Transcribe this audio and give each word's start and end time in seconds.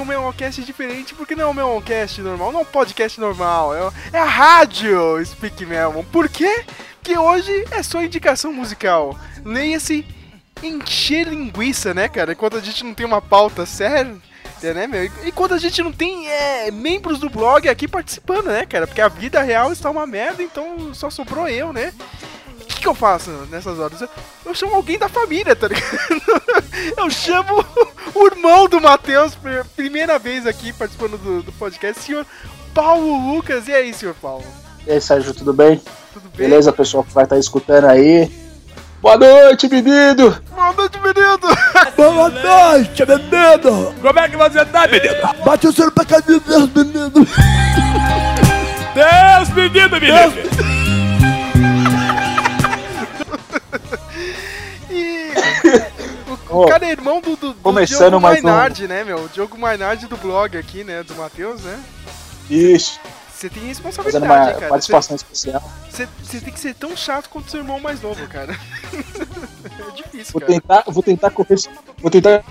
um 0.00 0.04
Melcast 0.04 0.62
diferente, 0.62 1.14
porque 1.14 1.36
não 1.36 1.44
é 1.44 1.46
um 1.46 1.54
Melcast 1.54 2.20
normal, 2.22 2.52
não 2.52 2.60
é 2.60 2.62
um 2.62 2.66
podcast 2.66 3.20
normal, 3.20 3.74
é, 3.74 3.90
é 4.14 4.18
a 4.18 4.24
rádio 4.24 5.24
Speak 5.24 5.64
Melon. 5.66 6.02
Por 6.04 6.28
quê? 6.28 6.64
Porque 6.96 7.16
hoje 7.16 7.64
é 7.70 7.82
só 7.82 8.02
indicação 8.02 8.52
musical. 8.52 9.18
Leia-se 9.44 10.04
encher 10.62 11.26
linguiça, 11.26 11.94
né, 11.94 12.08
cara? 12.08 12.32
Enquanto 12.32 12.56
a 12.56 12.60
gente 12.60 12.84
não 12.84 12.94
tem 12.94 13.06
uma 13.06 13.22
pauta 13.22 13.64
séria, 13.64 14.16
né, 14.62 14.86
meu? 14.86 15.10
Enquanto 15.24 15.54
a 15.54 15.58
gente 15.58 15.82
não 15.82 15.92
tem 15.92 16.28
é, 16.28 16.70
membros 16.70 17.18
do 17.18 17.30
blog 17.30 17.68
aqui 17.68 17.88
participando, 17.88 18.46
né, 18.46 18.66
cara? 18.66 18.86
Porque 18.86 19.00
a 19.00 19.08
vida 19.08 19.40
real 19.40 19.72
está 19.72 19.90
uma 19.90 20.06
merda, 20.06 20.42
então 20.42 20.92
só 20.92 21.08
sobrou 21.08 21.48
eu, 21.48 21.72
né? 21.72 21.92
O 22.80 22.82
que, 22.82 22.84
que 22.84 22.88
eu 22.88 22.94
faço 22.94 23.30
nessas 23.50 23.78
horas? 23.78 24.00
Eu, 24.00 24.08
eu 24.46 24.54
chamo 24.54 24.74
alguém 24.74 24.98
da 24.98 25.06
família, 25.06 25.54
tá 25.54 25.68
ligado? 25.68 25.84
Eu 26.96 27.10
chamo 27.10 27.62
o 28.14 28.26
irmão 28.26 28.66
do 28.66 28.80
Matheus, 28.80 29.36
primeira 29.76 30.18
vez 30.18 30.46
aqui 30.46 30.72
participando 30.72 31.18
do, 31.18 31.42
do 31.42 31.52
podcast, 31.52 32.02
senhor 32.02 32.24
Paulo 32.72 33.34
Lucas. 33.34 33.68
E 33.68 33.72
aí, 33.74 33.92
senhor 33.92 34.14
Paulo? 34.14 34.46
E 34.86 34.92
aí, 34.92 34.98
Sérgio, 34.98 35.34
tudo 35.34 35.52
bem? 35.52 35.76
Tudo 36.14 36.22
bem? 36.34 36.48
Beleza, 36.48 36.72
pessoal 36.72 37.04
que 37.04 37.12
vai 37.12 37.24
estar 37.24 37.36
escutando 37.36 37.84
aí. 37.84 38.32
Boa 39.02 39.18
noite, 39.18 39.68
menino! 39.68 40.42
Boa 40.50 40.72
noite, 40.72 40.98
menino! 41.00 41.38
Boa 41.94 42.30
noite, 42.30 43.02
menino! 43.04 43.94
Como 44.00 44.18
é 44.18 44.28
que 44.30 44.36
você 44.38 44.64
tá, 44.64 44.88
menino? 44.88 45.44
Bate 45.44 45.66
o 45.66 45.72
seu 45.72 45.92
pecadinho, 45.92 46.40
Deus, 46.40 46.70
menino! 46.72 47.26
Deus, 48.94 49.48
menino, 49.50 50.00
menino! 50.00 50.30
Deus. 50.30 50.79
O, 56.50 56.66
cara 56.66 56.84
é 56.84 56.90
irmão 56.90 57.20
do, 57.20 57.36
do, 57.36 57.52
do 57.52 57.60
Começando 57.60 58.10
Diogo 58.10 58.20
Maynard, 58.20 58.84
um... 58.84 58.88
né, 58.88 59.04
meu? 59.04 59.24
O 59.24 59.28
Diogo 59.28 59.56
Maynard 59.56 60.06
do 60.06 60.16
blog 60.16 60.56
aqui, 60.58 60.82
né, 60.82 61.02
do 61.02 61.14
Matheus, 61.14 61.62
né? 61.62 61.80
Isso. 62.48 62.98
Você 63.32 63.48
tem 63.48 63.62
responsabilidade, 63.62 64.26
uma 64.26 64.48
hein, 64.48 64.54
cara. 64.54 64.68
participação 64.68 65.16
cê, 65.16 65.24
especial. 65.24 65.62
Você 65.88 66.40
tem 66.40 66.52
que 66.52 66.60
ser 66.60 66.74
tão 66.74 66.94
chato 66.96 67.30
quanto 67.30 67.50
seu 67.50 67.60
irmão 67.60 67.80
mais 67.80 68.02
novo, 68.02 68.26
cara. 68.28 68.52
é 68.92 69.90
difícil, 69.96 70.32
vou 70.32 70.40
cara. 70.40 70.52
Tentar, 70.52 70.84
vou 70.86 71.02
tentar 71.02 71.30
correr, 71.30 71.56
vou 71.98 72.10
tentar 72.10 72.44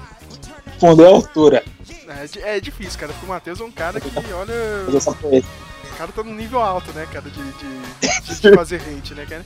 responder 0.66 1.06
a 1.06 1.10
altura. 1.10 1.64
É, 2.08 2.56
é 2.56 2.60
difícil, 2.60 3.00
cara, 3.00 3.12
porque 3.12 3.26
o 3.26 3.30
Matheus 3.30 3.62
é 3.62 3.64
um 3.64 3.72
cara 3.72 4.00
que, 4.00 4.10
olha... 4.34 4.54
O 4.88 5.98
cara 6.00 6.12
tá 6.12 6.24
num 6.24 6.34
nível 6.34 6.60
alto, 6.60 6.92
né, 6.94 7.06
cara, 7.12 7.30
de, 7.30 7.44
de, 7.44 8.32
de, 8.32 8.42
de 8.42 8.56
fazer 8.56 8.82
hate, 8.82 9.14
né, 9.14 9.28
cara. 9.30 9.46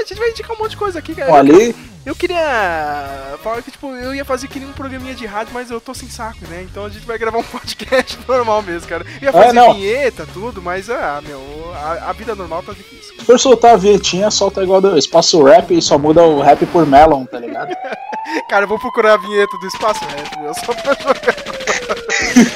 A 0.00 0.04
gente 0.04 0.18
vai 0.18 0.30
indicar 0.30 0.56
um 0.56 0.58
monte 0.58 0.70
de 0.70 0.76
coisa 0.76 0.98
aqui, 0.98 1.14
cara. 1.14 1.30
Olha. 1.30 1.74
Eu 2.04 2.16
queria 2.16 3.36
falar 3.42 3.60
que, 3.60 3.70
tipo, 3.70 3.94
eu 3.94 4.14
ia 4.14 4.24
fazer 4.24 4.48
que 4.48 4.58
nem 4.58 4.66
um 4.66 4.72
programinha 4.72 5.14
de 5.14 5.26
rádio, 5.26 5.52
mas 5.52 5.70
eu 5.70 5.78
tô 5.78 5.92
sem 5.92 6.08
saco, 6.08 6.38
né? 6.48 6.62
Então 6.62 6.86
a 6.86 6.88
gente 6.88 7.06
vai 7.06 7.18
gravar 7.18 7.38
um 7.38 7.42
podcast 7.52 8.18
normal 8.26 8.62
mesmo, 8.62 8.88
cara. 8.88 9.04
Eu 9.20 9.26
ia 9.26 9.32
fazer 9.32 9.58
é, 9.58 9.72
vinheta, 9.74 10.26
tudo, 10.32 10.62
mas, 10.62 10.88
ah, 10.88 11.20
meu, 11.22 11.40
a, 11.74 12.08
a, 12.08 12.12
vida 12.12 12.34
normal 12.34 12.62
tá 12.62 12.72
difícil. 12.72 13.16
Se 13.18 13.24
for 13.24 13.38
soltar 13.38 13.74
a 13.74 13.76
vinhetinha, 13.76 14.30
solta 14.30 14.62
igual 14.62 14.80
do 14.80 14.96
Espaço 14.96 15.42
Rap 15.42 15.76
e 15.76 15.82
só 15.82 15.98
muda 15.98 16.22
o 16.22 16.40
rap 16.40 16.64
por 16.66 16.86
Melon, 16.86 17.26
tá 17.26 17.38
ligado? 17.38 17.70
cara, 18.48 18.64
eu 18.64 18.68
vou 18.68 18.78
procurar 18.78 19.14
a 19.14 19.18
vinheta 19.18 19.58
do 19.58 19.66
Espaço 19.66 20.02
Rap, 20.06 20.40
meu, 20.40 20.54
só 20.54 20.72
pra 20.72 20.94
jogar. 20.94 21.36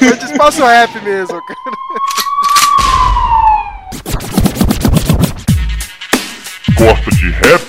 é 0.10 0.16
de 0.16 0.24
Espaço 0.24 0.64
Rap 0.64 1.00
mesmo, 1.02 1.38
cara. 1.44 1.60
Gosta 6.76 7.10
de 7.10 7.30
rap? 7.30 7.62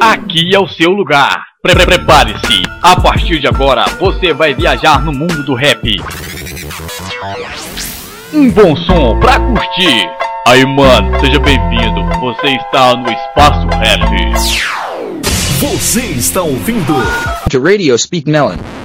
Aqui 0.00 0.54
é 0.54 0.58
o 0.58 0.66
seu 0.66 0.90
lugar. 0.90 1.44
Pre 1.62 1.74
Prepare-se. 1.74 2.62
A 2.82 3.00
partir 3.00 3.38
de 3.38 3.46
agora, 3.46 3.84
você 4.00 4.32
vai 4.32 4.52
viajar 4.52 5.04
no 5.04 5.12
mundo 5.12 5.44
do 5.44 5.54
rap. 5.54 5.80
Um 8.32 8.50
bom 8.50 8.74
som 8.76 9.18
pra 9.20 9.38
curtir. 9.38 10.10
Aí, 10.46 10.66
mano, 10.66 11.20
seja 11.20 11.38
bem-vindo. 11.38 12.04
Você 12.20 12.48
está 12.48 12.96
no 12.96 13.10
Espaço 13.10 13.66
Rap. 13.68 15.14
Você 15.60 16.00
está 16.00 16.42
ouvindo 16.42 16.94
The 17.48 17.58
Radio 17.58 17.96
Speak 17.96 18.28
Melon. 18.28 18.83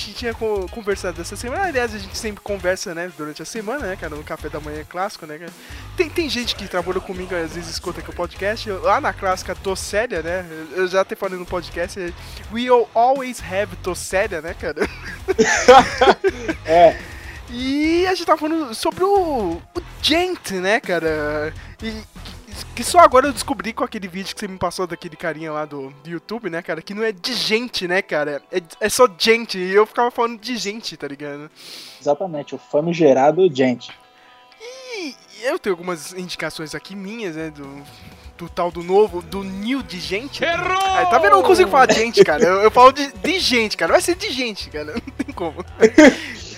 Gente 0.00 0.14
tinha 0.14 0.34
conversado 0.34 1.20
essa 1.20 1.36
semana. 1.36 1.64
Aliás, 1.64 1.94
a 1.94 1.98
gente 1.98 2.16
sempre 2.16 2.42
conversa, 2.42 2.94
né, 2.94 3.10
durante 3.16 3.42
a 3.42 3.44
semana, 3.44 3.86
né, 3.86 3.96
cara, 3.96 4.16
no 4.16 4.24
café 4.24 4.48
da 4.48 4.60
manhã 4.60 4.84
clássico, 4.88 5.26
né, 5.26 5.38
cara. 5.38 5.52
Tem, 5.96 6.08
tem 6.08 6.28
gente 6.28 6.56
que 6.56 6.66
trabalha 6.66 7.00
comigo, 7.00 7.34
às 7.34 7.54
vezes 7.54 7.70
escuta 7.70 8.00
aqui 8.00 8.10
o 8.10 8.14
podcast. 8.14 8.68
Eu, 8.68 8.82
lá 8.82 9.00
na 9.00 9.12
clássica, 9.12 9.54
tô 9.54 9.76
séria, 9.76 10.22
né, 10.22 10.46
eu 10.74 10.88
já 10.88 11.02
até 11.02 11.14
falei 11.14 11.38
no 11.38 11.46
podcast, 11.46 11.98
we 12.52 12.66
always 12.94 13.40
have 13.40 13.76
tô 13.76 13.94
séria, 13.94 14.40
né, 14.40 14.54
cara. 14.54 14.80
é. 16.64 16.96
E 17.52 18.06
a 18.06 18.14
gente 18.14 18.26
tava 18.26 18.38
falando 18.38 18.72
sobre 18.74 19.02
o, 19.02 19.60
o 19.74 19.82
Gent, 20.00 20.52
né, 20.52 20.80
cara? 20.80 21.52
E 21.82 22.02
que 22.74 22.84
só 22.84 22.98
agora 22.98 23.26
eu 23.26 23.32
descobri 23.32 23.72
com 23.72 23.84
aquele 23.84 24.08
vídeo 24.08 24.34
que 24.34 24.40
você 24.40 24.48
me 24.48 24.58
passou 24.58 24.86
daquele 24.86 25.16
carinha 25.16 25.52
lá 25.52 25.64
do, 25.64 25.90
do 26.02 26.10
YouTube, 26.10 26.50
né, 26.50 26.62
cara? 26.62 26.82
Que 26.82 26.94
não 26.94 27.02
é 27.02 27.12
de 27.12 27.34
gente, 27.34 27.86
né, 27.86 28.02
cara? 28.02 28.42
É, 28.50 28.62
é 28.80 28.88
só 28.88 29.08
gente. 29.18 29.58
E 29.58 29.74
eu 29.74 29.86
ficava 29.86 30.10
falando 30.10 30.38
de 30.40 30.56
gente, 30.56 30.96
tá 30.96 31.06
ligado? 31.06 31.50
Exatamente, 32.00 32.54
o 32.54 32.58
famigerado 32.58 33.48
gente. 33.54 33.90
E 34.96 35.16
eu 35.42 35.58
tenho 35.58 35.74
algumas 35.74 36.12
indicações 36.12 36.74
aqui 36.74 36.94
minhas, 36.94 37.36
né, 37.36 37.50
do, 37.50 37.82
do 38.36 38.48
tal 38.48 38.70
do 38.70 38.82
novo, 38.82 39.22
do 39.22 39.42
new 39.42 39.82
de 39.82 39.98
gente. 39.98 40.44
Errou! 40.44 40.96
Aí, 40.96 41.06
tá 41.06 41.18
vendo? 41.18 41.32
Eu 41.32 41.36
não 41.36 41.42
consigo 41.42 41.70
falar 41.70 41.86
de 41.86 41.94
gente, 41.94 42.24
cara. 42.24 42.42
Eu, 42.42 42.62
eu 42.62 42.70
falo 42.70 42.92
de, 42.92 43.12
de 43.12 43.40
gente, 43.40 43.76
cara. 43.76 43.92
Vai 43.92 44.00
ser 44.00 44.16
de 44.16 44.30
gente, 44.30 44.70
cara. 44.70 44.94
Não 45.00 45.00
tem 45.24 45.34
como. 45.34 45.64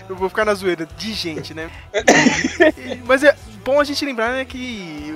Eu 0.08 0.16
vou 0.16 0.28
ficar 0.28 0.44
na 0.44 0.54
zoeira 0.54 0.84
de 0.84 1.12
gente, 1.12 1.54
né? 1.54 1.70
Mas 3.06 3.22
é 3.22 3.36
bom 3.64 3.80
a 3.80 3.84
gente 3.84 4.04
lembrar, 4.04 4.32
né, 4.32 4.44
que 4.44 5.14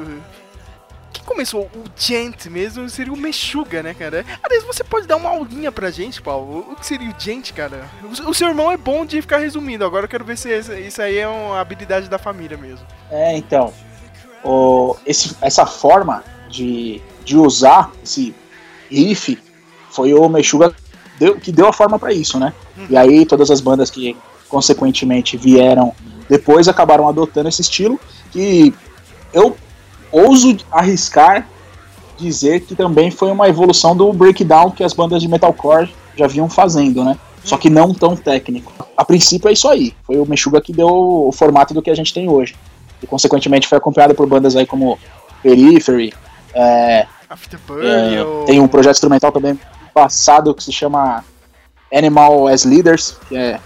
começou 1.22 1.62
o 1.75 1.84
Gent 1.97 2.47
mesmo 2.47 2.88
seria 2.88 3.12
o 3.12 3.16
Meshuga, 3.16 3.82
né, 3.82 3.94
cara? 3.94 4.25
Aliás, 4.43 4.65
você 4.65 4.82
pode 4.84 5.06
dar 5.06 5.16
uma 5.16 5.31
aulinha 5.31 5.71
pra 5.71 5.91
gente, 5.91 6.21
Paulo? 6.21 6.66
O 6.71 6.77
que 6.77 6.87
seria 6.87 7.11
o 7.11 7.14
Gent, 7.19 7.52
cara? 7.52 7.88
O, 8.26 8.35
seu 8.35 8.49
irmão 8.49 8.70
é 8.70 8.76
bom 8.76 9.05
de 9.05 9.20
ficar 9.20 9.38
resumindo, 9.38 9.85
agora 9.85 10.05
eu 10.05 10.08
quero 10.08 10.25
ver 10.25 10.37
se 10.37 10.50
isso 10.58 11.02
aí 11.02 11.19
é 11.19 11.29
uma 11.29 11.61
habilidade 11.61 12.08
da 12.08 12.19
família 12.19 12.56
mesmo. 12.56 12.87
É, 13.11 13.37
então. 13.37 13.73
O, 14.44 14.96
esse, 15.05 15.37
essa 15.41 15.67
forma 15.67 16.23
de, 16.49 17.02
de 17.25 17.37
usar 17.37 17.91
esse 18.02 18.35
riff 18.91 19.38
foi 19.91 20.14
o 20.14 20.29
Meshuga 20.29 20.75
deu, 21.19 21.37
que 21.37 21.50
deu 21.50 21.67
a 21.67 21.73
forma 21.73 21.99
para 21.99 22.12
isso, 22.12 22.38
né? 22.38 22.52
Uhum. 22.76 22.87
E 22.91 22.96
aí 22.96 23.26
todas 23.26 23.50
as 23.50 23.61
bandas 23.61 23.91
que 23.91 24.17
consequentemente 24.49 25.37
vieram 25.37 25.93
depois 26.29 26.69
acabaram 26.69 27.08
adotando 27.08 27.49
esse 27.49 27.62
estilo 27.62 27.99
que 28.31 28.73
eu 29.32 29.56
ouso 30.11 30.56
arriscar 30.70 31.47
dizer 32.19 32.61
que 32.61 32.75
também 32.75 33.11
foi 33.11 33.31
uma 33.31 33.49
evolução 33.49 33.97
do 33.97 34.12
breakdown 34.12 34.70
que 34.70 34.82
as 34.82 34.93
bandas 34.93 35.20
de 35.20 35.29
metalcore 35.29 35.93
já 36.17 36.26
vinham 36.26 36.49
fazendo, 36.49 37.05
né? 37.05 37.17
Só 37.44 37.56
que 37.56 37.70
não 37.70 37.94
tão 37.94 38.17
técnico. 38.17 38.73
A 38.97 39.05
princípio 39.05 39.49
é 39.49 39.53
isso 39.53 39.69
aí. 39.69 39.94
Foi 40.05 40.17
o 40.19 40.26
Meshuga 40.26 40.61
que 40.61 40.73
deu 40.73 40.88
o 40.88 41.32
formato 41.32 41.73
do 41.73 41.82
que 41.82 41.91
a 41.91 41.94
gente 41.94 42.12
tem 42.12 42.29
hoje. 42.29 42.56
E 43.03 43.06
consequentemente 43.06 43.69
foi 43.69 43.79
acompanhado 43.79 44.14
por 44.14 44.26
bandas 44.26 44.56
aí 44.56 44.67
como 44.67 44.99
Periphery. 45.43 46.12
É, 46.53 47.06
é, 47.82 48.44
tem 48.47 48.61
um 48.61 48.67
projeto 48.67 48.94
instrumental 48.94 49.31
também 49.31 49.58
passado 49.94 50.55
que 50.55 50.62
se 50.62 50.73
chama 50.73 51.25
Animal 51.93 52.49
as 52.49 52.64
Leaders, 52.64 53.17
que 53.29 53.37
é, 53.37 53.61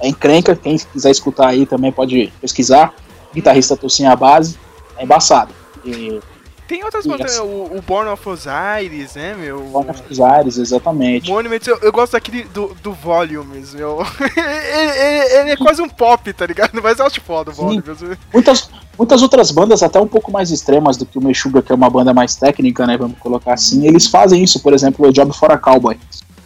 é 0.00 0.08
encrenca. 0.08 0.56
Quem 0.56 0.76
quiser 0.76 1.10
escutar 1.10 1.48
aí 1.48 1.66
também 1.66 1.92
pode 1.92 2.32
pesquisar. 2.40 2.92
Guitarrista 3.32 3.76
Tocinha 3.76 4.12
a 4.12 4.16
base. 4.16 4.58
É 4.96 5.04
embaçado. 5.04 5.54
E, 5.84 6.20
tem 6.66 6.82
outras 6.82 7.06
bandas, 7.06 7.38
o, 7.38 7.44
o, 7.44 7.82
Born 7.86 8.10
of 8.10 8.26
Osiris, 8.26 9.14
né, 9.16 9.34
meu? 9.34 9.60
Born 9.64 9.90
of 9.90 10.02
Osiris, 10.10 10.56
exatamente. 10.56 11.28
Monuments, 11.28 11.66
eu, 11.68 11.78
eu 11.82 11.92
gosto 11.92 12.12
daquele 12.12 12.44
do, 12.44 12.74
do 12.82 12.92
Volumes, 12.92 13.74
meu. 13.74 13.98
ele, 14.34 14.90
ele, 14.90 15.34
ele, 15.40 15.50
é 15.50 15.56
quase 15.56 15.82
um 15.82 15.88
pop, 15.88 16.32
tá 16.32 16.46
ligado? 16.46 16.80
Mas 16.82 16.98
eu 16.98 17.06
acho 17.06 17.20
foda 17.20 17.50
o 17.50 17.54
Volumes. 17.54 17.84
Muitas, 18.32 18.70
muitas 18.96 19.22
outras 19.22 19.50
bandas, 19.50 19.82
até 19.82 20.00
um 20.00 20.06
pouco 20.06 20.32
mais 20.32 20.50
extremas 20.50 20.96
do 20.96 21.04
que 21.04 21.18
o 21.18 21.22
Meshuga, 21.22 21.60
que 21.60 21.70
é 21.70 21.74
uma 21.74 21.90
banda 21.90 22.14
mais 22.14 22.34
técnica, 22.34 22.86
né, 22.86 22.96
vamos 22.96 23.18
colocar 23.18 23.52
assim, 23.52 23.86
eles 23.86 24.06
fazem 24.06 24.42
isso, 24.42 24.60
por 24.60 24.72
exemplo, 24.72 25.06
o 25.06 25.12
Job 25.12 25.36
for 25.36 25.52
a 25.52 25.58
Cowboy. 25.58 25.98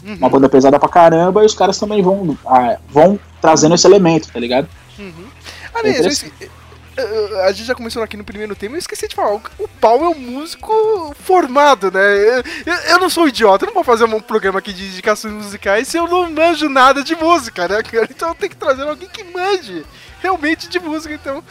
uma 0.02 0.28
banda 0.28 0.48
pesada 0.48 0.80
pra 0.80 0.88
caramba, 0.88 1.44
e 1.44 1.46
os 1.46 1.54
caras 1.54 1.78
também 1.78 2.02
vão, 2.02 2.36
ah, 2.44 2.76
vão 2.90 3.20
trazendo 3.40 3.76
esse 3.76 3.86
elemento, 3.86 4.32
tá 4.32 4.40
ligado? 4.40 4.68
Aliás, 5.74 6.00
eu 6.00 6.10
interessante. 6.10 6.57
Eh, 6.98 7.42
a 7.46 7.52
gente 7.52 7.66
já 7.66 7.74
começou 7.74 8.02
aqui 8.02 8.16
no 8.16 8.24
primeiro 8.24 8.54
tema, 8.56 8.74
eu 8.74 8.78
esqueci 8.78 9.06
de 9.08 9.14
falar, 9.14 9.34
o- 9.34 9.68
Paulo 9.80 10.04
é 10.06 10.08
um 10.08 10.18
músico 10.18 11.14
formado, 11.24 11.90
né? 11.90 12.00
Eu, 12.66 12.74
eu- 12.92 12.98
não 12.98 13.08
sou 13.08 13.28
idiota, 13.28 13.64
eu 13.64 13.68
não 13.68 13.74
vou 13.74 13.84
fazer 13.84 14.04
um 14.04 14.20
programa 14.20 14.58
aqui 14.58 14.72
de 14.72 14.84
indicações 14.86 15.32
musicais 15.32 15.86
se 15.88 15.96
eu 15.96 16.06
não 16.08 16.30
manjo 16.30 16.68
nada 16.68 17.02
de 17.04 17.14
música, 17.16 17.68
né, 17.68 17.82
cara? 17.82 18.08
Então 18.10 18.28
eu 18.30 18.34
tenho 18.34 18.50
que 18.50 18.56
trazer 18.56 18.82
alguém 18.82 19.08
que 19.08 19.22
manje 19.24 19.84
realmente 20.20 20.68
de 20.68 20.78
música, 20.80 21.14
então... 21.14 21.42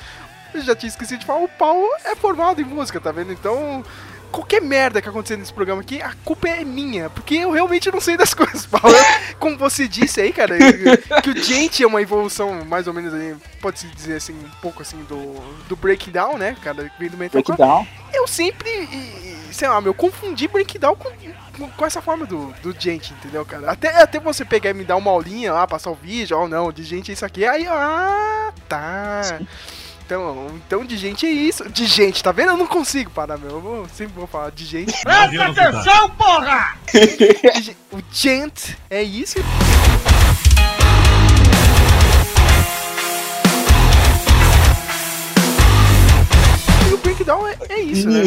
Eu 0.53 0.61
já 0.61 0.73
tinha 0.75 0.87
esquecido 0.89 1.19
de 1.19 1.25
falar, 1.25 1.41
o 1.43 1.47
Paulo 1.49 1.85
é 2.05 2.15
formado 2.15 2.61
em 2.61 2.63
música, 2.65 2.99
tá 3.01 3.11
vendo? 3.11 3.31
Então... 3.33 3.83
Qualquer 4.31 4.61
merda 4.61 5.01
que 5.01 5.09
acontecer 5.09 5.37
nesse 5.37 5.53
programa 5.53 5.81
aqui, 5.81 6.01
a 6.01 6.13
culpa 6.23 6.47
é 6.47 6.63
minha, 6.63 7.09
porque 7.09 7.35
eu 7.35 7.51
realmente 7.51 7.91
não 7.91 8.01
sei 8.01 8.17
das 8.17 8.33
coisas, 8.35 8.65
Paulo. 8.65 8.95
Como 9.39 9.57
você 9.57 9.87
disse 9.87 10.21
aí, 10.21 10.31
cara, 10.31 10.57
que 11.21 11.29
o 11.29 11.37
Gente 11.37 11.83
é 11.83 11.87
uma 11.87 12.01
evolução, 12.01 12.65
mais 12.65 12.87
ou 12.87 12.93
menos 12.93 13.13
pode-se 13.61 13.87
dizer 13.87 14.17
assim, 14.17 14.33
um 14.33 14.61
pouco 14.61 14.81
assim, 14.81 14.97
do, 15.03 15.35
do 15.67 15.75
breakdown, 15.75 16.37
né, 16.37 16.55
cara, 16.61 16.91
vem 16.99 17.09
do 17.09 17.17
metalcore. 17.17 17.57
Breakdown. 17.57 17.87
Eu 18.13 18.27
sempre, 18.27 18.69
sei 19.51 19.67
lá, 19.67 19.79
meu, 19.81 19.93
confundi 19.93 20.47
breakdown 20.47 20.95
com, 20.95 21.69
com, 21.69 21.85
essa 21.85 22.01
forma 22.01 22.25
do, 22.25 22.53
do 22.61 22.75
Gente, 22.77 23.13
entendeu, 23.13 23.45
cara? 23.45 23.71
Até, 23.71 24.01
até 24.01 24.19
você 24.19 24.45
pegar 24.45 24.69
e 24.71 24.73
me 24.73 24.83
dar 24.83 24.95
uma 24.95 25.11
aulinha 25.11 25.53
lá, 25.53 25.67
passar 25.67 25.91
o 25.91 25.95
vídeo, 25.95 26.37
ou 26.37 26.47
não, 26.47 26.71
de 26.71 26.83
gente 26.83 27.11
é 27.11 27.13
isso 27.13 27.25
aqui, 27.25 27.45
aí, 27.45 27.67
ah, 27.67 28.53
tá. 28.67 29.39
Então, 30.07 30.47
então, 30.55 30.85
de 30.85 30.95
gente 30.95 31.25
é 31.25 31.29
isso. 31.29 31.67
De 31.69 31.85
gente, 31.85 32.23
tá 32.23 32.31
vendo? 32.31 32.51
Eu 32.51 32.57
não 32.57 32.65
consigo 32.65 33.11
parar, 33.11 33.37
meu. 33.37 33.49
Eu 33.51 33.59
vou- 33.61 33.87
sempre 33.89 34.13
vou 34.15 34.25
falar 34.25 34.51
de 34.51 34.63
gente. 34.63 34.93
Presta 35.03 35.43
atenção, 35.43 36.09
porra! 36.11 36.75
O 37.91 37.99
gent 38.09 38.75
é 38.89 39.03
isso. 39.03 39.37
E 46.89 46.93
o 46.93 46.97
breakdown 46.97 47.47
é, 47.47 47.57
é 47.69 47.79
isso, 47.79 48.07
né? 48.09 48.23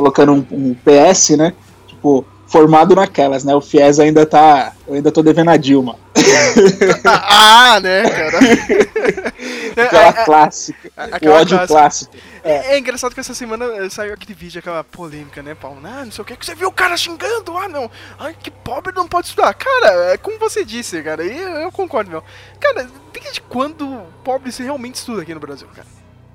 Colocando 0.00 0.32
um, 0.32 0.46
um 0.50 0.74
PS, 0.74 1.36
né? 1.36 1.52
Tipo, 1.86 2.24
formado 2.46 2.94
naquelas, 2.94 3.44
né? 3.44 3.54
O 3.54 3.60
Fies 3.60 4.00
ainda 4.00 4.24
tá. 4.24 4.72
Eu 4.88 4.94
ainda 4.94 5.12
tô 5.12 5.22
devendo 5.22 5.50
a 5.50 5.58
Dilma. 5.58 5.96
Ah, 7.04 7.78
né, 7.80 8.08
cara? 8.08 8.38
É, 9.76 9.82
Aquela 9.82 10.08
é, 10.08 10.24
clássica. 10.24 10.90
é, 10.96 11.00
o 11.00 11.14
aquela 11.14 11.36
ódio 11.36 11.56
clássica. 11.56 11.74
clássico. 11.74 12.16
É, 12.42 12.74
é 12.74 12.78
engraçado 12.78 13.14
que 13.14 13.20
essa 13.20 13.32
semana 13.34 13.88
saiu 13.88 14.12
aquele 14.14 14.34
vídeo, 14.34 14.58
aquela 14.58 14.82
polêmica, 14.82 15.42
né, 15.42 15.54
Paulo? 15.54 15.78
Ah, 15.84 16.04
não 16.04 16.10
sei 16.10 16.22
o 16.22 16.24
que, 16.24 16.36
que 16.36 16.44
você 16.44 16.54
viu 16.54 16.68
o 16.68 16.72
cara 16.72 16.96
xingando, 16.96 17.56
ah, 17.56 17.68
não. 17.68 17.90
Ai, 18.18 18.34
que 18.38 18.50
pobre 18.50 18.92
não 18.94 19.06
pode 19.06 19.28
estudar. 19.28 19.54
Cara, 19.54 20.12
é 20.12 20.16
como 20.16 20.38
você 20.38 20.64
disse, 20.64 21.00
cara, 21.02 21.24
e 21.24 21.38
eu, 21.62 21.70
concordo, 21.70 22.10
meu. 22.10 22.24
Cara, 22.58 22.88
desde 23.12 23.40
quando 23.42 23.86
o 23.86 24.06
pobre 24.24 24.50
se 24.50 24.62
realmente 24.62 24.96
estuda 24.96 25.22
aqui 25.22 25.32
no 25.32 25.40
Brasil, 25.40 25.68
cara? 25.74 25.86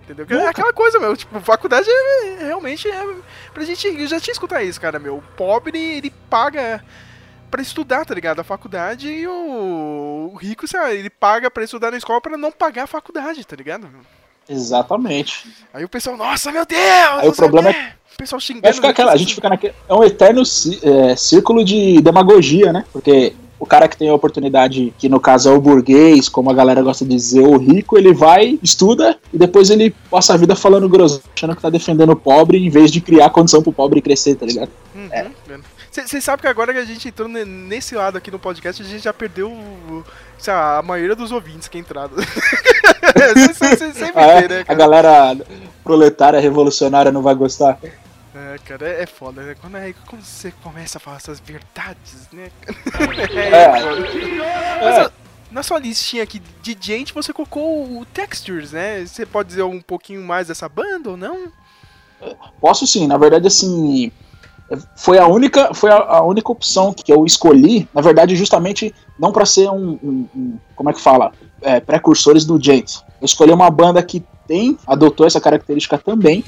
Entendeu? 0.07 0.39
É 0.39 0.47
aquela 0.47 0.71
coisa, 0.71 0.99
meu, 0.99 1.17
tipo, 1.17 1.39
faculdade 1.41 1.89
é, 1.89 2.27
é- 2.41 2.45
realmente 2.45 2.87
é 2.87 3.03
pra 3.53 3.63
gente, 3.63 3.87
eu 3.87 4.07
já 4.07 4.19
tinha 4.19 4.33
escutado 4.33 4.63
isso, 4.63 4.79
cara, 4.79 4.99
meu. 4.99 5.17
O 5.17 5.23
pobre, 5.35 5.79
ele 5.79 6.11
paga 6.29 6.83
pra 7.49 7.61
estudar, 7.61 8.05
tá 8.05 8.13
ligado? 8.13 8.39
A 8.39 8.43
faculdade 8.43 9.09
e 9.09 9.27
o, 9.27 10.31
o 10.33 10.37
rico, 10.37 10.67
sei 10.67 10.79
lá, 10.79 10.93
ele 10.93 11.09
paga 11.09 11.49
pra 11.49 11.63
estudar 11.63 11.89
na 11.89 11.97
escola 11.97 12.21
pra 12.21 12.37
não 12.37 12.51
pagar 12.51 12.83
a 12.83 12.87
faculdade, 12.87 13.45
tá 13.45 13.55
ligado? 13.55 13.89
Exatamente. 14.47 15.49
Aí 15.73 15.83
o 15.83 15.89
pessoal, 15.89 16.15
nossa, 16.15 16.51
meu 16.51 16.65
Deus! 16.65 16.79
Aí 17.19 17.27
o 17.27 17.33
problema 17.33 17.73
quê. 17.73 17.79
O 18.13 18.17
pessoal 18.17 18.39
xingando. 18.39 18.63
Vai 18.63 18.73
ficar 18.73 18.89
aquela, 18.89 19.11
a 19.11 19.17
gente 19.17 19.35
fica 19.35 19.49
naquele. 19.49 19.73
É 19.89 19.93
um 19.93 20.03
eterno 20.03 20.41
é, 20.41 21.15
círculo 21.15 21.65
de 21.65 21.99
demagogia, 22.01 22.71
né? 22.71 22.85
Porque 22.93 23.35
o 23.59 23.65
cara 23.65 23.87
que 23.87 23.95
tem 23.97 24.09
a 24.09 24.13
oportunidade, 24.13 24.93
que 24.97 25.07
no 25.07 25.19
caso 25.19 25.49
é 25.49 25.51
o 25.51 25.61
burguês, 25.61 26.27
como 26.27 26.49
a 26.49 26.53
galera 26.53 26.81
gosta 26.81 27.05
de 27.05 27.11
dizer, 27.15 27.39
o 27.41 27.57
rico, 27.57 27.97
ele 27.97 28.13
vai, 28.13 28.59
estuda 28.61 29.17
e 29.33 29.37
depois 29.37 29.69
ele 29.69 29.95
passa 30.11 30.33
a 30.33 30.37
vida 30.37 30.55
falando 30.55 30.89
grosso, 30.89 31.21
achando 31.35 31.55
que 31.55 31.61
tá 31.61 31.69
defendendo 31.69 32.11
o 32.11 32.15
pobre 32.15 32.57
em 32.57 32.69
vez 32.69 32.91
de 32.91 32.99
criar 33.01 33.29
condição 33.29 33.61
pro 33.63 33.71
pobre 33.71 34.01
crescer, 34.01 34.35
tá 34.35 34.45
ligado? 34.45 34.69
Você 35.91 36.19
sabe 36.19 36.41
que 36.41 36.47
agora 36.49 36.73
que 36.73 36.79
a 36.79 36.83
gente 36.85 37.07
entrou 37.07 37.29
ne- 37.29 37.45
nesse 37.45 37.95
lado 37.95 38.17
aqui 38.17 38.29
no 38.29 38.37
podcast, 38.37 38.81
a 38.81 38.85
gente 38.85 39.01
já 39.01 39.13
perdeu 39.13 39.49
o- 39.49 40.03
sei 40.37 40.53
lá, 40.53 40.79
a 40.79 40.81
maioria 40.81 41.15
dos 41.15 41.31
ouvintes 41.31 41.69
que 41.69 41.77
entraram. 41.77 42.11
Você 42.15 43.77
sempre 43.93 44.11
Ah, 44.21 44.27
é? 44.27 44.41
vê, 44.41 44.47
né, 44.49 44.59
a 44.61 44.65
cara? 44.65 44.77
galera 44.79 45.37
proletária 45.83 46.39
revolucionária 46.39 47.11
não 47.13 47.21
vai 47.21 47.33
gostar. 47.35 47.79
É, 48.35 48.57
cara, 48.65 48.87
é, 48.89 49.03
é 49.03 49.05
foda, 49.05 49.41
né? 49.43 49.55
Quando, 49.59 49.77
é, 49.77 49.93
quando 50.07 50.21
você 50.23 50.51
começa 50.61 50.97
a 50.97 51.01
falar 51.01 51.17
essas 51.17 51.39
verdades, 51.39 52.27
né? 52.33 52.51
É. 53.33 53.63
é, 53.63 53.81
foda. 53.81 54.01
Mas, 54.83 55.05
ó, 55.05 55.11
na 55.51 55.63
sua 55.63 55.79
listinha 55.79 56.23
aqui 56.23 56.41
de 56.61 56.77
gente, 56.79 57.13
você 57.13 57.31
colocou 57.31 57.97
o 57.99 58.05
Textures, 58.05 58.71
né? 58.73 59.05
Você 59.05 59.25
pode 59.25 59.49
dizer 59.49 59.63
um 59.63 59.79
pouquinho 59.81 60.21
mais 60.21 60.47
dessa 60.47 60.67
banda 60.67 61.11
ou 61.11 61.17
não? 61.17 61.47
Posso 62.59 62.85
sim, 62.85 63.07
na 63.07 63.17
verdade, 63.17 63.47
assim. 63.47 64.11
Foi 64.95 65.19
a 65.19 65.27
única, 65.27 65.73
foi 65.73 65.91
a, 65.91 65.95
a 65.97 66.23
única 66.23 66.51
opção 66.51 66.91
que 66.91 67.13
eu 67.13 67.23
escolhi, 67.25 67.87
na 67.93 68.01
verdade, 68.01 68.35
justamente 68.35 68.93
não 69.17 69.31
para 69.31 69.45
ser 69.45 69.69
um, 69.69 69.91
um- 70.03 70.29
um- 70.35 70.59
Como 70.75 70.89
é 70.89 70.93
que 70.93 70.99
fala? 70.99 71.31
É, 71.61 71.79
precursores 71.79 72.45
do 72.45 72.61
Gent. 72.61 72.95
Eu 73.21 73.25
escolhi 73.25 73.51
uma 73.53 73.69
banda 73.69 74.01
que 74.01 74.25
tem, 74.47 74.77
adotou 74.87 75.25
essa 75.25 75.39
característica 75.39 75.97
também, 75.99 76.43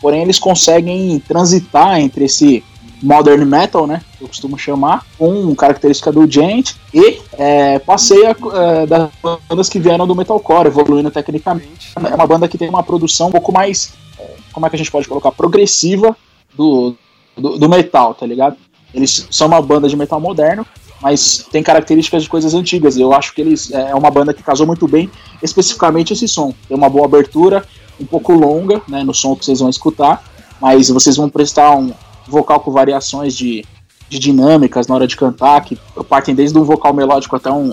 porém 0.00 0.22
eles 0.22 0.38
conseguem 0.38 1.18
transitar 1.20 2.00
entre 2.00 2.24
esse 2.24 2.64
modern 3.02 3.44
metal, 3.44 3.86
né? 3.86 4.02
que 4.16 4.24
Eu 4.24 4.28
costumo 4.28 4.58
chamar, 4.58 5.06
com 5.18 5.54
característica 5.54 6.12
do 6.12 6.30
Gent 6.30 6.74
e 6.92 7.20
é, 7.32 7.78
passei 7.78 8.26
a, 8.26 8.30
é, 8.30 8.86
das 8.86 9.10
bandas 9.48 9.68
que 9.68 9.78
vieram 9.78 10.06
do 10.06 10.14
metalcore, 10.14 10.66
evoluindo 10.66 11.10
tecnicamente 11.10 11.92
é 11.96 12.14
uma 12.14 12.26
banda 12.26 12.48
que 12.48 12.58
tem 12.58 12.68
uma 12.68 12.82
produção 12.82 13.28
um 13.28 13.32
pouco 13.32 13.52
mais, 13.52 13.94
é, 14.18 14.34
como 14.52 14.66
é 14.66 14.70
que 14.70 14.76
a 14.76 14.78
gente 14.78 14.90
pode 14.90 15.08
colocar, 15.08 15.32
progressiva 15.32 16.16
do, 16.54 16.94
do, 17.36 17.58
do 17.58 17.68
metal, 17.68 18.14
tá 18.14 18.26
ligado? 18.26 18.56
Eles 18.92 19.26
são 19.30 19.46
uma 19.46 19.62
banda 19.62 19.88
de 19.88 19.96
metal 19.96 20.20
moderno, 20.20 20.66
mas 21.00 21.46
tem 21.50 21.62
características 21.62 22.24
de 22.24 22.28
coisas 22.28 22.54
antigas. 22.54 22.96
Eu 22.96 23.12
acho 23.12 23.32
que 23.34 23.40
eles 23.40 23.70
é 23.70 23.94
uma 23.94 24.10
banda 24.10 24.34
que 24.34 24.42
casou 24.42 24.66
muito 24.66 24.86
bem, 24.86 25.10
especificamente 25.42 26.12
esse 26.12 26.28
som. 26.28 26.52
Tem 26.68 26.76
uma 26.76 26.90
boa 26.90 27.06
abertura, 27.06 27.64
um 28.00 28.06
pouco 28.06 28.32
longa, 28.32 28.80
né, 28.88 29.04
no 29.04 29.14
som 29.14 29.36
que 29.36 29.44
vocês 29.44 29.60
vão 29.60 29.68
escutar, 29.68 30.24
mas 30.60 30.88
vocês 30.88 31.16
vão 31.16 31.28
prestar 31.28 31.76
um 31.76 31.92
vocal 32.26 32.60
com 32.60 32.70
variações 32.70 33.36
de, 33.36 33.64
de 34.08 34.18
dinâmicas 34.18 34.86
na 34.86 34.94
hora 34.94 35.06
de 35.06 35.16
cantar, 35.16 35.62
que 35.64 35.78
partem 36.08 36.34
desde 36.34 36.58
um 36.58 36.64
vocal 36.64 36.94
melódico 36.94 37.36
até 37.36 37.50
um, 37.50 37.72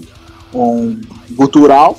um 0.54 1.00
gutural 1.32 1.98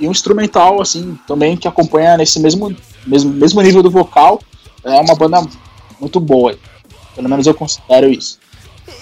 e 0.00 0.08
um 0.08 0.10
instrumental, 0.10 0.80
assim, 0.80 1.18
também 1.26 1.56
que 1.56 1.68
acompanha 1.68 2.16
nesse 2.16 2.40
mesmo, 2.40 2.74
mesmo, 3.06 3.30
mesmo 3.32 3.62
nível 3.62 3.82
do 3.82 3.90
vocal. 3.90 4.40
É 4.84 5.00
uma 5.00 5.14
banda 5.14 5.40
muito 6.00 6.18
boa. 6.18 6.58
Pelo 7.14 7.28
menos 7.28 7.46
eu 7.46 7.54
considero 7.54 8.08
isso. 8.08 8.38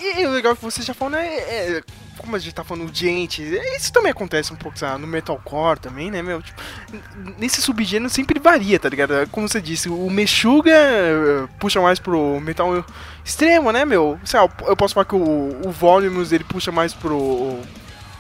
E, 0.02 0.26
o 0.26 0.30
legal 0.30 0.54
que 0.54 0.62
você 0.62 0.82
já 0.82 0.92
falou, 0.92 1.12
né? 1.12 1.26
é- 1.26 1.78
é, 1.78 1.82
como 2.20 2.36
a 2.36 2.38
gente 2.38 2.54
tá 2.54 2.62
falando 2.62 2.90
de 2.90 3.00
gente, 3.00 3.42
isso 3.76 3.92
também 3.92 4.12
acontece 4.12 4.52
um 4.52 4.56
pouco 4.56 4.78
sabe, 4.78 5.00
no 5.00 5.06
metalcore 5.06 5.80
também, 5.80 6.10
né, 6.10 6.22
meu? 6.22 6.42
Tipo, 6.42 6.60
nesse 7.38 7.62
subgênero 7.62 8.10
sempre 8.10 8.38
varia, 8.38 8.78
tá 8.78 8.88
ligado? 8.88 9.12
Como 9.30 9.48
você 9.48 9.60
disse, 9.60 9.88
o 9.88 10.10
Meshuga 10.10 10.70
eh, 10.72 11.48
puxa 11.58 11.80
mais 11.80 11.98
pro 11.98 12.38
metal 12.40 12.84
extremo, 13.24 13.72
né, 13.72 13.84
meu? 13.84 14.18
Sei 14.24 14.38
lá, 14.38 14.48
eu 14.66 14.76
posso 14.76 14.94
falar 14.94 15.04
que 15.06 15.14
o, 15.14 15.60
o 15.66 15.70
Volumes 15.70 16.32
ele 16.32 16.44
puxa 16.44 16.70
mais 16.70 16.92
pro 16.94 17.58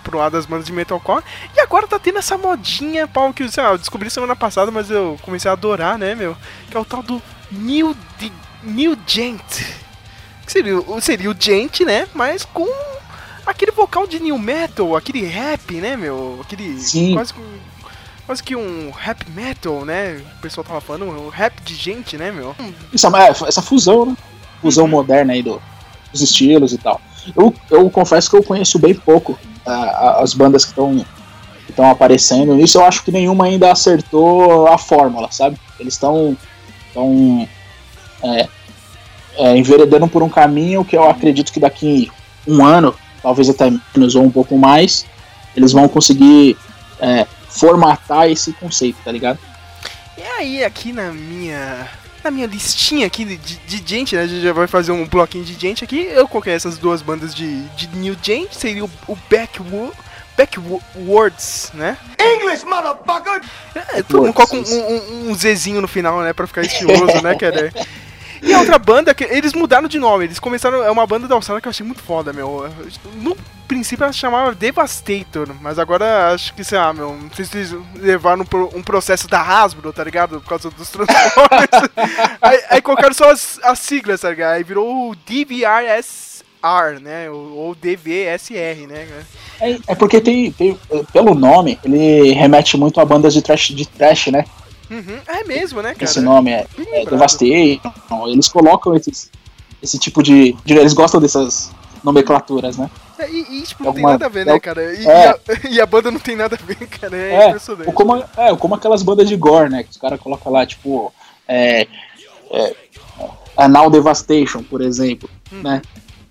pro 0.02 0.16
lado 0.16 0.32
das 0.32 0.46
bandas 0.46 0.64
de 0.64 0.72
metalcore. 0.72 1.22
E 1.54 1.60
agora 1.60 1.86
tá 1.86 1.98
tendo 1.98 2.18
essa 2.18 2.38
modinha, 2.38 3.06
pau, 3.06 3.34
que 3.34 3.46
sei 3.50 3.62
lá, 3.62 3.72
eu 3.72 3.78
descobri 3.78 4.08
semana 4.08 4.34
passada, 4.34 4.70
mas 4.70 4.90
eu 4.90 5.18
comecei 5.22 5.50
a 5.50 5.52
adorar, 5.52 5.98
né, 5.98 6.14
meu? 6.14 6.34
Que 6.70 6.76
é 6.76 6.80
o 6.80 6.84
tal 6.86 7.02
do 7.02 7.20
New, 7.52 7.94
Di- 8.18 8.32
New 8.62 8.96
Gent. 9.06 9.42
Que 10.46 10.50
seria, 10.52 10.74
seria 11.02 11.30
o 11.30 11.36
Gent, 11.38 11.80
né? 11.80 12.08
Mas 12.14 12.46
com 12.46 12.66
aquele 13.46 13.72
vocal 13.72 14.06
de 14.06 14.20
new 14.20 14.38
metal, 14.38 14.96
aquele 14.96 15.24
rap, 15.24 15.74
né, 15.74 15.96
meu? 15.96 16.38
Aquele. 16.42 16.78
Sim. 16.78 17.14
Quase, 17.14 17.34
que 17.34 17.40
um- 17.40 17.58
quase 18.26 18.42
que 18.42 18.56
um 18.56 18.90
rap 18.90 19.28
metal, 19.30 19.84
né? 19.84 20.22
O 20.38 20.40
pessoal 20.40 20.64
tava 20.64 20.80
falando, 20.80 21.06
um 21.06 21.28
rap 21.28 21.60
de 21.62 21.74
gente, 21.74 22.16
né, 22.16 22.30
meu? 22.30 22.54
Isso, 22.92 23.06
é, 23.16 23.28
essa 23.28 23.62
fusão, 23.62 24.06
né? 24.06 24.16
Fusão 24.60 24.86
moderna 24.86 25.32
aí 25.32 25.42
do, 25.42 25.60
dos 26.12 26.20
estilos 26.20 26.72
e 26.72 26.78
tal. 26.78 27.00
Eu, 27.36 27.54
eu 27.70 27.88
confesso 27.90 28.30
que 28.30 28.36
eu 28.36 28.42
conheço 28.42 28.78
bem 28.78 28.94
pouco 28.94 29.38
ah, 29.66 30.20
as 30.22 30.34
bandas 30.34 30.64
que 30.64 30.70
estão 30.70 31.04
que 31.66 31.70
estão 31.70 31.90
aparecendo 31.90 32.54
nisso. 32.54 32.78
Eu 32.78 32.84
acho 32.84 33.04
que 33.04 33.12
nenhuma 33.12 33.44
ainda 33.44 33.70
acertou 33.70 34.66
a 34.66 34.76
fórmula, 34.78 35.30
sabe? 35.30 35.58
Eles 35.78 35.94
estão. 35.94 36.36
estão 36.88 37.48
é, 38.22 38.48
é, 39.36 39.56
enveredando 39.56 40.08
por 40.08 40.22
um 40.22 40.28
caminho 40.28 40.84
que 40.84 40.96
eu 40.96 41.08
acredito 41.08 41.52
que 41.52 41.60
daqui 41.60 42.10
um 42.46 42.64
ano, 42.64 42.94
talvez 43.22 43.48
até 43.48 43.70
menos 43.94 44.14
ou 44.14 44.24
um 44.24 44.30
pouco 44.30 44.56
mais, 44.58 45.06
eles 45.56 45.72
vão 45.72 45.88
conseguir 45.88 46.56
é, 47.00 47.26
formatar 47.48 48.30
esse 48.30 48.52
conceito, 48.52 48.98
tá 49.04 49.10
ligado? 49.12 49.38
E 50.16 50.22
aí, 50.22 50.64
aqui 50.64 50.92
na 50.92 51.12
minha. 51.12 51.88
Na 52.22 52.30
minha 52.30 52.46
listinha 52.46 53.06
aqui 53.06 53.24
de, 53.24 53.36
de 53.38 53.82
gente, 53.84 54.14
né? 54.14 54.22
A 54.22 54.26
gente 54.26 54.42
já 54.42 54.52
vai 54.52 54.66
fazer 54.66 54.92
um 54.92 55.06
bloquinho 55.06 55.42
de 55.42 55.54
gente 55.54 55.82
aqui. 55.82 56.06
Eu 56.12 56.28
coloquei 56.28 56.52
essas 56.52 56.76
duas 56.76 57.00
bandas 57.00 57.34
de, 57.34 57.62
de 57.68 57.88
New 57.96 58.14
Gente, 58.22 58.54
seria 58.56 58.84
o, 58.84 58.90
o 59.08 59.16
Backwood. 59.30 59.96
Backwards, 60.36 61.70
né? 61.74 61.98
English, 62.18 62.64
motherfucker! 62.64 63.42
É, 63.74 64.02
todo 64.02 64.22
mundo 64.22 64.32
coloca 64.32 64.56
um, 64.56 64.60
um, 64.60 65.30
um 65.30 65.34
Zzinho 65.34 65.82
no 65.82 65.88
final, 65.88 66.20
né? 66.22 66.32
Pra 66.32 66.46
ficar 66.46 66.62
estiloso, 66.62 67.20
né, 67.22 67.34
cara? 67.34 67.72
E 68.42 68.52
a 68.52 68.60
outra 68.60 68.78
banda, 68.78 69.14
que 69.14 69.24
eles 69.24 69.52
mudaram 69.52 69.88
de 69.88 69.98
nome. 69.98 70.24
Eles 70.24 70.38
começaram. 70.38 70.82
É 70.82 70.90
uma 70.90 71.06
banda 71.06 71.28
da 71.28 71.34
Austrália 71.34 71.60
que 71.60 71.68
eu 71.68 71.70
achei 71.70 71.84
muito 71.84 72.02
foda, 72.02 72.32
meu. 72.32 72.68
No 73.16 73.36
princípio 73.68 74.02
ela 74.02 74.12
se 74.12 74.18
chamava 74.18 74.54
Devastator, 74.54 75.48
mas 75.60 75.78
agora 75.78 76.32
acho 76.32 76.54
que, 76.54 76.64
sei 76.64 76.78
lá, 76.78 76.92
meu. 76.92 77.14
Não 77.14 77.30
sei 77.32 77.44
se 77.44 77.56
eles 77.56 77.76
levaram 77.94 78.44
um, 78.74 78.82
processo 78.82 79.28
da 79.28 79.40
Hasbro, 79.40 79.92
tá 79.92 80.02
ligado? 80.02 80.40
Por 80.40 80.48
causa 80.48 80.70
dos 80.70 80.90
Transformers. 80.90 81.70
aí, 82.40 82.60
aí 82.70 82.82
colocaram 82.82 83.14
só 83.14 83.30
as, 83.30 83.60
as 83.62 83.78
siglas, 83.78 84.20
tá 84.20 84.30
ligado? 84.30 84.54
Aí 84.54 84.64
virou 84.64 85.10
o 85.10 85.14
DVRSR, 85.14 87.00
né? 87.02 87.30
Ou, 87.30 87.56
ou 87.56 87.74
DVSR, 87.74 88.86
né? 88.88 89.06
É, 89.60 89.78
é 89.88 89.94
porque 89.94 90.20
tem, 90.20 90.50
tem, 90.52 90.78
pelo 91.12 91.34
nome, 91.34 91.78
ele 91.84 92.32
remete 92.32 92.76
muito 92.76 93.00
a 93.00 93.04
bandas 93.04 93.34
de 93.34 93.42
trash, 93.42 93.68
de 93.68 93.86
trash 93.86 94.28
né? 94.28 94.44
Uhum. 94.90 95.18
É 95.26 95.44
mesmo, 95.44 95.80
né, 95.80 95.94
cara? 95.94 96.04
Esse 96.04 96.20
nome 96.20 96.50
é, 96.50 96.66
é 96.92 97.04
Devastei. 97.04 97.80
Eles 98.26 98.48
colocam 98.48 98.94
esses, 98.94 99.30
esse 99.82 99.98
tipo 99.98 100.22
de, 100.22 100.56
Eles 100.66 100.92
gostam 100.92 101.20
dessas 101.20 101.70
nomenclaturas, 102.02 102.76
né? 102.76 102.90
É, 103.18 103.30
e, 103.30 103.58
e 103.58 103.62
tipo, 103.62 103.84
não 103.84 103.92
tem 103.92 104.02
nada 104.02 104.26
a 104.26 104.28
ver, 104.28 104.46
né, 104.46 104.58
cara? 104.58 104.82
E, 104.94 105.06
é. 105.06 105.26
e, 105.26 105.28
a, 105.28 105.38
e, 105.76 105.80
a, 105.80 105.86
banda 105.86 106.10
não 106.10 106.18
tem 106.18 106.34
nada 106.34 106.58
a 106.60 106.64
ver, 106.64 106.86
cara. 106.88 107.16
É, 107.16 107.34
é 107.34 107.48
impressionante. 107.48 107.86
Ou 107.86 107.92
como, 107.92 108.16
é, 108.16 108.56
como 108.56 108.74
aquelas 108.74 109.02
bandas 109.02 109.28
de 109.28 109.36
gore, 109.36 109.70
né? 109.70 109.82
Que 109.82 109.90
os 109.90 109.96
caras 109.96 110.20
colocam 110.20 110.52
lá, 110.52 110.66
tipo. 110.66 111.12
É, 111.46 111.86
é, 112.50 112.74
Anal 113.56 113.90
Devastation, 113.90 114.62
por 114.62 114.80
exemplo, 114.80 115.28
hum. 115.52 115.60
né? 115.62 115.82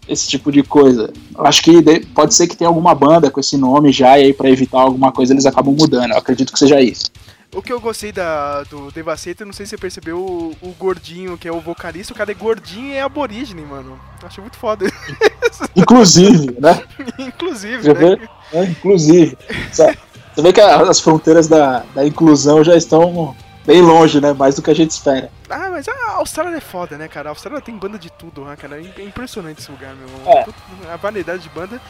Esse 0.08 0.28
tipo 0.28 0.52
de 0.52 0.64
coisa. 0.64 1.14
Eu 1.38 1.46
acho 1.46 1.62
que 1.62 2.00
pode 2.16 2.34
ser 2.34 2.48
que 2.48 2.58
tenha 2.58 2.68
alguma 2.68 2.96
banda 2.96 3.30
com 3.30 3.40
esse 3.40 3.56
nome 3.56 3.92
já, 3.92 4.18
e 4.18 4.24
aí 4.24 4.34
pra 4.34 4.50
evitar 4.50 4.80
alguma 4.80 5.12
coisa 5.12 5.34
eles 5.34 5.46
acabam 5.46 5.76
mudando. 5.76 6.12
Eu 6.12 6.18
acredito 6.18 6.52
que 6.52 6.58
seja 6.58 6.82
isso. 6.82 7.06
O 7.54 7.64
que 7.64 7.74
eu 7.74 7.82
gostei 7.82 8.12
da, 8.12 8.64
do 8.64 8.92
Devastator, 8.92 9.46
não 9.46 9.54
sei 9.54 9.66
se 9.66 9.72
você 9.72 9.78
percebeu, 9.78 10.20
o, 10.20 10.56
o, 10.62 10.72
gordinho, 10.74 11.38
que 11.38 11.48
é 11.48 11.52
o 11.52 11.60
vocalista, 11.60 12.14
o 12.14 12.16
cara 12.16 12.32
é 12.32 12.36
gordinho 12.36 12.94
e 12.94 12.96
é 12.96 13.02
aborígene, 13.02 13.64
mano. 13.64 14.00
Achei 14.22 14.42
muito 14.42 14.58
foda. 14.58 14.86
Inclusive, 15.76 16.56
né? 16.60 16.84
inclusive, 17.18 17.94
né? 17.94 18.30
É, 18.54 18.64
inclusive. 18.66 19.38
Você 19.72 19.96
vê 20.38 20.54
que 20.54 20.62
as 20.62 21.00
fronteiras 21.00 21.48
da, 21.48 21.84
da 21.96 22.06
inclusão 22.06 22.64
já 22.64 22.76
estão 22.76 23.36
bem 23.66 23.82
longe, 23.82 24.22
né? 24.22 24.32
Mais 24.34 24.56
do 24.56 24.62
que 24.62 24.70
a 24.70 24.76
gente 24.76 24.92
espera. 24.92 25.32
Ah, 25.50 25.70
mas 25.70 25.88
a 25.88 26.12
Austrália 26.14 26.58
é 26.58 26.62
foda, 26.62 26.98
né, 26.98 27.08
cara? 27.08 27.30
A 27.30 27.32
Austrália 27.32 27.62
tem 27.62 27.76
banda 27.76 27.98
de 27.98 28.12
tudo, 28.12 28.46
né, 28.46 28.56
cara? 28.56 28.80
É 28.80 29.04
impressionante 29.04 29.60
esse 29.60 29.72
lugar, 29.72 29.96
meu. 29.96 30.08
É. 30.32 30.46
A 30.92 30.98
variedade 30.98 31.44
de 31.44 31.50
banda. 31.50 31.82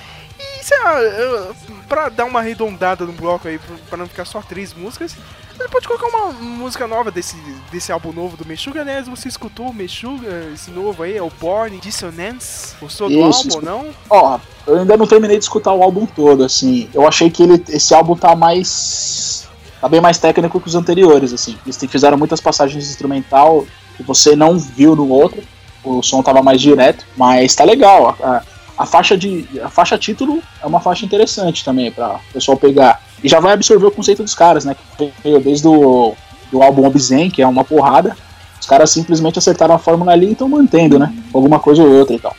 E, 0.59 0.63
sei 0.63 0.77
lá, 0.79 1.53
pra 1.87 2.09
dar 2.09 2.25
uma 2.25 2.39
arredondada 2.39 3.05
no 3.05 3.13
bloco 3.13 3.47
aí, 3.47 3.59
pra 3.89 3.97
não 3.97 4.07
ficar 4.07 4.25
só 4.25 4.41
três 4.41 4.73
músicas, 4.73 5.15
ele 5.59 5.69
pode 5.69 5.87
colocar 5.87 6.07
uma 6.07 6.31
música 6.31 6.87
nova 6.87 7.11
desse, 7.11 7.35
desse 7.71 7.91
álbum 7.91 8.13
novo 8.13 8.37
do 8.37 8.45
Meshuga, 8.45 8.85
né? 8.85 9.03
Você 9.03 9.27
escutou 9.27 9.69
o 9.69 9.73
Meshuga, 9.73 10.49
esse 10.53 10.71
novo 10.71 11.03
aí, 11.03 11.17
é 11.17 11.21
o 11.21 11.29
Born 11.39 11.77
Dissonance? 11.79 12.75
Gostou 12.79 13.09
do 13.09 13.21
álbum 13.21 13.55
ou 13.55 13.61
não? 13.61 13.89
Ó, 14.09 14.39
eu 14.65 14.79
ainda 14.79 14.95
não 14.95 15.05
terminei 15.07 15.37
de 15.37 15.43
escutar 15.43 15.73
o 15.73 15.83
álbum 15.83 16.05
todo, 16.05 16.43
assim. 16.43 16.89
Eu 16.93 17.07
achei 17.07 17.29
que 17.29 17.43
ele, 17.43 17.63
esse 17.69 17.93
álbum 17.93 18.15
tá 18.15 18.35
mais. 18.35 19.47
tá 19.81 19.89
bem 19.89 19.99
mais 19.99 20.17
técnico 20.17 20.61
que 20.61 20.67
os 20.67 20.75
anteriores, 20.75 21.33
assim. 21.33 21.57
Eles 21.65 21.77
fizeram 21.89 22.17
muitas 22.17 22.39
passagens 22.39 22.89
instrumental 22.89 23.65
que 23.97 24.03
você 24.03 24.35
não 24.35 24.57
viu 24.57 24.95
no 24.95 25.09
outro. 25.09 25.43
O 25.83 26.01
som 26.01 26.21
tava 26.21 26.41
mais 26.41 26.61
direto, 26.61 27.05
mas 27.17 27.55
tá 27.55 27.63
legal. 27.63 28.15
A, 28.21 28.37
a 28.37 28.43
faixa 28.85 29.17
de. 29.17 29.47
A 29.63 29.69
faixa 29.69 29.97
título 29.97 30.41
é 30.61 30.65
uma 30.65 30.79
faixa 30.79 31.05
interessante 31.05 31.63
também 31.65 31.91
para 31.91 32.15
o 32.15 32.33
pessoal 32.33 32.57
pegar. 32.57 33.01
E 33.23 33.27
já 33.27 33.39
vai 33.39 33.53
absorver 33.53 33.85
o 33.85 33.91
conceito 33.91 34.23
dos 34.23 34.33
caras, 34.33 34.65
né? 34.65 34.75
Que 34.97 35.11
veio 35.23 35.39
desde 35.39 35.67
o 35.67 36.15
do 36.51 36.61
álbum 36.61 36.85
Obzen, 36.85 37.29
que 37.29 37.41
é 37.41 37.47
uma 37.47 37.63
porrada. 37.63 38.15
Os 38.59 38.65
caras 38.65 38.89
simplesmente 38.91 39.39
acertaram 39.39 39.75
a 39.75 39.79
fórmula 39.79 40.11
ali 40.11 40.27
e 40.27 40.31
estão 40.31 40.49
mantendo, 40.49 40.99
né? 40.99 41.13
Alguma 41.33 41.59
coisa 41.59 41.81
ou 41.83 41.89
outra 41.89 42.15
e 42.15 42.19
tal. 42.19 42.35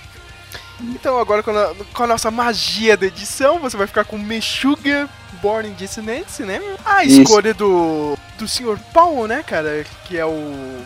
Então 0.80 1.18
agora 1.18 1.42
com 1.42 1.50
a, 1.50 1.74
com 1.92 2.02
a, 2.02 2.06
nossa 2.06 2.30
magia 2.30 2.96
da 2.96 3.06
edição, 3.06 3.58
você 3.58 3.76
vai 3.76 3.86
ficar 3.86 4.04
com 4.04 4.16
Meshuga 4.16 5.08
Born 5.42 5.68
in 5.68 5.74
Dissonance, 5.74 6.42
né? 6.42 6.60
A 6.84 7.04
escolha 7.04 7.52
do, 7.52 8.16
do 8.38 8.48
Sr. 8.48 8.78
Paul, 8.92 9.26
né, 9.26 9.42
cara? 9.42 9.84
Que 10.06 10.16
é 10.16 10.24
o 10.24 10.82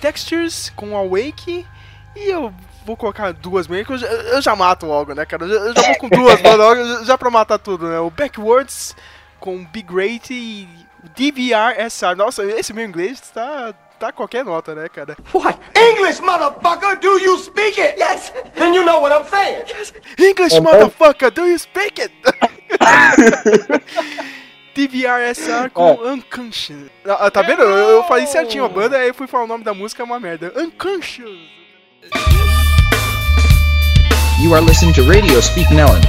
Textures 0.00 0.70
com 0.76 0.96
Awake. 0.96 1.66
E 2.14 2.30
eu 2.30 2.52
vou 2.86 2.96
colocar 2.96 3.32
duas 3.32 3.66
meio 3.66 3.84
que 3.84 3.92
eu, 3.92 3.98
eu, 3.98 4.40
já 4.40 4.54
mato 4.54 4.86
logo, 4.86 5.12
né, 5.12 5.26
cara? 5.26 5.44
Eu 5.44 5.48
já, 5.48 5.54
eu 5.56 5.74
já 5.74 5.82
vou 5.82 5.98
com 5.98 6.08
duas 6.08 6.40
logo, 6.40 7.04
já 7.04 7.18
pra 7.18 7.30
matar 7.30 7.58
tudo, 7.58 7.88
né? 7.88 7.98
O 7.98 8.10
Backwards 8.10 8.94
com 9.40 9.64
Big 9.64 9.92
Rate 9.92 10.32
e 10.32 10.68
DVR 11.16 11.74
SR. 11.90 12.14
Nossa, 12.16 12.44
esse 12.44 12.72
meu 12.72 12.86
inglês 12.86 13.20
tá, 13.20 13.74
tá 13.98 14.12
qualquer 14.12 14.44
nota, 14.44 14.74
né, 14.74 14.88
cara? 14.88 15.16
What? 15.34 15.58
English, 15.74 16.22
motherfucker! 16.22 16.96
Do 17.00 17.18
you 17.18 17.36
speak 17.38 17.80
it? 17.80 17.98
Yes! 17.98 18.32
Then 18.54 18.72
you 18.72 18.84
know 18.84 19.00
what 19.00 19.12
I'm 19.12 19.28
saying! 19.28 19.64
Yes! 19.68 19.92
English, 20.18 20.60
motherfucker! 20.60 21.32
Do 21.32 21.44
you 21.46 21.58
speak 21.58 22.00
it? 22.00 22.14
DVRSR 24.76 25.70
com 25.70 25.88
é. 25.88 26.12
Unconscious. 26.12 26.90
Ah, 27.04 27.30
tá 27.30 27.42
vendo? 27.42 27.62
Eu, 27.62 27.88
eu 27.88 28.04
falei 28.04 28.26
certinho 28.26 28.64
a 28.64 28.68
banda, 28.68 28.98
aí 28.98 29.08
eu 29.08 29.14
fui 29.14 29.26
falar 29.26 29.44
o 29.44 29.48
nome 29.48 29.64
da 29.64 29.74
música, 29.74 30.02
é 30.02 30.04
uma 30.04 30.20
merda. 30.20 30.52
Unconscious! 30.54 31.56
You 34.38 34.52
are 34.52 34.60
listening 34.60 34.92
to 34.94 35.02
Radio 35.02 35.40
Speak 35.40 35.70
Melon. 35.70 36.02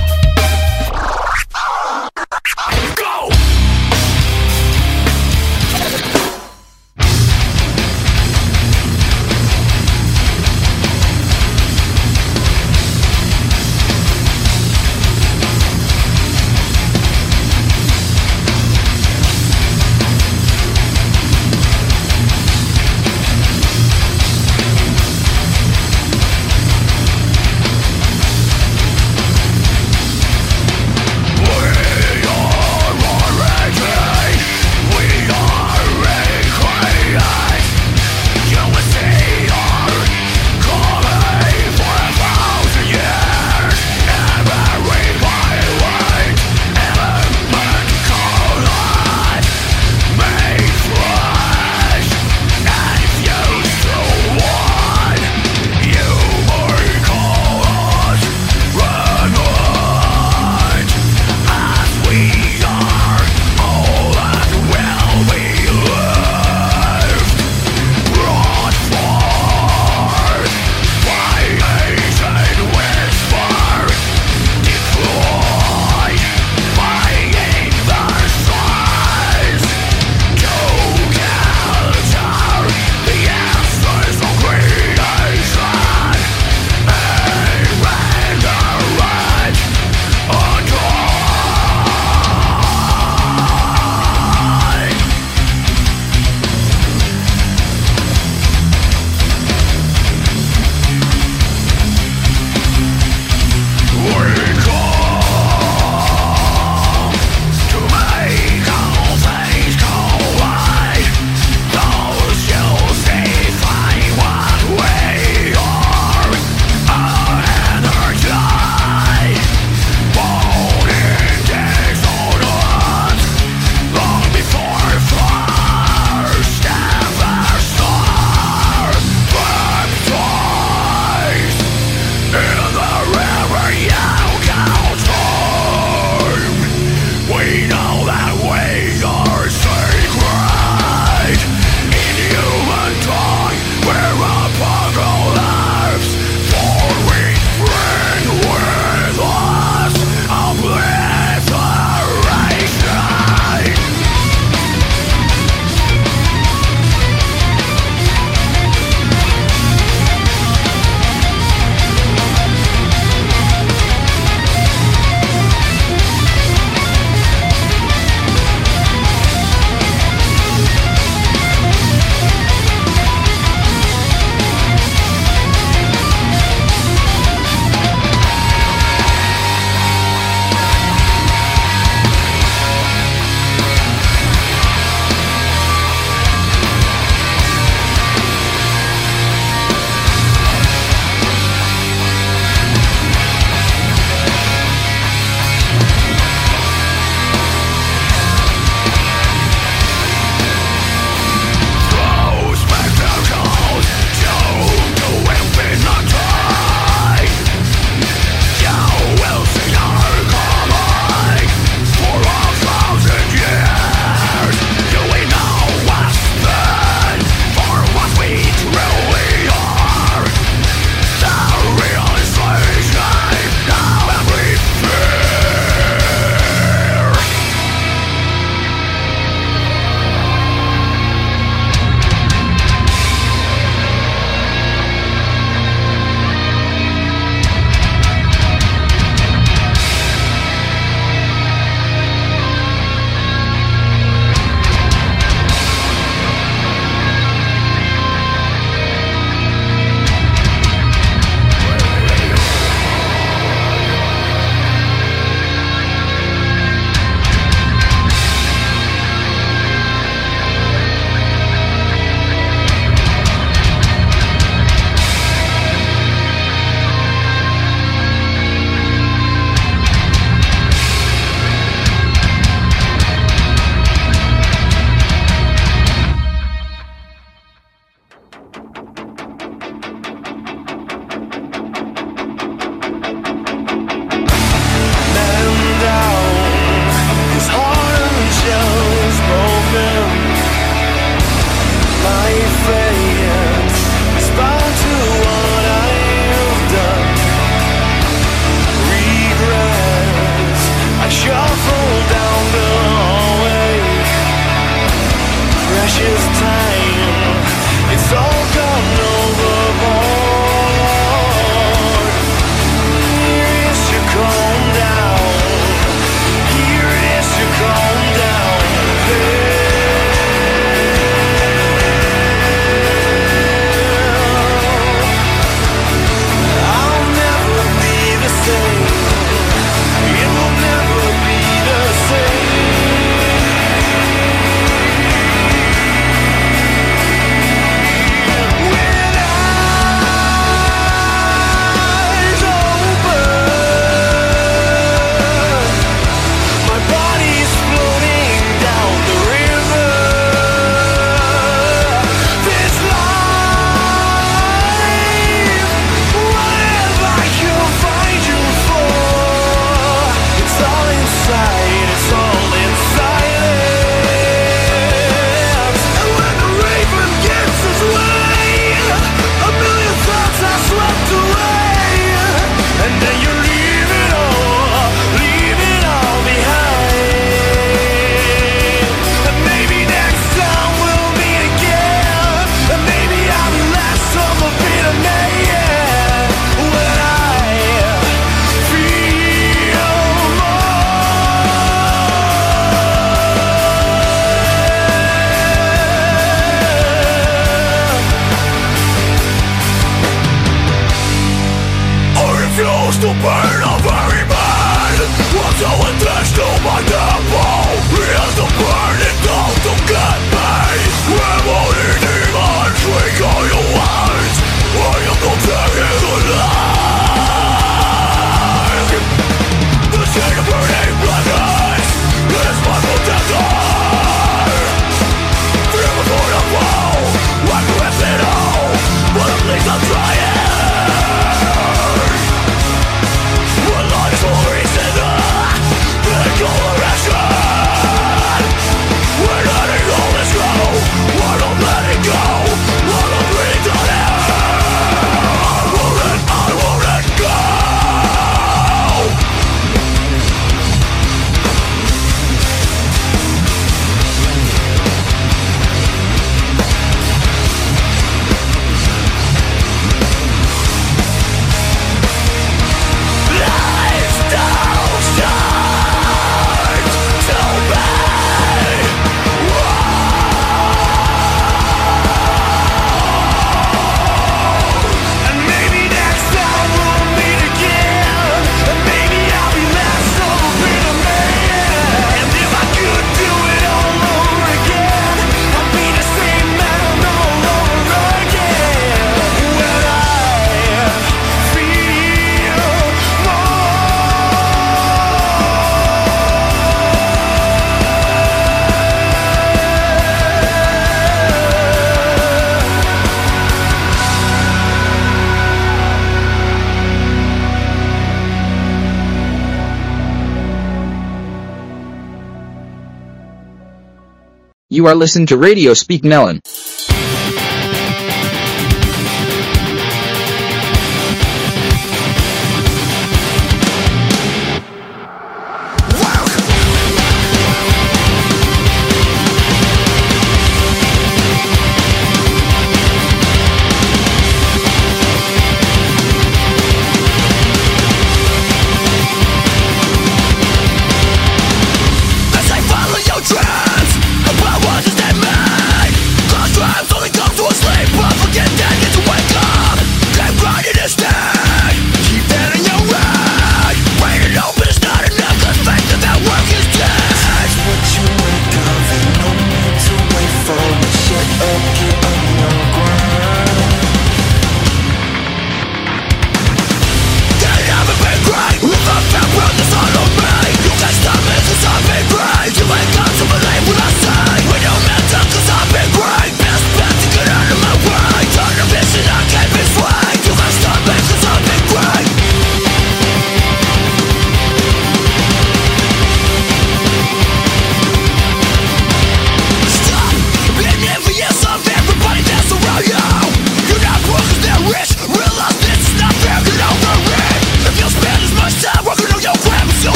are 514.88 514.96
listening 514.96 515.28
to 515.28 515.38
Radio 515.38 515.74
Speak 515.74 516.06
Melon. 516.06 516.42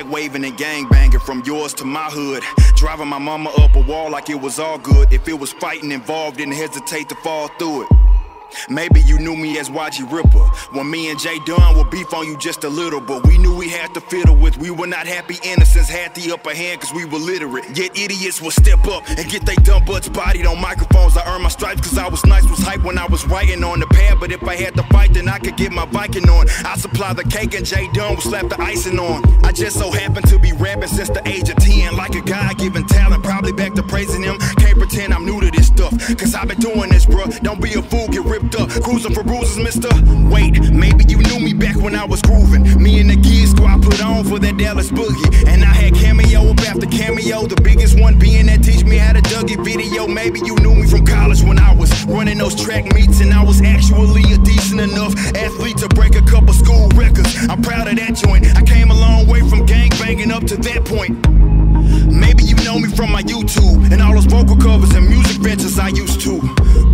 flag 0.00 0.12
waving 0.12 0.44
and 0.44 0.56
gang 0.56 0.88
banging 0.88 1.20
from 1.20 1.42
yours 1.44 1.74
to 1.74 1.84
my 1.84 2.04
hood. 2.04 2.42
Driving 2.76 3.08
my 3.08 3.18
mama 3.18 3.50
up 3.58 3.74
a 3.76 3.80
wall 3.80 4.10
like 4.10 4.30
it 4.30 4.40
was 4.40 4.58
all 4.58 4.78
good. 4.78 5.12
If 5.12 5.28
it 5.28 5.38
was 5.38 5.52
fighting 5.52 5.92
involved, 5.92 6.38
didn't 6.38 6.54
hesitate 6.54 7.08
to 7.10 7.14
fall 7.16 7.48
through 7.58 7.82
it. 7.82 7.88
Maybe 8.68 9.00
you 9.02 9.18
knew 9.18 9.36
me 9.36 9.58
as 9.58 9.68
YG 9.68 10.10
Ripper. 10.10 10.46
When 10.72 10.90
me 10.90 11.10
and 11.10 11.18
Jay 11.18 11.38
Dunn 11.46 11.76
would 11.76 11.90
beef 11.90 12.12
on 12.14 12.26
you 12.26 12.36
just 12.38 12.64
a 12.64 12.68
little, 12.68 13.00
but 13.00 13.26
we 13.26 13.38
knew 13.38 13.54
we 13.54 13.68
had 13.68 13.92
to 13.94 14.00
fiddle 14.00 14.36
with. 14.36 14.56
We 14.58 14.70
were 14.70 14.86
not 14.86 15.06
happy, 15.06 15.38
innocents 15.44 15.88
had 15.88 16.14
the 16.14 16.32
upper 16.32 16.54
hand 16.54 16.80
because 16.80 16.94
we 16.94 17.04
were 17.04 17.18
literate. 17.18 17.76
Yet 17.76 17.96
idiots 17.98 18.40
would 18.40 18.54
step 18.54 18.86
up 18.86 19.08
and 19.08 19.28
get 19.30 19.44
they 19.44 19.56
dumb 19.56 19.84
butts 19.84 20.08
bodied 20.08 20.46
on 20.46 20.60
microphones. 20.60 21.16
I 21.16 21.32
earned 21.32 21.42
my 21.42 21.50
stripes 21.50 21.80
because 21.82 21.98
I 21.98 22.08
was 22.08 22.24
nice, 22.24 22.48
was 22.48 22.60
hype 22.60 22.82
when 22.82 22.98
I 22.98 23.06
was 23.06 23.26
writing 23.26 23.62
on 23.64 23.80
the 23.80 23.86
pad. 23.86 24.18
But 24.20 24.32
if 24.32 24.42
I 24.44 24.56
had 24.56 24.74
to 24.76 24.82
fight, 24.84 25.14
then 25.14 25.28
I 25.28 25.38
could 25.38 25.56
get 25.56 25.72
my 25.72 25.86
Viking 25.90 26.28
on. 26.28 26.48
I 26.64 26.76
supply 26.76 27.12
the 27.12 27.24
cake 27.24 27.54
and 27.54 27.66
Jay 27.66 27.88
Dunn 27.92 28.14
would 28.14 28.22
slap 28.22 28.48
the 28.48 28.60
icing 28.60 28.98
on. 28.98 29.22
I 29.44 29.52
just 29.52 29.78
so 29.78 29.90
happened 29.90 30.26
to 30.28 30.38
be 30.38 30.52
rapping 30.52 30.88
since 30.88 31.10
the 31.10 31.26
age 31.28 31.48
of 31.48 31.56
10, 31.56 31.96
like 31.96 32.14
a 32.14 32.22
guy 32.22 32.52
given 32.54 32.86
talent, 32.86 33.24
probably 33.24 33.52
back 33.52 33.74
to 33.74 33.82
praising 33.82 34.22
him. 34.22 34.38
Can't 34.58 34.78
pretend 34.78 35.12
I'm 35.12 35.26
new 35.26 35.40
to 35.40 35.50
this 35.50 35.66
stuff 35.66 35.92
because 36.08 36.34
I've 36.34 36.48
been 36.48 36.60
doing 36.60 36.90
this, 36.90 37.06
bruh. 37.06 37.40
Don't 37.42 37.60
be 37.60 37.74
a 37.74 37.82
fool, 37.82 38.06
get 38.08 38.24
ripped 38.24 38.39
ripped 38.40 38.56
up, 38.56 38.70
cruising 38.82 39.14
for 39.14 39.22
bruises, 39.22 39.58
mister. 39.58 39.88
Wait, 40.30 40.70
maybe 40.72 41.04
you 41.08 41.18
knew 41.18 41.40
me 41.40 41.52
back 41.52 41.76
when 41.76 41.94
I 41.94 42.04
was 42.04 42.22
grooving. 42.22 42.82
Me 42.82 43.00
and 43.00 43.10
the 43.10 43.16
gear 43.16 43.46
squad 43.46 43.82
put 43.82 44.02
on 44.04 44.24
for 44.24 44.38
that 44.38 44.56
Dallas 44.56 44.90
boogie. 44.90 45.48
And 45.48 45.62
I 45.62 45.72
had 45.72 45.94
cameo 45.94 46.50
up 46.50 46.60
after 46.60 46.86
cameo, 46.86 47.46
the 47.46 47.60
biggest 47.62 48.00
one 48.00 48.18
being 48.18 48.46
that 48.46 48.62
teach 48.62 48.84
me 48.84 48.96
how 48.96 49.12
to 49.12 49.20
Dougie 49.22 49.62
video. 49.64 50.06
Maybe 50.06 50.40
you 50.40 50.54
knew 50.56 50.74
me 50.74 50.86
from 50.86 51.06
college 51.06 51.42
when 51.42 51.58
I 51.58 51.74
was 51.74 51.90
running 52.06 52.38
those 52.38 52.54
track 52.54 52.92
meets, 52.94 53.20
and 53.20 53.32
I 53.32 53.44
was 53.44 53.60
actually 53.62 54.22
a 54.32 54.38
decent 54.38 54.80
enough 54.80 55.14
athlete 55.34 55.78
to 55.78 55.88
break 55.88 56.14
a 56.16 56.22
couple 56.22 56.52
school 56.54 56.88
records. 56.94 57.36
I'm 57.48 57.62
proud 57.62 57.88
of 57.88 57.96
that 57.96 58.14
joint. 58.14 58.46
I 58.56 58.62
came 58.62 58.90
a 58.90 58.94
long 58.94 59.26
way 59.26 59.40
from 59.48 59.66
gang 59.66 59.90
banging 60.00 60.32
up 60.32 60.44
to 60.44 60.56
that 60.56 60.84
point. 60.84 61.14
Maybe 62.10 62.44
you 62.44 62.54
know 62.64 62.78
me 62.78 62.88
from 62.88 63.10
my 63.12 63.22
YouTube 63.22 63.90
and 63.92 64.02
all 64.02 64.14
those 64.14 64.26
vocal 64.26 64.56
covers 64.56 64.90
and 64.94 65.08
music 65.08 65.38
ventures 65.38 65.78
I 65.78 65.88
used 65.88 66.20
to. 66.22 66.40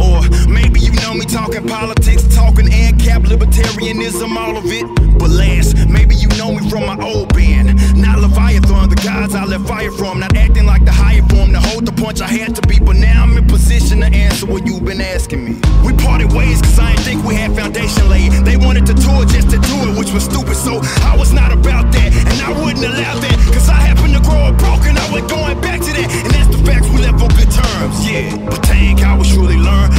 Or 0.00 0.20
maybe 0.48 0.80
you 0.80 0.92
know 1.02 1.14
me 1.14 1.24
talking 1.24 1.66
politics, 1.66 2.22
talking 2.34 2.66
ANCAP, 2.66 3.24
libertarianism, 3.24 4.36
all 4.36 4.56
of 4.56 4.66
it. 4.66 4.86
But 5.18 5.30
last, 5.30 5.88
maybe 5.88 6.14
you 6.14 6.28
know 6.36 6.52
me 6.52 6.68
from 6.68 6.86
my 6.86 6.96
old 7.00 7.32
band. 7.34 7.74
Not 7.96 8.18
Leviathan, 8.18 8.90
the 8.90 8.96
guys 8.96 9.34
I 9.34 9.44
left 9.44 9.66
fire 9.66 9.90
from. 9.90 10.20
Not 10.20 10.36
acting 10.36 10.66
like 10.66 10.84
the 10.84 10.92
higher 10.92 11.22
form 11.22 11.52
to 11.52 11.60
hold 11.60 11.86
the 11.86 11.92
punch 11.92 12.20
I 12.20 12.28
had 12.28 12.54
to 12.56 12.62
be. 12.66 12.78
But 12.78 12.96
now 12.96 13.22
I'm 13.22 13.36
in 13.36 13.46
position 13.46 14.00
to 14.00 14.06
answer 14.06 14.46
what 14.46 14.66
you've 14.66 14.84
been 14.84 15.00
asking 15.00 15.44
me. 15.44 15.60
We 15.84 15.92
parted 15.94 16.32
ways 16.32 16.60
cause 16.60 16.78
I 16.78 16.92
didn't 16.92 17.04
think 17.04 17.24
we 17.24 17.34
had 17.34 17.54
foundation 17.56 18.08
laid. 18.08 18.32
They 18.44 18.56
wanted 18.56 18.86
to 18.86 18.94
tour 18.94 19.24
just 19.24 19.50
to 19.50 19.58
do 19.58 19.76
it, 19.88 19.98
which 19.98 20.12
was 20.12 20.24
stupid. 20.24 20.56
So 20.56 20.80
I 21.08 21.16
was 21.16 21.32
not 21.32 21.52
about 21.52 21.92
that, 21.92 22.10
and 22.12 22.38
I 22.42 22.52
wouldn't 22.64 22.84
allow 22.84 23.18
that. 23.18 23.36
Cause 23.52 23.68
I 23.68 23.80
happened 23.80 24.14
to 24.14 24.20
grow 24.20 24.52
up 24.52 24.58
broken, 24.58 24.96
I 24.96 25.12
went 25.12 25.28
going 25.30 25.60
back 25.60 25.80
to 25.80 25.92
that. 25.92 26.08
And 26.24 26.32
that's 26.34 26.50
the 26.54 26.60
facts 26.64 26.88
we 26.90 27.00
left 27.00 27.22
on 27.22 27.30
good 27.32 27.50
terms, 27.50 27.96
yeah. 28.04 28.36
But 28.44 28.62
Tank, 28.64 29.00
I 29.02 29.16
was 29.16 29.26
surely 29.28 29.56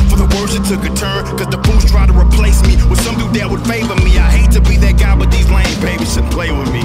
for 0.09 0.17
the 0.17 0.27
words 0.37 0.55
it 0.55 0.63
took 0.65 0.83
a 0.83 0.93
turn. 0.95 1.25
Cause 1.37 1.49
the 1.49 1.61
fools 1.63 1.85
tried 1.85 2.07
to 2.07 2.15
replace 2.15 2.61
me 2.63 2.75
with 2.89 3.01
some 3.01 3.15
dude 3.17 3.33
that 3.35 3.49
would 3.49 3.65
favor 3.65 3.95
me. 4.03 4.17
I 4.17 4.29
hate 4.29 4.51
to 4.51 4.61
be 4.61 4.77
that 4.77 4.99
guy, 4.99 5.15
but 5.15 5.31
these 5.31 5.49
lame 5.49 5.67
babies 5.81 6.13
should 6.13 6.27
play 6.31 6.51
with 6.51 6.71
me. 6.71 6.83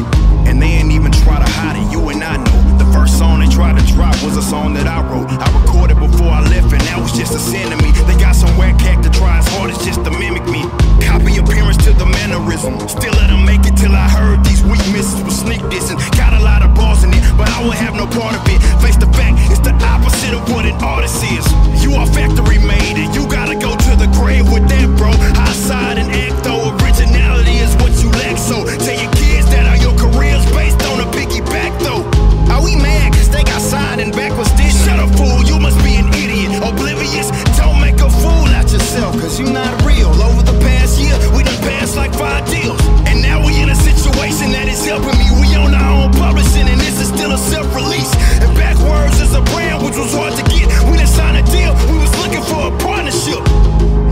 And 0.49 0.61
they 0.61 0.81
ain't 0.81 0.93
even 0.93 1.13
try 1.25 1.39
to 1.39 1.51
hide 1.59 1.79
it, 1.79 1.87
you 1.91 2.03
and 2.11 2.23
I 2.23 2.37
know. 2.37 2.59
The 2.79 2.89
first 2.93 3.19
song 3.19 3.41
they 3.41 3.49
tried 3.49 3.79
to 3.79 3.85
drop 3.95 4.15
was 4.23 4.37
a 4.37 4.43
song 4.43 4.75
that 4.75 4.87
I 4.87 5.01
wrote. 5.07 5.31
I 5.31 5.49
recorded 5.63 5.99
before 5.99 6.29
I 6.29 6.43
left, 6.51 6.73
and 6.73 6.83
that 6.91 6.99
was 6.99 7.13
just 7.13 7.35
a 7.35 7.41
sin 7.41 7.71
to 7.71 7.77
me. 7.81 7.91
They 8.07 8.19
got 8.19 8.35
some 8.35 8.51
whack 8.59 8.79
cat 8.79 9.03
to 9.05 9.11
try 9.11 9.39
as 9.39 9.49
hard 9.55 9.71
as 9.71 9.79
just 9.85 10.05
to 10.05 10.11
mimic 10.11 10.45
me. 10.51 10.67
Copy 11.01 11.39
appearance 11.39 11.79
to 11.87 11.93
the 11.95 12.07
mannerism. 12.07 12.77
Still 12.89 13.15
let 13.15 13.31
them 13.31 13.45
make 13.47 13.65
it 13.65 13.77
till 13.79 13.95
I 13.95 14.09
heard 14.09 14.45
these 14.45 14.63
weak 14.63 14.83
misses 14.93 15.23
with 15.23 15.35
sneak 15.35 15.63
dissing. 15.73 15.99
Got 16.19 16.35
a 16.35 16.43
lot 16.43 16.63
of 16.63 16.75
balls 16.75 17.05
in 17.05 17.11
it, 17.15 17.23
but 17.39 17.49
I 17.49 17.65
would 17.65 17.79
have 17.79 17.95
no 17.95 18.07
part 18.07 18.35
of 18.35 18.43
it. 18.51 18.59
Face 18.83 18.97
the 18.97 19.11
fact, 19.15 19.39
it's 19.51 19.63
the 19.63 19.75
opposite 19.87 20.35
of 20.35 20.43
what 20.51 20.67
an 20.67 20.77
artist 20.83 21.23
is. 21.25 21.47
You 21.83 21.95
are 21.95 22.07
factory 22.07 22.59
made, 22.59 22.92
you 22.99 23.25
gotta 23.29 23.55
go 23.55 23.73
to 23.73 23.93
the 23.97 24.09
grave 24.13 24.51
with 24.53 24.69
that, 24.69 24.89
bro. 24.99 25.13
High 25.33 25.57
side 25.57 25.99
and 25.99 26.11
act 26.13 26.45
though, 26.45 26.77
originality 26.85 27.57
is 27.57 27.73
what 27.81 27.93
you 28.03 28.11
lack. 28.21 28.37
So 28.37 28.65
tell 28.65 28.99
your 28.99 29.13
kids 29.17 29.49
that 29.49 29.65
all 29.65 29.81
your 29.81 29.97
careers 29.97 30.45
based 30.53 30.81
on 30.93 31.01
a 31.01 31.09
piggyback 31.09 31.73
though. 31.81 32.05
Are 32.53 32.61
we 32.61 32.77
mad 32.77 33.13
cause 33.17 33.31
they 33.31 33.45
got 33.45 33.61
signed 33.63 34.01
and 34.01 34.13
backwards 34.13 34.53
this? 34.61 34.77
Shut 34.85 35.01
up, 35.01 35.09
fool, 35.17 35.41
you 35.49 35.59
must 35.59 35.81
be 35.81 35.97
an 35.97 36.09
idiot. 36.13 36.61
Oblivious, 36.61 37.33
don't 37.57 37.81
make 37.81 37.97
a 38.05 38.11
fool 38.13 38.49
out 38.53 38.69
yourself, 38.69 39.17
cause 39.17 39.41
you're 39.41 39.53
not 39.53 39.73
real. 39.89 40.13
Over 40.21 40.45
the 40.45 40.57
past 40.61 41.01
year, 41.01 41.17
we 41.33 41.43
done 41.43 41.61
passed 41.65 41.97
like 41.97 42.13
five 42.13 42.45
deals. 42.53 42.77
And 43.09 43.23
now 43.23 43.41
we 43.41 43.57
in 43.63 43.71
a 43.73 43.79
situation 43.79 44.53
that 44.53 44.69
is 44.69 44.85
helping 44.85 45.17
me. 45.17 45.33
We 45.41 45.49
own 45.57 45.73
our 45.73 46.05
own 46.05 46.13
publishing, 46.13 46.69
and 46.69 46.81
this 46.81 47.01
is 47.01 47.09
still 47.09 47.33
a 47.33 47.41
self-release. 47.41 48.13
And 48.45 48.53
backwards 48.53 49.17
is 49.21 49.33
a 49.33 49.43
brand 49.57 49.81
which 49.81 49.97
was 49.97 50.13
hard 50.13 50.37
to 50.37 50.45
get. 50.53 50.69
We 50.93 51.01
done 51.01 51.09
signed 51.09 51.41
a 51.41 51.45
deal, 51.49 51.73
we 51.89 51.97
was 51.97 52.12
looking 52.33 52.49
for 52.49 52.75
a 52.75 52.79
partnership. 52.79 53.41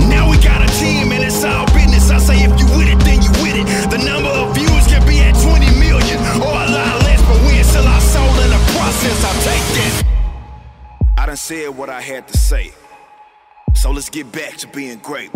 Now 0.09 0.29
we 0.31 0.37
got 0.39 0.63
a 0.63 0.69
team 0.79 1.13
and 1.13 1.25
it's 1.25 1.45
all 1.45 1.67
business. 1.67 2.11
I 2.11 2.19
say 2.19 2.37
if 2.37 2.59
you 2.59 2.67
with 2.77 2.89
it, 2.89 2.99
then 3.05 3.23
you 3.23 3.31
with 3.43 3.57
it. 3.57 3.91
The 3.91 3.99
number 3.99 4.29
of 4.29 4.55
views 4.55 4.87
can 4.87 5.07
be 5.07 5.21
at 5.21 5.35
20 5.41 5.67
million 5.81 6.19
or 6.41 6.53
a 6.53 6.69
lot 6.69 7.03
less, 7.05 7.21
but 7.23 7.41
we 7.47 7.63
sell 7.63 7.87
our 7.87 8.01
soul 8.01 8.29
in 8.45 8.51
the 8.51 8.63
process. 8.77 9.25
I'll 9.25 9.43
take 9.43 9.67
that. 9.77 10.03
I 11.19 11.27
done 11.27 11.37
said 11.37 11.69
what 11.71 11.89
I 11.89 12.01
had 12.01 12.29
to 12.29 12.37
say. 12.37 12.73
So 13.75 13.91
let's 13.91 14.11
get 14.11 14.31
back 14.33 14.57
to 14.59 14.67
being 14.69 14.99
great. 14.99 15.31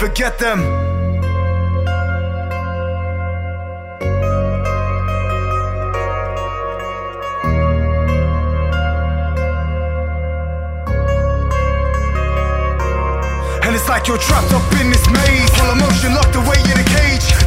forget 0.00 0.38
them. 0.38 0.60
And 13.62 13.76
it's 13.76 13.86
like 13.90 14.08
you're 14.08 14.16
trapped 14.16 14.54
up 14.54 14.62
in 14.80 14.88
this 14.88 15.06
maze, 15.10 15.50
full 15.50 15.70
emotion 15.70 16.14
locked 16.14 16.34
away 16.34 16.56
in 16.64 16.80
a 16.80 16.84
cage. 16.84 17.39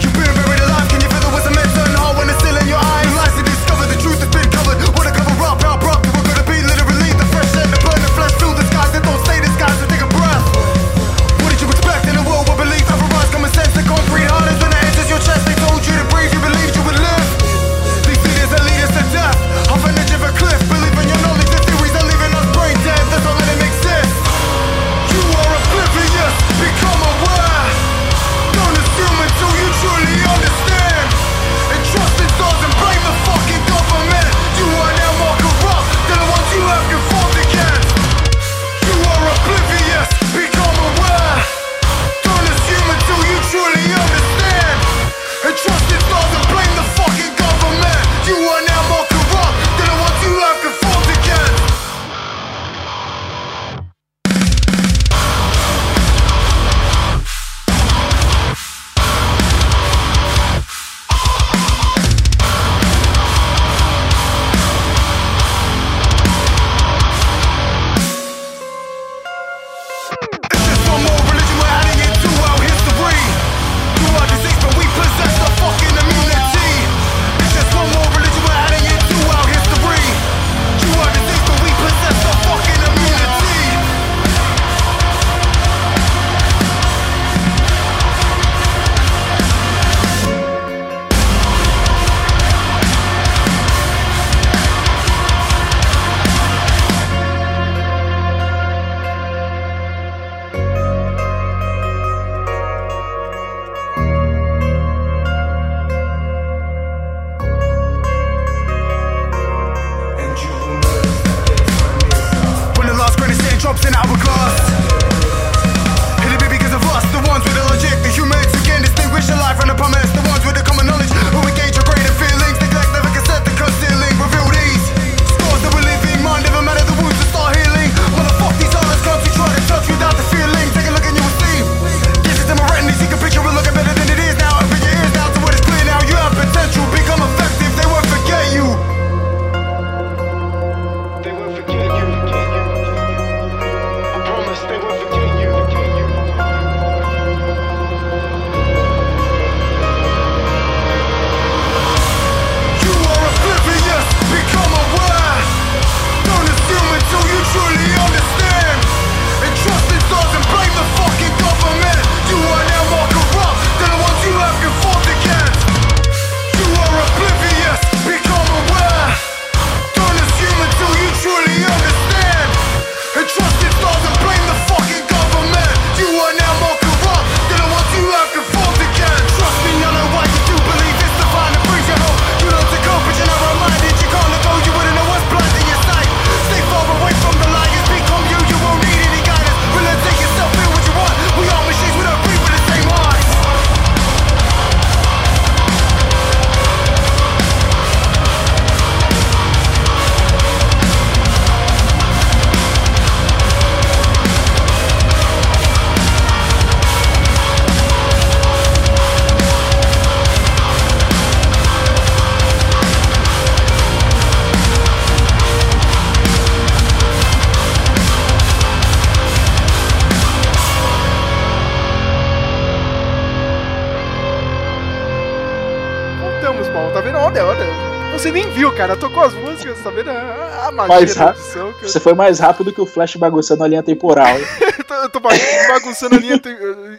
magia 230.73 230.95
mais 230.95 231.15
da 231.15 231.33
que 231.33 231.57
eu... 231.57 231.73
Você 231.81 231.99
foi 231.99 232.13
mais 232.13 232.39
rápido 232.39 232.73
que 232.73 232.81
o 232.81 232.85
Flash 232.85 233.15
bagunçando 233.15 233.63
a 233.63 233.67
linha 233.67 233.83
temporal. 233.83 234.35
eu 235.03 235.09
tô 235.09 235.19
bagunçando 235.19 236.15
a 236.15 236.19
linha, 236.19 236.37
te... 236.39 236.49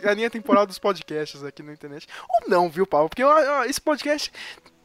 a 0.05 0.15
linha 0.15 0.31
temporal 0.31 0.67
dos 0.67 0.79
podcasts 0.79 1.43
aqui 1.45 1.63
na 1.63 1.73
internet. 1.73 2.07
Ou 2.29 2.49
não, 2.49 2.69
viu, 2.69 2.87
Paulo? 2.87 3.09
Porque 3.09 3.23
ó, 3.23 3.65
esse 3.65 3.81
podcast. 3.81 4.33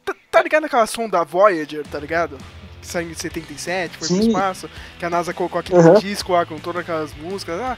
Tá, 0.04 0.14
tá 0.30 0.42
ligado 0.42 0.64
aquela 0.64 0.86
sonda 0.86 1.24
Voyager, 1.24 1.86
tá 1.86 1.98
ligado? 1.98 2.38
que 2.80 2.86
saiu 2.86 3.10
em 3.10 3.14
77, 3.14 3.98
foi 3.98 4.08
Sim. 4.08 4.16
pro 4.16 4.26
espaço, 4.28 4.70
que 4.98 5.04
a 5.04 5.10
NASA 5.10 5.34
colocou 5.34 5.60
aquele 5.60 5.78
uhum. 5.78 5.98
disco 5.98 6.32
lá 6.32 6.46
com 6.46 6.58
todas 6.58 6.80
aquelas 6.80 7.14
músicas. 7.14 7.60
Ah, 7.60 7.76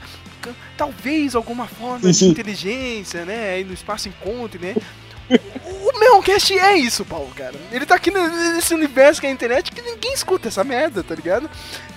talvez 0.77 1.35
alguma 1.35 1.67
forma 1.67 2.11
de 2.11 2.25
inteligência, 2.25 3.25
né? 3.25 3.55
Aí 3.55 3.63
no 3.63 3.73
espaço 3.73 4.07
encontre, 4.07 4.59
né? 4.59 4.75
o 5.65 5.99
meu 5.99 6.21
cast 6.21 6.57
é 6.57 6.77
isso, 6.77 7.05
Paulo, 7.05 7.31
cara. 7.35 7.55
Ele 7.71 7.85
tá 7.85 7.95
aqui 7.95 8.11
nesse 8.11 8.73
universo 8.73 9.21
que 9.21 9.27
é 9.27 9.29
a 9.29 9.33
internet, 9.33 9.71
escuta 10.33 10.47
essa 10.47 10.63
merda, 10.63 11.03
tá 11.03 11.15
ligado? 11.15 11.49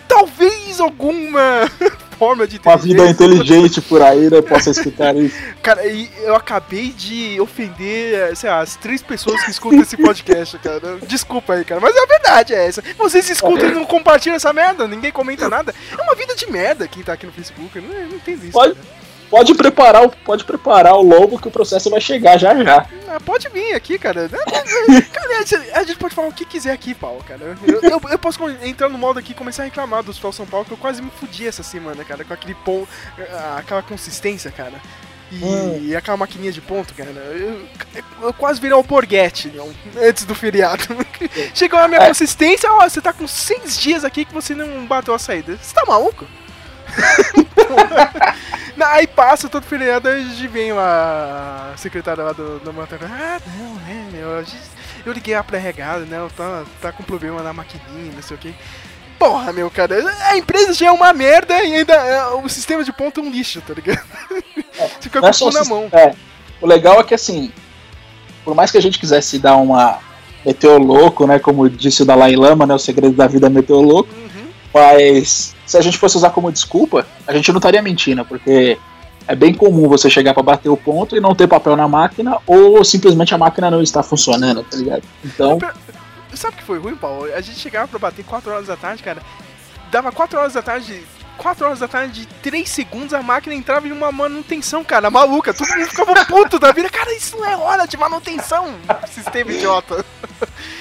Talvez 0.07 0.79
alguma 0.79 1.69
forma 2.19 2.47
de 2.47 2.61
Uma 2.65 2.77
vida 2.77 3.09
inteligente 3.09 3.81
por 3.81 4.03
aí, 4.03 4.31
né? 4.31 4.41
Possa 4.41 4.71
escutar 4.71 5.17
isso. 5.17 5.37
Cara, 5.63 5.85
eu 5.87 6.35
acabei 6.35 6.91
de 6.91 7.41
ofender, 7.41 8.37
sei 8.37 8.51
lá, 8.51 8.61
as 8.61 8.77
três 8.77 9.03
pessoas 9.03 9.43
que 9.45 9.51
escutam 9.51 9.81
esse 9.81 9.97
podcast, 9.97 10.59
cara. 10.59 10.99
Desculpa 11.07 11.55
aí, 11.55 11.65
cara, 11.65 11.81
mas 11.81 11.95
é 11.95 12.03
a 12.03 12.07
verdade 12.07 12.55
é 12.55 12.67
essa. 12.67 12.83
Vocês 12.97 13.29
escutam 13.29 13.69
e 13.69 13.75
não 13.75 13.85
compartilham 13.85 14.37
essa 14.37 14.53
merda, 14.53 14.87
ninguém 14.87 15.11
comenta 15.11 15.49
nada. 15.49 15.75
É 15.91 16.03
uma 16.03 16.15
vida 16.15 16.35
de 16.35 16.51
merda 16.51 16.87
quem 16.87 17.03
tá 17.03 17.15
aqui 17.15 17.27
no 17.27 17.33
Facebook, 17.33 17.81
não, 17.81 18.09
não 18.09 18.19
tem 18.19 18.35
isso. 18.35 18.53
Pode 18.53 18.77
pode 19.31 19.55
preparar, 19.55 20.05
o- 20.05 20.11
pode 20.11 20.45
preparar 20.45 20.95
o 20.95 21.03
lobo 21.03 21.39
que 21.39 21.49
o 21.49 21.51
processo 21.51 21.89
vai 21.91 22.01
chegar 22.01 22.39
já 22.39 22.55
já. 22.63 22.87
Ah, 23.09 23.21
pode 23.25 23.49
vir 23.49 23.75
aqui, 23.75 23.99
cara. 23.99 24.29
cara, 25.13 25.39
a 25.75 25.83
gente- 25.85 25.99
pode 25.99 26.15
falar 26.15 26.29
o 26.29 26.33
que 26.33 26.45
quiser 26.45 26.73
aqui, 26.73 26.95
Paulo, 26.95 27.23
cara. 27.27 27.57
Eu, 27.67 27.81
eu, 27.83 28.01
eu 28.11 28.19
posso 28.19 28.39
entrar 28.63 28.89
no 28.89 28.99
modo 28.99 29.19
aqui 29.19 29.33
e 29.33 29.35
começar 29.35 29.63
a 29.63 29.67
reclamar 29.67 30.03
do 30.03 30.11
Hospital 30.11 30.33
São 30.33 30.47
Paulo, 30.47 30.65
que 30.67 30.73
eu 30.73 30.77
quase 30.79 31.01
me 31.03 31.11
fudi 31.11 31.47
essa 31.47 31.63
semana, 31.63 32.05
cara, 32.05 32.25
com 32.25 32.33
aquele 32.35 32.55
pão, 32.55 32.87
aquela 33.57 33.83
consistência, 33.83 34.51
cara. 34.51 34.75
E 35.33 35.97
aquela 35.97 36.17
maquininha 36.17 36.53
de 36.53 36.61
ponto, 36.61 36.95
cara. 36.95 37.11
Eu, 37.11 37.67
eu 38.23 38.33
quase 38.33 38.61
virei 38.61 38.77
o 38.77 38.83
Borghetti, 38.85 39.49
meu, 39.49 39.73
antes 40.01 40.25
do 40.25 40.37
feriado. 40.37 40.85
Chegou 41.53 41.81
a 41.81 41.89
minha 41.89 42.01
É. 42.01 42.07
consistência, 42.07 42.71
ó, 42.73 42.89
você 42.89 43.01
tá 43.01 43.13
com 43.13 43.27
seis 43.27 43.77
dias 43.77 44.05
aqui 44.05 44.25
que 44.25 44.33
você 44.33 44.55
não 44.55 44.87
bateu 44.87 45.13
a 45.13 45.19
saída. 45.19 45.57
Você 45.61 45.75
tá 45.75 45.85
maluco? 45.85 46.25
Não, 48.77 48.87
Aí 48.89 49.07
passa 49.07 49.49
todo 49.49 49.65
feriado, 49.65 50.11
gente 50.11 50.47
vem 50.49 50.73
lá, 50.73 51.73
a 51.75 51.77
secretária 51.79 52.23
lá 52.23 52.33
do, 52.33 52.59
do 52.59 52.73
Montana, 52.73 53.11
ah, 53.11 53.41
não, 53.57 53.75
né, 53.77 54.07
meu, 54.13 54.45
gente, 54.45 54.59
eu 55.05 55.13
liguei 55.13 55.35
a 55.35 55.43
pré-regada, 55.43 56.05
né, 56.05 56.19
tá, 56.37 56.65
tá 56.83 56.93
com 56.93 57.03
problema 57.03 57.43
na 57.43 57.53
maquininha, 57.55 58.13
não 58.15 58.23
sei 58.23 58.37
o 58.37 58.41
que. 58.41 58.55
Porra, 59.19 59.51
meu, 59.51 59.71
cara, 59.71 59.95
a 60.29 60.37
empresa 60.37 60.75
já 60.75 60.89
é 60.89 60.91
uma 60.93 61.11
merda 61.15 61.55
e 61.65 61.75
ainda 61.77 61.95
é, 61.95 62.27
o 62.35 62.47
sistema 62.51 62.85
de 62.85 62.93
ponto 62.93 63.19
é 63.19 63.23
um 63.23 63.31
lixo, 63.31 63.63
tá 63.63 63.73
ligado? 63.73 64.05
Você 64.29 64.91
fica 65.09 65.21
com 65.21 65.27
é 65.27 65.31
o 65.31 65.39
cu 65.39 65.51
na 65.53 65.65
mão. 65.65 65.89
é, 65.91 66.15
o 66.61 66.67
legal 66.67 67.01
é 67.01 67.03
que 67.03 67.15
assim, 67.15 67.51
por 68.45 68.55
mais 68.55 68.71
que 68.71 68.77
a 68.77 68.83
gente 68.83 68.99
quisesse 68.99 69.39
dar 69.39 69.57
uma 69.57 70.01
meteu 70.45 70.77
louco, 70.79 71.27
né, 71.27 71.39
como 71.39 71.69
disse 71.71 72.03
o 72.03 72.05
Dalai 72.05 72.37
Lama, 72.37 72.67
né, 72.67 72.75
o 72.75 72.79
segredo 72.79 73.17
da 73.17 73.27
vida 73.27 73.47
é 73.47 73.51
meteu 73.51 73.81
louco, 73.81 74.11
Uhum. 74.15 74.49
mas 74.75 75.56
se 75.67 75.77
a 75.77 75.81
gente 75.81 75.99
fosse 75.99 76.17
usar 76.17 76.31
como 76.31 76.51
desculpa, 76.51 77.07
a 77.27 77.33
gente 77.33 77.51
não 77.51 77.59
estaria 77.59 77.83
mentindo, 77.83 78.25
porque 78.25 78.79
é 79.29 79.35
bem 79.35 79.53
comum 79.53 79.89
você 79.89 80.09
chegar 80.09 80.33
pra 80.33 80.43
bater 80.43 80.69
o 80.69 80.77
ponto 80.77 81.17
e 81.17 81.21
não 81.21 81.35
ter 81.35 81.49
papel 81.49 81.77
na 81.77 81.89
máquina 81.89 82.39
ou 82.47 82.83
simplesmente 82.85 83.35
a 83.35 83.39
máquina 83.39 83.71
não 83.71 83.83
está 83.83 84.03
funcionando, 84.03 84.63
tá 84.63 84.77
ligado? 84.77 85.03
Então, 85.25 85.59
Sabe 86.37 86.55
o 86.55 86.59
que 86.59 86.65
foi 86.65 86.79
ruim, 86.79 86.95
Paulo? 86.95 87.33
A 87.33 87.41
gente 87.41 87.59
chegava 87.59 87.89
pra 87.89 87.99
bater 87.99 88.25
4 88.25 88.51
horas 88.51 88.67
da 88.67 88.77
tarde, 88.77 89.03
cara. 89.03 89.23
Dava 89.91 90.13
4 90.13 90.39
horas 90.39 90.53
da 90.53 90.61
tarde. 90.61 91.03
4 91.37 91.67
horas 91.67 91.79
da 91.79 91.89
tarde, 91.89 92.27
3 92.43 92.69
segundos, 92.69 93.15
a 93.15 93.23
máquina 93.23 93.55
entrava 93.55 93.87
em 93.87 93.93
uma 93.93 94.11
manutenção, 94.11 94.83
cara, 94.83 95.11
maluca. 95.11 95.55
Todo 95.55 95.69
mundo 95.69 95.89
ficava 95.89 96.25
puto 96.25 96.59
da 96.59 96.73
vida. 96.73 96.89
Cara, 96.89 97.15
isso 97.15 97.37
não 97.37 97.45
é 97.45 97.57
hora 97.57 97.87
de 97.87 97.97
manutenção, 97.97 98.75
sistema 99.09 99.53
idiota. 99.53 100.05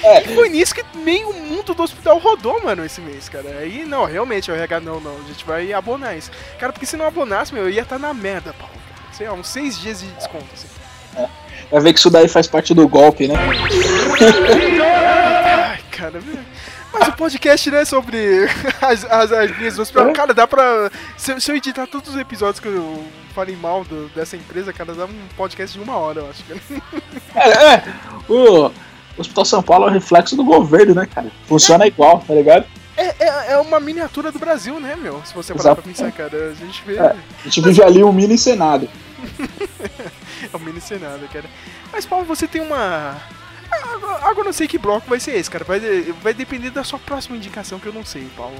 É. 0.03 0.23
E 0.23 0.35
foi 0.35 0.49
nisso 0.49 0.73
que 0.73 0.83
meio 0.97 1.33
mundo 1.33 1.73
do 1.73 1.83
hospital 1.83 2.17
rodou, 2.17 2.63
mano, 2.63 2.85
esse 2.85 3.01
mês, 3.01 3.29
cara. 3.29 3.49
Aí, 3.59 3.85
não, 3.85 4.05
realmente, 4.05 4.51
o 4.51 4.55
RH, 4.55 4.79
não, 4.79 4.99
não, 4.99 5.17
a 5.17 5.27
gente 5.27 5.45
vai 5.45 5.71
abonar 5.73 6.17
isso. 6.17 6.31
Cara, 6.59 6.71
porque 6.73 6.85
se 6.85 6.97
não 6.97 7.05
abonasse, 7.05 7.53
meu, 7.53 7.63
eu 7.63 7.69
ia 7.69 7.81
estar 7.81 7.99
na 7.99 8.13
merda, 8.13 8.53
Paulo. 8.53 8.73
Sei 9.11 9.27
lá, 9.27 9.33
uns 9.33 9.47
6 9.47 9.79
dias 9.79 9.99
de 10.01 10.07
desconto, 10.07 10.47
assim. 10.53 10.67
vai 11.71 11.81
ver 11.81 11.93
que 11.93 11.99
isso 11.99 12.09
daí 12.09 12.27
faz 12.27 12.47
parte 12.47 12.73
do 12.73 12.87
golpe, 12.87 13.27
né? 13.27 13.35
Ai, 15.71 15.79
cara, 15.91 16.19
velho. 16.19 16.54
Mas 16.97 17.07
o 17.09 17.13
podcast, 17.13 17.69
né, 17.71 17.85
sobre 17.85 18.47
as, 18.81 19.03
as, 19.05 19.31
as 19.31 19.51
linhas 19.57 19.75
do 19.75 19.81
hospital. 19.81 20.11
Cara, 20.13 20.33
dá 20.33 20.47
pra. 20.47 20.89
Se, 21.17 21.31
eu- 21.33 21.41
se 21.41 21.51
eu 21.51 21.55
editar 21.55 21.85
todos 21.87 22.09
os 22.13 22.19
episódios 22.19 22.59
que 22.59 22.67
eu 22.67 23.05
falei 23.33 23.55
mal 23.55 23.83
do- 23.83 24.07
dessa 24.15 24.35
empresa, 24.37 24.71
cara, 24.73 24.93
dá 24.93 25.05
um 25.05 25.27
podcast 25.35 25.77
de 25.77 25.83
uma 25.83 25.97
hora, 25.97 26.21
eu 26.21 26.29
acho. 26.29 26.43
Cara. 27.33 27.45
É, 27.45 27.75
é. 27.75 27.83
O 28.29 28.71
Hospital 29.17 29.45
São 29.45 29.61
Paulo 29.63 29.85
é 29.85 29.89
o 29.89 29.93
reflexo 29.93 30.35
do 30.35 30.43
governo, 30.43 30.95
né, 30.95 31.05
cara? 31.05 31.27
Funciona 31.47 31.85
igual, 31.85 32.19
tá 32.25 32.33
ligado? 32.33 32.65
É, 32.97 33.07
é, 33.19 33.51
é 33.53 33.57
uma 33.57 33.79
miniatura 33.79 34.31
do 34.31 34.39
Brasil, 34.39 34.79
né, 34.79 34.95
meu? 34.95 35.21
Se 35.25 35.33
você 35.33 35.53
parar 35.53 35.71
Exato. 35.71 35.81
pra 35.81 35.91
pensar, 35.91 36.11
cara. 36.13 36.49
A 36.51 36.53
gente 36.53 36.81
vê. 36.85 36.95
É. 36.97 37.01
A 37.11 37.43
gente 37.43 37.61
vive 37.61 37.83
ali 37.83 38.03
um 38.03 38.13
mini 38.13 38.37
senado. 38.37 38.87
É 40.53 40.57
um 40.57 40.59
mini 40.59 40.79
Senado, 40.81 41.27
cara. 41.31 41.45
Mas, 41.91 42.05
Paulo, 42.05 42.25
você 42.25 42.47
tem 42.47 42.61
uma. 42.61 43.15
Agora 44.21 44.39
eu 44.39 44.45
não 44.45 44.53
sei 44.53 44.67
que 44.67 44.77
bloco 44.77 45.07
vai 45.07 45.19
ser 45.19 45.35
esse, 45.37 45.49
cara. 45.49 45.63
Vai, 45.63 45.79
vai 46.21 46.33
depender 46.33 46.69
da 46.69 46.83
sua 46.83 46.99
próxima 46.99 47.37
indicação, 47.37 47.79
que 47.79 47.85
eu 47.85 47.93
não 47.93 48.03
sei, 48.03 48.27
Paulo. 48.35 48.55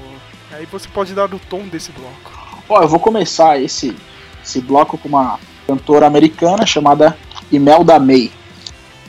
Aí 0.51 0.65
você 0.65 0.87
pode 0.87 1.13
dar 1.13 1.33
o 1.33 1.39
tom 1.39 1.67
desse 1.67 1.91
bloco. 1.91 2.31
Ó, 2.69 2.81
eu 2.81 2.87
vou 2.87 2.99
começar 2.99 3.59
esse, 3.59 3.95
esse 4.43 4.61
bloco 4.61 4.97
com 4.97 5.07
uma 5.07 5.39
cantora 5.67 6.05
americana 6.05 6.65
chamada 6.65 7.17
Imelda 7.51 7.99
May. 7.99 8.31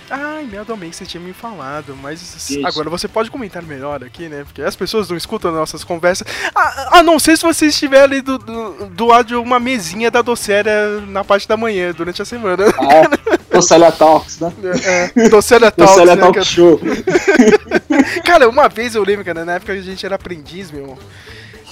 Ah, 0.08 0.40
Imelda 0.40 0.76
May, 0.76 0.92
você 0.92 1.04
tinha 1.04 1.20
me 1.20 1.32
falado, 1.32 1.96
mas 2.00 2.22
Isso. 2.22 2.64
agora 2.66 2.88
você 2.88 3.08
pode 3.08 3.30
comentar 3.30 3.62
melhor 3.62 4.04
aqui, 4.04 4.28
né? 4.28 4.44
Porque 4.44 4.62
as 4.62 4.76
pessoas 4.76 5.08
não 5.10 5.16
escutam 5.16 5.50
nossas 5.50 5.82
conversas. 5.82 6.26
A, 6.54 6.98
a 6.98 7.02
não 7.02 7.18
ser 7.18 7.36
se 7.36 7.42
você 7.42 7.66
estiver 7.66 8.02
ali 8.02 8.20
do, 8.20 8.38
do, 8.38 8.86
do 8.86 9.06
lado 9.06 9.26
de 9.26 9.34
uma 9.34 9.58
mesinha 9.58 10.10
da 10.10 10.22
docéria 10.22 11.00
na 11.08 11.24
parte 11.24 11.48
da 11.48 11.56
manhã, 11.56 11.92
durante 11.92 12.22
a 12.22 12.24
semana. 12.24 12.64
Ah, 12.78 13.35
Docélia 13.56 13.92
Talks, 13.92 14.40
né? 14.40 14.52
É, 14.84 15.28
docéria 15.28 15.70
Talks, 15.70 15.94
Docélia 15.94 16.16
né, 16.16 16.20
Talk 16.20 16.34
cara? 16.34 16.44
Show. 16.44 16.80
Cara, 18.24 18.48
uma 18.48 18.68
vez 18.68 18.94
eu 18.94 19.02
lembro, 19.02 19.24
cara, 19.24 19.44
na 19.44 19.54
época 19.54 19.72
a 19.72 19.80
gente 19.80 20.04
era 20.04 20.14
aprendiz, 20.14 20.70
meu. 20.70 20.98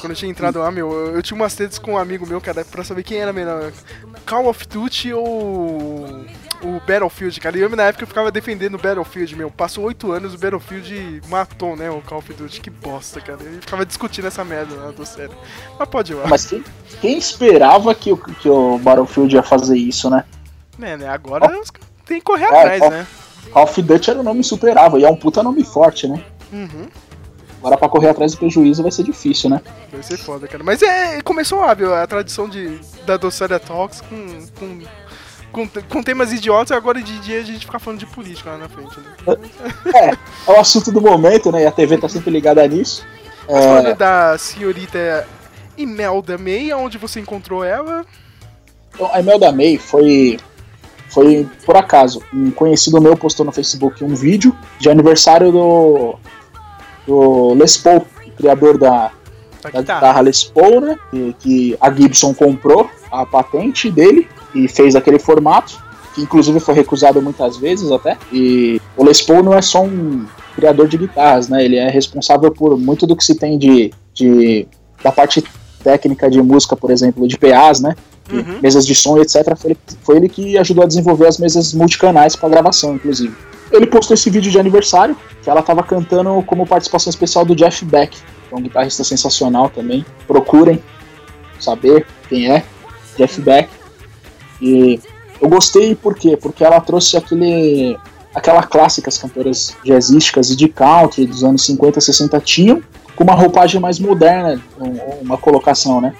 Quando 0.00 0.12
eu 0.12 0.16
tinha 0.16 0.30
entrado 0.30 0.58
lá, 0.58 0.70
meu, 0.70 0.92
eu, 0.92 1.16
eu 1.16 1.22
tinha 1.22 1.34
umas 1.36 1.54
tretas 1.54 1.78
com 1.78 1.92
um 1.92 1.98
amigo 1.98 2.26
meu, 2.26 2.40
cara, 2.40 2.64
pra 2.64 2.84
saber 2.84 3.02
quem 3.02 3.18
era 3.18 3.32
melhor. 3.32 3.72
Call 4.26 4.48
of 4.48 4.66
Duty 4.68 5.14
ou 5.14 6.24
o 6.62 6.80
Battlefield, 6.86 7.40
cara. 7.40 7.56
E 7.56 7.60
eu 7.60 7.70
na 7.70 7.84
época 7.84 8.04
eu 8.04 8.08
ficava 8.08 8.30
defendendo 8.30 8.74
o 8.74 8.78
Battlefield, 8.78 9.36
meu. 9.36 9.50
Passou 9.50 9.84
oito 9.84 10.12
anos, 10.12 10.34
o 10.34 10.38
Battlefield 10.38 11.22
matou, 11.28 11.76
né, 11.76 11.90
o 11.90 12.00
Call 12.02 12.18
of 12.18 12.32
Duty. 12.32 12.60
Que 12.60 12.70
bosta, 12.70 13.20
cara. 13.20 13.38
Eu 13.42 13.60
ficava 13.60 13.86
discutindo 13.86 14.26
essa 14.26 14.44
merda 14.44 14.74
lá 14.74 14.90
do 14.90 15.06
sério. 15.06 15.34
Mas 15.78 15.88
pode 15.88 16.12
ir 16.12 16.16
lá. 16.16 16.26
Mas 16.26 16.46
quem, 16.46 16.64
quem 17.00 17.18
esperava 17.18 17.94
que 17.94 18.12
o, 18.12 18.16
que 18.16 18.48
o 18.48 18.78
Battlefield 18.78 19.34
ia 19.34 19.42
fazer 19.42 19.76
isso, 19.76 20.10
né? 20.10 20.24
É, 20.80 20.96
né, 20.96 21.08
agora 21.08 21.48
tem 22.04 22.18
que 22.18 22.24
correr 22.24 22.44
É, 22.44 22.58
atrás, 22.60 22.90
né? 22.90 23.06
Call 23.52 23.64
of 23.64 23.82
Duty 23.82 24.10
era 24.10 24.20
um 24.20 24.22
nome 24.22 24.40
insuperável 24.40 24.98
e 24.98 25.04
é 25.04 25.08
um 25.10 25.16
puta 25.16 25.42
nome 25.42 25.62
forte, 25.64 26.08
né? 26.08 26.22
Uhum. 26.52 26.88
Agora 27.58 27.76
pra 27.78 27.88
correr 27.88 28.08
atrás 28.10 28.32
do 28.32 28.38
prejuízo 28.38 28.82
vai 28.82 28.90
ser 28.92 29.04
difícil, 29.04 29.48
né? 29.50 29.62
Vai 29.90 30.02
ser 30.02 30.18
foda, 30.18 30.46
cara. 30.46 30.62
Mas 30.62 30.82
é, 30.82 31.20
começou 31.22 31.60
viu, 31.74 31.94
a 31.94 32.06
tradição 32.06 32.48
de, 32.48 32.78
da 33.06 33.16
Docéria 33.16 33.58
Talks 33.58 34.02
com, 34.02 34.46
com, 34.58 34.82
com, 35.52 35.68
com 35.88 36.02
temas 36.02 36.32
idiotas 36.32 36.70
e 36.70 36.74
agora 36.74 37.00
de 37.02 37.18
dia 37.20 37.40
a 37.40 37.42
gente 37.42 37.64
fica 37.64 37.78
falando 37.78 38.00
de 38.00 38.06
política 38.06 38.50
lá 38.50 38.58
na 38.58 38.68
frente, 38.68 38.98
né? 39.00 39.36
É, 39.94 40.10
é 40.10 40.54
o 40.54 40.60
assunto 40.60 40.92
do 40.92 41.00
momento, 41.00 41.50
né? 41.50 41.62
E 41.62 41.66
a 41.66 41.72
TV 41.72 41.96
tá 41.96 42.08
sempre 42.08 42.30
ligada 42.30 42.66
nisso. 42.66 43.06
Mas 43.48 43.64
falando 43.64 43.88
É, 43.88 43.94
da 43.94 44.36
senhorita 44.36 45.26
Imelda 45.76 46.36
May, 46.36 46.72
onde 46.72 46.98
você 46.98 47.20
encontrou 47.20 47.64
ela? 47.64 48.04
então, 48.94 49.10
a 49.12 49.20
Imelda 49.20 49.50
May 49.52 49.78
foi, 49.78 50.38
foi, 51.14 51.46
por 51.64 51.76
acaso, 51.76 52.20
um 52.34 52.50
conhecido 52.50 53.00
meu 53.00 53.16
postou 53.16 53.46
no 53.46 53.52
Facebook 53.52 54.02
um 54.02 54.16
vídeo 54.16 54.54
de 54.80 54.90
aniversário 54.90 55.52
do, 55.52 56.16
do 57.06 57.54
Les 57.54 57.76
Paul, 57.76 58.04
criador 58.36 58.76
da, 58.76 59.12
Da 59.62 59.70
da 59.70 59.80
guitarra. 59.80 60.00
guitarra 60.00 60.20
Les 60.22 60.42
Paul, 60.42 60.80
né? 60.80 60.96
Que, 61.10 61.36
que 61.38 61.76
a 61.80 61.90
Gibson 61.90 62.34
comprou 62.34 62.90
a 63.12 63.24
patente 63.24 63.88
dele 63.88 64.26
e 64.52 64.66
fez 64.66 64.96
aquele 64.96 65.20
formato, 65.20 65.80
que 66.16 66.22
inclusive 66.22 66.58
foi 66.58 66.74
recusado 66.74 67.22
muitas 67.22 67.56
vezes 67.56 67.92
até. 67.92 68.18
E 68.32 68.80
o 68.96 69.04
Les 69.04 69.22
Paul 69.22 69.44
não 69.44 69.54
é 69.54 69.62
só 69.62 69.84
um 69.84 70.26
criador 70.56 70.88
de 70.88 70.98
guitarras, 70.98 71.48
né? 71.48 71.64
Ele 71.64 71.76
é 71.76 71.88
responsável 71.88 72.50
por 72.50 72.76
muito 72.76 73.06
do 73.06 73.14
que 73.14 73.24
se 73.24 73.36
tem 73.36 73.56
de, 73.56 73.92
de 74.12 74.66
da 75.02 75.12
parte 75.12 75.44
técnica 75.84 76.28
de 76.28 76.42
música, 76.42 76.74
por 76.76 76.90
exemplo, 76.90 77.28
de 77.28 77.38
PAs, 77.38 77.80
né? 77.80 77.94
Uhum. 78.32 78.58
Mesas 78.62 78.86
de 78.86 78.94
som, 78.94 79.18
etc. 79.18 79.54
Foi 79.56 79.70
ele, 79.72 79.78
foi 80.02 80.16
ele 80.16 80.28
que 80.28 80.56
ajudou 80.58 80.84
a 80.84 80.86
desenvolver 80.86 81.26
as 81.26 81.38
mesas 81.38 81.72
multicanais 81.74 82.34
para 82.34 82.48
gravação, 82.48 82.94
inclusive. 82.94 83.34
Ele 83.70 83.86
postou 83.86 84.14
esse 84.14 84.30
vídeo 84.30 84.50
de 84.50 84.58
aniversário, 84.58 85.16
que 85.42 85.50
ela 85.50 85.62
tava 85.62 85.82
cantando 85.82 86.42
como 86.46 86.66
participação 86.66 87.10
especial 87.10 87.44
do 87.44 87.54
Jeff 87.54 87.84
Beck, 87.84 88.16
que 88.16 88.54
é 88.54 88.56
um 88.56 88.62
guitarrista 88.62 89.02
sensacional 89.04 89.68
também. 89.68 90.04
Procurem 90.26 90.82
saber 91.60 92.06
quem 92.28 92.50
é, 92.50 92.64
Jeff 93.16 93.40
Beck. 93.40 93.68
E 94.60 95.00
eu 95.40 95.48
gostei 95.48 95.94
por 95.94 96.14
quê? 96.14 96.36
Porque 96.36 96.64
ela 96.64 96.80
trouxe 96.80 97.16
aquele 97.16 97.96
aquela 98.34 98.62
clássica 98.64 99.08
as 99.08 99.16
cantoras 99.18 99.76
jazzísticas 99.84 100.50
e 100.50 100.56
de 100.56 100.66
country 100.68 101.24
dos 101.26 101.44
anos 101.44 101.64
50, 101.66 102.00
60 102.00 102.40
tinham, 102.40 102.82
com 103.14 103.22
uma 103.22 103.34
roupagem 103.34 103.80
mais 103.80 103.98
moderna, 104.00 104.60
um- 104.80 105.22
uma 105.22 105.38
colocação, 105.38 106.00
né? 106.00 106.12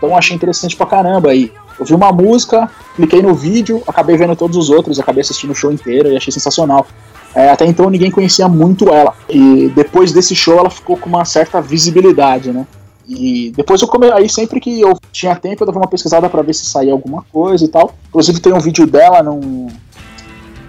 Então 0.00 0.16
achei 0.16 0.34
interessante 0.34 0.74
pra 0.74 0.86
caramba. 0.86 1.34
E 1.34 1.52
eu 1.78 1.84
vi 1.84 1.94
uma 1.94 2.10
música, 2.10 2.70
cliquei 2.96 3.20
no 3.20 3.34
vídeo, 3.34 3.82
acabei 3.86 4.16
vendo 4.16 4.34
todos 4.34 4.56
os 4.56 4.70
outros, 4.70 4.98
acabei 4.98 5.20
assistindo 5.20 5.50
o 5.50 5.54
show 5.54 5.70
inteiro 5.70 6.10
e 6.10 6.16
achei 6.16 6.32
sensacional. 6.32 6.86
É, 7.34 7.50
até 7.50 7.66
então 7.66 7.90
ninguém 7.90 8.10
conhecia 8.10 8.48
muito 8.48 8.88
ela. 8.88 9.14
E 9.28 9.70
depois 9.74 10.12
desse 10.12 10.34
show 10.34 10.58
ela 10.58 10.70
ficou 10.70 10.96
com 10.96 11.08
uma 11.08 11.24
certa 11.24 11.60
visibilidade, 11.60 12.50
né? 12.50 12.66
E 13.06 13.52
depois 13.56 13.82
eu 13.82 13.88
come... 13.88 14.10
aí 14.10 14.28
sempre 14.28 14.60
que 14.60 14.80
eu 14.80 14.96
tinha 15.12 15.34
tempo 15.36 15.62
eu 15.62 15.66
dava 15.66 15.78
uma 15.78 15.88
pesquisada 15.88 16.28
pra 16.28 16.42
ver 16.42 16.54
se 16.54 16.64
saía 16.64 16.92
alguma 16.92 17.24
coisa 17.32 17.64
e 17.64 17.68
tal. 17.68 17.94
Inclusive 18.08 18.40
tem 18.40 18.52
um 18.52 18.60
vídeo 18.60 18.86
dela 18.86 19.22
num- 19.22 19.68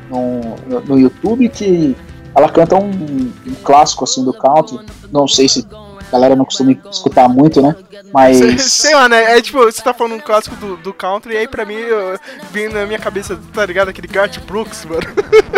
no, 0.09 0.81
no 0.81 0.99
YouTube 0.99 1.47
que 1.49 1.95
ela 2.35 2.49
canta 2.49 2.75
um, 2.75 2.89
um 2.89 3.55
clássico 3.63 4.03
assim 4.03 4.23
do 4.23 4.33
country. 4.33 4.79
Não 5.11 5.27
sei 5.27 5.47
se 5.47 5.65
a 6.11 6.17
galera 6.17 6.35
não 6.35 6.45
costuma 6.45 6.71
escutar 6.91 7.27
muito, 7.29 7.61
né? 7.61 7.75
Mas. 8.13 8.37
Sei, 8.37 8.57
sei 8.59 8.95
lá, 8.95 9.07
né? 9.07 9.37
É 9.37 9.41
tipo, 9.41 9.59
você 9.59 9.81
tá 9.81 9.93
falando 9.93 10.15
um 10.15 10.19
clássico 10.19 10.55
do, 10.57 10.77
do 10.77 10.93
country, 10.93 11.33
e 11.33 11.37
aí 11.37 11.47
pra 11.47 11.65
mim 11.65 11.75
eu- 11.75 12.19
vem 12.51 12.67
na 12.69 12.85
minha 12.85 12.99
cabeça, 12.99 13.39
tá 13.53 13.65
ligado? 13.65 13.89
Aquele 13.89 14.07
Garth 14.07 14.37
Brooks, 14.45 14.85
mano. 14.85 15.01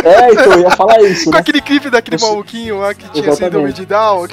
É, 0.03 0.31
então, 0.31 0.53
eu 0.53 0.59
ia 0.61 0.71
falar 0.71 1.01
isso, 1.01 1.25
Com 1.25 1.31
né? 1.31 1.39
aquele 1.39 1.61
clipe 1.61 1.89
daquele 1.89 2.17
Isso. 2.17 2.27
maluquinho 2.27 2.79
lá 2.79 2.93
que 2.93 3.07
tinha 3.09 3.27
Exatamente. 3.29 3.75
de 3.81 3.85
Down. 3.85 4.27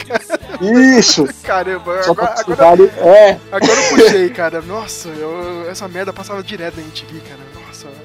Isso! 0.98 1.26
Caramba, 1.42 2.02
Só 2.02 2.10
agora, 2.12 2.34
agora, 2.38 2.68
ali. 2.70 2.90
É, 2.98 3.38
agora 3.50 3.72
eu 3.72 3.88
puxei, 3.96 4.28
cara. 4.30 4.60
Nossa, 4.62 5.08
eu- 5.08 5.66
essa 5.70 5.86
merda 5.88 6.12
passava 6.12 6.42
direto 6.42 6.76
na 6.76 6.82
MTV, 6.82 7.20
cara. 7.20 7.49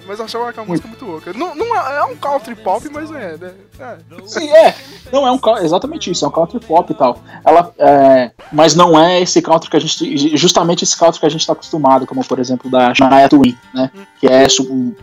Mas 0.07 0.19
eu 0.19 0.25
achava 0.25 0.49
aquela 0.49 0.65
música 0.65 0.87
muito 0.87 1.05
louca. 1.05 1.33
Não, 1.33 1.55
não 1.55 1.75
é, 1.75 1.97
é 1.97 2.03
um 2.03 2.15
country 2.15 2.55
pop, 2.55 2.87
mas 2.91 3.09
é, 3.11 3.37
né? 3.37 3.53
É. 3.79 3.97
sim, 4.25 4.49
é. 4.51 4.75
Não, 5.11 5.27
é 5.27 5.31
um 5.31 5.39
exatamente 5.63 6.11
isso, 6.11 6.25
é 6.25 6.27
um 6.27 6.31
country 6.31 6.59
pop 6.59 6.91
e 6.91 6.95
tal. 6.95 7.17
Ela, 7.43 7.71
é, 7.77 8.31
mas 8.51 8.75
não 8.75 8.99
é 8.99 9.21
esse 9.21 9.41
country 9.41 9.69
que 9.69 9.77
a 9.77 9.79
gente. 9.79 10.37
Justamente 10.37 10.83
esse 10.83 10.97
country 10.97 11.19
que 11.19 11.25
a 11.25 11.29
gente 11.29 11.45
tá 11.45 11.53
acostumado, 11.53 12.05
como 12.05 12.23
por 12.23 12.39
exemplo 12.39 12.69
da 12.69 12.93
Shania 12.93 13.27
Twain, 13.27 13.57
né? 13.73 13.89
Que 14.19 14.27
é 14.27 14.45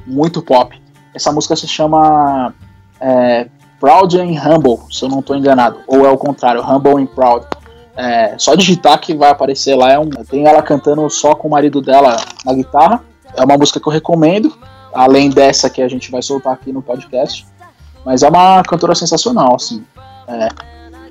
muito 0.07 0.41
pop. 0.43 0.81
Essa 1.15 1.33
música 1.33 1.57
se 1.57 1.67
chama 1.67 2.55
é, 3.01 3.49
Proud 3.81 4.19
and 4.19 4.41
Humble, 4.41 4.79
se 4.91 5.05
eu 5.05 5.09
não 5.09 5.21
tô 5.21 5.35
enganado. 5.35 5.81
Ou 5.87 6.07
é 6.07 6.11
o 6.11 6.17
contrário, 6.17 6.63
Humble 6.63 7.03
and 7.03 7.07
Proud. 7.07 7.45
É, 7.97 8.37
só 8.39 8.55
digitar 8.55 8.99
que 9.01 9.15
vai 9.15 9.31
aparecer 9.31 9.75
lá. 9.75 9.91
É 9.91 9.99
um, 9.99 10.09
tem 10.09 10.47
ela 10.47 10.63
cantando 10.63 11.09
só 11.11 11.35
com 11.35 11.49
o 11.49 11.51
marido 11.51 11.81
dela 11.81 12.17
na 12.45 12.55
guitarra. 12.55 13.05
É 13.37 13.45
uma 13.45 13.57
música 13.57 13.81
que 13.81 13.87
eu 13.87 13.93
recomendo. 13.93 14.57
Além 14.93 15.31
dessa 15.31 15.71
que 15.71 15.81
a 15.83 15.89
gente 15.89 16.11
vai 16.11 16.23
soltar 16.23 16.53
aqui 16.53 16.73
no 16.73 16.83
podcast. 16.83 17.47
Mas 18.05 18.23
é 18.23 18.29
uma 18.29 18.63
cantora 18.63 18.95
sensacional, 18.95 19.55
assim. 19.55 19.85
É, 20.27 20.49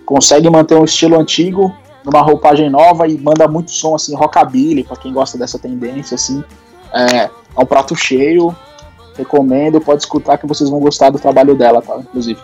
consegue 0.06 0.50
manter 0.50 0.76
um 0.76 0.84
estilo 0.84 1.20
antigo 1.20 1.76
numa 2.04 2.22
roupagem 2.22 2.70
nova 2.70 3.08
e 3.08 3.18
manda 3.18 3.48
muito 3.48 3.72
som, 3.72 3.96
assim, 3.96 4.16
rockabilly, 4.16 4.84
pra 4.84 4.98
quem 4.98 5.14
gosta 5.14 5.38
dessa 5.38 5.58
tendência, 5.58 6.16
assim. 6.16 6.44
É, 6.94 7.24
é 7.24 7.32
um 7.58 7.66
prato 7.66 7.96
cheio. 7.96 8.56
Recomendo, 9.18 9.80
pode 9.82 10.02
escutar 10.02 10.38
que 10.38 10.48
vocês 10.48 10.70
vão 10.70 10.80
gostar 10.80 11.10
do 11.10 11.20
trabalho 11.20 11.56
dela, 11.56 11.82
tá? 11.82 11.98
Inclusive. 11.98 12.40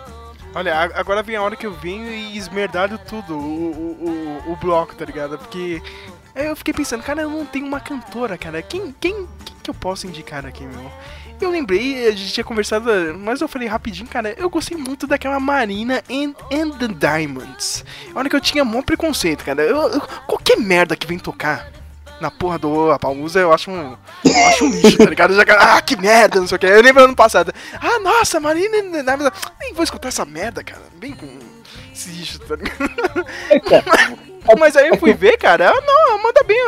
Olha, 0.54 0.90
agora 0.94 1.22
vem 1.22 1.36
a 1.36 1.42
hora 1.42 1.56
que 1.56 1.66
eu 1.66 1.72
venho 1.72 2.10
e 2.10 2.36
esmerdalho 2.36 2.98
tudo, 2.98 3.34
o, 3.34 3.38
o, 3.38 4.48
o, 4.48 4.52
o 4.52 4.56
bloco, 4.56 4.94
tá 4.94 5.04
ligado? 5.04 5.38
Porque 5.38 5.82
eu 6.34 6.54
fiquei 6.56 6.72
pensando, 6.74 7.02
cara, 7.02 7.22
eu 7.22 7.30
não 7.30 7.44
tenho 7.44 7.66
uma 7.66 7.80
cantora, 7.80 8.38
cara. 8.38 8.62
Quem, 8.62 8.94
quem, 8.98 9.26
quem 9.44 9.54
que 9.62 9.70
eu 9.70 9.74
posso 9.74 10.06
indicar 10.06 10.46
aqui, 10.46 10.64
meu? 10.64 10.90
Eu 11.40 11.50
lembrei, 11.50 12.08
a 12.08 12.10
gente 12.10 12.32
tinha 12.32 12.44
conversado, 12.44 12.90
mas 13.18 13.40
eu 13.40 13.46
falei 13.48 13.68
rapidinho, 13.68 14.08
cara, 14.08 14.34
eu 14.36 14.50
gostei 14.50 14.76
muito 14.76 15.06
daquela 15.06 15.38
Marina 15.38 16.02
and, 16.10 16.34
and 16.52 16.70
the 16.78 16.88
Diamonds. 16.88 17.84
É 18.08 18.10
a 18.14 18.18
hora 18.18 18.28
que 18.28 18.34
eu 18.36 18.40
tinha 18.40 18.64
mó 18.64 18.82
preconceito, 18.82 19.44
cara. 19.44 19.62
Eu, 19.62 19.76
eu- 19.88 20.00
qualquer 20.26 20.58
merda 20.58 20.96
que 20.96 21.06
vem 21.06 21.18
tocar 21.18 21.70
na 22.20 22.28
porra 22.30 22.58
do 22.58 22.90
Apalmusa, 22.90 23.38
eu 23.38 23.52
acho 23.52 23.70
um. 23.70 23.96
Eu 24.24 24.46
acho 24.48 24.64
um 24.64 24.70
lixo, 24.70 24.98
tá 24.98 25.04
ligado? 25.08 25.32
Já, 25.34 25.42
ah, 25.42 25.80
que 25.80 25.96
merda, 25.96 26.40
não 26.40 26.48
sei 26.48 26.56
o 26.56 26.58
que. 26.58 26.66
Eu 26.66 26.82
lembro 26.82 27.04
ano 27.04 27.14
passado. 27.14 27.52
Ah, 27.80 28.00
nossa, 28.00 28.40
Marina 28.40 28.78
and 28.78 28.90
the 28.90 29.02
Diamonds. 29.04 29.30
Nem 29.60 29.72
vou 29.72 29.84
escutar 29.84 30.08
essa 30.08 30.24
merda, 30.24 30.64
cara. 30.64 30.82
Bem 30.96 31.12
com 31.12 31.28
esse 31.94 32.10
lixo, 32.10 32.40
tá 32.40 32.56
ligado? 32.56 33.24
Mas 34.58 34.76
aí 34.76 34.88
eu 34.88 34.96
fui 34.96 35.12
ver, 35.14 35.36
cara, 35.36 35.66
ela 35.66 35.80
não, 35.80 36.22
manda 36.22 36.42
bem, 36.42 36.58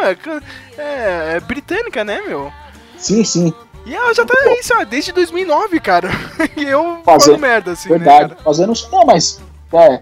é, 0.79 1.37
é 1.37 1.41
britânica, 1.41 2.05
né, 2.05 2.21
meu? 2.27 2.53
Sim, 2.97 3.25
sim. 3.25 3.53
E 3.87 3.95
ela 3.95 4.15
já 4.15 4.25
tá 4.25 4.35
aí, 4.47 4.63
sei 4.63 4.77
lá, 4.77 4.85
desde 4.85 5.13
2009, 5.13 5.81
cara. 5.81 6.11
E 6.57 6.65
eu 6.65 6.99
falando 7.05 7.39
merda, 7.39 7.73
assim, 7.73 7.89
né, 7.91 7.99
Verdade. 7.99 8.29
cara? 8.31 8.43
Fazendo. 8.43 8.73
Não, 8.93 9.05
mas. 9.05 9.41
É, 9.73 10.01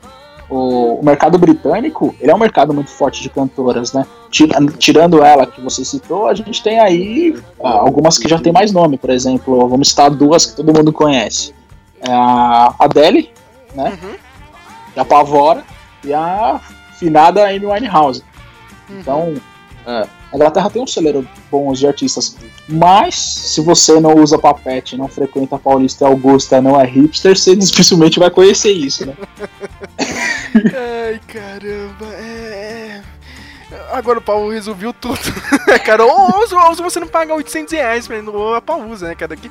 o, 0.50 1.00
mercado 1.02 1.38
britânico, 1.38 2.14
ele 2.20 2.30
é 2.30 2.34
um 2.34 2.38
mercado 2.38 2.72
muito 2.72 2.90
forte 2.90 3.22
de 3.22 3.28
cantoras, 3.28 3.92
né? 3.92 4.06
Tira- 4.30 4.58
Tirando 4.78 5.22
ela 5.22 5.46
que 5.46 5.60
você 5.60 5.84
citou, 5.84 6.26
a 6.26 6.34
gente 6.34 6.62
tem 6.62 6.80
aí 6.80 7.38
ah, 7.62 7.78
algumas 7.78 8.16
que 8.16 8.26
já 8.28 8.38
tem 8.38 8.52
mais 8.52 8.72
nome, 8.72 8.96
por 8.96 9.10
exemplo, 9.10 9.68
vamos 9.68 9.90
citar 9.90 10.10
duas 10.10 10.46
que 10.46 10.56
todo 10.56 10.72
mundo 10.72 10.92
conhece. 10.92 11.54
É 12.00 12.10
a 12.10 12.74
Adele, 12.78 13.30
né? 13.74 13.98
Que 14.94 15.00
apavora, 15.00 15.62
e 16.02 16.14
a 16.14 16.60
finada 16.98 17.46
Amy 17.46 17.66
Winehouse. 17.66 18.24
Então, 18.88 19.34
é, 19.86 20.06
a 20.32 20.36
Inglaterra 20.36 20.70
tem 20.70 20.82
um 20.82 20.86
celeiro 20.86 21.26
bons 21.50 21.78
de 21.78 21.86
artistas, 21.86 22.36
mas 22.68 23.14
se 23.16 23.60
você 23.60 23.98
não 24.00 24.14
usa 24.14 24.38
papete, 24.38 24.96
não 24.96 25.08
frequenta 25.08 25.58
Paulista 25.58 26.04
e 26.04 26.06
Augusta, 26.06 26.60
não 26.60 26.78
é 26.80 26.84
hipster, 26.86 27.36
você 27.38 27.54
dificilmente 27.56 28.18
vai 28.18 28.30
conhecer 28.30 28.70
isso, 28.72 29.06
né? 29.06 29.14
Ai, 30.54 31.20
caramba, 31.26 32.06
é. 32.14 33.02
é. 33.70 33.88
Agora 33.92 34.18
o 34.18 34.22
Paulo 34.22 34.50
resolveu 34.50 34.92
tudo, 34.92 35.18
cara. 35.84 36.04
Ou, 36.04 36.36
ou 36.36 36.46
se- 36.48 36.54
ou 36.54 36.74
se 36.74 36.82
você 36.82 37.00
não 37.00 37.08
paga 37.08 37.34
800 37.34 37.72
reais 37.72 38.06
pra 38.06 38.16
ir 38.18 38.22
no 38.22 38.60
Pausa, 38.62 39.08
né, 39.08 39.14
cara? 39.14 39.36
Que, 39.36 39.50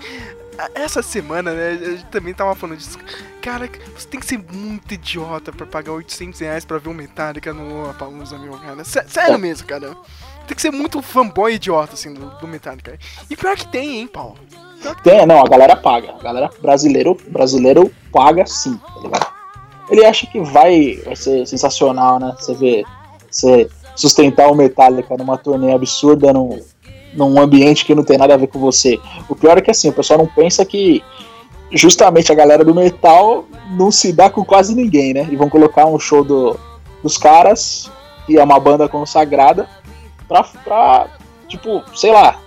a- 0.57 0.71
essa 0.73 1.01
semana, 1.03 1.53
né, 1.53 1.69
a 1.69 1.89
gente 1.91 2.05
também 2.05 2.33
tava 2.33 2.55
falando 2.55 2.77
disso. 2.77 2.97
Cara, 3.41 3.69
você 3.95 4.07
tem 4.07 4.19
que 4.19 4.25
ser 4.25 4.39
muito 4.51 4.91
idiota 4.93 5.51
pra 5.51 5.65
pagar 5.67 5.91
800 5.93 6.39
reais 6.39 6.65
pra 6.65 6.79
ver 6.79 6.89
um 6.89 6.93
Metallica 6.93 7.53
no 7.53 7.93
Pausa, 7.93 8.37
meu, 8.39 8.53
cara. 8.53 8.83
Sé- 8.83 9.05
Sério 9.07 9.37
mesmo, 9.37 9.67
cara. 9.67 9.95
Tem 10.47 10.55
que 10.55 10.61
ser 10.61 10.71
muito 10.71 11.01
fanboy 11.01 11.55
idiota, 11.55 11.93
assim, 11.93 12.13
do, 12.13 12.29
do 12.39 12.47
Metallica. 12.47 12.97
E 13.29 13.35
pior 13.35 13.55
que 13.55 13.67
tem, 13.67 13.99
hein, 13.99 14.07
Paulo? 14.07 14.35
Tem, 15.03 15.25
não, 15.25 15.41
a 15.41 15.47
galera 15.47 15.75
paga. 15.75 16.13
A 16.17 16.23
galera 16.23 16.49
brasileiro, 16.61 17.17
brasileiro 17.27 17.91
paga 18.11 18.45
sim, 18.45 18.79
tá? 19.11 19.33
Ele 19.89 20.05
acha 20.05 20.25
que 20.27 20.39
vai, 20.39 21.01
vai 21.05 21.15
ser 21.15 21.45
sensacional, 21.45 22.19
né? 22.19 22.35
Você 22.39 22.53
vê, 22.53 22.85
você 23.29 23.69
sustentar 23.95 24.49
o 24.49 24.55
Metallica 24.55 25.17
numa 25.17 25.37
turnê 25.37 25.73
absurda 25.73 26.31
num, 26.31 26.59
num 27.13 27.39
ambiente 27.41 27.83
que 27.83 27.95
não 27.95 28.03
tem 28.03 28.17
nada 28.17 28.33
a 28.33 28.37
ver 28.37 28.47
com 28.47 28.59
você. 28.59 28.99
O 29.27 29.35
pior 29.35 29.57
é 29.57 29.61
que 29.61 29.71
assim, 29.71 29.89
o 29.89 29.93
pessoal 29.93 30.19
não 30.19 30.27
pensa 30.27 30.63
que 30.63 31.03
justamente 31.71 32.31
a 32.31 32.35
galera 32.35 32.63
do 32.63 32.73
metal 32.73 33.45
não 33.71 33.91
se 33.91 34.13
dá 34.13 34.29
com 34.29 34.45
quase 34.45 34.73
ninguém, 34.75 35.13
né? 35.13 35.27
E 35.29 35.35
vão 35.35 35.49
colocar 35.49 35.85
um 35.85 35.99
show 35.99 36.23
do, 36.23 36.57
dos 37.03 37.17
caras, 37.17 37.91
que 38.25 38.37
é 38.37 38.43
uma 38.43 38.59
banda 38.59 38.87
consagrada, 38.87 39.67
pra, 40.27 40.43
pra, 40.63 41.07
tipo, 41.47 41.83
sei 41.95 42.11
lá, 42.11 42.39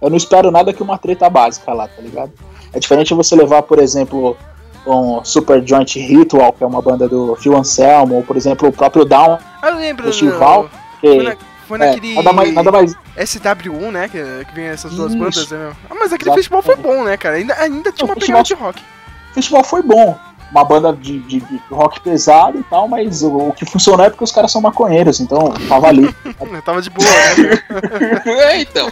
eu 0.00 0.10
não 0.10 0.16
espero 0.16 0.50
nada 0.50 0.72
que 0.72 0.82
uma 0.82 0.98
treta 0.98 1.28
básica 1.30 1.72
lá, 1.72 1.88
tá 1.88 2.02
ligado? 2.02 2.32
É 2.72 2.78
diferente 2.78 3.14
você 3.14 3.34
levar, 3.36 3.62
por 3.62 3.78
exemplo, 3.78 4.36
um 4.86 5.24
Super 5.24 5.66
Joint 5.66 5.96
Ritual, 5.96 6.52
que 6.52 6.62
é 6.62 6.66
uma 6.66 6.82
banda 6.82 7.08
do 7.08 7.36
Phil 7.36 7.56
Anselmo, 7.56 8.16
ou 8.16 8.22
por 8.22 8.36
exemplo, 8.36 8.68
o 8.68 8.72
próprio 8.72 9.04
Down, 9.04 9.38
eu 9.62 9.76
lembro. 9.76 10.04
Festival, 10.04 10.68
que 11.00 11.06
Foi, 11.06 11.22
na, 11.22 11.36
foi 11.66 11.76
é, 11.78 11.86
naquele. 11.86 12.14
nada, 12.16 12.32
mais, 12.32 12.54
nada 12.54 12.72
mais. 12.72 12.94
SW1, 13.16 13.90
né? 13.90 14.08
Que, 14.08 14.44
que 14.44 14.54
vem 14.54 14.66
essas 14.66 14.92
duas 14.92 15.12
Isso. 15.12 15.18
bandas, 15.18 15.50
né? 15.50 15.72
Ah, 15.88 15.94
mas 15.94 16.12
aquele 16.12 16.30
Exato. 16.30 16.36
festival 16.36 16.62
foi 16.62 16.76
bom, 16.76 17.04
né, 17.04 17.16
cara? 17.16 17.36
Ainda, 17.36 17.54
ainda 17.54 17.92
tinha 17.92 18.06
uma 18.06 18.16
pegada 18.16 18.42
de 18.42 18.54
rock. 18.54 18.82
O 19.30 19.34
festival 19.34 19.64
foi 19.64 19.82
bom, 19.82 20.18
uma 20.50 20.64
banda 20.64 20.92
de, 20.92 21.18
de- 21.20 21.40
de 21.40 21.60
rock 21.70 22.00
pesado 22.00 22.58
e 22.58 22.62
tal, 22.64 22.86
mas 22.88 23.22
o, 23.22 23.48
o 23.48 23.52
que 23.52 23.64
funcionou 23.66 24.06
é 24.06 24.10
porque 24.10 24.24
os 24.24 24.32
caras 24.32 24.52
são 24.52 24.60
maconheiros, 24.60 25.20
então 25.20 25.52
tava 25.68 25.88
ali. 25.88 26.14
Tava 26.64 26.80
de 26.80 26.90
boa, 26.90 27.06
né? 27.08 28.22
é, 28.26 28.60
então. 28.60 28.90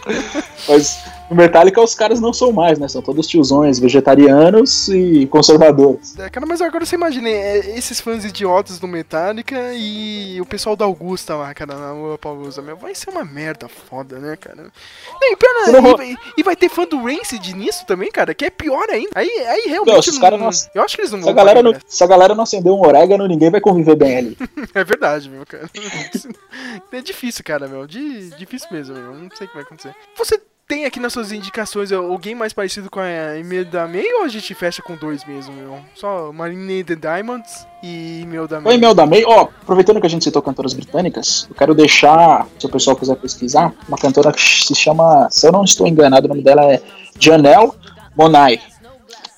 Mas 0.68 0.98
no 1.32 1.36
Metallica 1.36 1.80
os 1.80 1.94
caras 1.94 2.20
não 2.20 2.32
são 2.32 2.52
mais, 2.52 2.78
né? 2.78 2.86
São 2.88 3.00
todos 3.00 3.26
tiozões, 3.26 3.78
vegetarianos 3.78 4.88
e 4.88 5.26
conservadores. 5.26 6.18
É, 6.18 6.28
cara, 6.28 6.44
mas 6.46 6.60
agora 6.60 6.84
você 6.84 6.94
imagina 6.96 7.28
é, 7.28 7.76
esses 7.78 8.00
fãs 8.00 8.24
idiotas 8.24 8.78
do 8.78 8.86
Metallica 8.86 9.72
e 9.74 10.40
o 10.40 10.44
pessoal 10.46 10.76
da 10.76 10.84
Augusta 10.84 11.34
lá, 11.34 11.52
cara, 11.54 11.74
na 11.74 11.92
Lua 11.92 12.18
Paulosa, 12.18 12.60
meu. 12.60 12.76
Vai 12.76 12.94
ser 12.94 13.10
uma 13.10 13.24
merda 13.24 13.68
foda, 13.68 14.18
né, 14.18 14.36
cara? 14.36 14.64
Não, 14.64 15.32
e, 15.32 15.36
pior, 15.36 15.50
Você 15.64 15.72
não 15.80 15.90
e, 15.90 15.96
vai- 15.96 16.16
e 16.36 16.42
vai 16.42 16.56
ter 16.56 16.68
fã 16.68 16.84
do 16.84 17.02
Rancid 17.02 17.54
nisso 17.54 17.86
também, 17.86 18.10
cara, 18.10 18.34
que 18.34 18.44
é 18.44 18.50
pior 18.50 18.88
ainda. 18.90 19.10
Aí, 19.14 19.28
aí 19.28 19.62
realmente. 19.68 20.12
Não, 20.12 20.20
caras 20.20 20.40
não- 20.40 20.50
Eu 20.74 20.82
acho 20.82 20.94
que 20.96 21.00
eles 21.02 21.12
não 21.12 21.18
Se 21.20 21.24
a, 21.24 21.26
vão 21.32 21.34
galera 21.34 21.62
não, 21.62 21.74
se 21.86 22.04
a 22.04 22.06
galera 22.06 22.34
não 22.34 22.42
acender 22.44 22.72
um 22.72 22.80
orégano, 22.80 23.26
ninguém 23.26 23.50
vai 23.50 23.60
conviver 23.60 23.96
bem 23.96 24.16
ali. 24.18 24.36
É 24.74 24.84
verdade, 24.84 25.28
meu, 25.30 25.44
cara. 25.46 25.68
É 26.92 27.00
difícil, 27.00 27.42
cara, 27.44 27.66
meu. 27.68 27.86
Di- 27.86 28.30
difícil 28.36 28.68
mesmo, 28.70 28.94
meu. 28.94 29.14
Não 29.14 29.28
sei 29.36 29.46
o 29.46 29.48
que 29.50 29.54
vai 29.54 29.62
acontecer. 29.64 29.94
Você 30.16 30.40
tem 30.66 30.84
aqui 30.84 30.98
nas 30.98 31.12
suas 31.12 31.32
indicações 31.32 31.92
alguém 31.92 32.34
mais 32.34 32.52
parecido 32.52 32.90
com 32.90 33.00
a 33.00 33.38
e-mail 33.38 33.64
da 33.64 33.86
May 33.86 34.04
ou 34.18 34.24
a 34.24 34.28
gente 34.28 34.54
fecha 34.54 34.82
com 34.82 34.96
dois 34.96 35.24
mesmo, 35.24 35.52
meu? 35.54 35.78
Só 35.94 36.32
Marine 36.32 36.82
the 36.82 36.94
Diamonds 36.94 37.66
e 37.82 38.22
e-mail 38.22 38.48
da 38.48 38.58
O 38.58 38.62
May. 38.62 38.76
e-mail 38.76 38.94
da 38.94 39.06
May, 39.06 39.24
ó, 39.26 39.42
aproveitando 39.42 40.00
que 40.00 40.06
a 40.06 40.10
gente 40.10 40.24
citou 40.24 40.40
cantoras 40.40 40.72
britânicas, 40.72 41.46
eu 41.48 41.54
quero 41.54 41.74
deixar, 41.74 42.46
se 42.58 42.66
o 42.66 42.68
pessoal 42.68 42.96
quiser 42.96 43.16
pesquisar, 43.16 43.72
uma 43.88 43.98
cantora 43.98 44.32
que 44.32 44.40
se 44.40 44.74
chama, 44.74 45.28
se 45.30 45.46
eu 45.46 45.52
não 45.52 45.64
estou 45.64 45.86
enganado, 45.86 46.26
o 46.26 46.28
nome 46.28 46.42
dela 46.42 46.64
é 46.72 46.80
Janelle. 47.18 47.72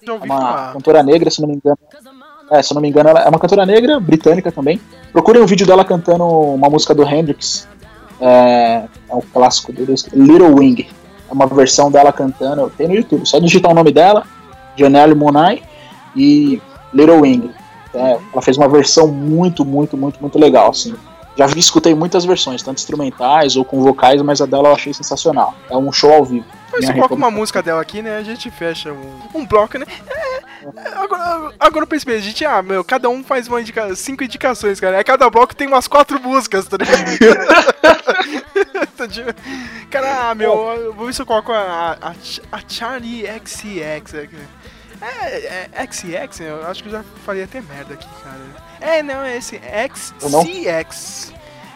Já 0.06 0.12
É 0.14 0.16
uma 0.16 0.72
cantora 0.74 1.02
negra, 1.02 1.30
se 1.30 1.40
não 1.40 1.48
me 1.48 1.54
engano. 1.56 1.78
É, 2.50 2.62
se 2.62 2.72
eu 2.72 2.74
não 2.74 2.82
me 2.82 2.88
engano, 2.88 3.08
ela 3.08 3.22
é 3.22 3.28
uma 3.28 3.38
cantora 3.38 3.64
negra, 3.64 3.98
britânica 3.98 4.52
também. 4.52 4.80
Procurem 5.12 5.42
um 5.42 5.46
vídeo 5.46 5.66
dela 5.66 5.84
cantando 5.84 6.24
uma 6.26 6.68
música 6.68 6.94
do 6.94 7.02
Hendrix. 7.02 7.66
É, 8.20 8.84
é 9.08 9.14
um 9.14 9.22
clássico 9.22 9.72
dele, 9.72 9.94
Little 10.12 10.54
Wing. 10.54 10.86
Uma 11.30 11.46
versão 11.46 11.90
dela 11.90 12.12
cantando, 12.12 12.70
tem 12.76 12.88
no 12.88 12.94
YouTube. 12.94 13.26
Só 13.26 13.38
digitar 13.38 13.70
o 13.70 13.74
nome 13.74 13.92
dela, 13.92 14.24
Janelle 14.76 15.14
Monáe 15.14 15.62
e 16.14 16.60
Little 16.92 17.20
Wing. 17.20 17.50
É, 17.94 18.18
ela 18.32 18.42
fez 18.42 18.56
uma 18.56 18.68
versão 18.68 19.08
muito, 19.08 19.64
muito, 19.64 19.96
muito, 19.96 20.20
muito 20.20 20.38
legal, 20.38 20.70
assim. 20.70 20.94
Já 21.36 21.46
vi, 21.46 21.58
escutei 21.58 21.94
muitas 21.94 22.24
versões, 22.24 22.62
tanto 22.62 22.78
instrumentais 22.78 23.56
ou 23.56 23.64
com 23.64 23.82
vocais, 23.82 24.22
mas 24.22 24.40
a 24.40 24.46
dela 24.46 24.68
eu 24.68 24.74
achei 24.74 24.94
sensacional. 24.94 25.54
É 25.68 25.76
um 25.76 25.90
show 25.90 26.12
ao 26.12 26.24
vivo. 26.24 26.46
Se 26.80 26.92
coloca 26.92 27.14
uma 27.14 27.30
música 27.30 27.62
dela 27.62 27.80
aqui, 27.80 28.02
né? 28.02 28.16
A 28.16 28.22
gente 28.22 28.50
fecha 28.50 28.92
um, 28.92 29.20
um 29.34 29.46
bloco, 29.46 29.78
né? 29.78 29.86
É, 30.06 30.42
é, 30.64 30.88
agora, 30.96 31.52
agora 31.60 31.82
eu 31.82 31.86
percebi, 31.86 32.14
a 32.14 32.20
gente, 32.20 32.44
ah, 32.44 32.62
meu, 32.62 32.84
cada 32.84 33.08
um 33.08 33.22
faz 33.22 33.46
uma 33.48 33.60
indica 33.60 33.94
cinco 33.94 34.24
indicações, 34.24 34.80
cara. 34.80 34.98
Aí 34.98 35.04
cada 35.04 35.30
bloco 35.30 35.54
tem 35.54 35.68
umas 35.68 35.86
quatro 35.86 36.20
músicas, 36.20 36.66
tá 36.66 36.76
ligado? 36.76 37.04
Cara, 39.90 40.30
ah, 40.30 40.34
meu, 40.34 40.52
eu 40.52 40.94
vou 40.94 41.06
ver 41.06 41.14
se 41.14 41.22
eu 41.22 41.26
coloco 41.26 41.52
a, 41.52 41.96
a, 42.00 42.14
a 42.52 42.60
Charlie 42.66 43.26
XCX. 43.26 44.14
É, 45.04 45.68
é, 45.72 45.86
XX, 45.92 46.40
eu 46.40 46.66
acho 46.66 46.82
que 46.82 46.88
eu 46.88 46.92
já 46.92 47.04
falei 47.24 47.42
até 47.44 47.60
merda 47.60 47.94
aqui, 47.94 48.08
cara. 48.22 48.40
É, 48.80 49.02
não, 49.02 49.22
é 49.22 49.36
esse? 49.36 49.60
XCX. 49.88 51.32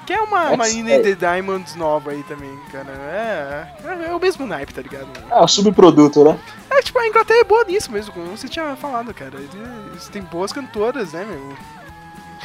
Que 0.06 0.12
é 0.14 0.20
uma 0.22 0.48
X- 0.50 0.56
Marina 0.56 0.90
é. 0.92 1.00
the 1.02 1.14
Diamonds 1.14 1.74
nova 1.74 2.12
aí 2.12 2.22
também, 2.22 2.58
cara. 2.72 2.90
É, 2.90 3.66
é, 3.84 4.08
é 4.10 4.14
o 4.14 4.18
mesmo 4.18 4.46
naipe, 4.46 4.72
tá 4.72 4.80
ligado? 4.80 5.06
É 5.30 5.34
o 5.38 5.46
subproduto, 5.46 6.24
né? 6.24 6.38
É, 6.70 6.80
tipo, 6.80 6.98
a 6.98 7.06
Inglaterra 7.06 7.40
é 7.40 7.44
boa 7.44 7.64
nisso 7.64 7.92
mesmo, 7.92 8.12
como 8.14 8.26
você 8.36 8.48
tinha 8.48 8.74
falado, 8.76 9.12
cara. 9.12 9.34
Eles 9.36 10.08
têm 10.08 10.22
boas 10.22 10.50
cantoras, 10.52 11.12
né, 11.12 11.26
meu? 11.26 11.56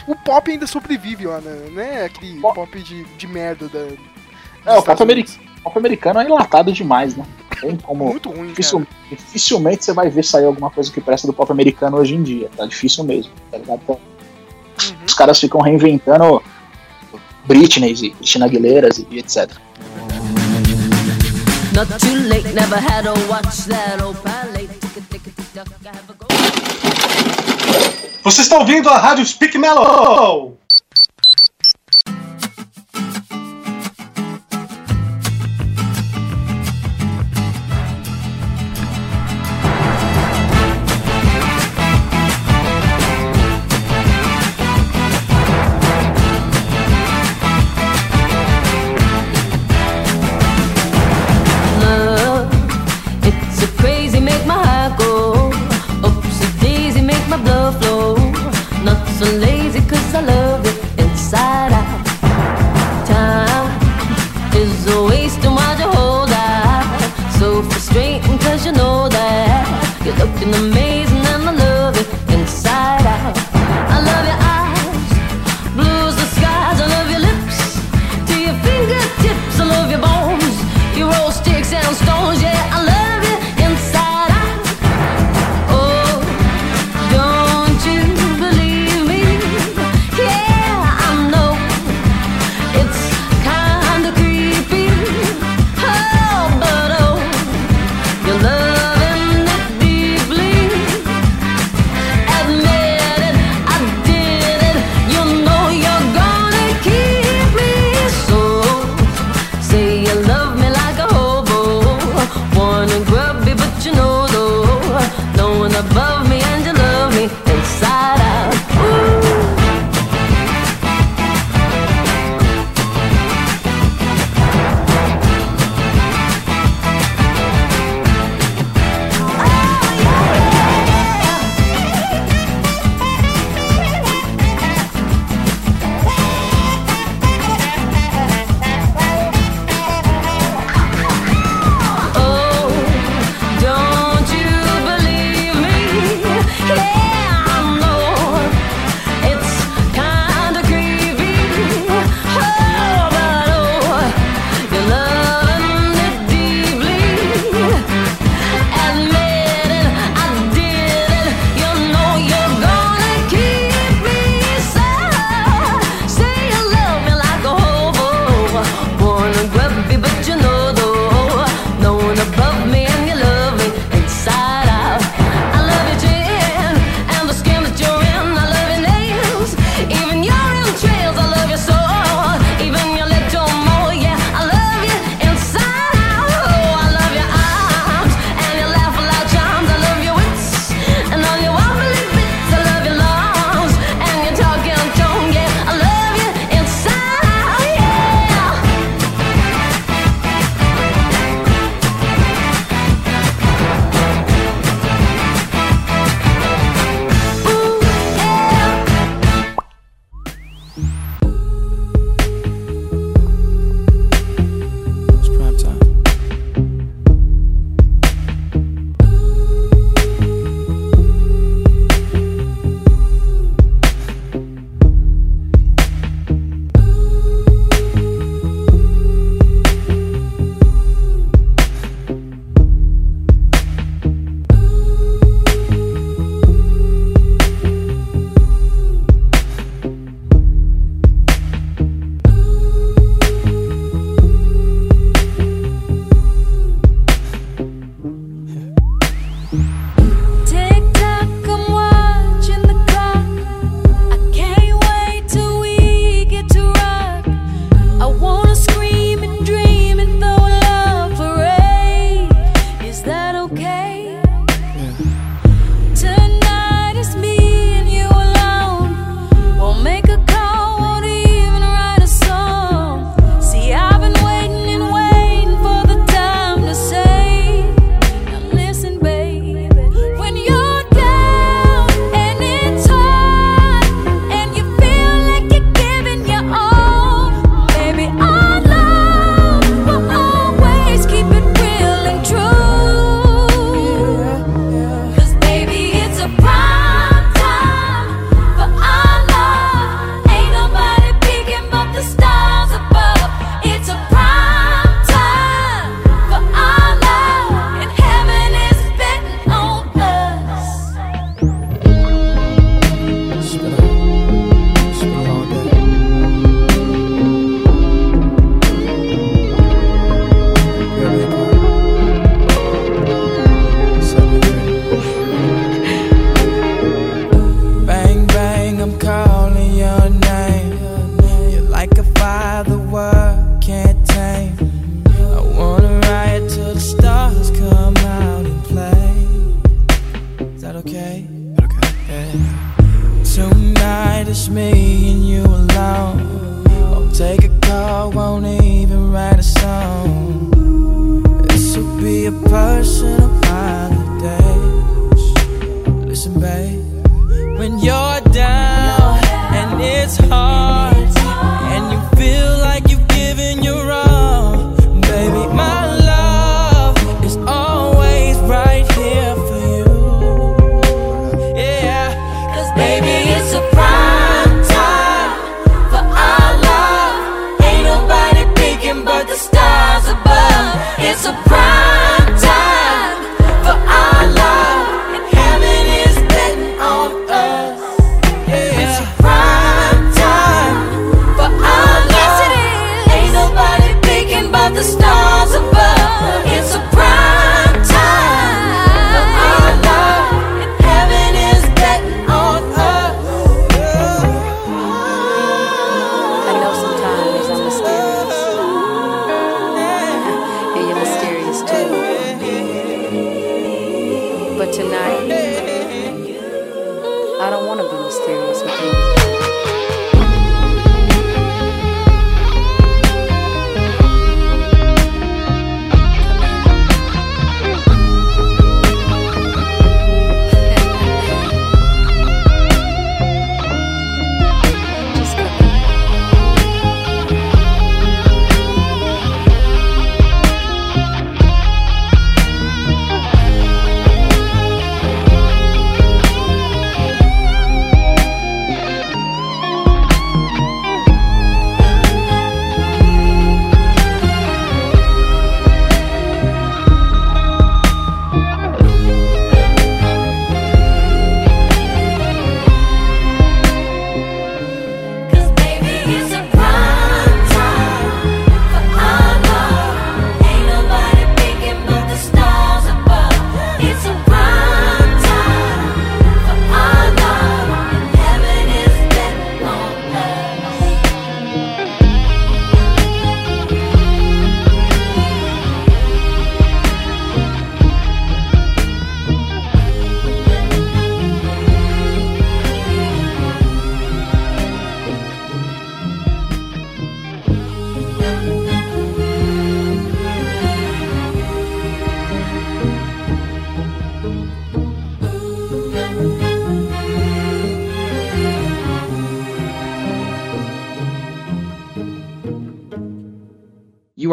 O 0.08 0.16
pop 0.16 0.52
ainda 0.52 0.68
sobrevive 0.68 1.26
lá, 1.26 1.40
né? 1.40 1.68
Não 1.72 1.82
é 1.82 2.06
aquele 2.06 2.42
Pop- 2.42 2.56
pop 2.56 2.82
de, 2.82 3.04
de 3.06 3.28
merda 3.28 3.70
da. 3.70 3.80
É, 4.66 4.78
o 4.78 4.84
pop, 4.84 5.14
Pop 5.64 5.78
americano 5.78 6.20
é 6.20 6.26
enlatado 6.26 6.72
demais, 6.74 7.16
né? 7.16 7.26
Tem 7.62 7.76
como. 7.78 8.06
Muito 8.06 8.30
ruim, 8.30 8.48
Dificil- 8.50 8.80
cara. 8.80 8.90
dificilmente 9.10 9.86
você 9.86 9.94
vai 9.94 10.10
ver 10.10 10.24
sair 10.24 10.46
alguma 10.46 10.70
coisa 10.70 10.92
que 10.92 11.00
presta 11.00 11.26
do 11.28 11.34
pop 11.34 11.50
americano 11.52 11.98
hoje 11.98 12.16
em 12.16 12.22
dia. 12.24 12.50
Tá 12.58 12.66
difícil 12.66 13.04
mesmo, 13.04 13.32
tá 13.52 13.58
ligado? 13.58 13.80
Então, 13.84 14.00
Uhum. 14.90 14.96
Os 15.08 15.14
caras 15.14 15.40
ficam 15.40 15.62
reinventando 15.62 16.42
Britney 17.46 17.94
e 17.94 18.10
Christina 18.12 18.46
Aguileras 18.46 18.98
e 19.10 19.20
etc. 19.20 19.52
Você 28.24 28.42
está 28.42 28.58
ouvindo 28.58 28.90
a 28.90 28.98
Rádio 28.98 29.26
Speak 29.26 29.58
Mellow! 29.58 30.58
been 59.24 59.42
lazy 59.42 59.80
cause 59.82 60.16
I 60.16 60.22
love 60.22 60.66
it 60.66 61.00
inside 61.00 61.72
out. 61.72 62.06
Time 63.08 63.68
is 64.56 64.88
a 64.88 65.04
waste 65.04 65.44
and 65.46 65.56
why'd 65.56 65.80
you 65.80 65.90
hold 65.98 66.32
out? 66.32 66.86
So 67.40 67.62
frustrating 67.64 68.38
cause 68.40 68.66
you 68.66 68.74
know 68.74 69.10
that 69.10 69.64
you're 70.06 70.16
looking 70.16 70.52
to 70.52 70.73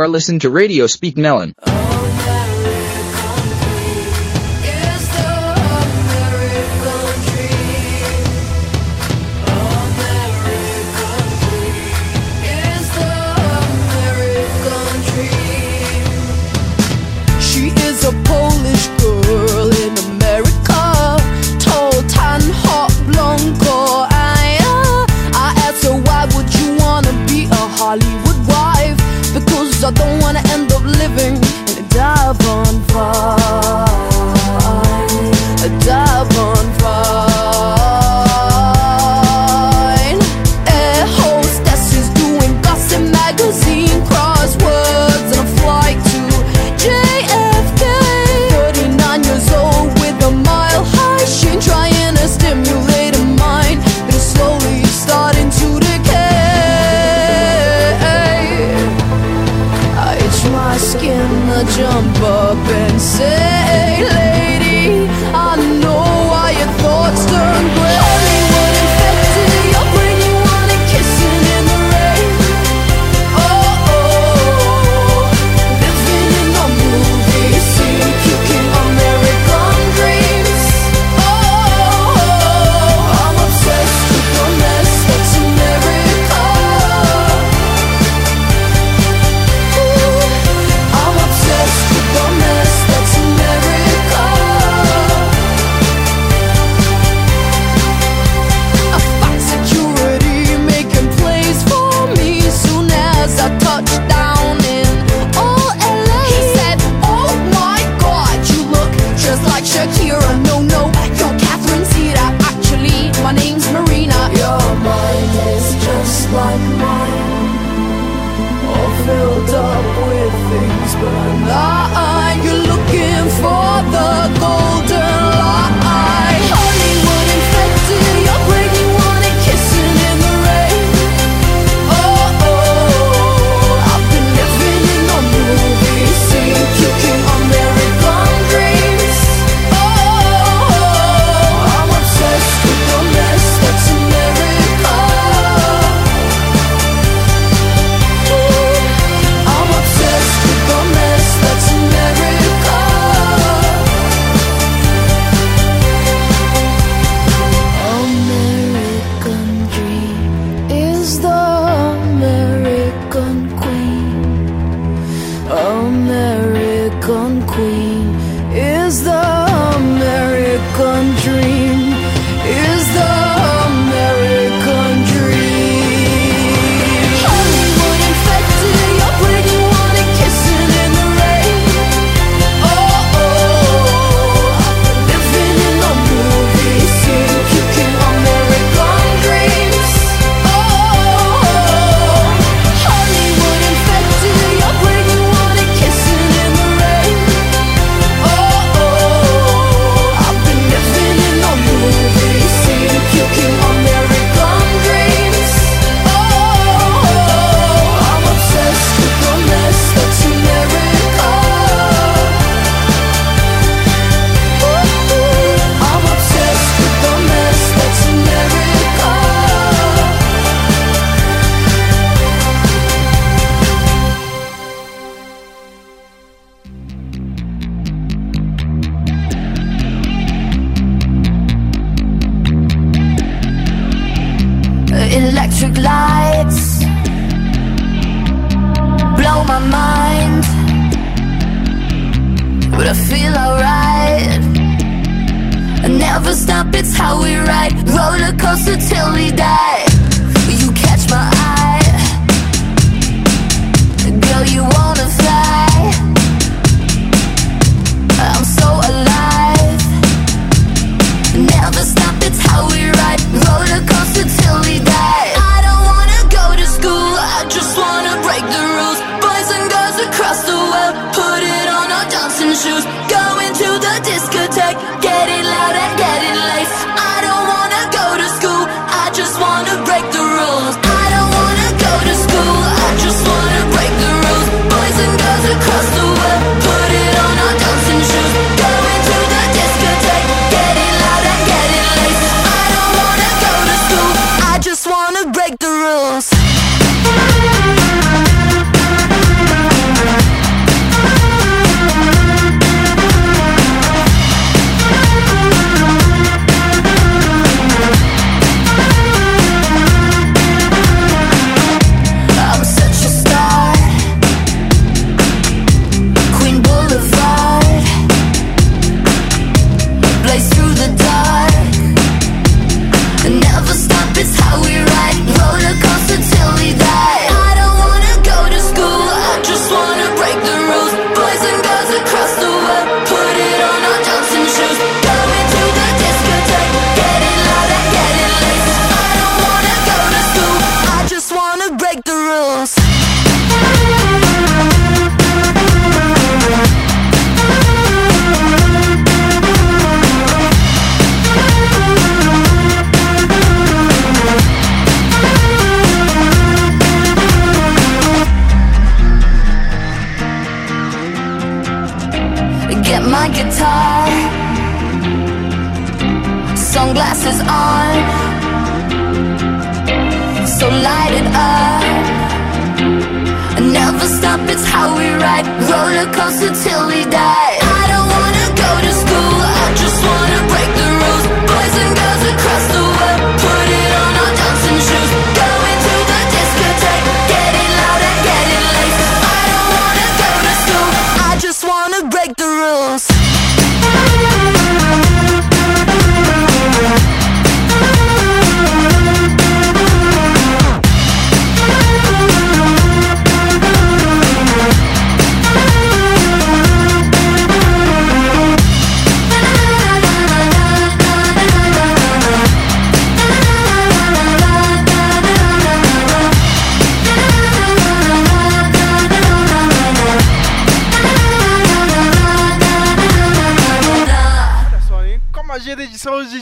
are 0.01 0.09
listening 0.09 0.41
to 0.41 0.51
Radio 0.51 0.87
Speak 0.87 1.17
Melon. 1.17 1.55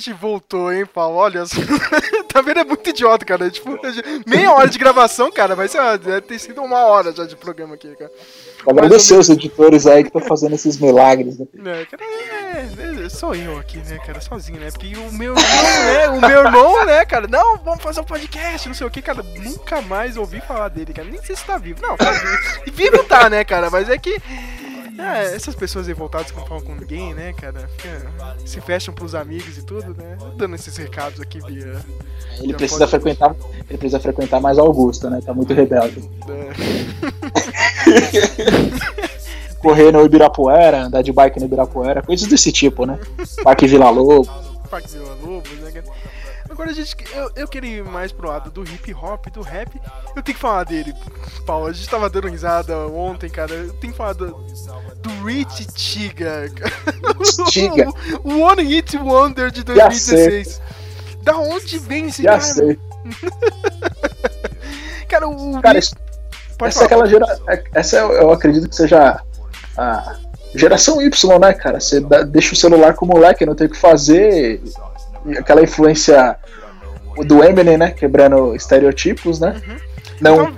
Gente 0.08 0.12
voltou, 0.14 0.72
hein, 0.72 0.86
Paulo? 0.86 1.16
Olha 1.16 1.44
tá 2.32 2.40
vendo? 2.40 2.60
É 2.60 2.64
muito 2.64 2.88
idiota, 2.88 3.24
cara. 3.24 3.50
Tipo, 3.50 3.78
meia 4.26 4.52
hora 4.52 4.68
de 4.68 4.78
gravação, 4.78 5.30
cara, 5.30 5.54
mas 5.54 5.70
sei 5.70 5.80
lá, 5.80 5.96
deve 5.96 6.22
ter 6.22 6.38
sido 6.38 6.62
uma 6.62 6.78
hora 6.86 7.12
já 7.12 7.24
de 7.24 7.36
programa 7.36 7.74
aqui, 7.74 7.94
cara. 7.96 8.10
Agradecer 8.66 9.16
os 9.16 9.28
editores 9.28 9.86
aí 9.86 10.02
que 10.02 10.08
estão 10.08 10.22
fazendo 10.22 10.54
esses 10.54 10.78
milagres. 10.78 11.38
Né? 11.38 11.82
É, 11.82 11.84
cara, 11.84 12.02
é, 12.04 13.04
é, 13.04 13.08
sou 13.08 13.34
eu 13.34 13.58
aqui, 13.58 13.78
né, 13.78 13.98
cara, 14.04 14.20
sozinho, 14.20 14.58
né? 14.58 14.70
Porque 14.70 14.96
o 14.96 15.12
meu 15.12 15.34
irmão, 15.34 15.84
né? 15.84 16.08
O 16.08 16.20
meu 16.20 16.44
irmão, 16.44 16.86
né, 16.86 17.04
cara? 17.04 17.26
Não, 17.28 17.58
vamos 17.58 17.82
fazer 17.82 18.00
um 18.00 18.04
podcast, 18.04 18.68
não 18.68 18.74
sei 18.74 18.86
o 18.86 18.90
que, 18.90 19.02
cara. 19.02 19.22
Nunca 19.22 19.80
mais 19.82 20.16
ouvi 20.16 20.40
falar 20.40 20.68
dele, 20.68 20.92
cara. 20.92 21.08
Nem 21.08 21.22
sei 21.22 21.36
se 21.36 21.44
tá 21.44 21.58
vivo. 21.58 21.80
Não, 21.82 21.96
tá 21.96 22.10
vivo. 22.10 22.62
E 22.66 22.70
vivo 22.70 23.04
tá, 23.04 23.28
né, 23.28 23.44
cara? 23.44 23.70
Mas 23.70 23.88
é 23.88 23.98
que. 23.98 24.20
É, 24.98 25.34
essas 25.34 25.54
pessoas 25.54 25.86
revoltadas 25.86 26.30
que 26.32 26.36
não 26.36 26.44
falam 26.46 26.64
com 26.64 26.74
ninguém, 26.74 27.14
né, 27.14 27.32
cara? 27.32 27.68
Fica- 27.76 28.36
se 28.44 28.60
fecham 28.60 28.92
pros 28.92 29.14
amigos 29.14 29.56
e 29.56 29.62
tudo, 29.62 29.94
né? 29.96 30.18
Dando 30.36 30.56
esses 30.56 30.76
recados 30.76 31.20
aqui 31.20 31.38
via. 31.46 31.76
Ele 32.40 32.52
precisa 32.54 32.86
frequentar, 32.88 33.34
ele 33.68 33.78
precisa 33.78 34.00
frequentar 34.00 34.40
mais 34.40 34.58
Augusta, 34.58 35.08
né? 35.08 35.20
Tá 35.24 35.32
muito 35.32 35.54
rebelde. 35.54 36.02
Correr 39.60 39.90
no 39.92 40.04
Ibirapuera, 40.04 40.84
andar 40.84 41.02
de 41.02 41.12
bike 41.12 41.38
no 41.40 41.46
Ibirapuera, 41.46 42.00
coisas 42.02 42.26
desse 42.28 42.52
tipo, 42.52 42.86
né? 42.86 42.98
Parque 43.42 43.66
Vila 43.66 43.90
Lobo. 43.90 44.28
Parque 44.70 44.88
Vila 44.92 45.14
Lobos, 45.22 45.50
né, 45.60 45.70
cara? 45.72 45.84
Agora, 46.58 46.74
gente, 46.74 46.96
eu, 47.14 47.30
eu 47.36 47.46
queria 47.46 47.76
ir 47.76 47.84
mais 47.84 48.10
pro 48.10 48.26
lado 48.26 48.50
do 48.50 48.64
hip 48.64 48.92
hop, 48.92 49.26
do 49.28 49.42
rap. 49.42 49.80
Eu 50.16 50.20
tenho 50.24 50.34
que 50.34 50.42
falar 50.42 50.64
dele, 50.64 50.92
Paulo. 51.46 51.68
A 51.68 51.72
gente 51.72 51.88
tava 51.88 52.10
dando 52.10 52.26
risada 52.26 52.76
ontem, 52.88 53.30
cara. 53.30 53.54
Eu 53.54 53.72
tenho 53.74 53.92
que 53.92 53.96
falar 53.96 54.14
do, 54.14 54.32
do 54.96 55.24
Rich 55.24 55.68
Tiga. 55.68 56.50
Tiga. 57.48 57.88
o, 58.24 58.40
One 58.40 58.64
Hit 58.64 58.96
Wonder 58.96 59.52
de 59.52 59.60
Já 59.72 59.88
sei. 59.92 60.16
2016. 60.16 60.60
Da 61.22 61.38
onde 61.38 61.78
vem 61.78 62.06
esse 62.06 62.24
Já 62.24 62.30
cara? 62.32 62.42
sei. 62.42 62.78
Cara, 65.08 65.28
o. 65.28 65.62
Cara, 65.62 65.78
isso- 65.78 65.94
essa 66.60 66.82
é 66.82 66.86
aquela 66.86 67.06
gera... 67.06 67.38
Essa 67.72 67.98
eu, 67.98 68.12
eu 68.14 68.32
acredito 68.32 68.68
que 68.68 68.74
seja 68.74 69.22
a 69.76 70.16
geração 70.56 71.00
Y, 71.00 71.38
né, 71.38 71.52
cara? 71.52 71.78
Você 71.78 72.00
deixa 72.26 72.52
o 72.52 72.56
celular 72.56 72.94
com 72.94 73.06
o 73.06 73.08
moleque, 73.08 73.46
não 73.46 73.54
tem 73.54 73.68
o 73.68 73.70
que 73.70 73.76
fazer. 73.78 74.60
Aquela 75.36 75.62
influência 75.62 76.36
do 77.26 77.42
Eminem, 77.42 77.76
né? 77.76 77.90
Quebrando 77.90 78.54
estereotipos, 78.54 79.40
né? 79.40 79.60
Uhum. 79.66 79.76
Não, 80.20 80.56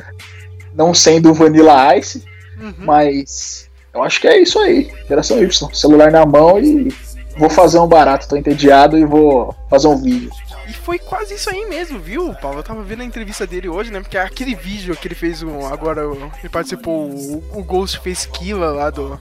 não 0.74 0.94
sendo 0.94 1.32
Vanilla 1.34 1.96
Ice, 1.96 2.24
Uhum. 2.60 2.74
mas 2.78 3.70
eu 3.94 4.02
acho 4.02 4.20
que 4.20 4.28
é 4.28 4.38
isso 4.38 4.58
aí. 4.58 4.92
Geração 5.08 5.42
Y. 5.42 5.74
Celular 5.74 6.10
na 6.10 6.26
mão 6.26 6.58
e 6.60 6.88
vou 7.36 7.48
fazer 7.48 7.78
um 7.78 7.86
barato. 7.86 8.28
Tô 8.28 8.36
entediado 8.36 8.98
e 8.98 9.04
vou 9.04 9.54
fazer 9.70 9.88
um 9.88 9.96
vídeo. 9.96 10.30
E 10.68 10.72
foi 10.72 10.98
quase 10.98 11.34
isso 11.34 11.50
aí 11.50 11.66
mesmo, 11.66 11.98
viu, 11.98 12.32
Paulo? 12.34 12.58
Eu 12.58 12.62
tava 12.62 12.82
vendo 12.82 13.00
a 13.00 13.04
entrevista 13.04 13.46
dele 13.46 13.68
hoje, 13.68 13.90
né? 13.90 14.00
Porque 14.00 14.16
aquele 14.16 14.54
vídeo 14.54 14.94
que 14.94 15.08
ele 15.08 15.14
fez 15.14 15.42
um, 15.42 15.66
agora, 15.66 16.02
ele 16.38 16.48
participou 16.50 17.08
o, 17.10 17.42
o 17.54 17.64
Ghostface 17.64 18.28
Killa 18.28 18.70
lá 18.70 18.90
do. 18.90 19.18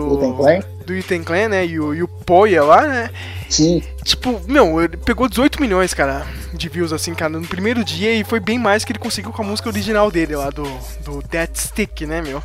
Do 0.00 0.08
Wu-Tang 0.14 0.36
Clan? 0.36 0.60
do 0.86 0.92
Uten 0.94 1.24
Clan, 1.24 1.48
né? 1.48 1.66
E 1.66 1.80
o, 1.80 1.92
e 1.94 2.02
o 2.02 2.08
Poya 2.08 2.62
lá, 2.62 2.86
né? 2.86 3.10
Sim. 3.48 3.82
Tipo, 4.04 4.40
meu, 4.46 4.80
ele 4.80 4.96
pegou 4.96 5.28
18 5.28 5.60
milhões, 5.60 5.92
cara, 5.92 6.24
de 6.54 6.68
views, 6.68 6.92
assim, 6.92 7.12
cara, 7.14 7.30
no 7.32 7.46
primeiro 7.46 7.82
dia 7.84 8.14
e 8.14 8.22
foi 8.22 8.38
bem 8.38 8.58
mais 8.58 8.84
que 8.84 8.92
ele 8.92 8.98
conseguiu 8.98 9.32
com 9.32 9.42
a 9.42 9.44
música 9.46 9.68
original 9.68 10.10
dele 10.10 10.36
lá, 10.36 10.50
do, 10.50 10.62
do 11.04 11.22
Dead 11.28 11.50
Stick, 11.56 12.02
né, 12.02 12.22
meu? 12.22 12.40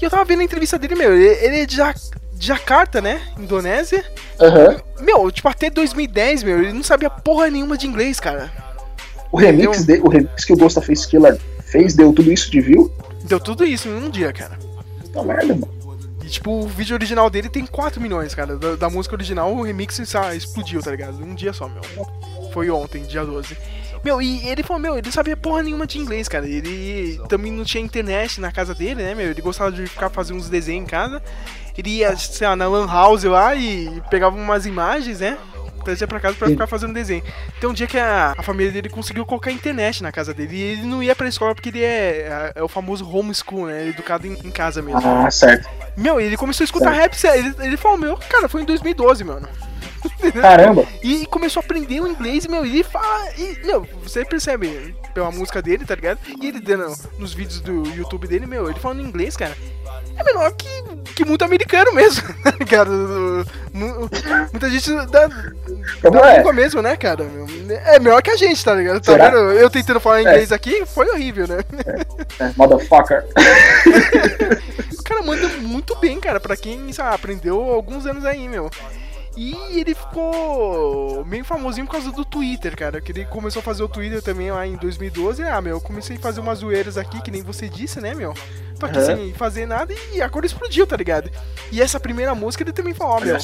E 0.00 0.04
eu 0.04 0.10
tava 0.10 0.24
vendo 0.24 0.40
a 0.40 0.44
entrevista 0.44 0.78
dele, 0.78 0.94
meu, 0.94 1.14
ele, 1.14 1.26
ele 1.44 1.60
é 1.60 1.66
de, 1.66 1.76
Ja- 1.76 1.94
de 2.34 2.46
Jakarta, 2.46 3.00
né? 3.00 3.20
Indonésia. 3.38 4.04
Aham. 4.40 4.76
Meu, 5.00 5.30
tipo, 5.30 5.48
até 5.48 5.70
2010, 5.70 6.42
meu, 6.42 6.62
ele 6.62 6.72
não 6.72 6.82
sabia 6.82 7.08
porra 7.08 7.48
nenhuma 7.48 7.78
de 7.78 7.86
inglês, 7.86 8.20
cara. 8.20 8.52
O 9.32 9.38
remix, 9.38 9.84
de, 9.84 9.98
o 10.00 10.08
remix 10.08 10.44
que 10.44 10.52
o 10.52 10.56
Ghostface 10.56 11.08
Killer 11.08 11.38
fez 11.64 11.94
deu 11.94 12.12
tudo 12.12 12.30
isso 12.32 12.50
de 12.50 12.60
view? 12.60 12.92
Deu 13.24 13.40
tudo 13.40 13.64
isso 13.64 13.88
em 13.88 13.94
um 14.04 14.10
dia, 14.10 14.32
cara. 14.32 14.58
Puta 15.00 15.22
merda, 15.22 15.54
mano. 15.54 15.75
E, 16.26 16.28
tipo, 16.28 16.50
o 16.50 16.66
vídeo 16.66 16.94
original 16.94 17.30
dele 17.30 17.48
tem 17.48 17.64
4 17.64 18.00
milhões, 18.00 18.34
cara. 18.34 18.56
Da, 18.56 18.74
da 18.74 18.90
música 18.90 19.14
original, 19.14 19.54
o 19.54 19.62
remix 19.62 19.96
explodiu, 20.34 20.82
tá 20.82 20.90
ligado? 20.90 21.22
Um 21.22 21.36
dia 21.36 21.52
só, 21.52 21.68
meu. 21.68 21.82
Foi 22.52 22.68
ontem, 22.68 23.04
dia 23.04 23.24
12. 23.24 23.56
Meu, 24.02 24.20
e 24.20 24.48
ele 24.48 24.64
falou, 24.64 24.82
meu, 24.82 24.94
ele 24.94 25.04
não 25.04 25.12
sabia 25.12 25.36
porra 25.36 25.62
nenhuma 25.62 25.86
de 25.86 25.98
inglês, 25.98 26.26
cara. 26.26 26.44
Ele 26.44 27.20
também 27.28 27.52
não 27.52 27.62
tinha 27.62 27.82
internet 27.82 28.40
na 28.40 28.50
casa 28.50 28.74
dele, 28.74 29.04
né, 29.04 29.14
meu? 29.14 29.30
Ele 29.30 29.40
gostava 29.40 29.70
de 29.70 29.86
ficar 29.86 30.10
fazendo 30.10 30.38
uns 30.38 30.48
desenhos 30.48 30.84
em 30.84 30.86
casa. 30.90 31.22
Ele 31.78 31.90
ia, 31.90 32.16
sei 32.16 32.48
lá, 32.48 32.56
na 32.56 32.66
Lan 32.66 32.86
House 32.88 33.22
lá 33.22 33.54
e 33.54 34.02
pegava 34.10 34.34
umas 34.34 34.66
imagens, 34.66 35.20
né? 35.20 35.38
Trazia 35.86 36.08
pra 36.08 36.18
casa 36.18 36.34
pra 36.34 36.48
ficar 36.48 36.66
fazendo 36.66 36.92
desenho. 36.92 37.22
Tem 37.60 37.70
um 37.70 37.72
dia 37.72 37.86
que 37.86 37.96
a, 37.96 38.34
a 38.36 38.42
família 38.42 38.72
dele 38.72 38.88
conseguiu 38.88 39.24
colocar 39.24 39.52
internet 39.52 40.02
na 40.02 40.10
casa 40.10 40.34
dele. 40.34 40.56
E 40.56 40.60
ele 40.60 40.82
não 40.82 41.00
ia 41.00 41.14
pra 41.14 41.28
escola 41.28 41.54
porque 41.54 41.68
ele 41.68 41.84
é, 41.84 42.52
é, 42.56 42.62
o 42.62 42.66
famoso 42.66 43.08
homeschool, 43.08 43.66
né? 43.66 43.88
Educado 43.88 44.26
em, 44.26 44.32
em 44.32 44.50
casa 44.50 44.82
mesmo. 44.82 45.00
Ah, 45.04 45.30
certo. 45.30 45.68
Meu, 45.96 46.20
ele 46.20 46.36
começou 46.36 46.64
a 46.64 46.66
escutar 46.66 46.92
Certo. 46.92 47.22
rap. 47.22 47.38
Ele, 47.38 47.54
ele 47.60 47.76
falou, 47.76 47.96
meu, 47.98 48.16
cara, 48.16 48.48
foi 48.48 48.62
em 48.62 48.64
2012, 48.64 49.22
mano. 49.22 49.48
Caramba. 50.42 50.84
E 51.04 51.24
começou 51.26 51.60
a 51.60 51.64
aprender 51.64 52.00
o 52.00 52.08
inglês, 52.08 52.44
e, 52.44 52.48
meu, 52.48 52.66
ele 52.66 52.82
fala. 52.82 53.30
E, 53.38 53.64
meu, 53.64 53.86
você 54.02 54.24
percebe 54.24 54.94
pela 55.14 55.30
música 55.30 55.62
dele, 55.62 55.84
tá 55.84 55.94
ligado? 55.94 56.18
E 56.42 56.48
ele 56.48 56.58
dando 56.60 56.92
nos 57.16 57.32
vídeos 57.32 57.60
do 57.60 57.86
YouTube 57.94 58.26
dele, 58.26 58.46
meu, 58.46 58.68
ele 58.68 58.80
falando 58.80 59.02
inglês, 59.02 59.36
cara. 59.36 59.56
É 60.18 60.24
menor 60.24 60.52
que, 60.52 60.68
que 61.14 61.24
muito 61.24 61.44
americano 61.44 61.92
mesmo, 61.92 62.22
tá 62.42 62.52
ligado? 62.58 63.46
Mu- 63.72 64.08
Muita 64.52 64.70
gente 64.70 64.90
da, 65.08 65.28
Como 66.00 66.18
é? 66.24 66.36
língua 66.38 66.52
mesmo, 66.52 66.80
né, 66.82 66.96
cara? 66.96 67.26
É 67.84 67.98
melhor 67.98 68.22
que 68.22 68.30
a 68.30 68.36
gente, 68.36 68.64
tá 68.64 68.74
ligado? 68.74 69.00
Tá 69.00 69.12
Será? 69.12 69.28
vendo? 69.30 69.52
Eu 69.52 69.68
tentando 69.68 70.00
falar 70.00 70.18
É. 70.18 70.22
inglês 70.22 70.52
aqui, 70.52 70.84
foi 70.86 71.08
horrível, 71.10 71.46
né? 71.46 71.58
É, 72.40 72.50
motherfucker. 72.56 73.24
O 74.98 75.02
cara 75.08 75.22
manda 75.22 75.46
muito 75.60 75.94
bem, 75.96 76.18
cara, 76.18 76.40
pra 76.40 76.56
quem 76.56 76.92
sabe, 76.92 77.14
aprendeu 77.14 77.60
alguns 77.70 78.06
anos 78.06 78.24
aí, 78.24 78.48
meu. 78.48 78.68
E 79.36 79.54
ele 79.78 79.94
ficou 79.94 81.24
meio 81.26 81.44
famosinho 81.44 81.86
por 81.86 81.92
causa 81.92 82.10
do 82.10 82.24
Twitter, 82.24 82.74
cara. 82.76 83.00
Que 83.00 83.12
ele 83.12 83.24
começou 83.26 83.60
a 83.60 83.62
fazer 83.62 83.82
o 83.82 83.88
Twitter 83.88 84.22
também 84.22 84.50
lá 84.50 84.66
em 84.66 84.76
2012. 84.76 85.42
Ah, 85.42 85.60
meu, 85.60 85.76
eu 85.76 85.80
comecei 85.80 86.16
a 86.16 86.20
fazer 86.20 86.40
umas 86.40 86.60
zoeiras 86.60 86.96
aqui, 86.96 87.20
que 87.20 87.30
nem 87.30 87.42
você 87.42 87.68
disse, 87.68 88.00
né, 88.00 88.14
meu? 88.14 88.32
Tô 88.78 88.86
aqui 88.86 88.98
Uhum. 88.98 89.04
sem 89.06 89.34
fazer 89.34 89.66
nada 89.66 89.94
e 90.14 90.20
a 90.20 90.28
cor 90.28 90.44
explodiu, 90.44 90.86
tá 90.86 90.96
ligado? 90.96 91.30
E 91.72 91.80
essa 91.80 91.98
primeira 92.00 92.34
música 92.34 92.62
ele 92.62 92.72
também 92.72 92.92
falou, 92.94 93.14
ó, 93.16 93.20
meu, 93.20 93.36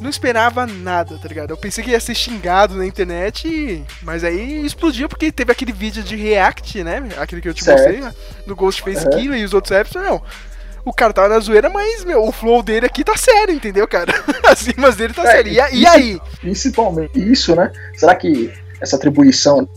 não 0.00 0.10
esperava 0.10 0.66
nada, 0.66 1.16
tá 1.18 1.28
ligado? 1.28 1.50
Eu 1.50 1.56
pensei 1.56 1.82
que 1.84 1.90
ia 1.90 2.00
ser 2.00 2.14
xingado 2.16 2.74
na 2.74 2.84
internet, 2.84 3.46
e- 3.48 3.84
mas 4.02 4.24
aí 4.24 4.64
explodiu 4.66 5.08
porque 5.08 5.30
teve 5.30 5.52
aquele 5.52 5.72
vídeo 5.72 6.02
de 6.02 6.16
react, 6.16 6.82
né? 6.82 7.00
Aquele 7.18 7.40
que 7.40 7.48
eu 7.48 7.54
te 7.54 7.62
Certo. 7.64 7.78
mostrei, 7.78 8.00
né? 8.00 8.12
do 8.46 8.56
Ghostface 8.56 9.04
Uhum. 9.06 9.10
Killer 9.10 9.40
e 9.40 9.44
os 9.44 9.54
outros 9.54 9.70
apps, 9.72 9.94
meu. 9.94 10.20
O 10.86 10.92
cara 10.92 11.12
tava 11.12 11.28
na 11.28 11.40
zoeira, 11.40 11.68
mas, 11.68 12.04
meu, 12.04 12.22
o 12.22 12.30
flow 12.30 12.62
dele 12.62 12.86
aqui 12.86 13.02
tá 13.02 13.16
sério, 13.16 13.52
entendeu, 13.52 13.86
cara? 13.88 14.14
As 14.48 14.62
rimas 14.62 14.94
dele 14.96 15.12
tá 15.12 15.22
É, 15.24 15.32
sério. 15.32 15.52
E, 15.52 15.80
e 15.80 15.86
aí? 15.86 16.20
Principalmente 16.40 17.18
isso, 17.18 17.54
né? 17.56 17.72
Será 17.96 18.14
que 18.14 18.52
essa 18.80 18.94
atribuição 18.96 19.68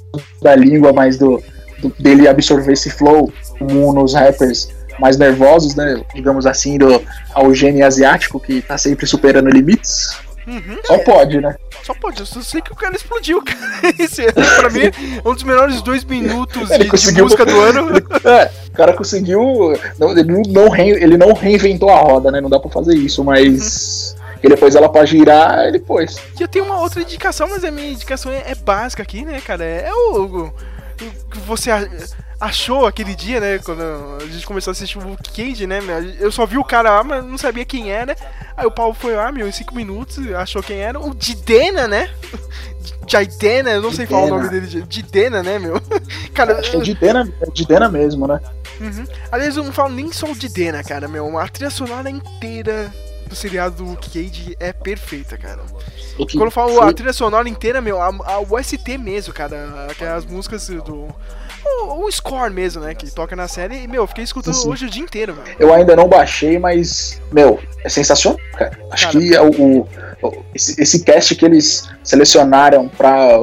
da 0.41 0.55
língua, 0.55 0.93
mais 0.93 1.17
do, 1.17 1.41
do- 1.79 1.89
dele 1.99 2.27
absorver 2.27 2.73
esse 2.73 2.91
flow 2.91 3.33
comum 3.57 3.91
nos 3.91 4.13
rappers 4.13 4.69
mais 4.99 5.17
nervosos, 5.17 5.73
né? 5.75 5.99
Digamos 6.13 6.45
assim, 6.45 6.77
do, 6.77 7.01
ao 7.33 7.53
gênio 7.55 7.85
asiático 7.87 8.39
que 8.39 8.61
tá 8.61 8.77
sempre 8.77 9.07
superando 9.07 9.49
limites? 9.49 10.09
Uhum. 10.49 10.79
Só 10.85 10.97
pode, 10.99 11.39
né? 11.39 11.55
Só 11.83 11.93
pode, 11.93 12.19
eu 12.21 12.25
só 12.25 12.41
sei 12.41 12.61
que 12.61 12.71
o 12.71 12.75
cara 12.75 12.95
explodiu, 12.95 13.41
cara. 13.43 13.59
Esse, 13.99 14.23
é, 14.25 14.31
pra 14.31 14.69
mim, 14.69 14.91
um 15.23 15.33
dos 15.33 15.43
melhores 15.43 15.81
dois 15.81 16.03
minutos 16.03 16.69
Ele 16.71 16.79
de, 16.79 16.83
de 16.85 16.89
conseguiu- 16.91 17.23
música 17.25 17.45
do 17.45 17.59
ano. 17.59 17.89
É, 18.25 18.51
o 18.67 18.71
cara 18.71 18.93
conseguiu. 18.93 19.73
Não, 19.99 20.11
ele, 20.17 20.23
não, 20.49 20.69
re- 20.69 20.89
ele 21.03 21.17
não 21.17 21.33
reinventou 21.33 21.89
a 21.89 21.97
roda, 21.99 22.31
né? 22.31 22.41
Não 22.41 22.49
dá 22.49 22.59
pra 22.59 22.69
fazer 22.69 22.95
isso, 22.95 23.23
mas. 23.23 24.15
E 24.41 24.47
depois 24.47 24.73
ela 24.75 24.89
pra 24.89 25.05
girar, 25.05 25.65
ele 25.67 25.79
pôs. 25.79 26.17
E 26.39 26.41
eu 26.41 26.47
tenho 26.47 26.65
uma 26.65 26.79
outra 26.79 27.01
indicação, 27.01 27.47
mas 27.49 27.63
a 27.63 27.71
minha 27.71 27.91
indicação 27.91 28.31
é, 28.31 28.51
é 28.51 28.55
básica 28.55 29.03
aqui, 29.03 29.23
né, 29.25 29.41
cara? 29.45 29.63
É, 29.63 29.87
é 29.87 29.93
o 29.93 30.51
que 31.31 31.39
você 31.39 31.69
achou 32.39 32.85
aquele 32.85 33.15
dia, 33.15 33.39
né? 33.39 33.59
Quando 33.59 33.81
a 33.81 34.25
gente 34.25 34.45
começou 34.45 34.71
a 34.71 34.73
assistir 34.73 34.97
o 34.97 35.07
Luke 35.07 35.31
Cage, 35.31 35.67
né? 35.67 35.79
Eu 36.19 36.31
só 36.31 36.45
vi 36.45 36.57
o 36.57 36.63
cara 36.63 36.89
lá, 36.89 37.03
mas 37.03 37.25
não 37.25 37.37
sabia 37.37 37.65
quem 37.65 37.91
era. 37.91 38.15
Aí 38.55 38.65
o 38.65 38.71
Paulo 38.71 38.93
foi 38.93 39.15
lá, 39.15 39.31
meu, 39.31 39.47
em 39.47 39.51
cinco 39.51 39.75
minutos, 39.75 40.17
achou 40.33 40.63
quem 40.63 40.77
era. 40.77 40.99
O 40.99 41.13
Didena, 41.13 41.87
né? 41.87 42.09
Jaidena, 43.07 43.71
eu 43.71 43.81
não 43.81 43.91
sei 43.91 44.05
falar 44.05 44.23
o 44.23 44.25
Didena. 44.25 44.43
nome 44.43 44.67
dele. 44.67 44.85
Didena, 44.87 45.43
né, 45.43 45.59
meu? 45.59 45.81
Cara, 46.33 46.59
Acho 46.59 46.71
que 46.71 46.77
é 46.77 46.81
de 46.81 46.93
Dena, 46.93 47.33
é 47.41 47.51
de 47.51 47.65
Dena 47.65 47.89
mesmo, 47.89 48.27
né? 48.27 48.39
Uhum. 48.79 49.05
Aliás, 49.31 49.57
eu 49.57 49.63
não 49.63 49.73
falo 49.73 49.93
nem 49.93 50.11
só 50.11 50.27
de 50.27 50.47
Dena, 50.47 50.83
cara, 50.83 51.07
meu. 51.07 51.37
A 51.37 51.47
trilha 51.47 51.69
sonora 51.69 52.09
inteira 52.09 52.93
do 53.29 53.35
seriado 53.35 53.75
do 53.75 53.83
Luke 53.91 54.09
Cage 54.09 54.57
é 54.59 54.73
perfeita, 54.73 55.37
cara. 55.37 55.59
O 56.17 56.25
que 56.25 56.33
Quando 56.37 56.47
eu 56.47 56.51
falo 56.51 56.81
a 56.81 56.91
trilha 56.91 57.13
sonora 57.13 57.47
inteira, 57.47 57.79
meu, 57.79 58.01
a, 58.01 58.07
a 58.07 58.39
OST 58.39 58.97
mesmo, 58.97 59.33
cara. 59.33 59.87
Aquelas 59.89 60.25
músicas 60.25 60.67
do. 60.67 61.07
O, 61.65 62.05
o 62.05 62.11
score 62.11 62.51
mesmo, 62.53 62.81
né? 62.81 62.95
Que 62.95 63.09
toca 63.11 63.35
na 63.35 63.47
série. 63.47 63.83
E, 63.83 63.87
meu, 63.87 64.03
eu 64.03 64.07
fiquei 64.07 64.23
escutando 64.23 64.53
Sim, 64.55 64.69
hoje 64.69 64.85
o 64.85 64.89
dia 64.89 65.03
inteiro, 65.03 65.33
velho. 65.33 65.55
Eu 65.59 65.73
ainda 65.73 65.95
não 65.95 66.07
baixei, 66.07 66.57
mas, 66.57 67.21
meu, 67.31 67.59
é 67.83 67.89
sensacional, 67.89 68.39
cara. 68.57 68.77
Acho 68.91 69.07
Cara. 69.07 69.19
que 69.19 69.35
é 69.35 69.41
o, 69.41 69.81
o- 69.81 69.87
esse, 70.53 70.81
esse 70.81 71.03
cast 71.03 71.33
que 71.35 71.45
eles 71.45 71.87
selecionaram 72.03 72.87
pra 72.89 73.39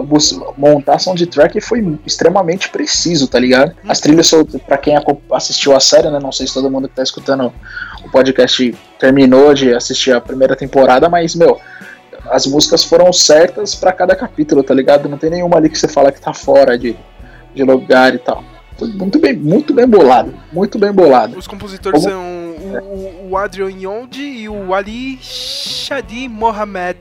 montar 0.56 0.94
a 0.96 0.98
soundtrack 0.98 1.58
foi 1.60 1.98
extremamente 2.06 2.68
preciso, 2.70 3.28
tá 3.28 3.38
ligado? 3.38 3.74
As 3.86 4.00
trilhas, 4.00 4.26
sol- 4.26 4.44
pra 4.66 4.76
quem 4.78 4.94
assistiu 5.32 5.74
a 5.76 5.80
série, 5.80 6.10
né? 6.10 6.18
Não 6.20 6.32
sei 6.32 6.46
se 6.46 6.54
todo 6.54 6.70
mundo 6.70 6.88
que 6.88 6.94
tá 6.96 7.02
escutando 7.02 7.52
o 8.04 8.10
podcast 8.10 8.74
terminou 8.98 9.52
de 9.54 9.74
assistir 9.74 10.12
a 10.12 10.20
primeira 10.20 10.56
temporada, 10.56 11.08
mas, 11.08 11.34
meu, 11.34 11.60
as 12.30 12.46
músicas 12.46 12.84
foram 12.84 13.12
certas 13.12 13.74
pra 13.74 13.92
cada 13.92 14.14
capítulo, 14.16 14.62
tá 14.62 14.74
ligado? 14.74 15.08
Não 15.08 15.18
tem 15.18 15.30
nenhuma 15.30 15.56
ali 15.56 15.68
que 15.68 15.78
você 15.78 15.88
fala 15.88 16.10
que 16.10 16.20
tá 16.20 16.32
fora 16.34 16.76
de, 16.78 16.96
de 17.54 17.62
lugar 17.62 18.14
e 18.14 18.18
tal. 18.18 18.42
Foi 18.78 18.88
muito 18.88 19.18
bem, 19.18 19.34
muito 19.34 19.72
bem 19.72 19.86
bolado. 19.86 20.34
Muito 20.52 20.78
bem 20.78 20.92
bolado. 20.92 21.38
Os 21.38 21.46
compositores 21.46 22.02
Como- 22.02 22.12
são 22.12 22.22
o, 22.22 23.26
o, 23.28 23.30
o 23.30 23.36
Adrian 23.36 23.70
Yondi 23.70 24.22
e 24.22 24.48
o 24.48 24.74
Ali 24.74 25.18
Shadi 25.22 26.28
Mohamed. 26.28 26.98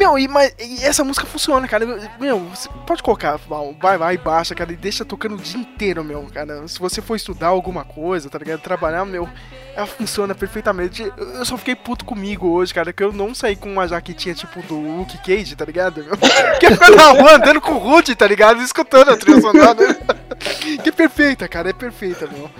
Meu, 0.00 0.18
e, 0.18 0.26
mas, 0.26 0.54
e 0.58 0.82
essa 0.82 1.04
música 1.04 1.26
funciona, 1.26 1.68
cara. 1.68 1.84
Meu, 2.18 2.38
você 2.38 2.70
pode 2.86 3.02
colocar, 3.02 3.38
vai, 3.78 3.98
vai, 3.98 4.16
baixa, 4.16 4.54
cara, 4.54 4.72
e 4.72 4.76
deixa 4.76 5.04
tocando 5.04 5.34
o 5.34 5.36
dia 5.36 5.60
inteiro, 5.60 6.02
meu, 6.02 6.26
cara. 6.32 6.66
Se 6.66 6.78
você 6.78 7.02
for 7.02 7.16
estudar 7.16 7.48
alguma 7.48 7.84
coisa, 7.84 8.30
tá 8.30 8.38
ligado? 8.38 8.62
Trabalhar, 8.62 9.04
meu, 9.04 9.28
ela 9.76 9.86
funciona 9.86 10.34
perfeitamente. 10.34 11.02
Eu 11.18 11.44
só 11.44 11.54
fiquei 11.58 11.76
puto 11.76 12.06
comigo 12.06 12.48
hoje, 12.48 12.72
cara, 12.72 12.94
que 12.94 13.04
eu 13.04 13.12
não 13.12 13.34
saí 13.34 13.54
com 13.54 13.70
uma 13.70 13.86
jaquetinha 13.86 14.34
tipo 14.34 14.62
do 14.62 14.74
Luke 14.74 15.18
Cage, 15.18 15.54
tá 15.54 15.66
ligado? 15.66 16.02
Que 16.58 16.70
na 16.70 17.08
rua 17.10 17.34
andando 17.34 17.60
com 17.60 17.72
o 17.72 17.78
Rude, 17.78 18.14
tá 18.14 18.26
ligado? 18.26 18.62
Escutando 18.62 19.10
a 19.10 19.18
trilha 19.18 19.42
sonora. 19.42 19.94
que 20.82 20.88
é 20.88 20.92
perfeita, 20.92 21.46
cara, 21.46 21.68
é 21.68 21.74
perfeita, 21.74 22.26
meu. 22.26 22.50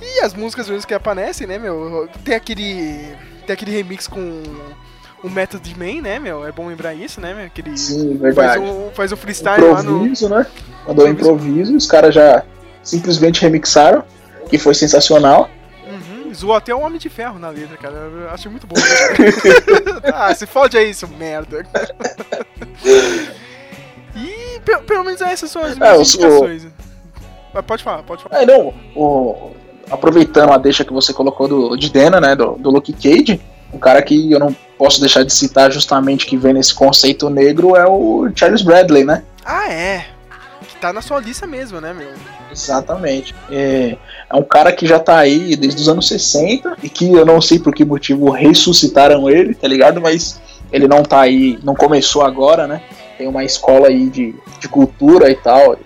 E 0.00 0.20
as 0.20 0.32
músicas 0.32 0.68
mesmo 0.68 0.86
que 0.86 0.94
aparecem, 0.94 1.44
né, 1.44 1.58
meu? 1.58 2.08
Tem 2.24 2.36
aquele. 2.36 3.16
Tem 3.44 3.54
aquele 3.54 3.72
remix 3.72 4.06
com 4.06 4.42
o 5.22 5.28
Method 5.28 5.74
Man, 5.78 6.02
né, 6.02 6.18
meu? 6.18 6.46
É 6.46 6.52
bom 6.52 6.68
lembrar 6.68 6.94
isso, 6.94 7.20
né, 7.20 7.34
meu? 7.34 7.50
Que 7.50 7.60
ele 7.60 7.76
Sim, 7.76 8.18
faz 8.18 8.34
verdade. 8.34 8.58
um, 8.60 8.90
faz 8.94 9.12
um 9.12 9.16
freestyle 9.16 9.64
lá 9.64 9.82
no. 9.82 9.96
improviso, 9.96 10.28
né? 10.28 10.46
Quando 10.84 11.02
eu 11.02 11.08
improviso, 11.08 11.76
os 11.76 11.86
caras 11.86 12.14
já 12.14 12.42
simplesmente 12.82 13.42
remixaram, 13.42 14.04
que 14.48 14.58
foi 14.58 14.74
sensacional. 14.74 15.50
Uhum, 15.86 16.32
zoou 16.34 16.54
até 16.54 16.74
o 16.74 16.80
Homem 16.80 16.98
de 16.98 17.08
Ferro 17.08 17.38
na 17.38 17.48
letra, 17.50 17.76
cara. 17.76 17.94
Eu 17.94 18.30
achei 18.30 18.50
muito 18.50 18.66
bom. 18.66 18.76
ah, 20.14 20.34
se 20.34 20.46
fode 20.46 20.76
aí, 20.78 20.94
seu 20.94 21.08
merda. 21.08 21.66
e 24.16 24.60
pe- 24.60 24.78
pelo 24.78 25.04
menos 25.04 25.20
essas 25.20 25.50
são 25.50 25.62
as 25.62 25.72
É, 25.76 25.80
minhas 25.80 25.98
o- 25.98 26.16
indicações. 26.16 26.66
Mas 27.52 27.64
pode 27.64 27.82
falar, 27.82 28.02
pode 28.02 28.22
falar. 28.22 28.42
É, 28.42 28.46
não, 28.46 28.74
o- 28.94 29.50
aproveitando 29.90 30.52
a 30.52 30.58
deixa 30.58 30.84
que 30.84 30.92
você 30.92 31.12
colocou 31.12 31.48
do, 31.48 31.76
de 31.76 31.90
Dena, 31.90 32.20
né, 32.20 32.34
do, 32.36 32.52
do 32.52 32.70
Luke 32.70 32.92
Cage, 32.92 33.40
um 33.72 33.78
cara 33.78 34.02
que 34.02 34.32
eu 34.32 34.38
não 34.38 34.54
posso 34.76 35.00
deixar 35.00 35.24
de 35.24 35.32
citar 35.32 35.70
justamente 35.70 36.26
que 36.26 36.36
vem 36.36 36.54
nesse 36.54 36.74
conceito 36.74 37.28
negro 37.28 37.76
é 37.76 37.86
o 37.86 38.30
Charles 38.34 38.62
Bradley, 38.62 39.04
né? 39.04 39.22
Ah, 39.44 39.70
é. 39.70 40.06
Que 40.66 40.76
tá 40.76 40.92
na 40.92 41.02
sua 41.02 41.20
lista 41.20 41.46
mesmo, 41.46 41.80
né, 41.80 41.92
meu? 41.92 42.10
Exatamente. 42.50 43.34
É, 43.50 43.96
é 44.30 44.36
um 44.36 44.42
cara 44.42 44.72
que 44.72 44.86
já 44.86 44.98
tá 44.98 45.18
aí 45.18 45.56
desde 45.56 45.82
os 45.82 45.88
anos 45.88 46.08
60 46.08 46.76
e 46.82 46.88
que 46.88 47.12
eu 47.12 47.26
não 47.26 47.40
sei 47.40 47.58
por 47.58 47.74
que 47.74 47.84
motivo 47.84 48.30
ressuscitaram 48.30 49.28
ele, 49.28 49.54
tá 49.54 49.68
ligado? 49.68 50.00
Mas 50.00 50.40
ele 50.72 50.86
não 50.86 51.02
tá 51.02 51.20
aí, 51.20 51.58
não 51.62 51.74
começou 51.74 52.22
agora, 52.22 52.66
né? 52.66 52.82
Tem 53.16 53.26
uma 53.26 53.44
escola 53.44 53.88
aí 53.88 54.08
de, 54.08 54.34
de 54.60 54.68
cultura 54.68 55.30
e 55.30 55.34
tal, 55.34 55.76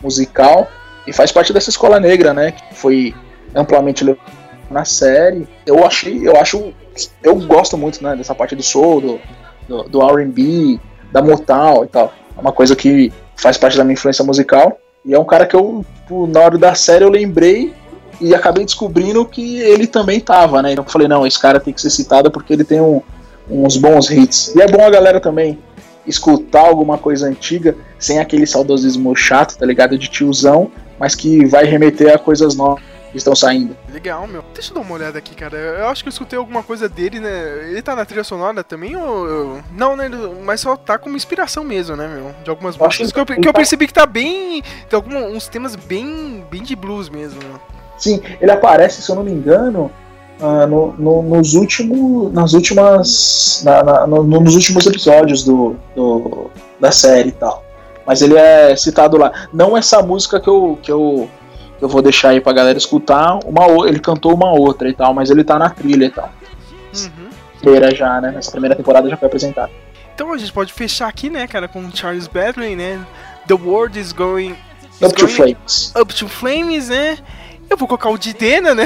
musical, 0.00 0.68
e 1.06 1.12
faz 1.12 1.30
parte 1.30 1.52
dessa 1.52 1.70
escola 1.70 2.00
negra, 2.00 2.32
né? 2.32 2.52
Que 2.52 2.74
foi 2.74 3.14
amplamente 3.54 4.04
levada 4.04 4.40
na 4.70 4.84
série. 4.84 5.48
Eu 5.66 5.84
achei, 5.84 6.26
eu 6.26 6.36
acho, 6.36 6.72
eu 7.22 7.34
gosto 7.36 7.76
muito, 7.76 8.02
né? 8.02 8.16
Dessa 8.16 8.34
parte 8.34 8.54
do 8.56 8.62
soul, 8.62 9.00
do, 9.00 9.20
do, 9.68 9.82
do 9.84 10.02
R&B, 10.18 10.78
da 11.12 11.22
Motown 11.22 11.84
e 11.84 11.88
tal. 11.88 12.12
É 12.36 12.40
uma 12.40 12.52
coisa 12.52 12.74
que 12.76 13.12
faz 13.36 13.56
parte 13.56 13.76
da 13.76 13.84
minha 13.84 13.94
influência 13.94 14.24
musical. 14.24 14.78
E 15.04 15.14
é 15.14 15.18
um 15.18 15.24
cara 15.24 15.46
que 15.46 15.56
eu, 15.56 15.84
tipo, 15.96 16.26
na 16.26 16.40
hora 16.40 16.58
da 16.58 16.74
série, 16.74 17.04
eu 17.04 17.08
lembrei 17.10 17.72
e 18.20 18.34
acabei 18.34 18.64
descobrindo 18.64 19.24
que 19.24 19.60
ele 19.60 19.86
também 19.86 20.20
tava, 20.20 20.60
né? 20.60 20.72
Então 20.72 20.84
eu 20.84 20.90
falei, 20.90 21.08
não, 21.08 21.26
esse 21.26 21.38
cara 21.38 21.58
tem 21.58 21.72
que 21.72 21.80
ser 21.80 21.90
citado 21.90 22.30
porque 22.30 22.52
ele 22.52 22.64
tem 22.64 22.80
um- 22.80 23.00
uns 23.48 23.76
bons 23.76 24.10
hits. 24.10 24.54
E 24.54 24.60
é 24.60 24.66
bom 24.66 24.84
a 24.84 24.90
galera 24.90 25.18
também 25.20 25.58
escutar 26.06 26.66
alguma 26.66 26.98
coisa 26.98 27.26
antiga, 27.26 27.76
sem 27.98 28.18
aquele 28.18 28.46
saudosismo 28.46 29.14
chato, 29.16 29.56
tá 29.56 29.64
ligado? 29.64 29.96
De 29.96 30.08
tiozão, 30.08 30.70
mas 30.98 31.14
que 31.14 31.46
vai 31.46 31.64
remeter 31.64 32.14
a 32.14 32.18
coisas 32.18 32.54
novas 32.54 32.82
estão 33.18 33.34
saindo. 33.34 33.76
Legal, 33.92 34.26
meu. 34.26 34.44
Deixa 34.54 34.70
eu 34.70 34.74
dar 34.74 34.80
uma 34.80 34.94
olhada 34.94 35.18
aqui, 35.18 35.34
cara. 35.34 35.56
Eu 35.56 35.88
acho 35.88 36.02
que 36.02 36.08
eu 36.08 36.12
escutei 36.12 36.38
alguma 36.38 36.62
coisa 36.62 36.88
dele, 36.88 37.20
né? 37.20 37.68
Ele 37.68 37.82
tá 37.82 37.94
na 37.96 38.04
trilha 38.04 38.24
sonora 38.24 38.62
também 38.62 38.96
ou. 38.96 39.26
eu- 39.26 39.60
Não, 39.72 39.96
né? 39.96 40.08
Mas 40.44 40.60
só 40.60 40.76
tá 40.76 40.98
como 40.98 41.16
inspiração 41.16 41.64
mesmo, 41.64 41.96
né, 41.96 42.06
meu? 42.08 42.34
De 42.44 42.50
algumas 42.50 42.76
Eu 42.76 42.84
músicas. 42.84 43.08
que 43.08 43.12
Que 43.14 43.20
eu, 43.20 43.26
que 43.26 43.48
eu 43.48 43.52
tá- 43.52 43.58
percebi 43.58 43.86
que 43.86 43.94
tá 43.94 44.06
bem. 44.06 44.62
Tem 44.88 44.96
algum, 44.96 45.16
uns 45.34 45.48
temas 45.48 45.74
bem, 45.76 46.44
bem 46.50 46.62
de 46.62 46.74
blues 46.76 47.08
mesmo, 47.08 47.40
né? 47.42 47.58
Sim, 47.98 48.20
ele 48.40 48.50
aparece, 48.50 49.02
se 49.02 49.10
eu 49.10 49.16
não 49.16 49.22
me 49.24 49.30
engano, 49.32 49.90
ah, 50.40 50.66
no, 50.66 50.92
no- 50.98 51.22
nos 51.22 51.54
últimos. 51.54 52.32
Nas 52.32 52.52
últimas. 52.54 53.62
na- 53.64 53.82
na- 53.82 54.06
no- 54.06 54.22
nos 54.22 54.54
últimos 54.54 54.86
episódios 54.86 55.44
do, 55.44 55.76
do- 55.94 56.50
da 56.78 56.90
série 56.90 57.28
e 57.30 57.32
tal. 57.32 57.62
Mas 58.06 58.22
ele 58.22 58.36
é 58.36 58.74
citado 58.76 59.16
lá. 59.18 59.30
Não 59.52 59.76
essa 59.76 60.02
música 60.02 60.40
que 60.40 60.48
eu, 60.48 60.78
que 60.82 60.90
eu, 60.90 61.28
eu 61.80 61.88
vou 61.88 62.02
deixar 62.02 62.30
aí 62.30 62.40
pra 62.40 62.52
galera 62.52 62.78
escutar. 62.78 63.38
Uma, 63.44 63.88
ele 63.88 63.98
cantou 63.98 64.34
uma 64.34 64.50
outra 64.52 64.88
e 64.88 64.92
tal, 64.92 65.14
mas 65.14 65.30
ele 65.30 65.42
tá 65.42 65.58
na 65.58 65.70
trilha 65.70 66.04
e 66.04 66.10
tal. 66.10 66.30
Uhum. 66.94 67.30
Inteira 67.56 67.94
já, 67.94 68.20
né? 68.20 68.32
Nessa 68.32 68.50
primeira 68.50 68.76
temporada 68.76 69.08
já 69.08 69.16
foi 69.16 69.26
apresentado. 69.26 69.72
Então 70.14 70.32
a 70.32 70.38
gente 70.38 70.52
pode 70.52 70.72
fechar 70.72 71.08
aqui, 71.08 71.30
né, 71.30 71.46
cara, 71.46 71.66
com 71.66 71.90
Charles 71.90 72.26
Bradley, 72.26 72.76
né? 72.76 73.04
The 73.46 73.54
world 73.54 73.98
is 73.98 74.12
going. 74.12 74.54
is 74.94 75.02
Up 75.02 75.14
to 75.14 75.26
going 75.26 75.34
Flames. 75.34 75.94
Up 75.96 76.14
to 76.14 76.28
Flames, 76.28 76.88
né? 76.88 77.18
Eu 77.70 77.76
vou 77.76 77.86
colocar 77.86 78.10
o 78.10 78.18
Didena, 78.18 78.74
né? 78.74 78.84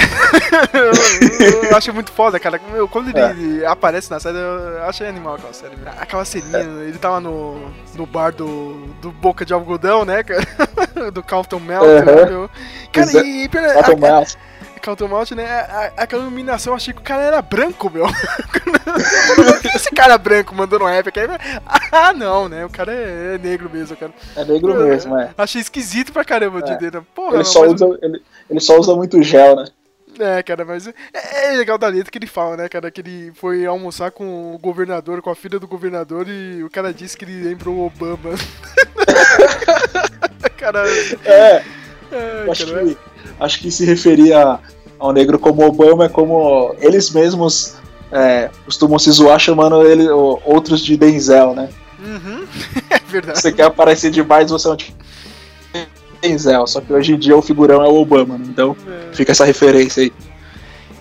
eu, 0.75 1.65
eu 1.71 1.77
acho 1.77 1.91
muito 1.93 2.13
foda, 2.13 2.39
cara. 2.39 2.61
Meu, 2.71 2.87
quando 2.87 3.09
ele 3.17 3.65
aparece 3.65 4.11
na 4.11 4.21
série, 4.21 4.37
eu 4.37 4.85
achei 4.85 5.07
animal 5.09 5.37
aquela 5.37 5.55
série. 5.55 5.73
Aquela 5.99 6.25
ceninha, 6.27 6.61
ele 6.87 6.99
tava 6.99 7.19
no, 7.19 7.71
no 7.95 8.05
bar 8.05 8.31
do, 8.33 8.87
do 9.01 9.11
Boca 9.11 9.43
de 9.45 9.55
Algodão, 9.55 10.05
né, 10.05 10.23
cara? 10.23 10.45
do 11.11 11.23
Carlton 11.23 11.61
Melt, 11.61 11.83
Aham. 11.83 12.05
né? 12.43 12.49
Cara, 12.93 13.07
Exa- 13.07 13.25
e... 13.25 13.49
a- 13.81 14.25
Melt, 15.09 15.31
né? 15.33 15.45
a- 15.47 15.93
a- 15.97 16.03
Aquela 16.03 16.23
iluminação, 16.23 16.73
eu 16.73 16.77
achei 16.77 16.93
que 16.95 17.01
o 17.01 17.05
cara 17.05 17.23
era 17.23 17.43
branco, 17.43 17.91
meu. 17.91 18.07
Esse 19.75 19.91
cara 19.91 20.17
branco 20.19 20.55
mandando 20.55 20.85
um 20.85 20.89
rap 20.89 21.09
aqui. 21.09 21.21
Ah, 21.91 22.13
não, 22.13 22.49
né? 22.49 22.65
O 22.65 22.71
cara 22.71 22.93
é, 22.93 23.35
é 23.35 23.39
negro 23.39 23.69
mesmo, 23.73 23.97
cara. 23.97 24.13
É 24.37 24.45
negro 24.45 24.75
mesmo, 24.77 25.19
é. 25.19 25.31
Achei 25.37 25.61
esquisito 25.61 26.13
pra 26.13 26.25
caramba 26.25 26.59
o 26.59 26.63
Didena. 26.63 27.05
Porra, 27.15 27.31
Ele 27.31 27.39
não, 27.39 27.45
só, 27.45 27.61
mas- 27.67 27.73
usa, 27.81 27.99
ele, 28.03 28.23
ele 28.51 28.61
só 28.61 28.79
usa 28.79 28.95
muito 28.95 29.21
gel, 29.23 29.57
né? 29.57 29.65
É, 30.17 30.45
cara, 30.45 30.65
mas 30.65 30.87
é, 30.87 30.93
é 31.13 31.57
legal 31.57 31.77
da 31.77 31.89
letra 31.89 32.09
que 32.13 32.19
ele 32.19 32.29
fala, 32.29 32.57
né, 32.57 32.69
cara? 32.69 32.89
Que 32.89 33.01
ele 33.01 33.33
foi 33.35 33.67
almoçar 33.67 34.13
com 34.13 34.55
o 34.55 34.59
governador, 34.59 35.21
com 35.21 35.29
a 35.31 35.35
filha 35.35 35.59
do 35.59 35.67
governador, 35.67 36.29
e 36.29 36.63
o 36.63 36.71
cara 36.71 36.95
disse 36.95 37.17
que 37.17 37.25
ele 37.25 37.43
lembrou 37.43 37.75
o 37.75 37.87
Obama. 37.87 38.31
cara. 40.57 40.85
É. 41.25 41.65
É, 42.13 42.47
Acho 42.49 42.67
cara, 42.73 42.85
que, 42.85 42.97
acho 43.41 43.59
que 43.59 43.71
se 43.73 43.85
referia 43.85 44.61
ao 44.99 45.13
negro 45.13 45.39
como 45.39 45.67
Obama 45.67 46.05
é 46.07 46.09
como 46.09 46.75
eles 46.81 47.11
mesmos 47.11 47.75
é, 48.13 48.51
costumam 48.65 48.99
se 48.99 49.11
zoar 49.11 49.39
chamando 49.39 49.83
ele 49.87 50.09
outros 50.09 50.81
de 50.81 50.97
Denzel, 50.97 51.55
né? 51.55 51.69
Uhum. 51.99 52.45
É 52.91 52.99
verdade. 53.15 53.41
Você 53.41 53.53
quer 53.53 53.65
aparecer 53.65 54.11
demais, 54.11 54.51
você 54.51 54.67
é 54.67 54.71
um 54.73 54.77
tipo 54.77 54.97
Denzel, 56.21 56.67
só 56.67 56.81
que 56.81 56.93
hoje 56.93 57.13
em 57.15 57.19
dia 57.19 57.37
o 57.37 57.43
figurão 57.43 57.85
é 57.85 57.89
o 57.89 57.95
Obama, 57.97 58.37
né? 58.39 58.45
Então 58.49 58.77
É. 58.89 59.15
fica 59.15 59.33
essa 59.33 59.45
referência 59.45 60.03
aí. 60.03 60.13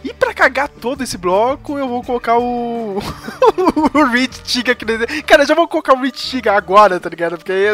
E 0.03 0.13
pra 0.13 0.34
cagar 0.34 0.67
todo 0.67 1.01
esse 1.01 1.17
bloco, 1.17 1.77
eu 1.77 1.88
vou 1.88 2.03
colocar 2.03 2.38
o. 2.38 2.97
o 3.93 4.05
Rich 4.11 4.43
Tiga 4.43 4.73
aqui 4.73 4.84
dentro. 4.84 5.07
Cara, 5.23 5.43
eu 5.43 5.47
já 5.47 5.55
vou 5.55 5.67
colocar 5.67 5.93
o 5.93 6.01
Rich 6.01 6.30
Tiga 6.30 6.53
agora, 6.53 6.99
tá 6.99 7.09
ligado? 7.09 7.38
Porque 7.38 7.51
aí 7.51 7.67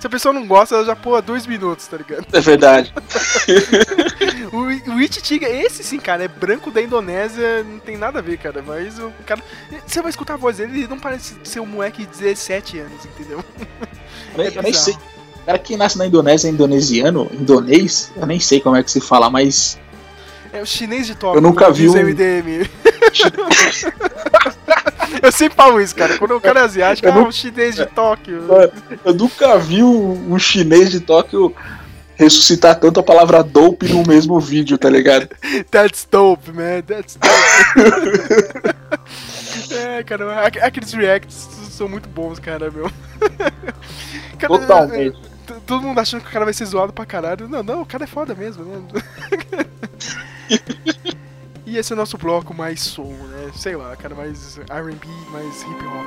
se 0.00 0.06
a 0.06 0.10
pessoa 0.10 0.32
não 0.32 0.46
gosta, 0.46 0.76
ela 0.76 0.84
já 0.84 0.96
pula 0.96 1.20
dois 1.20 1.46
minutos, 1.46 1.86
tá 1.86 1.98
ligado? 1.98 2.26
É 2.32 2.40
verdade. 2.40 2.92
O, 4.52 4.92
o 4.92 4.96
Rich 4.96 5.20
Tiga, 5.20 5.48
esse 5.48 5.82
sim, 5.82 5.98
cara, 5.98 6.24
é 6.24 6.28
branco 6.28 6.70
da 6.70 6.80
Indonésia, 6.80 7.64
não 7.64 7.80
tem 7.80 7.96
nada 7.96 8.20
a 8.20 8.22
ver, 8.22 8.38
cara. 8.38 8.62
Mas 8.64 8.98
o 8.98 9.12
cara. 9.26 9.42
Você 9.84 10.00
vai 10.00 10.10
escutar 10.10 10.34
a 10.34 10.36
voz 10.36 10.58
dele, 10.58 10.78
ele 10.78 10.88
não 10.88 10.98
parece 10.98 11.34
ser 11.42 11.58
um 11.58 11.66
moleque 11.66 12.06
de 12.06 12.18
17 12.18 12.78
anos, 12.78 13.04
entendeu? 13.04 13.44
Eu 14.32 14.38
nem, 14.38 14.54
eu 14.54 14.62
nem 14.62 14.72
sei. 14.72 14.96
Cara, 15.44 15.58
quem 15.58 15.76
nasce 15.76 15.98
na 15.98 16.06
Indonésia 16.06 16.48
é 16.48 16.50
indonesiano, 16.52 17.28
indonês, 17.32 18.12
eu 18.16 18.26
nem 18.26 18.40
sei 18.40 18.60
como 18.60 18.76
é 18.76 18.82
que 18.82 18.90
se 18.90 19.00
fala, 19.00 19.28
mas 19.28 19.78
É 20.54 20.62
o 20.62 20.66
chinês 20.66 21.06
de 21.06 21.14
Tóquio. 21.16 21.38
Eu 21.38 21.42
nunca 21.42 21.70
vi 21.70 21.88
um- 21.88 21.94
MDM. 21.94 22.68
eu 25.22 25.32
sempre 25.32 25.56
falo 25.56 25.80
isso, 25.80 25.94
cara. 25.96 26.16
Quando 26.16 26.36
o 26.36 26.40
cara 26.40 26.60
é 26.60 26.62
asiático, 26.62 27.08
Eu 27.08 27.12
ah, 27.12 27.16
não- 27.16 27.28
o 27.28 27.32
chinês 27.32 27.74
de 27.74 27.84
Tóquio. 27.86 28.44
eu 29.04 29.14
nunca 29.14 29.58
vi 29.58 29.82
um, 29.82 30.32
um 30.32 30.38
chinês 30.38 30.90
de 30.90 31.00
Tóquio 31.00 31.54
ressuscitar 32.16 32.78
tanto 32.78 33.00
a 33.00 33.02
palavra 33.02 33.42
dope 33.42 33.88
no 33.92 34.04
mesmo 34.06 34.38
vídeo, 34.38 34.78
tá 34.78 34.88
ligado? 34.88 35.28
That's 35.72 36.06
dope, 36.08 36.52
man. 36.52 36.82
That's 36.86 37.16
dope. 37.16 38.64
é, 39.74 40.04
cara, 40.04 40.46
aqu- 40.46 40.60
aqueles 40.62 40.92
reacts 40.92 41.48
são 41.70 41.88
muito 41.88 42.08
bons, 42.08 42.38
cara, 42.38 42.70
meu. 42.70 42.88
Totalmente. 44.38 45.18
Todo 45.66 45.82
mundo 45.82 45.98
achando 45.98 46.22
que 46.22 46.28
o 46.28 46.32
cara 46.32 46.44
vai 46.44 46.52
ser 46.52 46.66
zoado 46.66 46.92
pra 46.92 47.06
caralho. 47.06 47.48
Não, 47.48 47.62
não, 47.62 47.82
o 47.82 47.86
cara 47.86 48.04
é 48.04 48.06
foda 48.06 48.34
mesmo, 48.34 48.64
né? 48.64 48.82
e 51.64 51.78
esse 51.78 51.92
é 51.92 51.94
o 51.94 51.96
nosso 51.96 52.18
bloco 52.18 52.52
mais 52.52 52.80
som, 52.80 53.12
né? 53.12 53.50
Sei 53.56 53.74
lá, 53.74 53.96
cara, 53.96 54.14
mais 54.14 54.58
RB, 54.58 55.06
mais 55.30 55.62
hip 55.62 55.86
hop. 55.86 56.04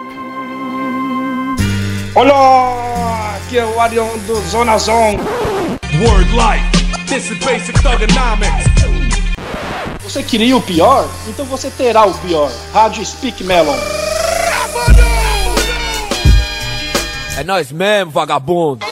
Olha, 2.15 2.33
aqui 3.37 3.57
é 3.57 3.65
o 3.65 3.79
Arion 3.79 4.17
do 4.27 4.35
Zona 4.41 4.77
Zone. 4.77 5.17
Word 5.99 6.35
like, 6.35 6.63
this 7.07 7.31
is 7.31 7.39
basic 7.43 7.81
thugonomics. 7.81 8.65
Você 10.03 10.23
queria 10.23 10.55
o 10.55 10.61
pior? 10.61 11.09
Então 11.27 11.45
você 11.45 11.69
terá 11.71 12.05
o 12.05 12.13
pior. 12.19 12.51
Rádio 12.71 13.05
Speak 13.05 13.43
Melon. 13.43 13.75
É 17.37 17.43
nós 17.43 17.71
mesmo, 17.71 18.11
vagabundo. 18.11 18.85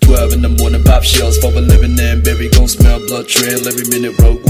Twelve 0.00 0.32
in 0.34 0.42
the 0.42 0.48
morning, 0.58 0.84
pop 0.84 1.02
shells 1.04 1.38
for 1.38 1.48
a 1.48 1.60
living 1.60 1.98
and 1.98 2.22
berry 2.22 2.48
gon' 2.50 2.68
smell 2.68 2.98
blood 3.06 3.26
trail 3.28 3.66
every 3.66 3.88
minute. 3.88 4.18
Rogue 4.20 4.44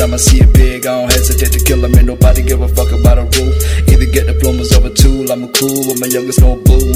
time 0.00 0.14
I 0.14 0.16
see 0.16 0.40
it 0.40 0.52
big, 0.54 0.86
I 0.86 0.98
don't 0.98 1.12
hesitate 1.12 1.52
to 1.52 1.60
kill 1.62 1.84
'em. 1.84 1.94
Ain't 1.94 2.06
nobody 2.06 2.42
give 2.42 2.62
a 2.62 2.68
fuck 2.68 2.90
about 2.90 3.18
a 3.18 3.24
rule. 3.36 3.52
Either 3.92 4.06
get 4.06 4.26
diplomas 4.26 4.72
of 4.72 4.86
a 4.86 4.90
tool. 4.90 5.30
I'm 5.30 5.44
a 5.44 5.48
cool 5.48 5.80
with 5.88 6.00
my 6.00 6.06
youngest 6.06 6.40
no 6.40 6.56
blue. 6.56 6.89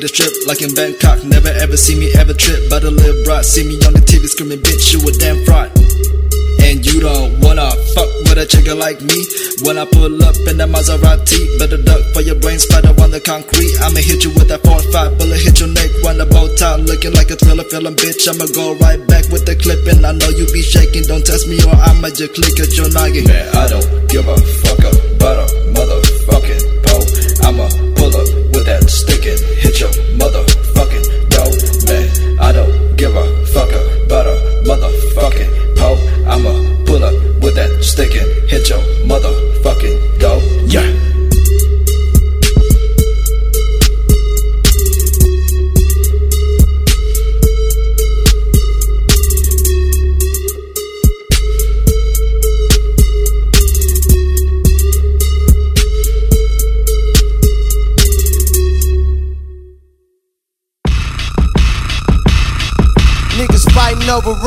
Hit 0.00 0.10
a 0.10 0.14
strip 0.14 0.32
like 0.46 0.62
in 0.62 0.72
Bangkok. 0.72 1.24
Never 1.24 1.48
ever 1.48 1.76
see 1.76 1.98
me 1.98 2.12
ever 2.16 2.32
trip, 2.32 2.70
but 2.70 2.84
a 2.84 2.90
live 2.90 3.24
broad. 3.24 3.44
See 3.44 3.64
me 3.68 3.76
on 3.84 3.92
the 3.92 4.00
TV 4.00 4.24
screaming, 4.28 4.60
bitch, 4.60 4.92
you 4.92 5.00
a 5.04 5.12
damn 5.12 5.44
fraud. 5.44 5.68
And 6.64 6.84
you 6.84 7.00
don't 7.00 7.40
wanna 7.40 7.68
fuck 7.92 8.08
with 8.28 8.38
a 8.38 8.46
chicken 8.46 8.78
like 8.78 9.00
me 9.00 9.16
When 9.64 9.80
I 9.80 9.88
pull 9.88 10.12
up 10.22 10.36
in 10.44 10.60
the 10.60 10.68
Maserati 10.68 11.58
Better 11.58 11.80
duck 11.80 12.04
for 12.12 12.20
your 12.20 12.36
brain 12.36 12.60
splatter 12.60 12.92
on 13.00 13.10
the 13.10 13.18
concrete 13.18 13.72
I'ma 13.80 13.98
hit 13.98 14.22
you 14.22 14.30
with 14.36 14.52
that 14.52 14.60
4-5 14.62 15.18
bullet 15.18 15.40
Hit 15.40 15.58
your 15.58 15.72
neck, 15.72 15.88
run 16.04 16.20
the 16.20 16.28
bow 16.28 16.52
tie 16.60 16.76
Looking 16.76 17.16
like 17.16 17.32
a 17.32 17.36
thriller 17.40 17.64
feeling 17.64 17.96
bitch 17.96 18.28
I'ma 18.28 18.44
go 18.52 18.76
right 18.76 19.00
back 19.08 19.24
with 19.32 19.48
the 19.48 19.56
clipping 19.56 20.04
I 20.04 20.12
know 20.12 20.28
you 20.36 20.44
be 20.52 20.60
shaking 20.60 21.08
Don't 21.08 21.24
test 21.24 21.48
me 21.48 21.58
or 21.64 21.74
I'ma 21.74 22.12
just 22.12 22.36
click 22.36 22.54
at 22.60 22.76
your 22.76 22.92
noggin 22.92 23.24
Man, 23.24 23.48
I 23.56 23.64
don't 23.66 23.88
give 24.12 24.28
a 24.28 24.36
fuck 24.36 24.84
about 24.84 25.40
a 25.40 25.46
motherfucking 25.72 25.99
and 29.82 30.09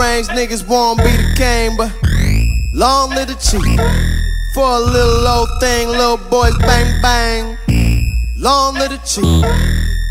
rings, 0.04 0.28
niggas 0.30 0.68
won't 0.68 0.98
be 1.00 1.12
the 1.12 1.34
king, 1.36 1.78
but 1.78 1.92
long 2.74 3.10
live 3.12 3.28
the 3.28 3.36
chief. 3.36 3.80
For 4.54 4.66
a 4.66 4.80
little 4.80 5.28
old 5.28 5.50
thing, 5.60 5.88
little 5.88 6.18
boys 6.18 6.56
bang 6.58 7.02
bang. 7.02 7.58
Long 8.38 8.76
live 8.76 8.92
the 8.92 8.98
chief. 8.98 9.44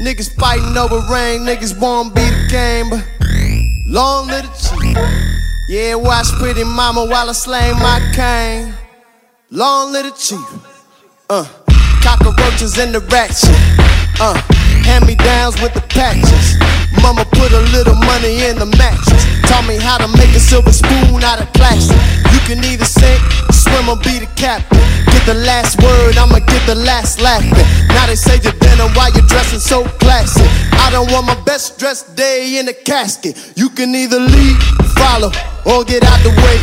Niggas 0.00 0.34
fighting 0.40 0.76
over 0.76 1.00
ring, 1.12 1.44
niggas 1.44 1.78
won't 1.78 2.14
be 2.14 2.22
the 2.22 2.46
king, 2.48 2.90
but 2.90 3.04
long 3.86 4.28
live 4.28 4.44
the 4.44 4.52
chief. 4.64 4.96
Yeah, 5.68 5.94
watch 5.94 6.28
pretty 6.40 6.64
mama 6.64 7.04
while 7.04 7.28
I 7.28 7.32
slay 7.32 7.72
my 7.72 8.00
cane. 8.14 8.74
Long 9.50 9.92
little 9.92 10.12
chief. 10.12 10.48
Uh, 11.28 11.46
cockroaches 12.02 12.78
in 12.78 12.92
the 12.92 13.00
ratchet. 13.12 13.56
Uh, 14.20 14.34
hand 14.84 15.06
me 15.06 15.14
downs 15.14 15.60
with 15.60 15.74
the 15.74 15.82
patches. 15.82 16.56
Mama 17.02 17.24
put 17.32 17.52
a 17.52 17.60
little 17.76 17.94
money 17.94 18.44
in 18.44 18.56
the 18.58 18.66
mattress. 18.66 19.11
Taught 19.48 19.66
me 19.66 19.76
how 19.76 19.98
to 19.98 20.08
make 20.16 20.32
a 20.34 20.40
silver 20.40 20.72
spoon 20.72 21.22
out 21.22 21.40
of 21.40 21.52
plastic. 21.52 21.98
You 22.32 22.40
can 22.46 22.64
either 22.64 22.84
sink, 22.84 23.20
swim, 23.50 23.88
or 23.88 23.96
be 23.96 24.18
the 24.18 24.30
captain. 24.36 24.80
Get 25.10 25.24
the 25.26 25.38
last 25.46 25.80
word, 25.82 26.16
I'ma 26.16 26.40
get 26.40 26.64
the 26.66 26.74
last 26.74 27.20
laughing. 27.20 27.52
Now 27.88 28.06
they 28.06 28.16
say 28.16 28.38
you're 28.42 28.56
denim 28.58 28.94
while 28.94 29.12
you're 29.12 29.26
dressing 29.26 29.60
so 29.60 29.84
classy. 30.02 30.46
I 30.78 30.90
don't 30.90 31.10
want 31.12 31.26
my 31.26 31.38
best 31.44 31.78
dressed 31.78 32.16
day 32.16 32.58
in 32.58 32.68
a 32.68 32.72
casket. 32.72 33.36
You 33.56 33.68
can 33.68 33.94
either 33.94 34.18
lead, 34.18 34.56
follow, 34.96 35.30
or 35.66 35.84
get 35.84 36.02
out 36.04 36.20
the 36.22 36.32
way. 36.42 36.58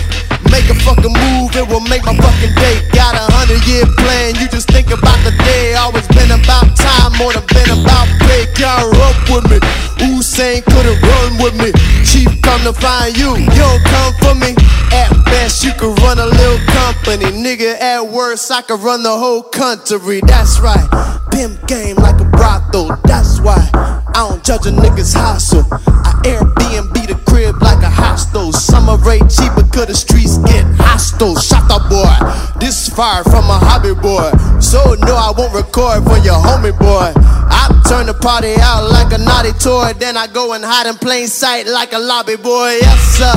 Make 0.50 0.66
a 0.70 0.76
fucking 0.82 1.14
move, 1.14 1.56
it 1.56 1.68
will 1.68 1.86
make 1.86 2.04
my 2.06 2.16
fucking 2.18 2.56
day. 2.56 2.82
Got 2.92 3.14
a 3.14 3.26
hundred 3.38 3.62
year 3.68 3.86
plan, 4.02 4.36
you 4.42 4.48
just 4.48 4.68
think 4.68 4.88
about 4.88 5.20
the 5.24 5.32
day. 5.46 5.76
Always 5.76 6.08
been 6.08 6.32
about 6.32 6.76
time, 6.76 7.14
more 7.18 7.34
than 7.34 7.46
been 7.54 7.70
about 7.70 8.08
pay. 8.26 8.48
Can't 8.56 8.90
up 8.98 9.16
with 9.30 9.46
me. 9.52 9.89
Usain 10.00 10.64
couldn't 10.64 11.02
run 11.02 11.44
with 11.44 11.56
me. 11.60 11.72
Chief 12.06 12.30
come 12.42 12.62
to 12.64 12.74
find 12.74 13.16
you, 13.18 13.36
you 13.38 13.50
don't 13.52 13.84
come 13.84 14.14
for 14.24 14.36
me. 14.36 14.56
At 14.92 15.12
best, 15.26 15.64
you 15.64 15.72
could 15.74 15.98
run 16.00 16.20
a 16.20 16.26
little 16.26 16.60
company. 16.74 17.26
Nigga, 17.26 17.80
at 17.80 18.02
worst, 18.02 18.52
I 18.52 18.62
could 18.62 18.80
run 18.80 19.04
the 19.04 19.16
whole 19.16 19.44
country. 19.44 20.22
That's 20.26 20.60
right. 20.60 20.88
Pimp 21.32 21.68
game 21.68 21.96
like 21.98 22.20
a 22.20 22.26
brothel. 22.26 22.98
That's 23.04 23.40
why 23.40 23.70
I 23.74 24.28
don't 24.28 24.44
judge 24.44 24.66
a 24.66 24.72
nigga's 24.72 25.14
hustle. 25.14 25.66
I 25.72 26.10
Airbnb 26.26 27.08
the 27.08 27.16
crib 27.30 27.62
like 27.62 27.84
a 27.84 27.90
hostel. 27.90 28.52
Summer 28.52 28.98
rate 28.98 29.30
cheaper, 29.30 29.64
cause 29.72 29.88
the 29.88 29.96
streets 29.96 30.38
get 30.40 30.66
hostile. 30.76 31.36
Shut 31.38 31.70
up, 31.72 31.88
boy. 31.90 32.12
This 32.60 32.90
fire 32.90 33.24
from 33.24 33.46
a 33.46 33.58
hobby 33.58 33.94
boy. 33.94 34.32
So 34.60 34.96
no, 35.06 35.16
I 35.16 35.32
won't 35.38 35.54
record 35.54 36.04
for 36.04 36.18
your 36.18 36.36
homie 36.36 36.78
boy. 36.78 37.14
I 37.16 37.70
turn 37.88 38.08
the 38.08 38.14
party 38.14 38.56
out 38.60 38.90
like 38.92 39.14
a 39.14 39.18
naughty 39.18 39.54
toy. 39.54 39.89
Then 39.98 40.18
I 40.18 40.28
go 40.28 40.54
and 40.54 40.64
hide 40.64 40.86
in 40.86 40.96
plain 41.02 41.28
sight 41.28 41.66
like 41.66 41.94
a 41.94 41.98
lobby 41.98 42.38
boy. 42.38 42.78
Yes, 42.78 43.18
sir. 43.18 43.34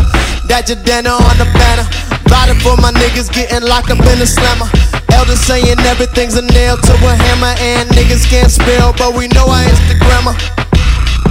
That 0.52 0.68
your 0.68 0.76
dinner 0.84 1.16
on 1.16 1.36
the 1.40 1.48
banner. 1.56 1.88
Riding 2.28 2.60
for 2.60 2.76
my 2.76 2.92
niggas 2.92 3.32
getting 3.32 3.64
locked 3.64 3.88
up 3.88 4.04
in 4.04 4.20
the 4.20 4.28
slammer. 4.28 4.68
Elders 5.16 5.40
saying 5.40 5.80
everything's 5.88 6.36
a 6.36 6.44
nail 6.44 6.76
to 6.76 6.92
a 6.92 7.12
hammer. 7.16 7.56
And 7.56 7.88
niggas 7.96 8.28
can't 8.28 8.52
spell, 8.52 8.92
but 9.00 9.16
we 9.16 9.32
know 9.32 9.48
I 9.48 9.64
Instagrammer. 9.64 10.36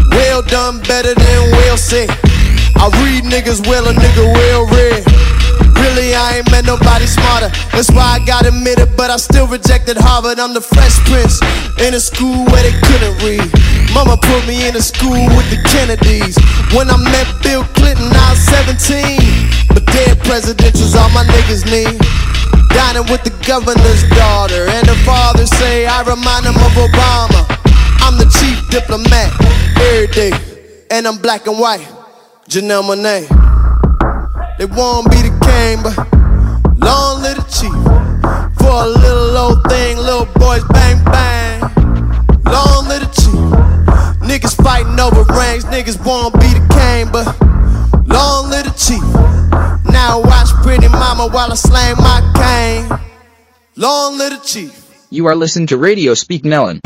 Well 0.10 0.42
done, 0.42 0.82
better 0.90 1.14
than 1.14 1.40
well 1.54 1.78
said. 1.78 2.10
I 2.82 2.90
read 3.06 3.30
niggas 3.30 3.62
well, 3.70 3.86
a 3.86 3.94
nigga 3.94 4.26
well 4.26 4.66
read. 4.74 5.06
Really, 5.78 6.18
I 6.18 6.42
ain't 6.42 6.50
met 6.50 6.66
nobody 6.66 7.06
smarter. 7.06 7.54
That's 7.72 7.94
why 7.94 8.18
I 8.18 8.26
got 8.26 8.50
admitted, 8.50 8.98
but 8.98 9.14
I 9.14 9.18
still 9.18 9.46
rejected 9.46 9.98
Harvard. 10.02 10.42
I'm 10.42 10.54
the 10.54 10.62
Fresh 10.62 10.98
Prince 11.06 11.38
in 11.78 11.94
a 11.94 12.02
school 12.02 12.46
where 12.50 12.64
they 12.66 12.74
couldn't 12.74 13.16
read. 13.22 13.71
Mama 13.94 14.18
put 14.18 14.48
me 14.48 14.68
in 14.68 14.76
a 14.76 14.82
school 14.82 15.26
with 15.36 15.48
the 15.52 15.60
Kennedys. 15.68 16.38
When 16.74 16.90
I 16.90 16.98
met 16.98 17.28
Bill 17.44 17.64
Clinton, 17.76 18.08
I 18.08 18.32
was 18.32 18.42
17. 18.48 19.20
But 19.68 19.86
dead 19.88 20.18
presidentials, 20.24 20.96
all 20.96 21.10
my 21.12 21.24
niggas 21.24 21.66
need. 21.68 22.00
Dining 22.72 23.06
with 23.12 23.24
the 23.24 23.36
governor's 23.46 24.04
daughter, 24.16 24.68
and 24.68 24.88
the 24.88 24.96
father 25.04 25.46
say 25.46 25.86
I 25.86 26.02
remind 26.04 26.46
him 26.46 26.56
of 26.56 26.74
Obama. 26.80 27.44
I'm 28.00 28.18
the 28.18 28.28
chief 28.32 28.58
diplomat 28.70 29.30
every 29.80 30.08
day, 30.08 30.32
and 30.90 31.06
I'm 31.08 31.18
black 31.18 31.48
and 31.48 31.60
white. 31.60 31.88
Janelle 32.48 32.84
Monae. 32.84 33.28
They 34.58 34.66
won't 34.66 35.10
be 35.12 35.18
the 35.18 35.34
king, 35.44 35.84
but 35.84 35.96
long 36.80 37.22
live 37.22 37.38
the 37.38 37.44
chief. 37.52 37.74
For 38.58 38.86
a 38.86 38.88
little 38.88 39.38
old 39.38 39.64
thing, 39.70 39.98
little 39.98 40.26
boys 40.36 40.64
bang 40.70 41.04
bang. 41.06 41.62
Long 42.46 42.88
live 42.88 43.02
the 43.02 43.12
chief. 43.22 43.71
Niggas 44.22 44.56
fighting 44.64 45.00
over 45.00 45.24
rings, 45.34 45.66
niggas 45.66 46.04
won't 46.06 46.34
be 46.36 46.48
the 46.48 46.66
king, 46.70 47.12
but 47.12 47.26
long 48.08 48.50
live 48.50 48.66
the 48.66 48.74
chief. 48.78 49.04
Now 49.92 50.22
watch 50.22 50.50
pretty 50.64 50.88
mama 50.88 51.28
while 51.28 51.52
I 51.52 51.56
slang 51.56 51.96
my 51.98 52.22
cane. 52.36 53.00
Long 53.76 54.18
live 54.18 54.40
the 54.40 54.46
chief. 54.46 55.06
You 55.10 55.26
are 55.28 55.36
listening 55.36 55.68
to 55.68 55.78
Radio 55.78 56.14
Speak 56.14 56.44
Nellen. 56.44 56.80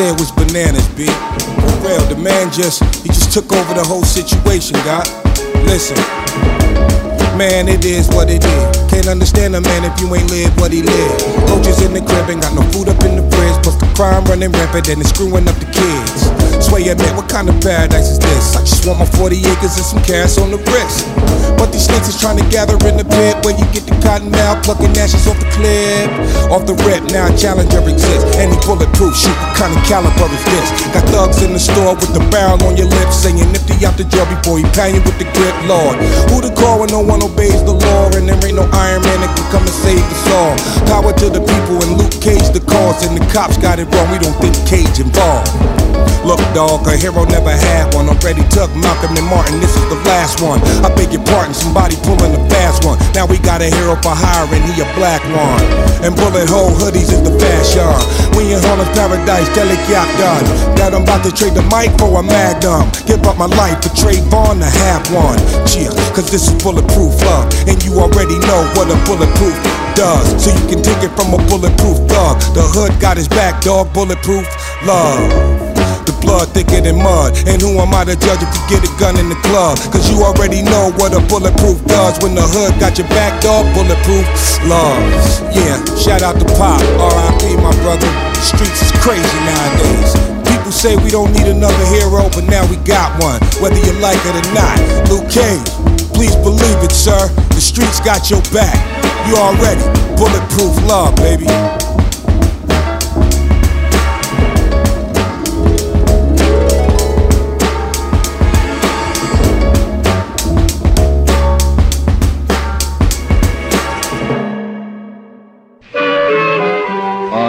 It 0.00 0.18
was 0.18 0.32
bananas, 0.32 0.88
B. 0.96 1.04
For 1.04 1.74
real, 1.84 2.00
the 2.08 2.16
man 2.16 2.50
just, 2.52 2.82
he 3.04 3.08
just 3.08 3.32
took 3.32 3.52
over 3.52 3.74
the 3.74 3.84
whole 3.84 4.04
situation, 4.04 4.76
God. 4.84 5.06
Listen. 5.68 5.96
Man, 7.36 7.68
it 7.68 7.84
is 7.84 8.08
what 8.08 8.30
it 8.30 8.44
is. 8.44 8.76
Can't 8.90 9.08
understand 9.08 9.56
a 9.56 9.60
man 9.60 9.84
if 9.84 10.00
you 10.00 10.14
ain't 10.14 10.30
live 10.30 10.56
what 10.60 10.72
he 10.72 10.82
lived. 10.82 11.20
Coaches 11.48 11.82
in 11.82 11.92
the 11.92 12.00
crib, 12.00 12.28
ain't 12.30 12.42
got 12.42 12.54
no 12.54 12.62
food 12.72 12.88
up 12.88 13.02
in 13.04 13.16
the 13.16 13.24
fridge. 13.34 13.56
Plus 13.62 13.76
the 13.76 13.88
crime 13.96 14.24
running 14.24 14.52
rampant 14.52 14.88
and 14.88 15.00
it's 15.00 15.10
screwing 15.10 15.48
up 15.48 15.56
the 15.56 15.68
kids. 15.68 16.29
Sway 16.70 16.86
admit, 16.86 17.10
what 17.18 17.26
kind 17.26 17.50
of 17.50 17.58
paradise 17.58 18.14
is 18.14 18.22
this? 18.22 18.54
I 18.54 18.62
just 18.62 18.86
want 18.86 19.02
my 19.02 19.08
40 19.18 19.42
acres 19.42 19.74
and 19.74 19.82
some 19.82 20.02
cash 20.06 20.38
on 20.38 20.54
the 20.54 20.60
wrist. 20.70 21.02
But 21.58 21.74
these 21.74 21.90
snakes 21.90 22.06
is 22.06 22.14
trying 22.14 22.38
to 22.38 22.46
gather 22.46 22.78
in 22.86 22.94
the 22.94 23.02
pit 23.02 23.42
where 23.42 23.58
you 23.58 23.66
get 23.74 23.90
the 23.90 23.98
cotton 23.98 24.30
out, 24.46 24.62
plucking 24.62 24.94
ashes 24.94 25.26
off 25.26 25.34
the 25.42 25.50
clip. 25.50 26.06
Off 26.46 26.70
the 26.70 26.78
rip, 26.86 27.02
now 27.10 27.26
a 27.26 27.34
challenger 27.34 27.82
exists. 27.82 28.38
Any 28.38 28.54
bulletproof 28.62 29.18
shoot, 29.18 29.34
what 29.34 29.58
kind 29.58 29.74
of 29.74 29.82
caliber 29.82 30.30
is 30.30 30.44
this? 30.46 30.70
Got 30.94 31.10
thugs 31.10 31.42
in 31.42 31.50
the 31.50 31.58
store 31.58 31.98
with 31.98 32.14
the 32.14 32.22
barrel 32.30 32.62
on 32.62 32.78
your 32.78 32.86
lips, 32.86 33.18
saying 33.18 33.42
nifty 33.50 33.74
out 33.82 33.98
the 33.98 34.06
jail 34.06 34.30
before 34.30 34.62
he 34.62 34.64
pound 34.70 34.94
you 34.94 35.02
with 35.02 35.18
the 35.18 35.26
grip, 35.34 35.56
Lord. 35.66 35.98
Who 36.30 36.38
to 36.38 36.54
call 36.54 36.86
when 36.86 36.94
no 36.94 37.02
one 37.02 37.18
obeys 37.18 37.66
the 37.66 37.74
law? 37.74 38.14
And 38.14 38.30
there 38.30 38.38
ain't 38.46 38.54
no 38.54 38.62
Iron 38.70 39.02
Man 39.02 39.18
that 39.26 39.34
can 39.34 39.46
come 39.50 39.66
and 39.66 39.74
save 39.74 40.06
us 40.06 40.24
all. 40.38 40.54
Power 40.86 41.10
to 41.18 41.34
the 41.34 41.42
people 41.42 41.82
and 41.82 41.98
Luke 41.98 42.14
Cage 42.22 42.46
the 42.54 42.62
cause, 42.62 43.02
and 43.02 43.18
the 43.18 43.26
cops 43.34 43.58
got 43.58 43.82
it 43.82 43.90
wrong. 43.90 44.06
We 44.14 44.22
don't 44.22 44.38
think 44.38 44.54
Cage 44.70 45.02
involved. 45.02 45.50
Look, 46.24 46.40
dog, 46.52 46.86
a 46.86 46.96
hero 46.96 47.24
never 47.24 47.50
had 47.50 47.94
one. 47.94 48.08
Already 48.08 48.44
took 48.52 48.68
Malcolm 48.76 49.16
and 49.16 49.26
Martin, 49.26 49.58
this 49.60 49.72
is 49.72 49.86
the 49.88 49.96
last 50.04 50.40
one. 50.44 50.60
I 50.84 50.92
beg 50.92 51.12
your 51.12 51.24
pardon, 51.24 51.54
somebody 51.54 51.96
pulling 52.04 52.36
a 52.36 52.42
fast 52.52 52.84
one. 52.84 53.00
Now 53.16 53.24
we 53.24 53.38
got 53.40 53.64
a 53.64 53.68
hero 53.72 53.96
for 53.98 54.12
hire, 54.12 54.44
and 54.52 54.62
he 54.68 54.80
a 54.80 54.86
black 54.94 55.24
one. 55.32 55.64
And 56.04 56.12
bullet 56.16 56.48
hole 56.48 56.72
hoodies 56.76 57.08
is 57.08 57.22
the 57.24 57.32
fashion. 57.40 57.88
We 58.36 58.52
in 58.52 58.60
Harlem's 58.60 58.92
paradise, 58.92 59.48
Delic 59.56 59.80
Yacht 59.88 60.08
done. 60.20 60.44
That 60.76 60.92
I'm 60.92 61.02
about 61.02 61.24
to 61.24 61.32
trade 61.32 61.56
the 61.56 61.64
mic 61.72 61.92
for 61.96 62.08
a 62.20 62.22
magnum. 62.22 62.88
Give 63.08 63.20
up 63.24 63.36
my 63.36 63.48
life 63.48 63.80
for 63.80 63.92
Trayvon 63.96 64.60
to 64.60 64.68
have 64.68 65.04
one. 65.12 65.40
Cheer, 65.64 65.92
cause 66.12 66.30
this 66.30 66.48
is 66.48 66.54
bulletproof 66.62 67.16
love. 67.24 67.48
And 67.68 67.80
you 67.84 67.96
already 68.00 68.38
know 68.44 68.60
what 68.76 68.88
a 68.92 68.96
bulletproof 69.08 69.56
does. 69.96 70.24
So 70.40 70.52
you 70.52 70.64
can 70.68 70.80
take 70.80 71.02
it 71.02 71.12
from 71.16 71.32
a 71.32 71.40
bulletproof 71.48 71.96
thug. 72.08 72.40
The 72.56 72.64
hood 72.64 73.00
got 73.00 73.16
his 73.16 73.28
back, 73.28 73.60
dog, 73.62 73.92
bulletproof 73.92 74.48
love. 74.86 75.59
The 76.10 76.26
blood 76.26 76.50
thicker 76.50 76.82
than 76.82 76.98
mud. 76.98 77.38
And 77.46 77.62
who 77.62 77.78
am 77.78 77.94
I 77.94 78.02
to 78.02 78.18
judge 78.18 78.42
if 78.42 78.50
you 78.50 78.62
get 78.66 78.82
a 78.82 78.90
gun 78.98 79.14
in 79.14 79.30
the 79.30 79.38
club? 79.46 79.78
Cause 79.94 80.10
you 80.10 80.26
already 80.26 80.58
know 80.58 80.90
what 80.98 81.14
a 81.14 81.22
bulletproof 81.30 81.78
does. 81.86 82.18
When 82.18 82.34
the 82.34 82.42
hood 82.42 82.74
got 82.82 82.98
your 82.98 83.06
back, 83.14 83.38
dog, 83.38 83.62
bulletproof 83.78 84.26
love. 84.66 84.98
Yeah, 85.54 85.78
shout 85.94 86.26
out 86.26 86.34
to 86.42 86.46
Pop, 86.58 86.82
RIP, 86.98 87.62
my 87.62 87.70
brother. 87.86 88.10
The 88.34 88.42
streets 88.42 88.82
is 88.82 88.90
crazy 88.98 89.22
nowadays. 89.46 90.10
People 90.50 90.74
say 90.74 90.98
we 90.98 91.14
don't 91.14 91.30
need 91.30 91.46
another 91.46 91.86
hero, 91.94 92.26
but 92.34 92.42
now 92.50 92.66
we 92.66 92.74
got 92.82 93.14
one. 93.22 93.38
Whether 93.62 93.78
you 93.78 93.94
like 94.02 94.18
it 94.26 94.34
or 94.34 94.46
not. 94.50 94.82
Luke 95.06 95.30
Cage, 95.30 95.62
please 96.10 96.34
believe 96.42 96.82
it, 96.82 96.90
sir. 96.90 97.30
The 97.54 97.62
streets 97.62 98.02
got 98.02 98.26
your 98.34 98.42
back. 98.50 98.74
You 99.30 99.38
already 99.38 99.86
bulletproof 100.18 100.74
love, 100.90 101.14
baby. 101.22 101.46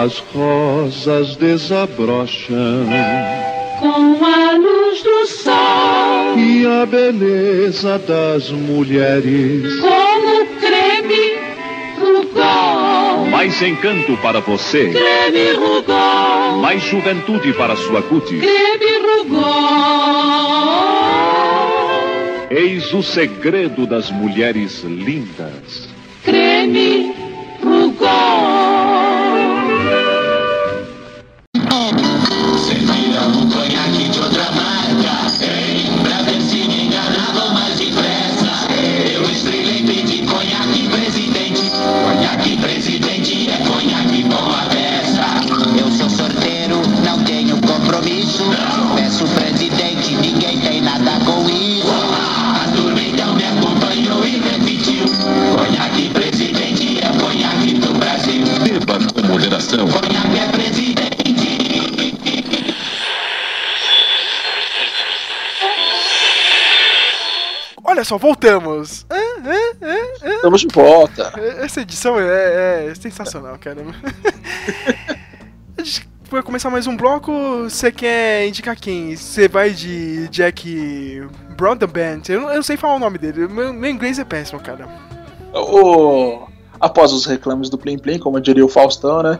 As 0.02 0.18
rosas 0.34 1.36
desabrocham 1.36 2.88
com 3.78 4.24
a 4.24 4.52
luz 4.56 5.00
do 5.00 5.26
sol, 5.28 6.36
e 6.36 6.66
a 6.66 6.84
beleza 6.84 8.00
das 8.00 8.50
mulheres. 8.50 9.62
como 9.80 10.46
creme 10.58 11.38
Rugol. 12.00 13.26
Mais 13.30 13.62
encanto 13.62 14.16
para 14.16 14.40
você, 14.40 14.90
Creme 14.90 15.52
Rugol, 15.52 16.58
mais 16.60 16.82
juventude 16.82 17.52
para 17.52 17.76
sua 17.76 18.02
cutis. 18.02 18.40
creme 18.40 18.98
Rugol. 19.06 19.52
Eis 22.50 22.92
o 22.92 23.04
segredo 23.04 23.86
das 23.86 24.10
mulheres 24.10 24.82
lindas. 24.82 25.81
Estamos 70.52 70.60
de 70.60 70.68
volta. 70.68 71.32
Essa 71.62 71.80
edição 71.80 72.20
é, 72.20 72.88
é 72.90 72.94
sensacional, 72.94 73.56
cara. 73.58 73.80
A 75.78 75.82
gente 75.82 76.06
vai 76.30 76.42
começar 76.42 76.68
mais 76.68 76.86
um 76.86 76.94
bloco. 76.94 77.32
Você 77.64 77.90
quer 77.90 78.46
indicar 78.46 78.76
quem? 78.76 79.16
Você 79.16 79.48
vai 79.48 79.70
de 79.70 80.28
Jack 80.28 81.22
Broadbent? 81.56 82.28
Eu, 82.28 82.42
não- 82.42 82.50
eu 82.50 82.56
não 82.56 82.62
sei 82.62 82.76
falar 82.76 82.96
o 82.96 82.98
nome 82.98 83.16
dele. 83.16 83.48
Meu, 83.48 83.72
meu 83.72 83.90
inglês 83.90 84.18
é 84.18 84.24
péssimo, 84.24 84.60
cara. 84.60 84.86
O... 85.54 86.46
Após 86.78 87.12
os 87.12 87.24
reclames 87.24 87.70
do 87.70 87.78
Plim 87.78 87.96
Plim, 87.98 88.18
como 88.18 88.38
diria 88.40 88.64
o 88.64 88.68
Faustão, 88.68 89.22
né? 89.22 89.38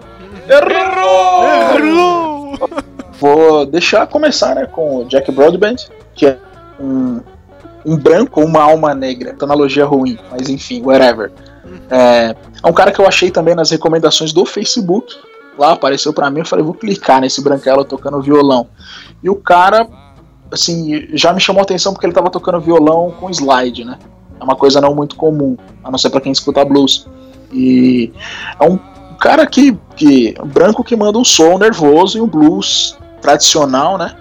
Errou! 0.49 1.79
Errou! 1.79 2.59
Vou 3.21 3.67
deixar 3.67 4.07
começar 4.07 4.55
né, 4.55 4.67
com 4.67 4.99
o 4.99 5.05
Jack 5.05 5.31
Broadbent, 5.31 5.89
que 6.15 6.27
é 6.27 6.39
um, 6.81 7.21
um 7.85 7.97
branco 7.97 8.33
com 8.33 8.45
uma 8.45 8.63
alma 8.63 8.95
negra. 8.95 9.37
Analogia 9.41 9.85
ruim, 9.85 10.19
mas 10.31 10.49
enfim, 10.49 10.83
whatever. 10.83 11.33
É, 11.91 12.35
é 12.63 12.69
um 12.69 12.73
cara 12.73 12.93
que 12.93 13.01
eu 13.01 13.07
achei 13.07 13.31
também 13.31 13.55
nas 13.55 13.71
recomendações 13.71 14.33
do 14.33 14.45
Facebook. 14.45 15.15
Lá 15.59 15.73
apareceu 15.73 16.13
pra 16.13 16.31
mim, 16.31 16.41
eu 16.41 16.47
falei, 16.47 16.65
vou 16.65 16.75
clicar 16.75 17.21
nesse 17.21 17.43
branquelo 17.43 17.85
tocando 17.85 18.21
violão. 18.23 18.69
E 19.23 19.29
o 19.29 19.35
cara, 19.35 19.87
assim, 20.51 21.09
já 21.13 21.33
me 21.33 21.41
chamou 21.41 21.61
a 21.61 21.63
atenção 21.63 21.93
porque 21.93 22.07
ele 22.07 22.15
tava 22.15 22.31
tocando 22.31 22.61
violão 22.61 23.13
com 23.21 23.29
slide, 23.31 23.85
né? 23.85 23.99
É 24.41 24.45
uma 24.45 24.57
coisa 24.57 24.81
não 24.81 24.95
muito 24.95 25.15
comum, 25.15 25.57
a 25.85 25.91
não 25.91 25.99
ser 25.99 26.11
pra 26.11 26.21
quem 26.21 26.33
escuta 26.33 26.65
blues. 26.65 27.07
E 27.53 28.13
é 28.59 28.65
um 28.65 28.79
cara 29.21 29.47
que, 29.47 29.79
que 29.95 30.35
branco 30.47 30.83
que 30.83 30.97
manda 30.97 31.19
um 31.19 31.25
som 31.25 31.59
nervoso 31.59 32.19
e 32.19 32.21
um 32.21 32.27
blues 32.27 32.99
tradicional, 33.21 33.99
né? 33.99 34.17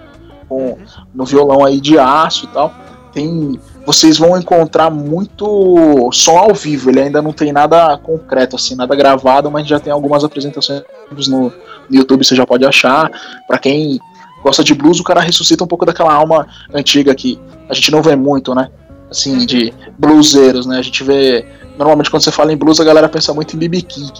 Com, 0.48 0.76
no 1.14 1.24
violão 1.24 1.64
aí 1.64 1.80
de 1.80 1.98
aço 1.98 2.44
e 2.44 2.48
tal. 2.48 2.72
Tem, 3.12 3.60
vocês 3.84 4.16
vão 4.16 4.38
encontrar 4.38 4.90
muito 4.90 6.10
som 6.12 6.38
ao 6.38 6.54
vivo. 6.54 6.90
Ele 6.90 7.00
ainda 7.00 7.20
não 7.20 7.32
tem 7.32 7.52
nada 7.52 7.98
concreto 7.98 8.56
assim, 8.56 8.74
nada 8.74 8.94
gravado, 8.96 9.50
mas 9.50 9.66
já 9.66 9.78
tem 9.78 9.92
algumas 9.92 10.24
apresentações 10.24 10.82
no, 11.28 11.44
no 11.46 11.52
YouTube. 11.90 12.24
Você 12.24 12.34
já 12.34 12.46
pode 12.46 12.64
achar. 12.64 13.10
Pra 13.46 13.58
quem 13.58 14.00
gosta 14.42 14.64
de 14.64 14.74
blues, 14.74 14.98
o 14.98 15.04
cara 15.04 15.20
ressuscita 15.20 15.62
um 15.62 15.66
pouco 15.66 15.84
daquela 15.84 16.12
alma 16.12 16.46
antiga 16.72 17.14
que 17.14 17.38
a 17.68 17.74
gente 17.74 17.90
não 17.92 18.02
vê 18.02 18.16
muito, 18.16 18.54
né? 18.54 18.68
Assim, 19.10 19.44
de 19.44 19.72
bluseiros, 19.98 20.66
né? 20.66 20.78
A 20.78 20.82
gente 20.82 21.04
vê. 21.04 21.46
Normalmente 21.78 22.10
quando 22.10 22.22
você 22.22 22.32
fala 22.32 22.52
em 22.52 22.56
blues, 22.56 22.80
a 22.80 22.84
galera 22.84 23.08
pensa 23.08 23.32
muito 23.34 23.56
em 23.56 23.58
B.B. 23.58 23.82
King. 23.82 24.12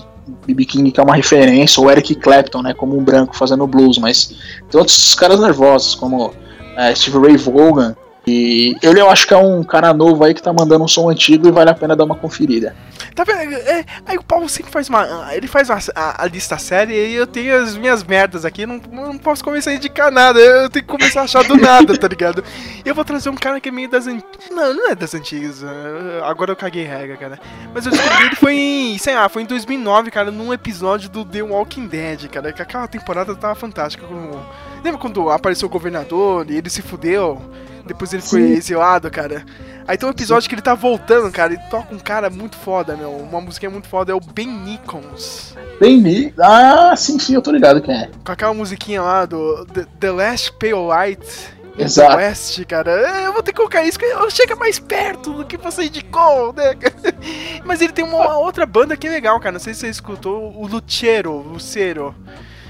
B.B. 0.47 0.64
King 0.64 0.90
que 0.90 1.01
é 1.01 1.02
uma 1.02 1.14
referência, 1.14 1.82
ou 1.82 1.90
Eric 1.90 2.14
Clapton, 2.16 2.62
né? 2.62 2.74
Como 2.74 2.97
um 2.97 3.02
branco 3.02 3.36
fazendo 3.36 3.66
blues, 3.66 3.98
mas 3.98 4.35
tem 4.70 4.78
outros 4.78 5.14
caras 5.14 5.40
nervosos, 5.40 5.94
como 5.94 6.32
é, 6.77 6.94
Steve 6.94 7.19
Ray 7.19 7.36
Vaughan. 7.36 7.97
E 8.27 8.77
ele 8.82 9.01
eu 9.01 9.11
acho 9.11 9.27
que 9.27 9.35
é 9.35 9.36
um 9.36 9.65
cara 9.65 9.93
novo 9.93 10.23
aí 10.23 10.32
que 10.32 10.43
tá 10.43 10.53
mandando 10.53 10.85
um 10.85 10.89
som 10.89 11.11
antigo 11.11 11.49
e 11.49 11.51
vale 11.51 11.70
a 11.70 11.74
pena 11.74 11.97
dar 11.97 12.05
uma 12.05 12.15
conferida. 12.15 12.74
Tá 13.16 13.24
vendo? 13.24 13.53
É, 13.55 13.85
aí 14.07 14.16
o 14.16 14.23
Paulo 14.23 14.49
sempre 14.49 14.70
faz 14.70 14.89
uma. 14.89 15.35
Ele 15.35 15.49
faz 15.49 15.69
uma, 15.69 15.78
a, 15.97 16.23
a 16.23 16.27
lista 16.28 16.57
séria 16.57 16.94
e 16.94 17.15
eu 17.15 17.27
tenho 17.27 17.61
as 17.61 17.77
minhas 17.77 18.05
merdas 18.05 18.44
aqui. 18.44 18.65
Não, 18.65 18.81
não 18.93 19.19
posso 19.19 19.43
começar 19.43 19.70
a 19.70 19.74
indicar 19.74 20.11
nada. 20.12 20.39
Eu 20.39 20.70
tenho 20.70 20.85
que 20.85 20.90
começar 20.90 21.23
a 21.23 21.24
achar 21.24 21.43
do 21.44 21.57
nada, 21.57 21.99
tá 21.99 22.07
ligado? 22.07 22.44
Eu 22.85 22.94
vou 22.94 23.05
trazer 23.05 23.28
um 23.28 23.35
cara 23.35 23.61
que 23.61 23.69
é 23.69 23.73
meio 23.73 23.90
das 23.90 24.07
antigas. 24.07 24.49
Não, 24.51 24.73
não 24.73 24.90
é 24.90 24.94
das 24.94 25.15
antigas. 25.15 25.62
é, 25.65 26.23
Agora 26.24 26.53
eu 26.53 26.57
caguei 26.57 26.85
regra, 26.85 27.16
cara. 27.16 27.40
Mas 27.74 27.85
eu 27.86 27.93
descobri 27.93 28.27
ele 28.27 28.36
foi 28.36 28.55
em. 28.55 28.99
Sei 28.99 29.15
lá, 29.16 29.28
foi 29.28 29.43
em 29.43 29.47
2009, 29.47 30.11
cara, 30.12 30.31
num 30.31 30.53
episódio 30.53 31.09
do 31.11 31.24
The 31.24 31.43
Walking 31.43 31.89
Dead, 31.89 32.28
cara. 32.28 32.53
Que 32.53 32.62
aquela 32.62 32.86
temporada 32.86 33.35
tava 33.35 33.57
fantástica. 33.57 34.07
com- 34.07 34.40
Lembra 34.82 34.99
quando 35.01 35.28
apareceu 35.28 35.66
o 35.66 35.70
governador 35.70 36.47
e 36.49 36.57
ele 36.57 36.70
se 36.70 36.81
fudeu? 36.82 37.43
Depois 37.87 38.13
ele 38.13 38.23
foi 38.23 38.41
Sim. 38.43 38.53
exilado, 38.53 39.11
cara. 39.11 39.45
Aí 39.87 39.97
tem 39.99 40.09
um 40.09 40.13
episódio 40.13 40.49
que 40.49 40.55
ele 40.55 40.63
tá 40.63 40.75
voltando, 40.75 41.31
cara, 41.33 41.53
e 41.55 41.59
toca 41.69 41.95
um 41.95 41.99
cara 41.99 42.31
muito 42.31 42.57
foda, 42.57 42.97
meu. 42.97 43.11
Uma 43.11 43.41
musiquinha 43.41 43.71
muito 43.71 43.89
foda, 43.89 44.13
é 44.13 44.15
o 44.15 44.21
Ben 44.21 44.47
Nichols. 44.49 45.57
Bem 45.81 46.01
me. 46.01 46.33
Ah, 46.41 46.95
sim, 46.97 47.19
sim, 47.19 47.35
eu 47.35 47.43
tô 47.43 47.51
ligado 47.51 47.81
quem 47.83 47.95
é. 47.95 48.11
Com 48.25 48.33
aquela 48.33 48.55
musiquinha 48.55 49.03
lá 49.03 49.25
do 49.27 49.65
The, 49.67 49.87
The 49.99 50.11
Last 50.13 50.53
Pale 50.53 50.87
Light. 50.87 51.53
Exato. 51.77 52.17
West, 52.17 52.63
cara. 52.67 52.91
Eu 53.25 53.33
vou 53.33 53.43
ter 53.43 53.51
que 53.53 53.57
colocar 53.57 53.83
isso, 53.83 53.99
que 53.99 54.05
eu- 54.05 54.31
chega 54.31 54.55
mais 54.55 54.79
perto 54.79 55.33
do 55.33 55.45
que 55.47 55.57
você 55.57 55.85
indicou, 55.85 56.53
né? 56.53 56.75
Mas 57.65 57.81
ele 57.81 57.93
tem 57.95 58.05
uma, 58.05 58.37
outra 58.37 58.67
banda 58.67 58.95
que 58.97 59.07
é 59.07 59.11
legal, 59.11 59.41
cara. 59.41 59.53
Não 59.55 59.61
sei 59.61 59.73
se 59.73 59.81
você 59.81 59.89
escutou 59.89 60.53
o 60.55 60.67
Lucero, 60.67 61.33
Lucero. 61.39 62.15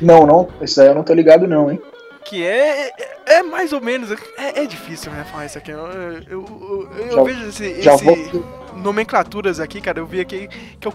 Não, 0.01 0.25
não, 0.25 0.49
esse 0.61 0.77
daí 0.77 0.87
eu 0.89 0.95
não 0.95 1.03
tô 1.03 1.13
ligado, 1.15 1.47
não, 1.49 1.71
hein? 1.71 1.81
Que 2.25 2.45
é, 2.47 2.89
é, 2.89 2.95
é 3.39 3.43
mais 3.43 3.73
ou 3.73 3.81
menos. 3.81 4.11
É, 4.39 4.63
é 4.63 4.67
difícil, 4.67 5.11
né? 5.13 5.25
Falar 5.31 5.47
isso 5.47 5.59
aqui. 5.59 5.71
Eu, 5.71 5.79
eu, 5.87 6.23
eu- 6.31 6.91
eu 6.99 7.13
Já- 7.17 7.23
vejo 7.23 7.49
esse, 7.49 7.65
esse 7.67 8.05
vou- 8.05 8.45
nomenclaturas 8.77 9.61
aqui, 9.61 9.81
cara. 9.81 9.99
Eu 10.01 10.07
vi 10.07 10.21
aqui 10.21 10.49
que 10.81 10.89
é 10.89 10.91
o 10.91 10.95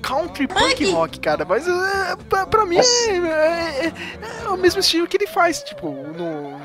country 0.00 0.46
punk 0.46 0.90
rock, 0.92 1.20
cara. 1.20 1.44
Mas 1.44 1.66
é, 1.68 2.16
pra, 2.28 2.46
pra 2.46 2.64
mim 2.64 2.78
é, 2.78 3.86
é- 3.86 3.92
é 4.44 4.48
o 4.48 4.56
mesmo 4.56 4.80
estilo 4.80 5.06
que 5.06 5.16
ele 5.16 5.26
faz, 5.26 5.62
tipo, 5.62 5.88
no, 5.90 6.58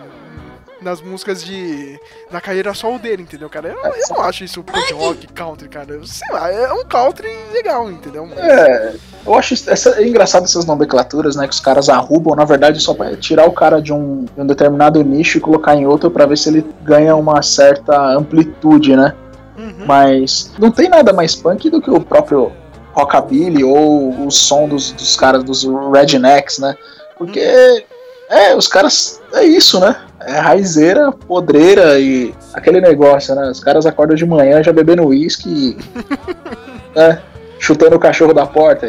nas 0.85 1.01
músicas 1.01 1.43
de. 1.43 1.99
na 2.31 2.39
carreira 2.39 2.73
solo 2.73 2.97
dele, 2.99 3.23
entendeu, 3.23 3.49
cara? 3.49 3.67
Eu, 3.69 3.75
eu 3.91 3.93
não 4.11 4.21
acho 4.21 4.43
isso 4.43 4.63
punk 4.63 4.93
rock, 4.93 5.27
country, 5.33 5.67
cara. 5.67 5.99
Sei 6.05 6.31
lá, 6.31 6.49
é 6.51 6.71
um 6.71 6.85
country 6.85 7.27
legal, 7.51 7.89
entendeu? 7.91 8.29
É, 8.37 8.93
eu 9.25 9.33
acho 9.35 9.55
isso- 9.55 9.69
essa, 9.69 9.99
é 10.01 10.07
engraçado 10.07 10.43
essas 10.43 10.63
nomenclaturas, 10.65 11.35
né? 11.35 11.47
Que 11.47 11.53
os 11.53 11.59
caras 11.59 11.89
arrubam, 11.89 12.35
na 12.35 12.45
verdade, 12.45 12.79
só 12.79 12.93
pra 12.93 13.17
tirar 13.17 13.45
o 13.47 13.51
cara 13.51 13.81
de 13.81 13.91
um, 13.91 14.23
de 14.25 14.39
um 14.41 14.45
determinado 14.45 15.03
nicho 15.03 15.39
e 15.39 15.41
colocar 15.41 15.75
em 15.75 15.85
outro 15.87 16.09
pra 16.11 16.25
ver 16.25 16.37
se 16.37 16.47
ele 16.49 16.65
ganha 16.83 17.15
uma 17.15 17.41
certa 17.41 17.97
amplitude, 18.15 18.95
né? 18.95 19.13
Mas 19.85 20.51
não 20.59 20.69
tem 20.71 20.87
nada 20.89 21.11
mais 21.11 21.33
punk 21.35 21.69
do 21.69 21.81
que 21.81 21.89
o 21.89 21.99
próprio 21.99 22.51
rockabilly 22.93 23.63
ou 23.63 24.25
o 24.27 24.31
som 24.31 24.67
dos, 24.67 24.91
dos 24.91 25.15
caras 25.17 25.43
dos 25.43 25.65
rednecks, 25.93 26.59
né? 26.59 26.75
Porque 27.17 27.85
é, 28.29 28.55
os 28.55 28.67
caras 28.67 29.21
é 29.33 29.43
isso, 29.43 29.79
né? 29.79 29.95
É 30.21 30.39
raizeira, 30.39 31.11
podreira 31.11 31.99
e 31.99 32.33
aquele 32.53 32.81
negócio, 32.81 33.35
né? 33.35 33.49
Os 33.49 33.59
caras 33.59 33.85
acordam 33.85 34.15
de 34.15 34.25
manhã 34.25 34.63
já 34.63 34.73
bebendo 34.73 35.05
uísque 35.05 35.49
e, 35.49 35.77
né? 36.97 37.21
chutando 37.59 37.95
o 37.95 37.99
cachorro 37.99 38.33
da 38.33 38.45
porta. 38.45 38.87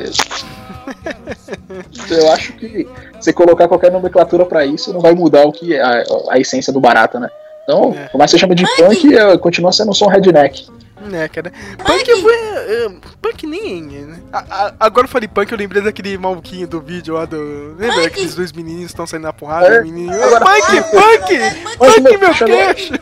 Eu 2.10 2.32
acho 2.32 2.52
que 2.54 2.88
você 3.18 3.32
colocar 3.32 3.68
qualquer 3.68 3.90
nomenclatura 3.90 4.44
pra 4.44 4.64
isso 4.64 4.92
não 4.92 5.00
vai 5.00 5.14
mudar 5.14 5.46
o 5.46 5.52
que 5.52 5.74
é 5.74 5.82
a, 5.82 6.04
a 6.30 6.38
essência 6.38 6.72
do 6.72 6.80
barato, 6.80 7.18
né? 7.18 7.28
Então, 7.64 7.94
por 8.12 8.18
mais 8.18 8.30
que 8.30 8.38
você 8.38 8.40
chame 8.40 8.54
de 8.54 8.64
punk, 8.76 9.14
é, 9.14 9.36
continua 9.38 9.72
sendo 9.72 9.90
um 9.90 9.94
som 9.94 10.06
redneck. 10.06 10.68
Né, 11.06 11.28
cara? 11.28 11.52
Punk 11.84 12.20
foi. 12.22 12.34
é, 12.34 12.88
punk 13.22 13.46
nem. 13.46 13.82
né? 13.82 14.20
A- 14.32 14.44
a- 14.50 14.74
agora 14.80 15.06
eu 15.06 15.10
falei 15.10 15.28
punk, 15.28 15.52
eu 15.52 15.58
lembrei 15.58 15.80
daquele 15.82 16.16
maluquinho 16.18 16.66
do 16.66 16.80
vídeo 16.80 17.14
lá 17.14 17.24
do. 17.24 17.76
Lembra 17.78 18.06
aqueles 18.06 18.34
dois 18.34 18.50
meninos 18.52 18.80
que 18.86 18.90
estão 18.92 19.06
saindo 19.06 19.22
na 19.24 19.32
porrada? 19.32 19.66
É, 19.68 19.82
menino. 19.82 20.12
agora- 20.12 20.44
punk, 20.44 20.82
punk! 20.90 21.76
Punk, 21.78 22.16
meu 22.18 22.34
queixo! 22.34 22.92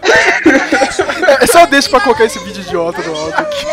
É 1.40 1.46
só 1.46 1.66
deixa 1.66 1.88
pra 1.88 2.00
colocar 2.00 2.24
esse 2.24 2.38
vídeo 2.40 2.62
idiota 2.62 3.00
no 3.02 3.16
áudio 3.16 3.38
aqui. 3.38 3.64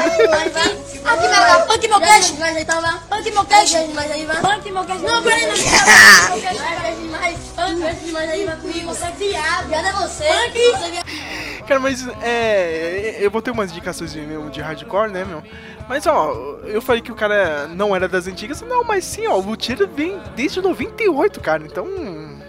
Punk 1.02 1.22
meu, 1.28 1.66
punk 1.68 1.88
meu 1.88 2.00
cash. 2.00 2.34
Mas 2.40 2.56
aí 2.56 2.66
tava. 2.66 3.00
Punk 3.10 3.32
meu 3.32 3.46
cash. 3.46 3.74
Mas 3.94 4.12
aí 4.12 4.26
vai. 4.26 4.38
Punk 4.42 4.72
meu 4.72 4.84
cash. 4.86 5.02
Não, 5.02 5.24
peraí, 5.24 5.46
não. 5.46 5.52
Punk 5.54 6.32
meu 6.32 6.42
cash. 6.42 6.58
Parece 6.58 7.02
demais. 7.02 7.38
Punk 7.56 7.82
parece 7.82 8.06
demais 8.06 8.30
aí 8.30 8.46
vai 8.46 8.56
comigo. 8.58 8.88
Você 8.90 9.06
é 9.06 9.12
viado. 9.12 9.68
Viado 9.68 9.88
é 9.88 9.94
você. 9.94 10.24
Punk. 10.24 10.54
Você 10.54 10.86
é 10.86 10.92
viado. 10.92 11.41
Cara, 11.68 11.80
mas 11.80 12.08
é. 12.22 13.18
Eu 13.20 13.30
vou 13.32 13.42
ter 13.42 13.52
umas 13.52 13.72
indicações 13.72 14.12
de, 14.14 14.20
mesmo 14.22 14.50
de 14.50 14.62
hardcore, 14.62 15.12
né, 15.12 15.24
meu? 15.24 15.44
Mas 15.88 16.06
ó, 16.08 16.60
eu 16.66 16.82
falei 16.82 17.02
que 17.02 17.12
o 17.12 17.16
cara 17.16 17.68
não 17.68 17.96
era 17.96 18.08
das 18.08 18.28
antigas. 18.28 18.62
Não, 18.62 18.84
mas 18.84 19.04
sim, 19.06 19.28
ó, 19.28 19.38
o 19.38 19.42
Luthier 19.42 19.88
vem 19.88 20.20
desde 20.36 20.62
98, 20.62 21.40
cara. 21.40 21.64
Então. 21.66 21.88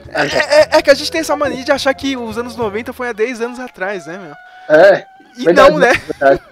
É, 0.08 0.26
é- 0.76 0.78
é 0.78 0.82
que 0.82 0.90
a 0.90 0.94
gente 0.94 1.10
tem 1.10 1.20
essa 1.22 1.34
mania 1.36 1.64
de 1.64 1.72
achar 1.72 1.92
que 1.94 2.16
os 2.16 2.36
anos 2.36 2.54
90 2.56 2.92
foi 2.92 3.08
há 3.08 3.12
10 3.12 3.40
anos 3.40 3.58
atrás, 3.58 4.06
né, 4.06 4.18
meu? 4.18 4.76
É. 4.76 5.06
E 5.36 5.44
verdade, 5.44 5.70
não, 5.70 5.78
né? 5.78 5.92
verdade. 5.94 6.42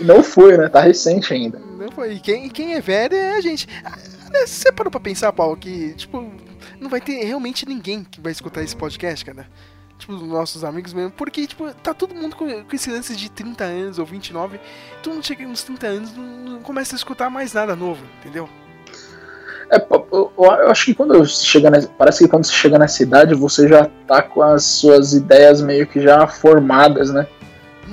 E 0.00 0.04
Não 0.04 0.22
foi, 0.22 0.56
né? 0.56 0.68
Tá 0.68 0.80
recente 0.80 1.32
ainda. 1.34 1.58
Não 1.58 1.90
foi. 1.90 2.12
E 2.14 2.20
quem, 2.20 2.48
quem 2.48 2.74
é 2.74 2.80
velho 2.80 3.16
é 3.16 3.32
a 3.36 3.40
gente. 3.40 3.66
Ah, 3.84 3.90
né, 4.30 4.46
Você 4.46 4.70
parou 4.70 4.90
pra 4.90 5.00
pensar, 5.00 5.32
Paulo, 5.32 5.56
que, 5.56 5.92
tipo, 5.94 6.32
não 6.80 6.88
vai 6.88 7.00
ter 7.00 7.24
realmente 7.24 7.66
ninguém 7.66 8.04
que 8.08 8.20
vai 8.20 8.30
escutar 8.30 8.62
esse 8.62 8.76
podcast, 8.76 9.24
cara? 9.24 9.46
Tipo, 10.08 10.12
os 10.14 10.22
nossos 10.22 10.64
amigos 10.64 10.92
mesmo. 10.94 11.10
Porque, 11.10 11.46
tipo, 11.46 11.70
tá 11.82 11.92
todo 11.92 12.14
mundo 12.14 12.34
com, 12.34 12.46
com 12.64 12.74
esse 12.76 12.90
lance 12.90 13.14
de 13.14 13.30
30 13.30 13.64
anos 13.64 13.98
ou 13.98 14.06
29. 14.06 14.58
Todo 15.02 15.14
mundo 15.14 15.26
chega 15.26 15.46
nos 15.46 15.62
30 15.62 15.86
anos 15.86 16.16
não, 16.16 16.24
não 16.24 16.60
começa 16.60 16.94
a 16.94 16.96
escutar 16.96 17.28
mais 17.30 17.52
nada 17.52 17.76
novo, 17.76 18.00
entendeu? 18.20 18.48
É, 19.70 19.76
eu, 20.10 20.32
eu 20.38 20.70
acho 20.70 20.86
que 20.86 20.94
quando 20.94 21.24
chega 21.26 21.68
nessa, 21.70 21.88
parece 21.88 22.24
que 22.24 22.30
quando 22.30 22.46
você 22.46 22.54
chega 22.54 22.78
nessa 22.78 23.02
idade 23.02 23.34
você 23.34 23.68
já 23.68 23.86
tá 24.06 24.22
com 24.22 24.40
as 24.40 24.64
suas 24.64 25.12
ideias 25.12 25.60
meio 25.60 25.86
que 25.86 26.00
já 26.00 26.26
formadas, 26.26 27.10
né? 27.10 27.26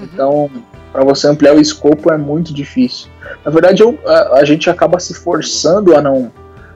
Então, 0.02 0.50
pra 0.94 1.04
você 1.04 1.28
ampliar 1.28 1.54
o 1.54 1.60
escopo 1.60 2.14
é 2.14 2.18
muito 2.18 2.54
difícil. 2.54 3.10
Na 3.44 3.52
verdade, 3.52 3.84
eu- 3.84 4.00
a, 4.06 4.38
a 4.40 4.46
gente 4.46 4.70
acaba 4.70 5.00
se 5.02 5.14
forçando 5.14 5.96
a 5.98 6.02
não 6.02 6.32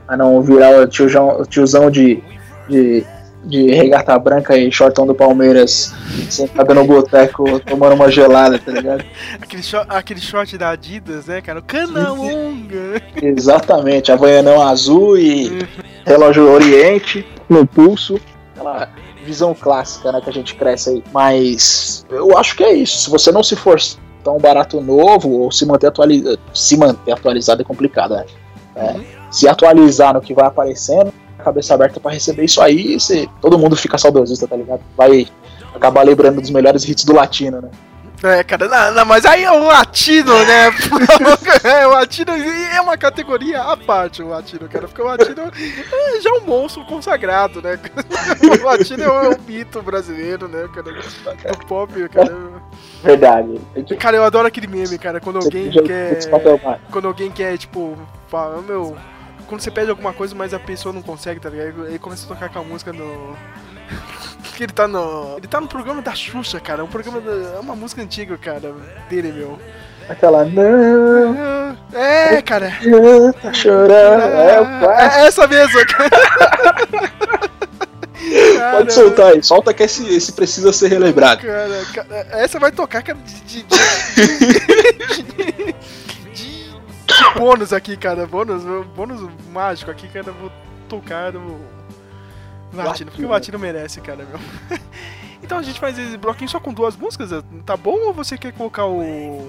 a 0.06 0.18
não 0.18 0.42
virar 0.42 0.72
o 0.82 0.88
tiozão, 0.88 1.40
o 1.40 1.46
tiozão 1.46 1.90
de, 1.92 2.22
de 2.68 3.06
de 3.44 3.72
regata 3.72 4.18
branca 4.20 4.58
e 4.58 4.72
shortão 4.72 5.08
do 5.08 5.16
Palmeiras 5.16 5.94
sentado 6.30 6.74
no 6.74 6.86
boteco 6.86 7.60
tomando 7.62 7.96
uma 7.96 8.12
gelada, 8.12 8.60
tá 8.60 8.72
ligado? 8.72 9.04
Aquele, 9.42 9.64
short, 9.64 9.88
aquele 9.90 10.20
short 10.20 10.58
da 10.58 10.70
Adidas, 10.70 11.26
né, 11.26 11.42
cara? 11.42 11.60
O 11.60 11.64
Cana 11.64 12.12
longa. 12.12 13.02
Exatamente, 13.22 14.12
Havaianão 14.12 14.62
azul 14.62 15.18
e 15.18 15.68
relógio 16.06 16.50
Oriente 16.50 17.26
no 17.48 17.66
pulso. 17.66 18.20
Aquela 18.56 18.90
visão 19.26 19.54
clássica, 19.54 20.12
né, 20.12 20.22
que 20.22 20.30
a 20.30 20.34
gente 20.34 20.56
cresce 20.56 20.90
aí. 20.90 21.04
Mas 21.14 22.06
eu 22.10 22.38
acho 22.38 22.56
que 22.56 22.64
é 22.64 22.74
isso. 22.74 23.04
Se 23.04 23.10
você 23.10 23.32
não 23.32 23.44
se 23.44 23.56
forçar 23.56 24.00
um 24.28 24.40
barato 24.40 24.80
novo 24.82 25.30
ou 25.32 25.52
se 25.52 25.66
manter 25.66 25.88
atualizado, 25.88 26.40
se 26.54 26.78
manter 26.78 27.12
atualizado 27.12 27.62
é 27.62 27.66
complicado, 27.66 28.16
né? 28.16 28.26
É, 28.76 28.96
se 29.32 29.48
atualizar 29.48 30.14
no 30.14 30.22
que 30.22 30.34
vai 30.34 30.46
aparecendo, 30.46 31.14
cabeça 31.40 31.74
aberta 31.74 32.00
pra 32.00 32.12
receber 32.12 32.46
isso 32.46 32.62
aí, 32.62 33.00
você, 33.00 33.28
todo 33.42 33.58
mundo 33.58 33.76
fica 33.76 33.98
saudosista, 33.98 34.48
tá 34.48 34.56
ligado? 34.56 34.82
Vai 34.96 35.28
acabar 35.74 36.04
lembrando 36.04 36.42
dos 36.42 36.50
melhores 36.50 36.88
hits 36.88 37.04
do 37.04 37.14
latino, 37.14 37.62
né? 37.62 37.70
É, 38.22 38.44
cara, 38.44 38.68
não, 38.68 38.96
não, 38.96 39.06
mas 39.06 39.26
aí 39.26 39.44
é 39.44 39.52
o 39.52 39.64
latino, 39.66 40.34
né? 40.46 40.68
é, 41.64 41.88
o 41.88 41.92
latino 41.92 42.32
é 42.34 42.82
uma 42.82 42.98
categoria 42.98 43.62
à 43.62 43.78
parte, 43.78 44.22
o 44.22 44.28
latino, 44.28 44.68
cara. 44.68 44.88
Porque 44.88 45.02
o 45.02 45.06
latino 45.06 45.44
é 45.44 46.22
já 46.22 46.32
um 46.34 46.42
monstro 46.42 46.84
consagrado, 46.86 47.62
né? 47.62 47.80
O 48.62 48.66
latino 48.66 49.04
é 49.04 49.10
um, 49.10 49.24
é 49.24 49.30
um 49.30 49.42
mito 49.48 49.82
brasileiro, 49.82 50.48
né, 50.50 50.68
cara? 50.74 50.92
Do 50.92 51.66
pop, 51.66 52.10
cara. 52.10 52.36
Verdade. 53.02 53.62
Cara, 53.98 54.18
eu 54.18 54.24
adoro 54.24 54.48
aquele 54.48 54.68
meme, 54.68 54.98
cara, 54.98 55.22
quando 55.22 55.38
alguém 55.38 55.72
quer. 55.72 56.20
Quando 56.92 57.08
alguém 57.08 57.32
quer, 57.32 57.58
tipo, 57.58 57.98
fala, 58.28 58.62
meu. 58.62 58.98
Quando 59.50 59.62
você 59.62 59.72
pede 59.72 59.90
alguma 59.90 60.14
coisa, 60.14 60.36
mas 60.36 60.54
a 60.54 60.60
pessoa 60.60 60.94
não 60.94 61.02
consegue, 61.02 61.40
tá 61.40 61.50
ligado? 61.50 61.86
Aí 61.86 61.98
começa 61.98 62.24
a 62.24 62.28
tocar 62.28 62.50
com 62.50 62.60
a 62.60 62.64
música 62.64 62.94
no. 62.94 63.36
que 64.56 64.62
ele 64.62 64.72
tá 64.72 64.88
no. 64.88 65.38
Ele 65.38 65.48
tá 65.48 65.60
no 65.60 65.68
programa 65.68 66.04
da 66.04 66.14
Xuxa, 66.14 66.60
cara. 66.60 66.82
É 66.82 66.84
um 66.84 66.88
programa. 66.88 67.20
Da, 67.20 67.32
é 67.32 67.60
uma 67.60 67.76
música 67.76 68.00
antiga, 68.00 68.38
cara, 68.38 68.76
dele, 69.10 69.32
meu. 69.32 69.60
Aquela 70.08 70.46
não. 70.46 71.76
É, 71.92 72.40
cara. 72.44 72.72
Tá 73.42 73.52
chorando. 73.52 74.22
É 74.22 74.62
o 74.62 74.66
clássico. 74.66 75.20
É 75.20 75.28
essa 75.28 75.48
mesmo, 75.48 75.80
cara. 75.88 76.10
Pode 78.72 78.94
soltar 78.94 79.34
aí, 79.34 79.42
solta 79.42 79.74
que 79.74 79.82
esse, 79.82 80.08
esse 80.14 80.32
precisa 80.34 80.72
ser 80.72 80.90
relembrado. 80.90 81.42
Cara, 81.42 81.86
cara, 81.94 82.28
essa 82.34 82.60
vai 82.60 82.72
tocar, 82.72 83.02
cara, 83.02 83.18
de. 83.26 83.42
de, 83.42 83.64
de, 83.64 83.80
de 87.24 87.40
bônus 87.40 87.74
aqui, 87.74 87.98
cara. 87.98 88.26
Bônus, 88.26 88.64
bônus 88.96 89.30
mágico 89.52 89.92
aqui, 89.92 90.08
cara. 90.08 90.28
eu 90.28 90.34
Vou 90.34 90.52
tocar 90.88 91.34
no. 91.34 91.60
Latino, 92.74 93.10
porque 93.10 93.26
o 93.26 93.30
Latino 93.30 93.58
merece, 93.58 94.00
cara, 94.02 94.26
meu. 94.26 94.80
Então 95.42 95.58
a 95.58 95.64
gente 95.64 95.80
faz 95.80 95.98
esse 95.98 96.18
bloquinho 96.18 96.50
só 96.50 96.60
com 96.60 96.74
duas 96.74 96.96
músicas, 96.96 97.32
tá 97.66 97.76
bom? 97.76 97.98
Ou 98.08 98.14
você 98.14 98.38
quer 98.38 98.52
colocar 98.54 98.86
o. 98.86 99.40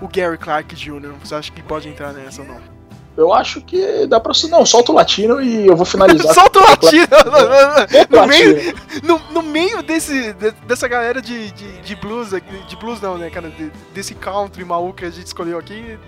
o 0.00 0.08
Gary 0.08 0.36
Clark 0.36 0.74
Jr.? 0.74 1.14
Você 1.20 1.34
acha 1.34 1.52
que 1.52 1.62
pode 1.62 1.88
entrar 1.88 2.12
nessa 2.12 2.42
ou 2.42 2.48
não? 2.48 2.73
Eu 3.16 3.32
acho 3.32 3.60
que 3.60 4.06
dá 4.08 4.18
pra. 4.18 4.32
Não, 4.50 4.66
solta 4.66 4.90
o 4.90 4.94
latino 4.94 5.40
e 5.40 5.66
eu 5.66 5.76
vou 5.76 5.86
finalizar. 5.86 6.34
Solta 6.34 6.58
o 6.58 6.62
latino! 6.62 7.06
No, 8.10 8.26
meio, 8.26 8.74
no, 9.02 9.18
no 9.32 9.42
meio 9.42 9.82
desse, 9.82 10.32
de- 10.32 10.50
dessa 10.66 10.88
galera 10.88 11.20
de, 11.22 11.50
de, 11.52 11.80
de 11.82 11.94
blues, 11.96 12.30
de 12.30 12.76
blues 12.76 13.00
não, 13.00 13.16
né, 13.18 13.30
cara? 13.30 13.48
de- 13.50 13.70
desse 13.92 14.14
country 14.14 14.64
maluco 14.64 14.94
que 14.94 15.04
a 15.04 15.10
gente 15.10 15.26
escolheu 15.26 15.58
aqui. 15.58 15.98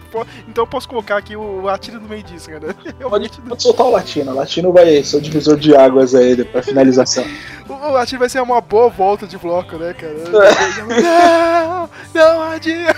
Então 0.49 0.63
eu 0.65 0.67
posso 0.67 0.89
colocar 0.89 1.17
aqui 1.17 1.37
o 1.37 1.61
latino 1.63 2.01
no 2.01 2.09
meio 2.09 2.23
disso, 2.23 2.49
cara. 2.51 2.75
Pode, 3.09 3.31
pode 3.49 3.63
soltar 3.63 3.87
o 3.87 3.91
latino. 3.91 4.33
O 4.33 4.35
latino 4.35 4.73
vai 4.73 5.03
ser 5.05 5.17
o 5.17 5.21
divisor 5.21 5.57
de 5.57 5.77
águas 5.77 6.15
aí 6.15 6.45
pra 6.45 6.63
finalização. 6.63 7.25
O, 7.69 7.73
o 7.73 7.91
latino 7.93 8.19
vai 8.21 8.29
ser 8.29 8.41
uma 8.43 8.61
boa 8.61 8.89
volta 8.89 9.27
de 9.27 9.37
bloco, 9.39 9.77
né, 9.77 9.95
cara? 9.95 10.13
É. 10.13 11.03
Não, 11.03 11.91
não 12.15 12.43
adianta. 12.43 12.97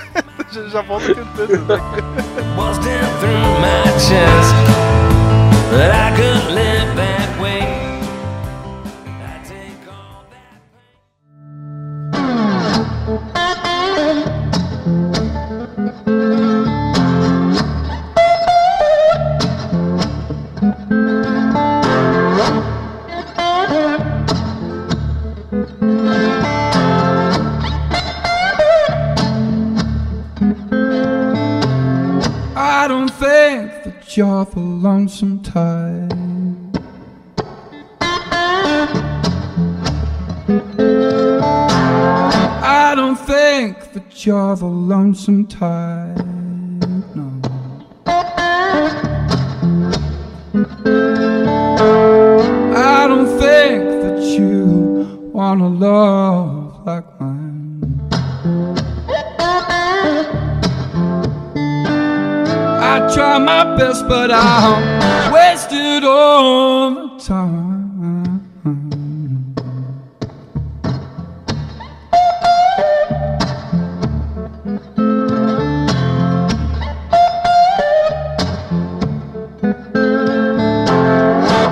Já, 0.51 0.63
já 0.69 0.83
volta 0.83 1.15
cantando, 1.15 1.59
né? 1.67 2.48
Down 2.59 2.75
through 3.21 3.61
my 3.63 3.85
chest. 4.07 4.55
That 5.71 5.93
I 5.95 6.17
could 6.17 6.55
live 6.55 6.68
you're 34.19 34.45
the 34.47 34.59
lonesome 34.59 35.41
type. 35.45 36.13
I 42.65 42.95
don't 42.97 43.15
think 43.15 43.93
that 43.93 44.27
you're 44.27 44.57
the 44.57 44.67
lonesome 44.67 45.47
type. 45.47 46.19
No. 47.15 47.41
I 52.75 53.07
don't 53.07 53.29
think 53.39 53.85
that 54.03 54.21
you 54.37 55.31
want 55.33 55.61
a 55.61 55.69
love 55.69 56.48
I 62.99 63.15
try 63.15 63.39
my 63.39 63.77
best, 63.77 64.09
but 64.09 64.33
I'm 64.33 65.33
wasted 65.33 66.03
all 66.03 66.91
the 66.91 67.25
time. 67.25 68.43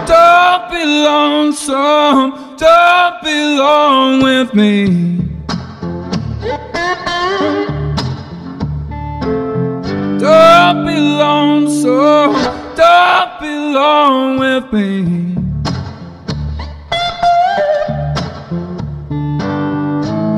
Don't 0.07 0.71
be 0.71 0.85
lonesome, 0.85 2.57
don't 2.57 3.23
be 3.25 3.59
long 3.59 4.23
with 4.23 4.55
me. 4.55 5.06
Don't 13.77 13.77
be 13.77 13.83
long 13.83 14.39
with 14.39 14.73
me. 14.73 15.37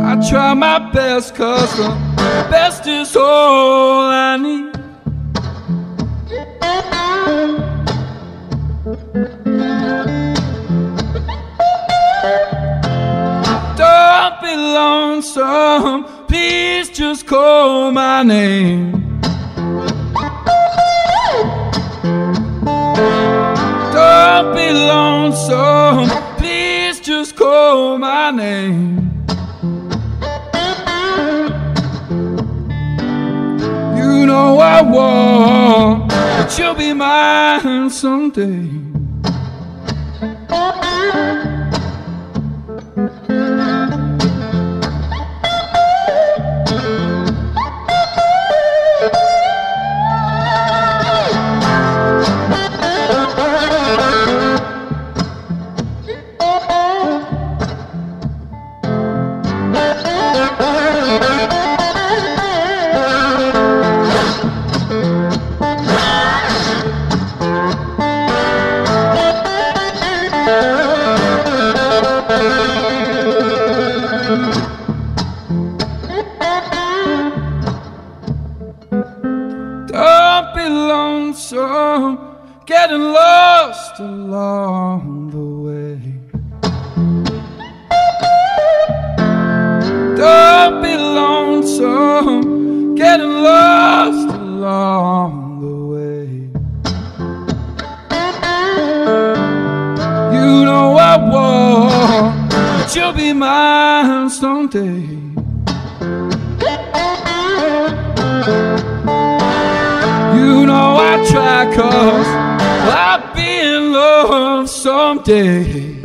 I 0.05 0.29
try 0.29 0.55
my 0.55 0.91
best, 0.91 1.35
cause 1.35 1.77
the 1.77 1.89
best 2.51 2.87
is 2.87 3.15
all 3.17 4.11
I 4.11 4.37
need. 4.37 4.73
Don't 13.77 14.41
be 14.43 14.57
lonesome, 14.57 16.05
please 16.27 16.91
just 16.91 17.27
call 17.27 17.93
my 17.93 18.23
name. 18.23 19.08
Don't 24.31 24.55
be 24.55 24.71
lonesome, 24.71 26.07
please 26.37 27.01
just 27.01 27.35
call 27.35 27.97
my 27.97 28.31
name. 28.31 29.25
You 33.97 34.27
know 34.27 34.59
I 34.59 34.83
want 34.83 36.11
that 36.11 36.55
you'll 36.59 36.75
be 36.75 36.93
mine 36.93 37.89
someday. 37.89 38.69
Getting 82.81 83.13
lost 83.13 83.99
along 83.99 85.31
the 85.35 85.47
way. 85.67 85.99
Don't 90.17 90.75
be 90.85 90.95
lonesome, 90.97 92.95
getting 92.95 93.35
lost 93.51 94.29
along 94.29 95.31
the 95.65 95.77
way. 95.93 96.27
You 100.37 100.49
know 100.69 100.89
I 101.13 101.17
want 101.35 102.51
that 102.51 102.95
you'll 102.95 103.13
be 103.13 103.33
mine 103.33 104.31
someday. 104.31 105.03
You 110.39 110.67
know 110.71 110.89
I 111.11 111.13
try 111.29 111.75
cause 111.75 112.48
I'll 112.91 113.35
be 113.35 113.61
in 113.61 113.93
love 113.93 114.69
someday. 114.71 115.99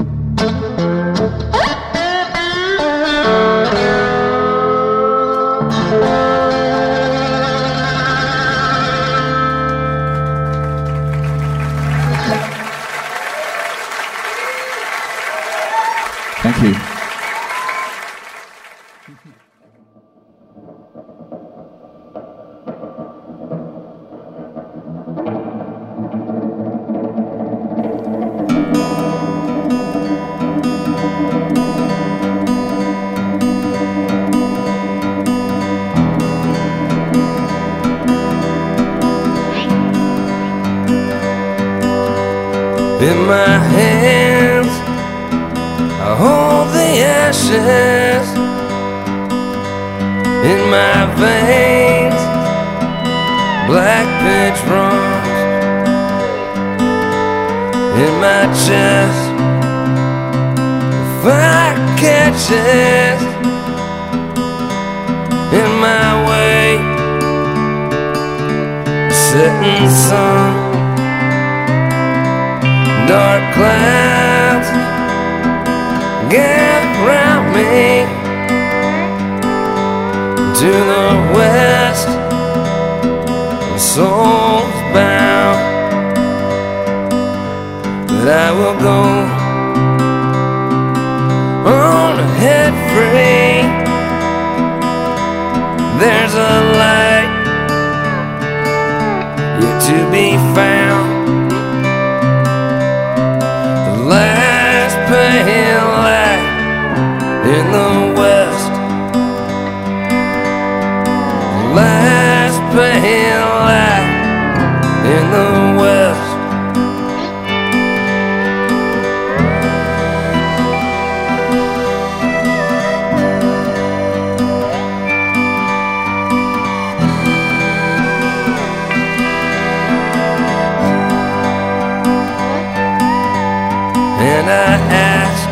And 134.44 134.52
I 134.52 134.76
ask 134.91 135.48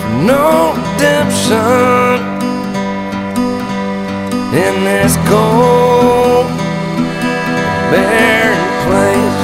for 0.00 0.12
no 0.22 0.72
redemption 0.78 2.18
in 4.54 4.74
this 4.84 5.16
cold, 5.26 6.46
barren 7.90 8.60
place. 8.84 9.42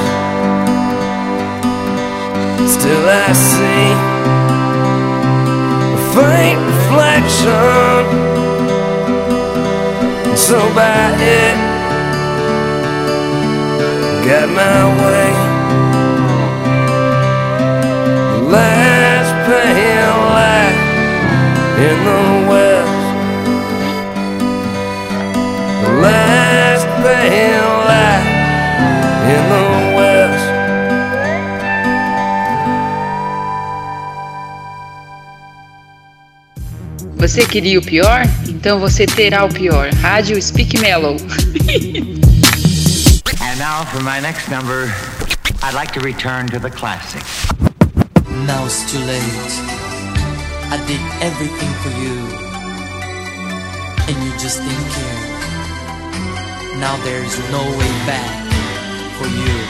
Still, 2.75 3.07
I 3.09 3.33
see 3.33 3.91
a 5.91 5.99
faint 6.15 6.59
reflection, 6.71 7.99
and 10.29 10.39
so 10.39 10.59
by 10.73 11.11
it, 11.19 11.57
got 14.25 14.47
my 14.49 14.79
way 15.03 15.54
in 21.77 22.03
the 22.05 22.47
west. 22.49 23.05
The 25.83 25.91
last 26.01 26.87
pale 27.03 27.77
light 27.89 28.25
in 29.33 29.43
the 29.51 29.65
west. 29.97 30.45
Você 37.17 37.45
queria 37.45 37.77
o 37.79 37.81
pior? 37.81 38.21
Então 38.47 38.79
você 38.79 39.05
terá 39.05 39.43
o 39.43 39.49
pior. 39.49 39.89
Rádio 39.95 40.41
Speak 40.41 40.79
Mellow. 40.79 41.17
And 43.41 43.59
now 43.59 43.83
for 43.85 44.01
my 44.01 44.21
next 44.21 44.49
number, 44.49 44.89
I'd 45.61 45.73
like 45.73 45.91
to 45.93 45.99
return 45.99 46.47
to 46.51 46.59
the 46.59 46.69
classics. 46.69 47.45
Now 48.45 48.65
it's 48.65 48.89
too 48.89 48.99
late. 48.99 49.64
I 50.75 50.77
did 50.87 50.99
everything 51.23 51.73
for 51.83 51.89
you, 52.03 52.15
and 54.09 54.25
you 54.25 54.31
just 54.37 54.59
didn't 54.59 54.89
care. 54.91 56.79
Now 56.81 56.97
there's 57.05 57.39
no 57.49 57.63
way 57.79 57.91
back 58.03 58.43
for 59.17 59.25
you. 59.25 59.64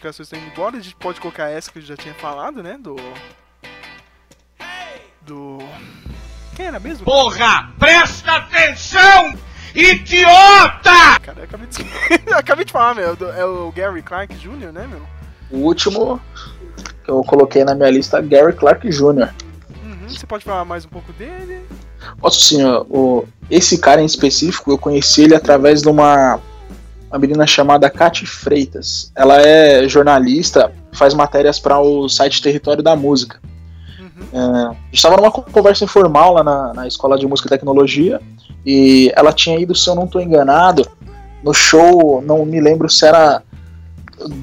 Indicações 0.00 0.26
estão 0.26 0.38
indo 0.38 0.50
embora, 0.50 0.78
a 0.78 0.80
gente 0.80 0.96
pode 0.96 1.20
colocar 1.20 1.48
essa 1.48 1.70
que 1.70 1.78
eu 1.78 1.82
já 1.82 1.96
tinha 1.96 2.14
falado, 2.14 2.62
né, 2.62 2.78
do... 2.78 2.96
Do... 5.20 5.58
Quem 6.56 6.66
era 6.66 6.80
mesmo? 6.80 7.04
Porra, 7.04 7.70
presta 7.78 8.36
atenção, 8.36 9.34
idiota! 9.74 11.20
Cara, 11.22 11.40
eu 11.40 11.44
acabei 11.44 11.66
de, 11.66 11.86
eu 12.26 12.38
acabei 12.38 12.64
de 12.64 12.72
falar, 12.72 12.94
meu, 12.94 13.16
é 13.36 13.44
o 13.44 13.70
Gary 13.70 14.02
Clark 14.02 14.34
Jr., 14.34 14.72
né, 14.72 14.86
meu? 14.86 15.02
O 15.50 15.64
último 15.66 16.20
que 17.04 17.10
eu 17.10 17.22
coloquei 17.22 17.64
na 17.64 17.74
minha 17.74 17.90
lista, 17.90 18.20
Gary 18.22 18.54
Clark 18.54 18.88
Jr. 18.88 19.34
Uhum, 19.84 20.08
você 20.08 20.26
pode 20.26 20.44
falar 20.44 20.64
mais 20.64 20.86
um 20.86 20.88
pouco 20.88 21.12
dele? 21.12 21.66
Posso 22.18 22.40
sim, 22.40 22.64
ó, 22.64 22.82
o, 22.88 23.28
esse 23.50 23.78
cara 23.78 24.00
em 24.00 24.06
específico, 24.06 24.70
eu 24.70 24.78
conheci 24.78 25.24
ele 25.24 25.34
através 25.34 25.82
de 25.82 25.88
uma, 25.88 26.40
uma 27.10 27.18
menina 27.18 27.46
chamada 27.46 27.90
Kati 27.90 28.24
Freitas. 28.24 29.10
Ela 29.16 29.40
é 29.40 29.88
jornalista, 29.88 30.72
faz 30.92 31.12
matérias 31.12 31.58
para 31.58 31.78
o 31.80 32.08
site 32.08 32.40
Território 32.40 32.82
da 32.82 32.94
Música. 32.94 33.40
É, 34.32 34.38
a 34.38 34.74
gente 34.86 34.94
estava 34.94 35.16
numa 35.16 35.30
conversa 35.30 35.84
informal 35.84 36.34
lá 36.34 36.44
na, 36.44 36.74
na 36.74 36.86
Escola 36.86 37.18
de 37.18 37.26
Música 37.26 37.48
e 37.48 37.50
Tecnologia 37.50 38.20
e 38.64 39.10
ela 39.16 39.32
tinha 39.32 39.58
ido, 39.58 39.74
se 39.74 39.88
eu 39.88 39.94
não 39.94 40.04
estou 40.04 40.20
enganado, 40.20 40.86
no 41.42 41.54
show, 41.54 42.22
não 42.24 42.44
me 42.44 42.60
lembro 42.60 42.88
se 42.88 43.06
era 43.06 43.42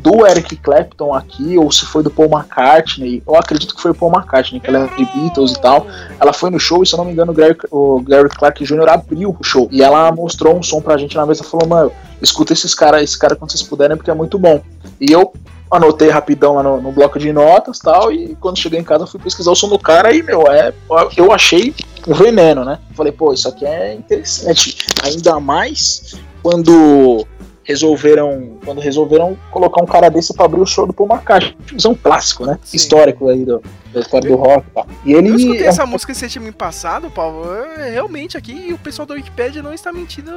do 0.02 0.26
Eric 0.26 0.56
Clapton 0.58 1.14
aqui 1.14 1.58
ou 1.58 1.72
se 1.72 1.86
foi 1.86 2.02
do 2.02 2.10
Paul 2.10 2.30
McCartney. 2.30 3.22
Eu 3.26 3.36
acredito 3.36 3.76
que 3.76 3.82
foi 3.82 3.92
o 3.92 3.96
Paul 3.96 4.12
McCartney, 4.12 4.60
que 4.60 4.68
ela 4.68 4.86
é 4.86 4.96
de 4.96 5.06
Beatles 5.06 5.52
e 5.52 5.62
tal. 5.62 5.86
Ela 6.20 6.34
foi 6.34 6.50
no 6.50 6.60
show 6.60 6.82
e, 6.82 6.88
se 6.88 6.94
eu 6.94 6.98
não 6.98 7.06
me 7.06 7.12
engano, 7.12 7.32
o 7.32 7.36
Gary, 7.36 7.56
o 7.70 8.02
Gary 8.02 8.30
Clark 8.30 8.64
Jr. 8.64 8.90
abriu 8.90 9.38
o 9.40 9.44
show. 9.44 9.68
E 9.72 9.84
ela 9.84 10.12
mostrou 10.12 10.58
um 10.58 10.64
som 10.64 10.82
pra 10.82 10.98
gente 10.98 11.16
na 11.16 11.26
mesa 11.26 11.44
e 11.44 11.46
falou: 11.46 11.68
Mano, 11.68 11.92
escuta 12.22 12.54
esses 12.54 12.74
caras, 12.74 13.04
esse 13.04 13.18
cara 13.18 13.36
quando 13.36 13.52
vocês 13.52 13.64
puderem, 13.64 13.98
porque 13.98 14.12
é 14.12 14.14
muito 14.14 14.38
bom. 14.38 14.62
E 15.00 15.12
eu 15.12 15.34
anotei 15.70 16.10
rapidão 16.10 16.56
lá 16.56 16.64
no, 16.64 16.82
no 16.82 16.92
bloco 16.92 17.20
de 17.20 17.32
notas 17.32 17.80
tal. 17.80 18.12
E 18.12 18.36
quando 18.40 18.58
cheguei 18.58 18.80
em 18.80 18.84
casa, 18.84 19.06
fui 19.06 19.20
pesquisar 19.20 19.52
o 19.52 19.56
som 19.56 19.70
do 19.70 19.80
cara 19.80 20.14
e, 20.14 20.24
meu, 20.24 20.50
é, 20.52 20.74
eu 21.16 21.32
achei 21.32 21.74
um 22.08 22.14
veneno, 22.14 22.64
né? 22.64 22.80
Falei, 22.96 23.12
pô, 23.12 23.34
isso 23.34 23.48
aqui 23.48 23.66
é 23.66 23.94
interessante. 23.94 24.78
Ainda 25.04 25.40
mais 25.40 26.16
quando 26.42 27.26
resolveram 27.68 28.58
quando 28.64 28.80
resolveram 28.80 29.38
colocar 29.52 29.84
um 29.84 29.86
cara 29.86 30.10
desse 30.10 30.34
pra 30.34 30.46
abrir 30.46 30.62
o 30.62 30.66
show 30.66 30.88
do 30.88 30.94
Paul 30.94 31.10
McCartney. 31.12 31.56
É 31.84 31.88
um 31.88 31.94
clássico, 31.94 32.46
né? 32.46 32.58
Histórico 32.74 33.28
aí 33.28 33.44
do, 33.44 33.62
da 33.94 34.00
história 34.00 34.30
do 34.30 34.38
rock 34.38 34.66
e 34.66 34.72
tal. 34.74 34.88
E 35.04 35.14
ele 35.14 35.30
Eu 35.30 35.36
escutei 35.36 35.64
é 35.66 35.68
essa 35.68 35.86
música 35.86 36.14
que 36.14 36.18
você 36.18 36.30
tinha 36.30 36.42
me 36.42 36.54
passado, 36.54 37.12
Paulo. 37.12 37.46
é, 37.78 37.90
Realmente 37.92 38.38
aqui 38.38 38.72
o 38.74 38.78
pessoal 38.78 39.06
da 39.06 39.16
Wikipedia 39.16 39.62
não 39.62 39.74
está 39.74 39.92
mentindo. 39.92 40.32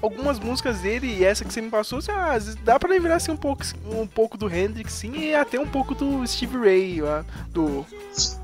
Algumas 0.00 0.38
músicas 0.40 0.78
dele 0.80 1.18
e 1.18 1.24
essa 1.24 1.44
que 1.44 1.52
você 1.52 1.60
me 1.60 1.68
passou, 1.68 2.00
você, 2.00 2.10
ah, 2.10 2.38
dá 2.64 2.78
pra 2.78 2.88
lembrar 2.88 3.16
assim, 3.16 3.30
um 3.30 3.36
pouco, 3.36 3.62
um 3.86 4.06
pouco 4.06 4.38
do 4.38 4.52
Hendrix, 4.52 4.94
sim, 4.94 5.12
e 5.14 5.34
até 5.34 5.60
um 5.60 5.66
pouco 5.66 5.94
do 5.94 6.26
Steve 6.26 6.56
Ray, 6.56 7.02
ó, 7.02 7.20
do. 7.50 7.84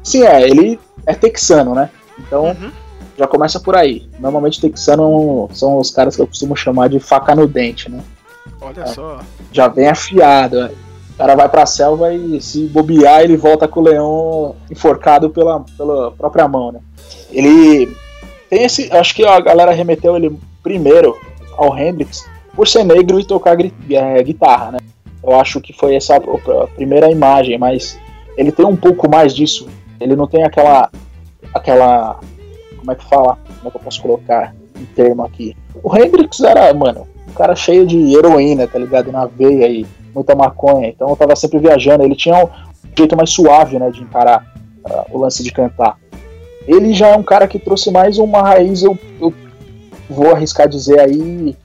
Sim, 0.05 0.23
é, 0.25 0.43
ele 0.43 0.79
é 1.07 1.15
texano, 1.15 1.75
né? 1.75 1.89
Então 2.19 2.45
Uhum. 2.49 2.71
já 3.17 3.27
começa 3.27 3.59
por 3.59 3.75
aí. 3.75 4.07
Normalmente 4.21 4.61
texano 4.61 5.49
são 5.55 5.79
os 5.79 5.91
caras 5.91 6.15
que 6.15 6.21
eu 6.21 6.27
costumo 6.27 6.55
chamar 6.55 6.89
de 6.91 7.01
faca 7.01 7.35
no 7.35 7.47
dente, 7.47 7.91
né? 7.91 8.03
Olha 8.61 8.83
É. 8.83 8.87
só. 8.87 9.21
Já 9.53 9.69
vem 9.69 9.89
afiado. 9.89 10.61
né? 10.61 10.71
O 11.15 11.19
cara 11.19 11.35
vai 11.35 11.49
pra 11.49 11.67
selva 11.67 12.13
e 12.15 12.41
se 12.41 12.67
bobear, 12.67 13.23
ele 13.23 13.37
volta 13.37 13.67
com 13.67 13.81
o 13.81 13.83
leão 13.83 14.55
enforcado 14.71 15.29
pela, 15.31 15.65
pela 15.77 16.13
própria 16.13 16.47
mão, 16.47 16.71
né? 16.73 16.81
Ele 17.31 17.93
tem 18.49 18.65
esse. 18.65 18.91
Acho 18.93 19.15
que 19.15 19.25
a 19.27 19.41
galera 19.41 19.73
remeteu 19.73 20.17
ele 20.17 20.39
primeiro 20.63 21.19
ao 21.57 21.77
Hendrix 21.77 22.25
por 22.55 22.69
ser 22.69 22.85
negro 22.85 23.19
e 23.19 23.25
tocar 23.25 23.57
é, 23.61 24.23
guitarra, 24.23 24.73
né? 24.73 24.79
Eu 25.23 25.39
acho 25.41 25.61
que 25.61 25.73
foi 25.73 25.97
essa 25.97 26.17
a 26.17 26.67
primeira 26.69 27.11
imagem, 27.11 27.59
mas 27.59 27.99
ele 28.37 28.53
tem 28.53 28.65
um 28.65 28.77
pouco 28.77 29.11
mais 29.11 29.35
disso. 29.35 29.69
Ele 30.01 30.15
não 30.15 30.29
tem 30.29 30.45
aquela. 30.45 30.89
aquela. 31.53 32.21
Como 32.79 32.93
é 32.93 32.95
que 32.95 33.05
fala? 33.09 33.37
Como 33.57 33.67
é 33.67 33.71
que 33.73 33.77
eu 33.77 33.81
posso 33.81 34.01
colocar 34.01 34.55
um 34.81 34.85
termo 34.95 35.25
aqui? 35.25 35.57
O 35.83 35.97
Hendrix 35.97 36.39
era, 36.41 36.73
mano, 36.73 37.07
cara 37.39 37.55
cheio 37.55 37.87
de 37.87 38.15
heroína, 38.15 38.67
tá 38.67 38.79
ligado? 38.79 39.13
Na 39.13 39.25
veia 39.27 39.69
e 39.69 39.87
muita 40.13 40.35
maconha. 40.35 40.89
Então 40.89 41.09
eu 41.09 41.17
tava 41.17 41.37
sempre 41.37 41.61
viajando. 41.61 42.03
Ele 42.03 42.17
tinha 42.17 42.45
um 42.45 42.49
jeito 42.97 43.17
mais 43.17 43.31
suave, 43.31 43.79
né, 43.79 43.91
de 43.91 44.03
encarar 44.03 44.45
ah, 44.85 45.07
o 45.11 45.19
lance 45.19 45.43
de 45.43 45.53
cantar. 45.53 45.97
Ele 46.67 46.93
já 46.93 47.09
é 47.09 47.17
um 47.17 47.23
cara 47.23 47.47
que 47.47 47.59
trouxe 47.59 47.91
mais 47.91 48.19
uma 48.19 48.43
raiz, 48.43 48.83
eu, 48.83 48.99
eu 49.21 49.33
vou 50.11 50.35
arriscar 50.35 50.69
dizer 50.69 51.01
aí, 51.01 51.57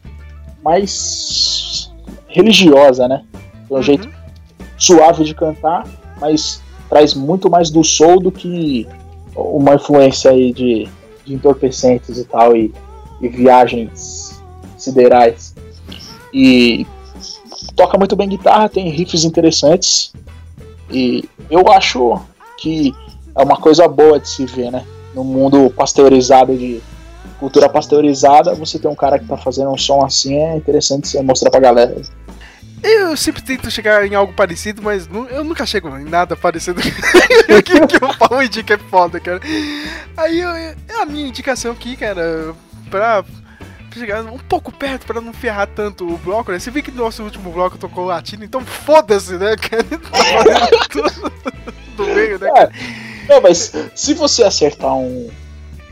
mais 0.64 1.92
religiosa, 2.28 3.08
né? 3.08 3.26
Um 3.70 3.82
jeito 3.82 4.08
suave 4.78 5.26
de 5.26 5.36
cantar, 5.36 5.86
mas 6.22 6.62
traz 6.90 7.14
muito 7.14 7.50
mais 7.50 7.70
do 7.70 7.84
soul 7.84 8.22
do 8.22 8.32
que 8.32 8.88
uma 9.36 9.76
influência 9.76 10.32
aí 10.32 10.54
de, 10.54 10.88
de 11.26 11.34
entorpecentes 11.34 12.18
e 12.18 12.24
tal, 12.24 12.56
e, 12.56 12.74
e 13.20 13.28
viagens 13.28 14.42
siderais. 14.78 15.53
E 16.34 16.88
toca 17.76 17.98
muito 17.98 18.16
bem 18.16 18.30
guitarra, 18.30 18.70
tem 18.70 18.90
riffs 18.90 19.24
interessantes, 19.24 20.14
e 20.90 21.28
eu 21.50 21.68
acho 21.72 22.22
que 22.58 22.94
é 23.36 23.44
uma 23.44 23.58
coisa 23.58 23.88
boa 23.88 24.20
de 24.20 24.30
se 24.30 24.46
ver, 24.46 24.72
né? 24.72 24.86
No 25.14 25.24
mundo 25.24 25.70
pasteurizado 25.72 26.56
de 26.56 26.82
cultura 27.40 27.68
pasteurizada, 27.70 28.56
você 28.56 28.80
tem 28.80 28.90
um 28.90 28.96
cara 28.96 29.20
que 29.20 29.26
tá 29.26 29.38
fazendo 29.38 29.70
um 29.70 29.78
som 29.78 30.04
assim, 30.04 30.36
é 30.36 30.56
interessante 30.56 31.08
você 31.08 31.22
mostrar 31.22 31.50
pra 31.50 31.60
galera. 31.60 32.02
Eu 32.82 33.16
sempre 33.16 33.42
tento 33.42 33.72
chegar 33.72 34.06
em 34.06 34.14
algo 34.14 34.34
parecido, 34.34 34.82
mas 34.82 35.08
eu 35.32 35.44
nunca 35.44 35.66
chego 35.66 35.88
em 35.98 36.04
nada 36.04 36.36
parecido 36.36 36.80
o 36.84 37.64
que, 37.64 37.88
que 37.88 37.96
o 37.98 38.18
Paulo 38.18 38.44
indica 38.44 38.74
é 38.74 38.78
foda, 38.78 39.20
cara. 39.20 39.40
Aí 40.18 40.40
eu, 40.40 40.50
é 40.50 40.76
a 41.02 41.06
minha 41.06 41.28
indicação 41.28 41.72
aqui, 41.72 41.96
cara, 41.96 42.54
pra 42.90 43.24
chegar 44.00 44.24
um 44.24 44.38
pouco 44.38 44.72
perto 44.72 45.06
pra 45.06 45.22
não 45.22 45.34
ferrar 45.34 45.68
tanto 45.68 46.08
o 46.08 46.18
bloco, 46.18 46.52
né? 46.52 46.60
Você 46.60 46.72
viu 46.72 46.84
que 46.84 46.92
no 46.92 47.04
nosso 47.04 47.24
último 47.24 47.52
bloco 47.52 47.78
tocou 47.78 48.06
latino, 48.06 48.44
então 48.44 48.62
foda-se, 48.62 49.38
né, 49.38 49.56
cara? 49.58 49.84
Tá 49.84 50.88
tudo 50.90 51.32
do 51.96 52.06
meio, 52.08 52.40
né? 52.40 52.50
É, 52.56 52.70
não, 53.30 53.42
mas 53.42 53.74
se 53.96 54.14
você 54.14 54.44
acertar 54.44 54.96
um. 54.96 55.30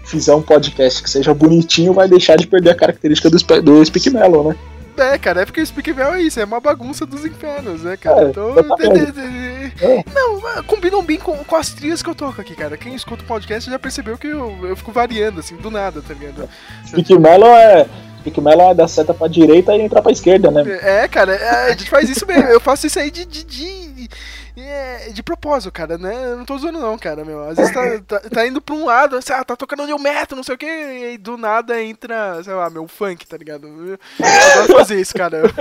fizer 0.06 0.36
um 0.36 0.42
podcast 0.42 1.02
que 1.02 1.10
seja 1.10 1.34
bonitinho, 1.34 1.94
vai 1.94 2.08
deixar 2.08 2.38
de 2.38 2.48
perder 2.48 2.72
a 2.72 2.76
característica 2.76 3.30
do, 3.30 3.62
do 3.62 3.86
Speak 3.86 4.10
Mellow, 4.10 4.50
né? 4.50 4.56
É, 5.02 5.18
cara, 5.18 5.42
é 5.42 5.46
porque 5.46 5.62
o 5.62 5.66
Speak 5.66 5.94
Mel 5.94 6.14
é 6.14 6.22
isso, 6.22 6.40
é 6.40 6.44
uma 6.46 6.60
bagunça 6.60 7.06
dos 7.06 7.26
infernos, 7.26 7.84
né, 7.84 7.98
cara? 7.98 8.22
É, 8.22 8.30
então. 8.30 8.54
de- 8.54 10.14
Não, 10.14 10.48
ah, 10.48 10.64
combinam 10.66 11.04
bem 11.04 11.18
com, 11.18 11.36
com 11.38 11.56
as 11.56 11.70
trilhas 11.72 12.02
que 12.04 12.10
eu 12.10 12.16
toco 12.16 12.40
aqui, 12.42 12.56
cara. 12.56 12.78
Quem 12.78 12.94
escuta 12.96 13.24
o 13.24 13.28
podcast 13.28 13.70
já 13.70 13.80
percebeu 13.80 14.18
que 14.18 14.28
eu, 14.28 14.68
eu 14.68 14.76
fico 14.76 14.92
variando, 14.92 15.40
assim, 15.40 15.56
do 15.56 15.72
nada, 15.72 16.02
tá 16.02 16.14
ligado? 16.14 16.48
Speak 16.88 17.18
Mellow 17.18 17.56
é. 17.56 17.86
Speak 18.20 18.40
Mellow 18.40 18.72
é 18.72 18.76
da 18.76 18.88
seta 18.88 19.14
pra 19.16 19.28
direita 19.28 19.76
e 19.76 19.82
entrar 19.82 20.02
pra 20.02 20.12
esquerda, 20.12 20.52
né? 20.52 20.64
É, 20.82 21.08
cara, 21.08 21.34
é, 21.34 21.66
a 21.66 21.70
gente 21.72 21.90
faz 21.90 22.08
isso 22.10 22.26
mesmo. 22.28 22.44
Eu 22.50 22.60
faço 22.60 22.86
isso 22.86 23.00
aí 23.00 23.10
de. 23.10 23.26
de, 23.26 23.44
de, 23.44 24.10
é, 24.58 25.10
de 25.10 25.24
propósito, 25.24 25.72
cara, 25.72 25.98
né? 25.98 26.26
Eu 26.26 26.38
não 26.38 26.46
tô 26.46 26.58
zoando, 26.58 26.80
não, 26.80 26.98
cara, 26.98 27.24
meu. 27.24 27.48
Às 27.48 27.58
vezes 27.58 27.74
tá, 27.74 27.82
tá, 28.20 28.30
tá 28.30 28.48
indo 28.48 28.62
pra 28.62 28.76
um 28.76 28.86
lado, 28.86 29.16
assim, 29.16 29.34
ah, 29.34 29.44
tá 29.44 29.56
tocando 29.56 29.86
New 29.86 30.00
Metal, 30.00 30.36
não 30.36 30.44
sei 30.44 30.56
o 30.56 30.58
que, 30.58 30.66
e 31.14 31.18
do 31.18 31.38
nada 31.38 31.82
entra, 31.82 32.44
sei 32.44 32.54
lá, 32.54 32.70
meu 32.70 32.88
funk, 32.88 33.26
tá 33.26 33.38
ligado? 33.38 33.68
Eu 33.68 33.98
adoro 34.20 34.74
fazer 34.80 35.00
isso, 35.00 35.14
cara. 35.14 35.42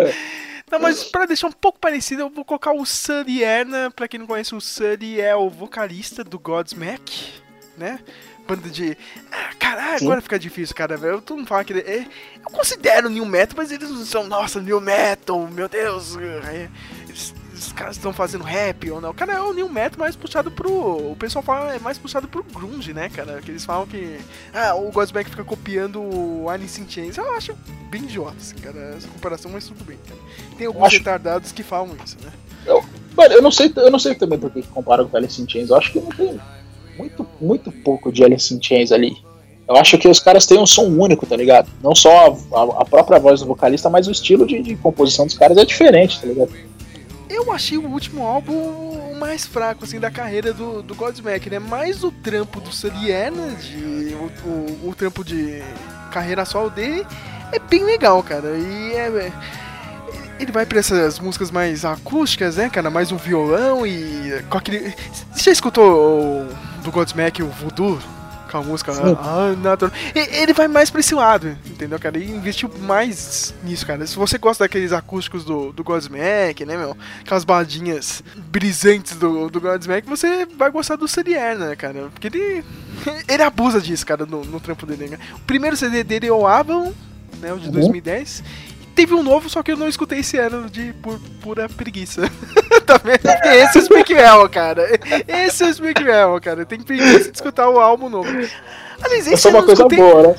Não, 0.70 0.78
mas 0.78 1.02
pra 1.02 1.26
deixar 1.26 1.48
um 1.48 1.52
pouco 1.52 1.80
parecido, 1.80 2.22
eu 2.22 2.30
vou 2.30 2.44
colocar 2.44 2.72
o 2.72 2.86
Sully 2.86 3.42
Erna. 3.42 3.90
Pra 3.90 4.06
quem 4.06 4.20
não 4.20 4.26
conhece, 4.26 4.54
o 4.54 4.60
Sully 4.60 5.20
é 5.20 5.34
o 5.34 5.50
vocalista 5.50 6.22
do 6.22 6.38
Godsmack, 6.38 7.32
né? 7.76 7.98
Banda 8.46 8.68
de. 8.68 8.96
Ah, 9.32 9.50
caralho, 9.58 9.98
Sim. 9.98 10.04
agora 10.06 10.20
fica 10.20 10.38
difícil, 10.38 10.74
cara, 10.76 10.96
velho. 10.96 11.20
Tu 11.20 11.36
não 11.36 11.44
fala 11.44 11.64
que 11.64 11.72
ele. 11.72 11.80
é- 11.80 12.06
Eu 12.44 12.50
considero 12.52 13.10
New 13.10 13.26
Metal, 13.26 13.54
mas 13.56 13.72
eles 13.72 13.90
não 13.90 14.04
são, 14.04 14.24
nossa, 14.24 14.60
New 14.60 14.80
Metal, 14.80 15.44
meu 15.48 15.68
Deus. 15.68 16.16
é, 16.16 16.68
Os 17.66 17.72
caras 17.72 17.96
estão 17.96 18.12
fazendo 18.12 18.42
rap 18.42 18.90
ou 18.90 19.00
não. 19.00 19.12
Cara, 19.12 19.34
é 19.34 19.40
o 19.40 19.52
New 19.52 19.68
Metal 19.68 19.98
mais 19.98 20.16
puxado 20.16 20.50
pro. 20.50 20.70
O 21.12 21.16
pessoal 21.18 21.42
fala 21.42 21.74
é 21.74 21.78
mais 21.78 21.98
puxado 21.98 22.26
pro 22.26 22.42
Grunge, 22.42 22.92
né, 22.94 23.08
cara? 23.10 23.40
Que 23.42 23.50
eles 23.50 23.64
falam 23.64 23.86
que. 23.86 24.18
Ah, 24.54 24.74
o 24.74 24.90
Godsmack 24.90 25.28
fica 25.28 25.44
copiando 25.44 26.00
o 26.00 26.48
Alice 26.48 26.80
in 26.80 26.88
Chains. 26.88 27.16
Eu 27.18 27.30
acho 27.36 27.54
bem 27.90 28.02
idiota, 28.04 28.36
assim, 28.40 28.56
cara, 28.56 28.94
essa 28.96 29.08
comparação, 29.08 29.50
mas 29.50 29.66
tudo 29.66 29.84
bem, 29.84 29.98
cara. 30.08 30.18
Tem 30.56 30.66
alguns 30.66 30.84
Acho- 30.86 30.98
retardados 30.98 31.52
que 31.52 31.62
falam 31.62 31.90
isso, 32.04 32.16
né? 32.22 32.32
Eu, 32.66 32.82
mano, 33.16 33.34
eu 33.34 33.42
não 33.42 33.50
sei, 33.50 33.72
eu 33.76 33.90
não 33.90 33.98
sei 33.98 34.14
também 34.14 34.38
por 34.38 34.50
que 34.50 34.62
comparam 34.62 35.06
com 35.08 35.16
Alice 35.16 35.40
in 35.40 35.48
Chains. 35.48 35.68
Eu 35.70 35.76
acho 35.76 35.92
que 35.92 36.00
não 36.00 36.08
tem 36.10 36.40
muito, 36.96 37.26
muito 37.40 37.70
pouco 37.70 38.10
de 38.10 38.24
Alice 38.24 38.54
in 38.54 38.62
Chains 38.62 38.90
ali. 38.90 39.16
Eu 39.68 39.76
acho 39.76 39.96
que 39.98 40.08
os 40.08 40.18
caras 40.18 40.46
têm 40.46 40.58
um 40.58 40.66
som 40.66 40.84
único, 40.86 41.24
tá 41.26 41.36
ligado? 41.36 41.68
Não 41.82 41.94
só 41.94 42.10
a, 42.26 42.58
a- 42.60 42.82
a 42.82 42.84
própria 42.84 43.18
voz 43.20 43.40
do 43.40 43.46
vocalista, 43.46 43.88
mas 43.90 44.08
o 44.08 44.10
estilo 44.10 44.46
de, 44.46 44.60
de 44.62 44.74
composição 44.76 45.26
dos 45.26 45.36
caras 45.38 45.56
é 45.58 45.64
diferente, 45.64 46.20
tá 46.20 46.26
ligado? 46.26 46.50
Eu 47.30 47.52
achei 47.52 47.78
o 47.78 47.86
último 47.86 48.26
álbum 48.26 48.52
o 48.52 49.16
mais 49.16 49.46
fraco, 49.46 49.84
assim, 49.84 50.00
da 50.00 50.10
carreira 50.10 50.52
do, 50.52 50.82
do 50.82 50.96
Godsmack, 50.96 51.48
né? 51.48 51.60
Mais 51.60 52.02
o 52.02 52.10
trampo 52.10 52.60
do 52.60 52.72
Sully 52.72 53.12
de, 53.60 54.14
o, 54.14 54.48
o, 54.48 54.88
o 54.88 54.94
trampo 54.96 55.22
de 55.24 55.62
carreira 56.10 56.44
solo 56.44 56.70
dele, 56.70 57.06
é 57.52 57.58
bem 57.60 57.84
legal, 57.84 58.20
cara. 58.22 58.58
E 58.58 58.92
é. 58.94 59.32
Ele 60.40 60.50
vai 60.50 60.66
pra 60.66 60.80
essas 60.80 61.20
músicas 61.20 61.50
mais 61.52 61.84
acústicas, 61.84 62.56
né, 62.56 62.68
cara? 62.68 62.90
Mais 62.90 63.12
um 63.12 63.16
violão 63.16 63.86
e. 63.86 64.42
Com 64.50 64.58
aquele. 64.58 64.92
Você 65.32 65.44
já 65.44 65.52
escutou 65.52 66.48
do 66.82 66.90
Godsmack 66.90 67.42
o 67.42 67.46
Voodoo? 67.46 68.00
Com 68.50 68.58
a 68.58 68.62
música. 68.62 68.92
Sim. 68.92 69.16
Ah, 69.20 69.54
natural. 69.62 69.92
Ele 70.14 70.52
vai 70.52 70.66
mais 70.66 70.90
pra 70.90 71.00
esse 71.00 71.14
lado, 71.14 71.56
entendeu, 71.66 71.98
cara? 72.00 72.18
E 72.18 72.28
investiu 72.30 72.70
mais 72.80 73.54
nisso, 73.62 73.86
cara. 73.86 74.06
Se 74.06 74.16
você 74.16 74.38
gosta 74.38 74.64
daqueles 74.64 74.92
acústicos 74.92 75.44
do, 75.44 75.72
do 75.72 75.84
Godsmack, 75.84 76.64
né, 76.66 76.76
meu? 76.76 76.96
Aquelas 77.20 77.44
baladinhas 77.44 78.22
brisantes 78.36 79.16
do, 79.16 79.48
do 79.48 79.60
Godsmack, 79.60 80.08
você 80.08 80.46
vai 80.58 80.70
gostar 80.70 80.96
do 80.96 81.06
Serier, 81.06 81.56
né, 81.58 81.76
cara? 81.76 82.08
Porque 82.12 82.26
ele. 82.26 82.64
Ele 83.26 83.42
abusa 83.42 83.80
disso, 83.80 84.04
cara, 84.04 84.26
no, 84.26 84.44
no 84.44 84.60
trampo 84.60 84.84
dele, 84.84 85.08
né? 85.08 85.18
O 85.36 85.38
primeiro 85.40 85.74
CD 85.76 86.04
dele 86.04 86.26
é 86.26 86.32
o 86.32 86.46
Avalon, 86.46 86.92
né? 87.40 87.50
O 87.52 87.58
de 87.58 87.66
Uhum. 87.68 87.72
2010. 87.72 88.42
Teve 88.94 89.14
um 89.14 89.22
novo, 89.22 89.48
só 89.48 89.62
que 89.62 89.72
eu 89.72 89.76
não 89.76 89.88
escutei 89.88 90.18
esse 90.18 90.36
ano 90.36 90.68
de 90.68 90.92
por 90.94 91.18
pura 91.40 91.68
preguiça. 91.68 92.22
tá 92.84 92.98
vendo? 92.98 93.20
Porque 93.20 93.48
esse 93.48 93.78
é 93.78 93.82
o 93.82 94.38
Well, 94.38 94.48
cara. 94.48 95.00
Esse 95.26 95.64
é 95.64 95.68
o 95.68 96.04
Well, 96.04 96.40
cara. 96.40 96.66
Tem 96.66 96.80
preguiça 96.80 97.30
de 97.30 97.36
escutar 97.36 97.68
o 97.68 97.78
álbum 97.78 98.08
novo. 98.08 98.28
Aliás, 99.02 99.26
esse 99.26 99.46
é 99.46 99.50
uma 99.50 99.62
coisa 99.62 99.82
escutei... 99.82 99.98
boa, 99.98 100.22
né? 100.22 100.36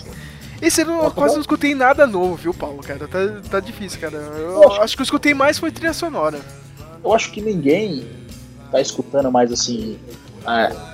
Esse 0.61 0.81
ano 0.81 1.03
eu 1.03 1.11
quase 1.11 1.33
não 1.33 1.41
escutei 1.41 1.73
nada 1.73 2.05
novo, 2.05 2.35
viu, 2.35 2.53
Paulo, 2.53 2.83
cara? 2.83 3.07
Tá, 3.07 3.19
tá 3.49 3.59
difícil, 3.59 3.99
cara. 3.99 4.17
Eu 4.17 4.71
acho 4.73 4.95
que 4.95 5.01
eu 5.01 5.05
escutei 5.05 5.33
mais 5.33 5.57
foi 5.57 5.71
trilha 5.71 5.93
sonora. 5.93 6.39
Eu 7.03 7.13
acho 7.13 7.31
que 7.31 7.41
ninguém 7.41 8.07
tá 8.71 8.79
escutando 8.79 9.31
mais 9.31 9.51
assim. 9.51 9.97
é, 10.47 10.90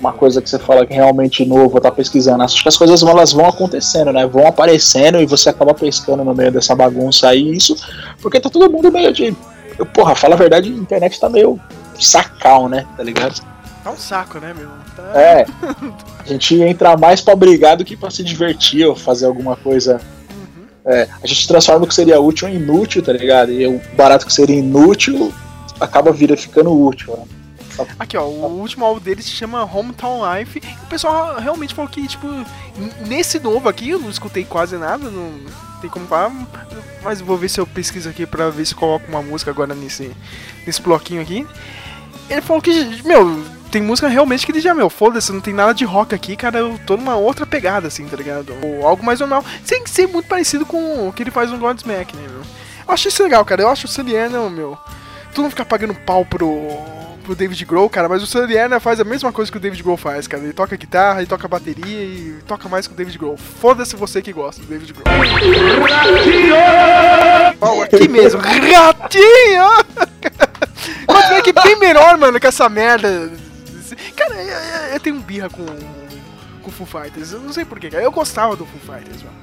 uma 0.00 0.12
coisa 0.12 0.40
que 0.40 0.48
você 0.48 0.58
fala 0.58 0.86
que 0.86 0.94
é 0.94 0.96
realmente 0.96 1.44
novo, 1.44 1.80
tá 1.80 1.90
pesquisando. 1.90 2.42
Acho 2.42 2.62
que 2.62 2.68
as 2.68 2.76
coisas 2.76 3.02
elas 3.02 3.32
vão 3.32 3.46
acontecendo, 3.46 4.12
né? 4.12 4.26
Vão 4.26 4.46
aparecendo 4.46 5.20
e 5.20 5.26
você 5.26 5.50
acaba 5.50 5.74
pescando 5.74 6.24
no 6.24 6.34
meio 6.34 6.50
dessa 6.50 6.74
bagunça 6.74 7.28
aí. 7.28 7.54
Isso 7.54 7.76
porque 8.20 8.40
tá 8.40 8.48
todo 8.48 8.70
mundo 8.70 8.90
meio 8.90 9.12
de. 9.12 9.36
eu, 9.78 9.86
Porra, 9.86 10.14
fala 10.14 10.34
a 10.34 10.38
verdade, 10.38 10.70
a 10.70 10.72
internet 10.72 11.20
tá 11.20 11.28
meio 11.28 11.60
sacal, 11.98 12.68
né? 12.68 12.86
Tá 12.96 13.02
ligado? 13.02 13.40
Tá 13.84 13.90
um 13.90 13.96
saco, 13.96 14.38
né, 14.38 14.54
meu? 14.56 14.68
Tá... 14.96 15.20
É. 15.20 15.46
A 16.20 16.28
gente 16.28 16.60
entra 16.60 16.96
mais 16.98 17.20
pra 17.22 17.34
brigar 17.34 17.78
do 17.78 17.84
que 17.84 17.96
pra 17.96 18.10
se 18.10 18.22
divertir 18.22 18.86
ou 18.86 18.94
fazer 18.94 19.26
alguma 19.26 19.56
coisa. 19.56 20.00
É, 20.84 21.08
a 21.22 21.26
gente 21.26 21.46
transforma 21.48 21.84
o 21.84 21.88
que 21.88 21.94
seria 21.94 22.20
útil 22.20 22.48
em 22.48 22.56
inútil, 22.56 23.02
tá 23.02 23.12
ligado? 23.12 23.50
E 23.50 23.66
o 23.66 23.80
barato 23.96 24.26
que 24.26 24.32
seria 24.32 24.56
inútil 24.56 25.32
acaba 25.78 26.12
vira 26.12 26.36
ficando 26.36 26.72
útil. 26.72 27.16
Né? 27.16 27.39
Aqui, 27.98 28.16
ó, 28.16 28.24
o 28.24 28.60
último 28.60 28.84
álbum 28.84 29.00
dele 29.00 29.22
se 29.22 29.30
chama 29.30 29.64
Hometown 29.64 30.20
Life. 30.34 30.60
E 30.62 30.84
o 30.84 30.86
pessoal 30.86 31.38
realmente 31.38 31.74
falou 31.74 31.90
que, 31.90 32.06
tipo, 32.06 32.26
nesse 33.06 33.38
novo 33.38 33.68
aqui, 33.68 33.90
eu 33.90 33.98
não 33.98 34.10
escutei 34.10 34.44
quase 34.44 34.76
nada, 34.76 35.10
não 35.10 35.32
tem 35.80 35.90
como 35.90 36.06
falar. 36.06 36.32
Mas 37.02 37.20
vou 37.20 37.36
ver 37.36 37.48
se 37.48 37.60
eu 37.60 37.66
pesquiso 37.66 38.08
aqui 38.08 38.26
pra 38.26 38.50
ver 38.50 38.66
se 38.66 38.74
coloco 38.74 39.06
uma 39.08 39.22
música 39.22 39.50
agora 39.50 39.74
nesse, 39.74 40.10
nesse 40.66 40.80
bloquinho 40.80 41.22
aqui. 41.22 41.46
Ele 42.28 42.40
falou 42.40 42.62
que, 42.62 43.02
meu, 43.04 43.42
tem 43.70 43.80
música 43.80 44.08
realmente 44.08 44.44
que 44.44 44.52
ele 44.52 44.60
já, 44.60 44.74
meu, 44.74 44.90
foda-se, 44.90 45.32
não 45.32 45.40
tem 45.40 45.54
nada 45.54 45.72
de 45.72 45.84
rock 45.84 46.14
aqui, 46.14 46.36
cara, 46.36 46.58
eu 46.58 46.78
tô 46.86 46.96
numa 46.96 47.16
outra 47.16 47.46
pegada, 47.46 47.88
assim, 47.88 48.06
tá 48.06 48.16
ligado? 48.16 48.52
Ou 48.62 48.86
algo 48.86 49.04
mais 49.04 49.20
normal, 49.20 49.44
sem 49.64 49.86
ser 49.86 50.08
muito 50.08 50.28
parecido 50.28 50.66
com 50.66 51.08
o 51.08 51.12
que 51.12 51.22
ele 51.22 51.30
faz 51.30 51.50
no 51.50 51.58
Godsmack, 51.58 52.16
né, 52.16 52.22
meu? 52.28 52.42
Eu 52.86 52.94
acho 52.94 53.08
isso 53.08 53.22
legal, 53.22 53.44
cara, 53.44 53.62
eu 53.62 53.68
acho 53.68 53.86
o 53.86 53.88
Saliana, 53.88 54.50
meu, 54.50 54.76
tu 55.34 55.42
não 55.42 55.50
ficar 55.50 55.64
pagando 55.64 55.94
pau 55.94 56.24
pro, 56.24 56.68
pro 57.30 57.36
David 57.36 57.64
Grohl, 57.64 57.88
cara, 57.88 58.08
mas 58.08 58.22
o 58.24 58.26
Saliana 58.26 58.80
faz 58.80 58.98
a 58.98 59.04
mesma 59.04 59.30
coisa 59.32 59.50
que 59.52 59.56
o 59.56 59.60
David 59.60 59.82
Grohl 59.84 59.96
faz, 59.96 60.26
cara, 60.26 60.42
ele 60.42 60.52
toca 60.52 60.76
guitarra, 60.76 61.20
ele 61.20 61.28
toca 61.28 61.46
bateria 61.46 62.02
e 62.04 62.38
toca 62.44 62.68
mais 62.68 62.88
que 62.88 62.92
o 62.92 62.96
David 62.96 63.16
Grohl. 63.16 63.36
Foda-se 63.36 63.94
você 63.94 64.20
que 64.20 64.32
gosta 64.32 64.60
do 64.60 64.66
David 64.66 64.92
Grohl. 64.92 65.04
Aqui 67.84 68.08
mesmo, 68.08 68.40
ratinho! 68.40 69.70
Godsmack 71.06 71.50
é 71.50 71.62
bem 71.62 71.78
melhor, 71.78 72.16
mano, 72.18 72.40
que 72.40 72.46
essa 72.48 72.68
merda. 72.68 73.30
Cara, 74.16 74.34
eu, 74.34 74.48
eu- 74.48 74.92
eu 74.94 75.00
tenho 75.00 75.20
birra 75.20 75.48
com 75.48 75.64
com 76.62 76.70
Foo 76.70 76.86
Fighters. 76.86 77.32
Eu 77.32 77.40
não 77.40 77.52
sei 77.52 77.64
porquê, 77.64 77.88
cara. 77.90 78.02
Eu 78.02 78.10
gostava 78.12 78.54
do 78.56 78.66
Foo 78.66 78.80
Fighters, 78.96 79.22
mano. 79.22 79.36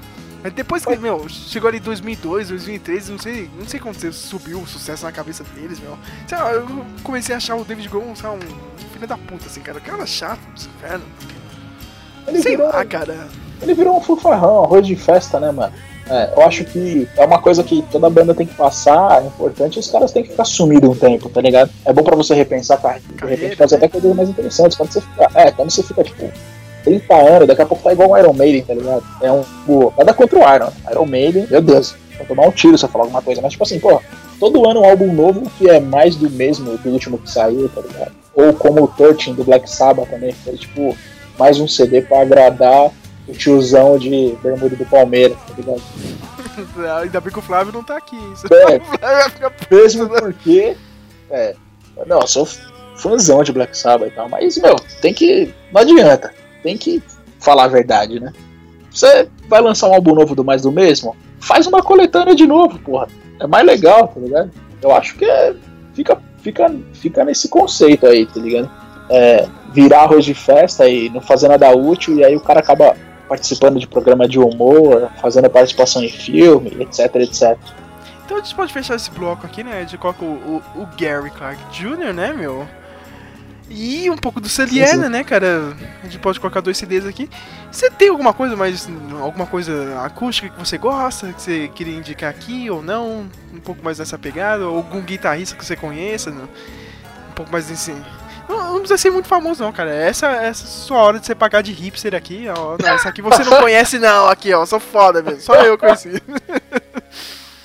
Mas 0.47 0.53
depois 0.53 0.85
que, 0.85 0.95
meu, 0.95 1.27
chegou 1.27 1.67
ali 1.67 1.77
2002, 1.77 2.47
2003, 2.47 3.09
não 3.09 3.19
sei, 3.19 3.49
não 3.59 3.67
sei 3.67 3.81
como 3.81 3.93
você 3.93 4.13
subiu 4.13 4.59
o 4.61 4.65
sucesso 4.65 5.03
na 5.03 5.11
cabeça 5.11 5.43
deles, 5.53 5.77
meu. 5.77 5.97
Sei 6.25 6.37
lá, 6.37 6.53
eu 6.53 6.65
comecei 7.03 7.35
a 7.35 7.37
achar 7.37 7.57
o 7.57 7.65
David 7.65 7.89
Grohl, 7.89 8.15
sei 8.15 8.29
lá, 8.29 8.35
um 8.35 8.39
filho 8.93 9.05
da 9.05 9.17
puta, 9.17 9.47
assim, 9.47 9.59
cara. 9.59 9.77
O 9.77 9.81
cara 9.81 10.05
chato 10.05 10.39
dos 10.53 10.67
infernos. 10.67 11.05
Ele 12.25 12.41
Sei 12.41 12.55
virou- 12.55 12.71
lá, 12.71 12.85
cara. 12.85 13.27
Ele 13.61 13.73
virou 13.73 13.97
um 13.97 14.01
fufarrão, 14.01 14.63
arroz 14.63 14.87
de 14.87 14.95
festa, 14.95 15.37
né, 15.37 15.51
mano? 15.51 15.73
É, 16.09 16.31
eu 16.37 16.41
acho 16.43 16.63
que 16.63 17.05
é 17.17 17.25
uma 17.25 17.41
coisa 17.41 17.61
que 17.61 17.81
toda 17.91 18.09
banda 18.09 18.33
tem 18.33 18.47
que 18.47 18.55
passar, 18.55 19.21
é 19.21 19.27
importante, 19.27 19.77
os 19.77 19.91
caras 19.91 20.13
têm 20.13 20.23
que 20.23 20.29
ficar 20.29 20.45
sumidos 20.45 20.89
um 20.91 20.95
tempo, 20.95 21.27
tá 21.27 21.41
ligado? 21.41 21.69
É 21.83 21.91
bom 21.91 22.03
pra 22.03 22.15
você 22.15 22.33
repensar 22.33 22.75
a 22.75 22.77
carreira, 22.77 23.01
de 23.17 23.25
repente 23.25 23.55
fazer 23.57 23.75
até 23.75 23.89
coisas 23.89 24.15
mais 24.15 24.29
interessantes. 24.29 24.77
Quando 24.77 24.93
você 24.93 25.01
fica, 25.01 25.29
é, 25.35 25.51
quando 25.51 25.69
você 25.71 25.83
fica, 25.83 26.05
tipo, 26.05 26.31
30 26.87 27.15
anos, 27.15 27.47
daqui 27.47 27.61
a 27.61 27.65
pouco 27.65 27.83
tá 27.83 27.91
igual 27.91 28.11
o 28.11 28.17
Iron 28.17 28.33
Maiden, 28.33 28.63
tá 28.63 28.73
ligado? 28.73 29.03
É 29.21 29.29
um. 29.29 29.43
pô, 29.65 29.93
Nada 29.97 30.13
contra 30.13 30.39
o 30.39 30.55
Iron. 30.55 30.71
Iron 30.89 31.05
Maiden, 31.05 31.47
meu 31.49 31.61
Deus, 31.61 31.95
vai 32.17 32.25
tomar 32.25 32.47
um 32.47 32.51
tiro 32.51 32.77
se 32.77 32.85
eu 32.85 32.89
falar 32.89 33.03
alguma 33.03 33.21
coisa. 33.21 33.41
Mas, 33.41 33.51
tipo 33.51 33.63
assim, 33.63 33.77
pô, 33.77 34.01
todo 34.39 34.67
ano 34.69 34.81
um 34.81 34.85
álbum 34.85 35.11
novo 35.13 35.51
que 35.57 35.69
é 35.69 35.81
mais 35.81 36.15
do 36.15 36.29
mesmo 36.29 36.77
do 36.77 36.89
último 36.89 37.17
que 37.17 37.29
saiu, 37.29 37.67
tá 37.69 37.81
ligado? 37.81 38.11
Ou 38.33 38.53
como 38.53 38.83
o 38.83 38.87
13 38.87 39.33
do 39.33 39.43
Black 39.43 39.69
Sabbath 39.69 40.09
também, 40.09 40.31
que 40.31 40.39
foi, 40.39 40.55
tipo, 40.55 40.97
mais 41.37 41.59
um 41.59 41.67
CD 41.67 42.01
pra 42.01 42.21
agradar 42.21 42.89
o 43.27 43.33
tiozão 43.33 43.97
de 43.97 44.37
bermuda 44.41 44.75
do 44.75 44.85
Palmeiras, 44.85 45.37
tá 45.45 45.53
ligado? 45.57 45.81
Ainda 47.01 47.19
bem 47.19 47.33
que 47.33 47.39
o 47.39 47.41
Flávio 47.41 47.73
não 47.73 47.83
tá 47.83 47.97
aqui. 47.97 48.17
É. 48.49 48.79
Ficar 49.29 49.51
Mesmo 49.69 50.07
porque. 50.07 50.77
É. 51.29 51.53
Não, 52.05 52.21
eu 52.21 52.27
sou 52.27 52.47
fãzão 52.95 53.43
de 53.43 53.51
Black 53.51 53.77
Sabbath 53.77 54.07
e 54.07 54.15
tal, 54.15 54.29
mas, 54.29 54.57
meu, 54.57 54.77
tem 55.01 55.13
que. 55.13 55.53
Não 55.73 55.81
adianta. 55.81 56.33
Tem 56.67 56.77
que 56.77 57.01
falar 57.39 57.63
a 57.63 57.67
verdade, 57.69 58.19
né? 58.19 58.33
Você 58.91 59.29
vai 59.47 59.61
lançar 59.61 59.87
um 59.87 59.93
álbum 59.93 60.13
novo 60.13 60.35
do 60.35 60.43
mais 60.43 60.63
do 60.63 60.71
mesmo? 60.71 61.15
Faz 61.39 61.65
uma 61.65 61.81
coletânea 61.81 62.35
de 62.35 62.45
novo, 62.45 62.77
porra. 62.79 63.07
É 63.39 63.47
mais 63.47 63.65
legal, 63.65 64.09
tá 64.09 64.19
ligado? 64.19 64.51
Eu 64.81 64.91
acho 64.91 65.15
que 65.15 65.23
é. 65.23 65.55
Fica, 65.93 66.17
fica, 66.41 66.75
fica 66.93 67.23
nesse 67.23 67.47
conceito 67.47 68.05
aí, 68.05 68.25
tá 68.25 68.39
ligado? 68.41 68.69
É, 69.09 69.47
virar 69.73 70.01
arroz 70.01 70.25
de 70.25 70.33
festa 70.33 70.89
e 70.89 71.09
não 71.09 71.21
fazer 71.21 71.47
nada 71.47 71.71
útil, 71.73 72.17
e 72.17 72.25
aí 72.25 72.35
o 72.35 72.41
cara 72.41 72.59
acaba 72.59 72.97
participando 73.29 73.79
de 73.79 73.87
programa 73.87 74.27
de 74.27 74.37
humor, 74.39 75.09
fazendo 75.21 75.49
participação 75.49 76.03
em 76.03 76.09
filme, 76.09 76.75
etc, 76.81 77.15
etc. 77.15 77.57
Então 78.25 78.37
a 78.37 78.41
gente 78.41 78.53
pode 78.55 78.73
fechar 78.73 78.95
esse 78.95 79.09
bloco 79.11 79.45
aqui, 79.45 79.63
né? 79.63 79.79
Gente 79.81 79.97
coloca 79.97 80.25
o, 80.25 80.61
o- 80.75 80.81
o 80.81 80.87
Gary 80.99 81.29
Clark 81.31 81.57
Jr., 81.71 82.13
né, 82.13 82.33
meu? 82.33 82.67
E 83.69 84.09
um 84.09 84.15
pouco 84.15 84.39
do 84.39 84.47
sim. 85.03 85.09
né, 85.09 85.23
cara? 85.23 85.75
A 86.01 86.05
gente 86.05 86.19
pode 86.19 86.39
colocar 86.39 86.61
dois 86.61 86.77
CDs 86.77 87.05
aqui. 87.05 87.29
Você 87.71 87.89
tem 87.91 88.09
alguma 88.09 88.33
coisa 88.33 88.55
mais. 88.55 88.87
alguma 89.21 89.45
coisa 89.45 90.01
acústica 90.03 90.49
que 90.49 90.57
você 90.57 90.77
gosta, 90.77 91.33
que 91.33 91.41
você 91.41 91.67
queria 91.67 91.97
indicar 91.97 92.29
aqui 92.29 92.69
ou 92.69 92.81
não? 92.81 93.29
Um 93.53 93.59
pouco 93.59 93.83
mais 93.83 93.97
dessa 93.97 94.17
pegada? 94.17 94.67
Ou 94.67 94.77
algum 94.77 95.01
guitarrista 95.01 95.55
que 95.55 95.65
você 95.65 95.75
conheça? 95.75 96.31
né? 96.31 96.47
Um 97.29 97.33
pouco 97.33 97.51
mais 97.51 97.67
desse. 97.67 97.93
Não, 98.47 98.73
não 98.73 98.79
precisa 98.79 98.97
ser 98.97 99.09
muito 99.09 99.27
famoso, 99.27 99.61
não, 99.61 99.73
cara. 99.73 99.93
Essa, 99.93 100.27
essa 100.27 100.63
é 100.63 100.67
a 100.67 100.69
sua 100.69 100.97
hora 100.99 101.19
de 101.19 101.25
você 101.25 101.35
pagar 101.35 101.61
de 101.61 101.73
hipster 101.73 102.15
aqui, 102.15 102.45
ó. 102.47 102.77
Não, 102.81 102.89
essa 102.89 103.09
aqui 103.09 103.21
você 103.21 103.43
não 103.43 103.59
conhece, 103.59 103.99
não, 103.99 104.29
aqui, 104.29 104.53
ó. 104.53 104.65
Sou 104.65 104.79
foda 104.79 105.21
mesmo. 105.21 105.41
Só 105.41 105.55
eu 105.55 105.77
conheci. 105.77 106.21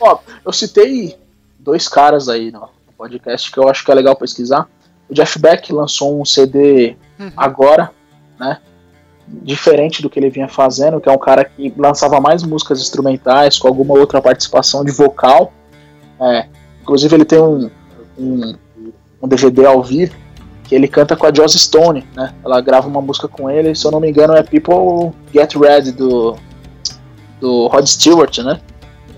Ó, 0.00 0.18
eu 0.44 0.52
citei 0.52 1.16
dois 1.56 1.86
caras 1.86 2.28
aí 2.28 2.50
no 2.50 2.68
podcast 2.98 3.52
que 3.52 3.58
eu 3.58 3.68
acho 3.68 3.84
que 3.84 3.90
é 3.92 3.94
legal 3.94 4.16
pesquisar. 4.16 4.68
O 5.08 5.14
Jeff 5.14 5.38
Beck 5.38 5.72
lançou 5.72 6.20
um 6.20 6.24
CD 6.24 6.96
agora, 7.36 7.90
né? 8.38 8.58
Diferente 9.28 10.02
do 10.02 10.10
que 10.10 10.18
ele 10.18 10.30
vinha 10.30 10.48
fazendo, 10.48 11.00
que 11.00 11.08
é 11.08 11.12
um 11.12 11.18
cara 11.18 11.44
que 11.44 11.72
lançava 11.76 12.20
mais 12.20 12.42
músicas 12.42 12.80
instrumentais 12.80 13.58
com 13.58 13.68
alguma 13.68 13.94
outra 13.94 14.20
participação 14.20 14.84
de 14.84 14.90
vocal. 14.90 15.52
É, 16.20 16.46
inclusive 16.82 17.14
ele 17.14 17.24
tem 17.24 17.40
um, 17.40 17.70
um, 18.18 18.54
um 19.22 19.28
DVD 19.28 19.66
ao 19.66 19.82
vivo 19.82 20.14
que 20.72 20.74
ele 20.74 20.88
canta 20.88 21.14
com 21.14 21.26
a 21.26 21.34
Joss 21.34 21.58
Stone, 21.58 22.06
né? 22.14 22.34
Ela 22.44 22.60
grava 22.60 22.88
uma 22.88 23.02
música 23.02 23.28
com 23.28 23.50
ele, 23.50 23.74
se 23.74 23.86
eu 23.86 23.90
não 23.90 24.00
me 24.00 24.08
engano 24.08 24.34
é 24.34 24.42
People 24.42 25.12
Get 25.32 25.54
Ready 25.54 25.92
do, 25.92 26.36
do 27.38 27.66
Rod 27.66 27.86
Stewart, 27.86 28.38
né? 28.38 28.58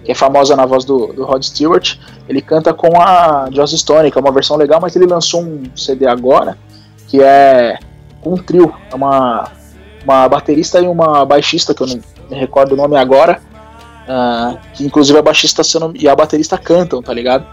Que 0.04 0.12
é 0.12 0.14
famosa 0.14 0.54
na 0.54 0.66
voz 0.66 0.84
do, 0.84 1.12
do 1.12 1.24
Rod 1.24 1.42
Stewart, 1.42 1.96
ele 2.28 2.42
canta 2.42 2.74
com 2.74 3.00
a 3.00 3.48
Joss 3.50 3.76
Stone, 3.76 4.10
que 4.10 4.18
é 4.18 4.20
uma 4.20 4.32
versão 4.32 4.56
legal, 4.56 4.80
mas 4.80 4.94
ele 4.94 5.06
lançou 5.06 5.42
um 5.42 5.64
CD 5.74 6.06
agora, 6.06 6.58
que 7.08 7.22
é 7.22 7.78
com 8.20 8.34
um 8.34 8.36
trio, 8.36 8.74
é 8.90 8.94
uma, 8.94 9.50
uma 10.04 10.28
baterista 10.28 10.78
e 10.80 10.86
uma 10.86 11.24
baixista, 11.24 11.74
que 11.74 11.82
eu 11.82 11.86
não 11.86 12.00
me 12.30 12.36
recordo 12.36 12.72
o 12.72 12.76
nome 12.76 12.96
agora, 12.96 13.40
ah, 14.06 14.56
que 14.74 14.84
inclusive 14.84 15.18
a 15.18 15.22
baixista 15.22 15.62
e 15.94 16.08
a 16.08 16.14
baterista 16.14 16.58
cantam, 16.58 17.02
tá 17.02 17.12
ligado? 17.12 17.46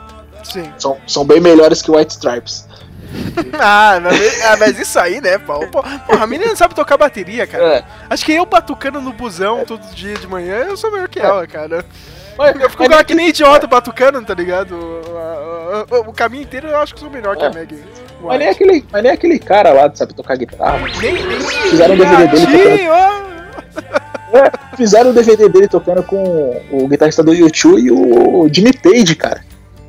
Sim. 0.44 0.70
São, 0.78 0.98
são 1.08 1.26
bem 1.26 1.40
melhores 1.40 1.82
que 1.82 1.90
White 1.90 2.14
Stripes. 2.14 2.68
ah, 3.60 4.00
mas, 4.02 4.44
ah, 4.44 4.58
mas 4.58 4.80
isso 4.80 4.98
aí, 4.98 5.20
né, 5.20 5.38
Paulo? 5.38 5.68
Porra, 5.68 6.24
a 6.24 6.28
menina 6.28 6.50
não 6.50 6.56
sabe 6.56 6.74
tocar 6.74 6.98
bateria, 6.98 7.46
cara. 7.46 7.64
É. 7.64 7.84
Acho 8.10 8.26
que 8.26 8.32
eu 8.32 8.46
batucando 8.46 9.02
no 9.02 9.12
busão 9.12 9.66
todo 9.66 9.82
dia 9.94 10.16
de 10.16 10.28
manhã, 10.28 10.60
eu 10.60 10.78
sou 10.78 10.92
melhor 10.92 11.10
que 11.10 11.20
ela, 11.20 11.46
cara. 11.46 11.86
Eu 12.60 12.70
fico 12.70 12.84
lá 12.84 12.96
nem 12.98 13.06
que 13.06 13.14
nem 13.16 13.30
idiota 13.30 13.68
batucando, 13.68 14.22
tá 14.24 14.34
ligado? 14.34 14.74
O, 14.76 15.96
o- 15.96 16.10
o 16.10 16.14
caminho 16.14 16.44
inteiro 16.44 16.68
eu 16.68 16.78
acho 16.80 16.94
que 16.94 17.00
sou 17.00 17.10
melhor 17.10 17.36
que 17.38 17.44
a 17.44 17.48
É. 17.48 17.54
Meg. 17.54 17.76
Mas 18.24 18.40
nem, 18.40 18.50
aquele, 18.50 18.86
mas 18.92 19.04
nem 19.04 19.12
aquele 19.12 19.40
cara 19.40 19.72
lá 19.74 19.92
sabe 19.94 20.14
tocar 20.14 20.36
guitarra. 20.38 20.80
Nem, 21.02 21.14
nem 21.14 21.40
Fizeram 21.42 21.96
um 21.96 21.98
DVD 21.98 22.46
dele. 22.46 22.82
É, 24.34 24.78
fizeram 24.78 25.10
o 25.10 25.14
DVD 25.14 25.50
dele 25.50 25.68
tocando 25.68 26.04
com 26.04 26.62
o 26.72 26.88
guitarrista 26.88 27.22
do 27.24 27.34
YouTube 27.34 27.82
e 27.82 27.92
o 27.92 28.48
Jimmy 28.52 28.72
Page, 28.74 29.16
cara. 29.16 29.42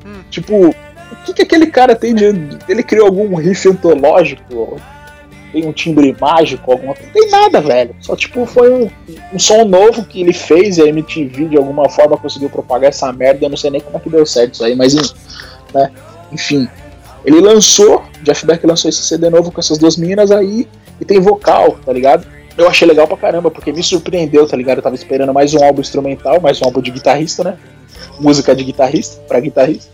Hum. 0.05 0.23
Tipo, 0.31 0.69
o 0.69 0.75
que, 1.25 1.33
que 1.35 1.43
aquele 1.43 1.67
cara 1.67 1.95
tem 1.95 2.15
de. 2.15 2.25
Ele 2.69 2.83
criou 2.83 3.07
algum 3.07 3.35
riff 3.37 3.69
antológico? 3.69 4.81
Tem 5.53 5.67
um 5.67 5.73
timbre 5.73 6.17
mágico, 6.19 6.73
alguma 6.73 6.95
coisa? 6.95 7.11
Tem 7.13 7.29
nada, 7.31 7.61
velho. 7.61 7.95
Só, 8.01 8.17
tipo, 8.17 8.47
foi 8.47 8.73
um, 8.73 8.91
um 9.33 9.39
som 9.39 9.65
novo 9.65 10.05
que 10.05 10.21
ele 10.23 10.33
fez 10.33 10.79
e 10.79 10.83
a 10.83 10.87
MTV 10.87 11.49
de 11.49 11.57
alguma 11.59 11.89
forma 11.89 12.17
conseguiu 12.17 12.49
propagar 12.49 12.89
essa 12.89 13.13
merda. 13.13 13.45
Eu 13.45 13.51
não 13.51 13.57
sei 13.57 13.71
nem 13.71 13.81
como 13.81 13.97
é 13.97 14.01
que 14.01 14.09
deu 14.09 14.25
certo 14.25 14.55
isso 14.55 14.65
aí, 14.65 14.75
mas 14.75 15.15
né? 15.75 15.91
enfim. 16.33 16.69
Ele 17.25 17.41
lançou, 17.41 18.03
Jeff 18.23 18.45
Beck 18.45 18.67
lançou 18.67 18.89
esse 18.89 19.03
CD 19.03 19.31
novo 19.31 19.53
com 19.53 19.61
essas 19.61 19.79
duas 19.79 19.97
meninas 19.97 20.31
aí 20.31 20.67
e 21.01 21.05
tem 21.05 21.21
vocal, 21.21 21.79
tá 21.85 21.93
ligado? 21.93 22.27
Eu 22.57 22.69
achei 22.69 22.87
legal 22.87 23.07
pra 23.07 23.17
caramba, 23.17 23.51
porque 23.51 23.73
me 23.73 23.83
surpreendeu, 23.83 24.47
tá 24.47 24.57
ligado? 24.57 24.79
Eu 24.79 24.83
tava 24.83 24.95
esperando 24.95 25.33
mais 25.33 25.55
um 25.55 25.63
álbum 25.63 25.81
instrumental, 25.81 26.41
mais 26.41 26.61
um 26.61 26.65
álbum 26.65 26.81
de 26.81 26.91
guitarrista, 26.91 27.45
né? 27.45 27.57
Música 28.19 28.55
de 28.55 28.65
guitarrista, 28.65 29.23
pra 29.23 29.41
guitarrista. 29.41 29.91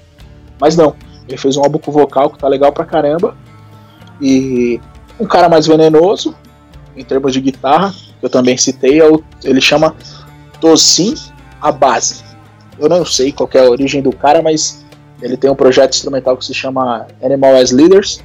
Mas 0.60 0.76
não, 0.76 0.94
ele 1.28 1.36
fez 1.36 1.56
um 1.56 1.62
álbum 1.62 1.78
com 1.78 1.93
vocal 1.93 2.30
que 2.30 2.39
tá 2.39 2.48
legal 2.48 2.72
pra 2.72 2.85
caramba. 2.85 3.36
E 4.20 4.80
um 5.19 5.27
cara 5.27 5.49
mais 5.49 5.66
venenoso, 5.66 6.35
em 6.97 7.05
termos 7.05 7.32
de 7.32 7.40
guitarra, 7.40 7.95
que 8.19 8.24
eu 8.24 8.31
também 8.31 8.57
citei, 8.57 9.01
é 9.01 9.07
o, 9.07 9.23
ele 9.45 9.61
chama 9.61 9.95
Tosin 10.61 11.15
Abase. 11.61 12.24
Eu 12.78 12.89
não 12.89 13.05
sei 13.05 13.32
qual 13.32 13.49
é 13.55 13.59
a 13.59 13.70
origem 13.70 14.03
do 14.03 14.15
cara, 14.15 14.40
mas 14.43 14.85
ele 15.20 15.36
tem 15.36 15.51
um 15.51 15.55
projeto 15.55 15.95
instrumental 15.95 16.36
que 16.36 16.45
se 16.45 16.55
chama 16.55 17.07
Animal 17.23 17.57
as 17.57 17.73
Leaders. 17.73 18.20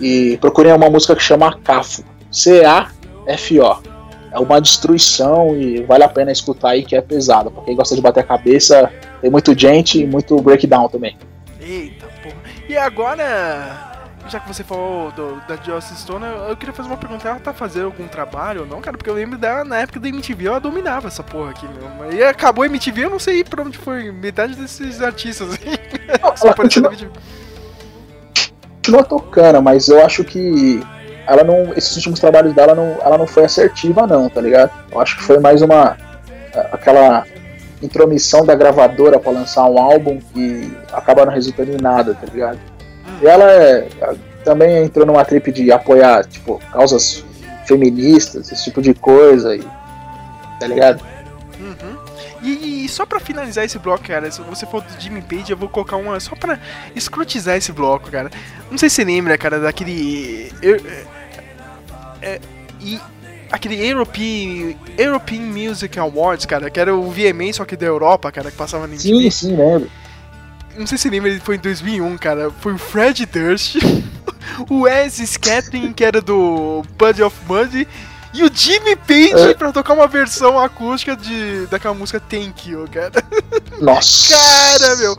E 0.00 0.36
procurem 0.40 0.72
uma 0.72 0.88
música 0.88 1.14
que 1.14 1.22
chama 1.22 1.58
CAFO. 1.58 2.04
C-A-F-O. 2.30 3.92
É 4.32 4.38
uma 4.38 4.60
destruição 4.60 5.54
e 5.56 5.82
vale 5.82 6.04
a 6.04 6.08
pena 6.08 6.32
escutar 6.32 6.70
aí 6.70 6.84
que 6.84 6.96
é 6.96 7.00
pesado. 7.00 7.50
Pra 7.50 7.62
quem 7.64 7.76
gosta 7.76 7.94
de 7.94 8.00
bater 8.00 8.20
a 8.20 8.24
cabeça, 8.24 8.90
tem 9.20 9.30
muito 9.30 9.56
gente 9.58 10.00
e 10.00 10.06
muito 10.06 10.40
breakdown 10.40 10.88
também. 10.88 11.16
Eita 11.60 12.06
porra. 12.22 12.34
E 12.68 12.76
agora, 12.76 13.91
já 14.28 14.40
que 14.40 14.48
você 14.48 14.62
falou 14.64 15.10
do- 15.12 15.40
da 15.48 15.56
Joss 15.56 15.94
Stone, 15.96 16.24
eu, 16.24 16.32
eu 16.48 16.56
queria 16.56 16.72
fazer 16.74 16.88
uma 16.88 16.96
pergunta. 16.96 17.28
Ela 17.28 17.40
tá 17.40 17.52
fazendo 17.52 17.86
algum 17.86 18.06
trabalho 18.08 18.62
ou 18.62 18.66
não, 18.66 18.80
cara? 18.80 18.96
Porque 18.96 19.10
eu 19.10 19.14
lembro 19.14 19.36
dela 19.38 19.64
na 19.64 19.78
época 19.78 19.98
da 20.00 20.08
MTV, 20.08 20.46
ela 20.46 20.60
dominava 20.60 21.08
essa 21.08 21.22
porra 21.22 21.50
aqui, 21.50 21.66
meu. 21.68 22.12
E 22.12 22.22
acabou 22.22 22.62
a 22.62 22.66
MTV, 22.66 23.04
eu 23.06 23.10
não 23.10 23.18
sei 23.18 23.42
pra 23.44 23.62
onde 23.62 23.76
foi 23.78 24.10
metade 24.12 24.54
desses 24.54 25.00
artistas 25.02 25.50
aí. 25.52 25.78
Só 26.36 26.50
apareceu 26.50 26.82
na 26.82 26.88
continua- 26.88 26.90
MTV. 26.92 27.10
continua 28.76 29.04
tocando, 29.04 29.62
mas 29.62 29.88
eu 29.88 30.04
acho 30.04 30.24
que 30.24 30.80
ela 31.26 31.44
não, 31.44 31.72
esses 31.74 31.94
últimos 31.96 32.18
trabalhos 32.20 32.52
dela 32.54 32.74
não, 32.74 32.98
ela 33.00 33.16
não 33.16 33.26
foi 33.26 33.44
assertiva 33.44 34.06
não, 34.06 34.28
tá 34.28 34.40
ligado? 34.40 34.72
Eu 34.90 35.00
acho 35.00 35.16
que 35.16 35.22
foi 35.22 35.38
mais 35.38 35.62
uma 35.62 35.96
aquela 36.72 37.24
intromissão 37.80 38.44
da 38.44 38.54
gravadora 38.54 39.18
pra 39.18 39.32
lançar 39.32 39.64
um 39.68 39.78
álbum 39.78 40.20
que 40.32 40.76
acaba 40.92 41.24
não 41.24 41.32
resultando 41.32 41.72
em 41.72 41.80
nada, 41.80 42.14
tá 42.14 42.26
ligado? 42.32 42.58
E 43.22 43.26
ela 43.26 43.50
é- 43.50 43.88
também 44.44 44.84
entrou 44.84 45.06
numa 45.06 45.24
trip 45.24 45.52
de 45.52 45.70
apoiar, 45.70 46.24
tipo, 46.26 46.60
causas 46.72 47.24
feministas, 47.64 48.50
esse 48.50 48.64
tipo 48.64 48.82
de 48.82 48.92
coisa, 48.92 49.54
e, 49.54 49.62
tá 50.58 50.66
ligado? 50.66 51.00
Uhum. 51.60 51.96
E, 52.42 52.84
e 52.84 52.88
só 52.88 53.06
pra 53.06 53.20
finalizar 53.20 53.64
esse 53.64 53.78
bloco, 53.78 54.02
cara, 54.04 54.28
se 54.32 54.42
você 54.42 54.66
for 54.66 54.82
do 54.82 55.00
Jimmy 55.00 55.22
Page, 55.22 55.52
eu 55.52 55.56
vou 55.56 55.68
colocar 55.68 55.96
uma 55.96 56.18
só 56.18 56.34
pra 56.34 56.58
escrotizar 56.96 57.56
esse 57.56 57.70
bloco, 57.70 58.10
cara. 58.10 58.30
Não 58.68 58.76
sei 58.76 58.90
se 58.90 58.96
você 58.96 59.04
lembra, 59.04 59.38
cara, 59.38 59.60
daquele. 59.60 60.52
eu- 60.60 60.80
é, 62.20 62.32
é, 62.34 62.40
e 62.80 63.00
aquele 63.52 63.76
European, 63.88 64.74
European 64.98 65.42
Music 65.42 65.96
Awards, 66.00 66.44
cara, 66.46 66.68
que 66.68 66.80
era 66.80 66.92
o 66.92 67.08
VMA, 67.12 67.52
só 67.52 67.64
que 67.64 67.76
da 67.76 67.86
Europa, 67.86 68.32
cara, 68.32 68.50
que 68.50 68.56
passava 68.56 68.88
na 68.88 68.96
Sim, 68.96 69.30
sim, 69.30 69.54
lembro. 69.56 69.88
Não 70.76 70.86
sei 70.86 70.96
se 70.98 71.08
lembra, 71.10 71.30
ele 71.30 71.40
foi 71.40 71.56
em 71.56 71.60
2001, 71.60 72.16
cara. 72.18 72.50
Foi 72.60 72.72
o 72.74 72.78
Fred 72.78 73.26
Durst, 73.26 73.76
o 74.70 74.82
Wes 74.82 75.14
Scatling, 75.14 75.92
que 75.92 76.04
era 76.04 76.20
do 76.20 76.82
Bud 76.98 77.22
of 77.22 77.36
Mud, 77.46 77.86
e 78.34 78.42
o 78.44 78.50
Jimmy 78.52 78.96
Page 78.96 79.50
É. 79.50 79.54
pra 79.54 79.72
tocar 79.72 79.92
uma 79.94 80.06
versão 80.06 80.58
acústica 80.58 81.14
de, 81.16 81.66
daquela 81.66 81.94
música 81.94 82.18
Thank 82.20 82.70
You, 82.70 82.88
cara. 82.90 83.22
Nossa! 83.80 84.34
Cara, 84.34 84.96
meu. 84.96 85.16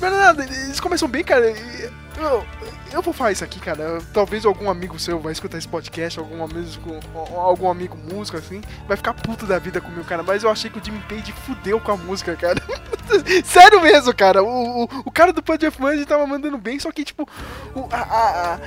Mas 0.00 0.12
nada, 0.12 0.44
eles 0.44 0.80
começam 0.80 1.08
bem, 1.08 1.22
cara. 1.22 1.50
e- 1.50 1.90
Eu, 2.18 2.44
eu 2.92 3.02
vou 3.02 3.12
falar 3.12 3.32
isso 3.32 3.44
aqui, 3.44 3.60
cara. 3.60 4.00
Talvez 4.12 4.44
algum 4.44 4.68
amigo 4.70 4.98
seu 4.98 5.18
vai 5.20 5.32
escutar 5.32 5.58
esse 5.58 5.68
podcast, 5.68 6.18
algum 6.18 6.42
amigo, 6.42 7.00
algum 7.36 7.70
amigo 7.70 7.96
músico, 7.96 8.36
assim, 8.36 8.60
vai 8.86 8.96
ficar 8.96 9.14
puto 9.14 9.46
da 9.46 9.58
vida 9.58 9.80
comigo, 9.80 10.04
cara. 10.04 10.22
Mas 10.22 10.42
eu 10.42 10.50
achei 10.50 10.70
que 10.70 10.78
o 10.78 10.84
Jimmy 10.84 11.00
Page 11.08 11.32
fudeu 11.32 11.80
com 11.80 11.92
a 11.92 11.96
música, 11.96 12.34
cara. 12.36 12.60
Sério 13.44 13.80
mesmo, 13.80 14.14
cara. 14.14 14.42
O, 14.42 14.84
o, 14.84 14.88
o 15.06 15.10
cara 15.10 15.32
do 15.32 15.42
Punch 15.42 15.66
of 15.66 15.80
Money 15.80 16.04
tava 16.06 16.26
mandando 16.26 16.58
bem, 16.58 16.78
só 16.78 16.90
que, 16.92 17.04
tipo, 17.04 17.28
o, 17.74 17.88
a, 17.90 17.96
a- 17.96 18.54
a- 18.54 18.60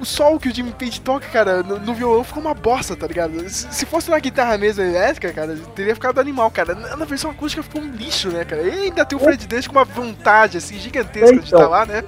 o 0.00 0.04
sol 0.04 0.38
que 0.38 0.48
o 0.48 0.54
Jimmy 0.54 0.72
Page 0.72 1.00
toca, 1.00 1.26
cara, 1.28 1.62
no, 1.62 1.78
no 1.78 1.94
violão 1.94 2.24
ficou 2.24 2.42
uma 2.42 2.54
bosta, 2.54 2.96
tá 2.96 3.06
ligado? 3.06 3.48
Se, 3.48 3.66
se 3.70 3.86
fosse 3.86 4.10
na 4.10 4.18
guitarra 4.18 4.56
mesmo 4.56 4.82
elétrica, 4.82 5.32
cara, 5.32 5.56
teria 5.74 5.94
ficado 5.94 6.20
animal, 6.20 6.50
cara. 6.50 6.74
Na, 6.74 6.96
na 6.96 7.04
versão 7.04 7.30
acústica 7.30 7.62
ficou 7.62 7.82
um 7.82 7.90
lixo, 7.90 8.28
né, 8.28 8.44
cara? 8.44 8.62
E 8.62 8.84
ainda 8.84 9.04
tem 9.04 9.18
o 9.18 9.20
Fred 9.20 9.46
Durst 9.46 9.68
com 9.68 9.76
uma 9.76 9.84
vontade, 9.84 10.58
assim, 10.58 10.78
gigantesca 10.78 11.32
de 11.40 11.48
Então. 11.48 11.58
estar 11.60 11.68
lá, 11.68 11.84
né? 11.84 12.02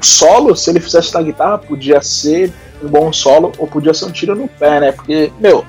solo, 0.00 0.54
se 0.54 0.70
ele 0.70 0.80
fizesse 0.80 1.12
na 1.14 1.22
guitarra, 1.22 1.58
podia 1.58 2.00
ser 2.02 2.52
um 2.82 2.88
bom 2.88 3.12
solo 3.12 3.52
ou 3.58 3.66
podia 3.66 3.94
ser 3.94 4.04
um 4.04 4.10
tiro 4.10 4.34
no 4.34 4.48
pé, 4.48 4.80
né? 4.80 4.92
Porque, 4.92 5.32
meu, 5.40 5.64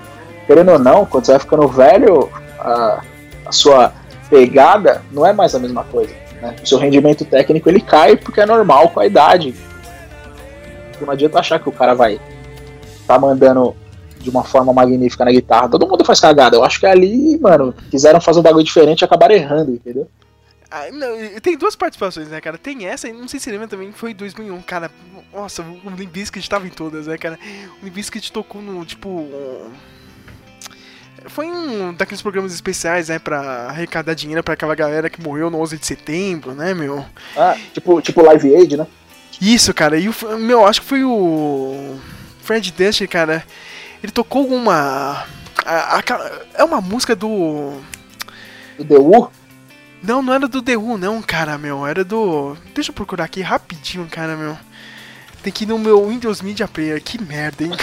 querendo 0.46 0.72
ou 0.72 0.80
não, 0.80 1.06
quando 1.06 1.26
você 1.26 1.32
vai 1.32 1.40
ficando 1.40 1.68
velho, 1.68 2.30
a, 2.60 3.02
a 3.46 3.52
sua 3.52 3.94
pegada 4.30 5.02
não 5.12 5.26
é 5.26 5.34
mais 5.34 5.56
a 5.56 5.60
mesma 5.60 5.84
coisa. 5.84 6.14
Né? 6.42 6.56
O 6.62 6.68
seu 6.68 6.78
rendimento 6.78 7.26
técnico 7.26 7.70
ele 7.70 7.82
cai 7.82 8.16
porque 8.16 8.42
é 8.42 8.46
normal 8.46 8.90
com 8.90 9.00
a 9.00 9.06
idade. 9.06 9.56
Não 11.06 11.11
adianta 11.11 11.40
achar 11.40 11.60
que 11.60 11.69
o 11.69 11.72
cara 11.72 11.94
vai 11.94 12.19
tá 13.07 13.18
mandando 13.18 13.76
de 14.19 14.30
uma 14.30 14.44
forma 14.44 14.74
magnífica 14.74 15.24
na 15.24 15.32
guitarra. 15.32 15.69
Todo 15.69 15.88
mundo 15.88 16.03
faz 16.03 16.19
cagada. 16.19 16.57
Eu 16.57 16.64
acho 16.64 16.80
que 16.80 16.86
ali, 16.86 17.38
mano, 17.40 17.74
quiseram 17.90 18.19
fazer 18.19 18.40
um 18.40 18.44
bagulho 18.44 18.65
diferente 18.65 19.02
e 19.02 19.06
acabaram 19.06 19.34
errando, 19.34 19.72
entendeu? 19.72 20.10
Ah, 20.69 20.91
não, 20.91 21.40
tem 21.41 21.57
duas 21.57 21.76
participações, 21.76 22.28
né, 22.28 22.41
cara? 22.41 22.57
Tem 22.57 22.86
essa, 22.86 23.07
e 23.07 23.14
não 23.14 23.28
sei 23.28 23.40
se 23.40 23.49
lembra 23.49 23.68
também, 23.68 23.91
que 23.91 23.98
foi 23.98 24.11
em 24.11 24.15
2001, 24.15 24.61
cara. 24.64 24.91
Nossa, 25.34 25.61
o 25.61 25.90
Limp 25.90 26.11
Bizkit 26.11 26.49
tava 26.49 26.68
em 26.68 26.72
todas, 26.72 27.07
né, 27.07 27.18
cara? 27.18 27.40
O 27.82 27.86
Limp 27.86 27.94
Bizkit 27.94 28.32
tocou 28.32 28.61
no, 28.61 28.84
tipo... 28.86 29.28
Foi 31.28 31.48
um 31.48 31.94
daqueles 31.94 32.22
programas 32.22 32.53
especiais, 32.53 33.10
né, 33.10 33.18
pra 33.18 33.68
arrecadar 33.69 34.14
dinheiro 34.14 34.44
pra 34.44 34.53
aquela 34.53 34.76
galera 34.76 35.10
que 35.10 35.22
morreu 35.22 35.49
no 35.49 35.60
11 35.60 35.78
de 35.78 35.86
setembro, 35.86 36.53
né, 36.53 36.74
meu? 36.74 37.03
Ah, 37.36 37.56
tipo, 37.74 38.02
tipo 38.02 38.22
Live 38.22 38.56
Aid, 38.56 38.78
né? 38.78 38.88
Isso, 39.41 39.73
cara, 39.73 39.97
e 39.99 40.09
o, 40.09 40.14
meu, 40.39 40.65
acho 40.65 40.81
que 40.81 40.88
foi 40.88 41.03
o 41.03 41.97
Fred 42.41 42.72
Durst, 42.72 43.05
cara, 43.07 43.45
ele 44.01 44.11
tocou 44.11 44.47
uma... 44.47 45.26
a- 45.65 45.97
aquela- 45.97 46.41
é 46.55 46.64
uma 46.64 46.81
música 46.81 47.15
do... 47.15 47.80
Do 48.77 48.85
The 48.85 48.95
Who? 48.97 49.31
Não, 50.03 50.22
não 50.22 50.34
era 50.34 50.47
do 50.47 50.61
The 50.61 50.76
Who, 50.77 50.97
não, 50.97 51.22
cara, 51.22 51.57
meu. 51.57 51.85
Era 51.85 52.03
do. 52.03 52.55
Deixa 52.76 52.91
eu 52.91 52.93
procurar 52.95 53.23
aqui 53.26 53.41
rapidinho, 53.41 54.07
cara, 54.09 54.35
meu. 54.38 54.55
Tem 55.48 55.53
que 55.53 55.64
ir 55.64 55.68
no 55.68 55.80
meu 55.80 56.06
Windows 56.06 56.41
Media 56.41 56.68
Player. 56.68 57.02
Que 57.02 57.24
merda, 57.24 57.64
hein? 57.64 57.72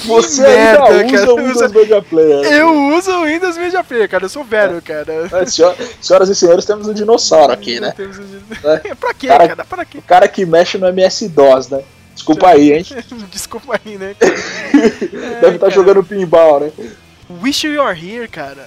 Que 0.00 0.06
Você 0.08 0.42
merda, 0.42 0.84
ainda 0.88 1.06
usa 1.06 1.26
cara. 1.26 1.32
o 1.32 1.36
Windows 1.46 1.72
Media 1.72 2.02
Player. 2.02 2.52
Eu 2.52 2.72
uso 2.96 3.12
o 3.12 3.24
Windows 3.24 3.56
Media 3.56 3.84
Player, 3.84 4.08
cara. 4.08 4.24
Eu 4.24 4.28
sou 4.28 4.42
velho, 4.42 4.82
cara. 4.82 5.28
É, 5.32 5.46
senhor- 5.46 5.76
senhoras 6.00 6.28
e 6.30 6.34
senhores, 6.34 6.64
temos 6.64 6.88
um 6.88 6.92
dinossauro 6.92 7.52
aqui, 7.52 7.78
né? 7.78 7.92
Temos 7.96 8.18
um- 8.18 8.24
É. 8.64 8.78
pra 8.98 9.14
quê, 9.14 9.28
Cara- 9.28 9.48
cara? 9.48 9.64
Pra 9.64 9.84
quê? 9.84 9.98
O 9.98 10.02
cara 10.02 10.26
que 10.26 10.44
mexe 10.44 10.78
no 10.78 10.88
MS-DOS, 10.88 11.68
né? 11.68 11.82
Desculpa 12.12 12.48
aí, 12.48 12.72
hein? 12.72 12.84
Desculpa 13.30 13.78
aí, 13.84 13.96
né? 13.98 14.16
cara? 14.18 14.34
É, 14.34 15.40
Deve 15.42 15.54
estar 15.54 15.58
cara. 15.58 15.70
jogando 15.70 16.02
pinball, 16.02 16.58
né? 16.58 16.72
Wish 17.40 17.68
You 17.68 17.84
Were 17.84 17.96
Here, 17.96 18.26
cara. 18.26 18.66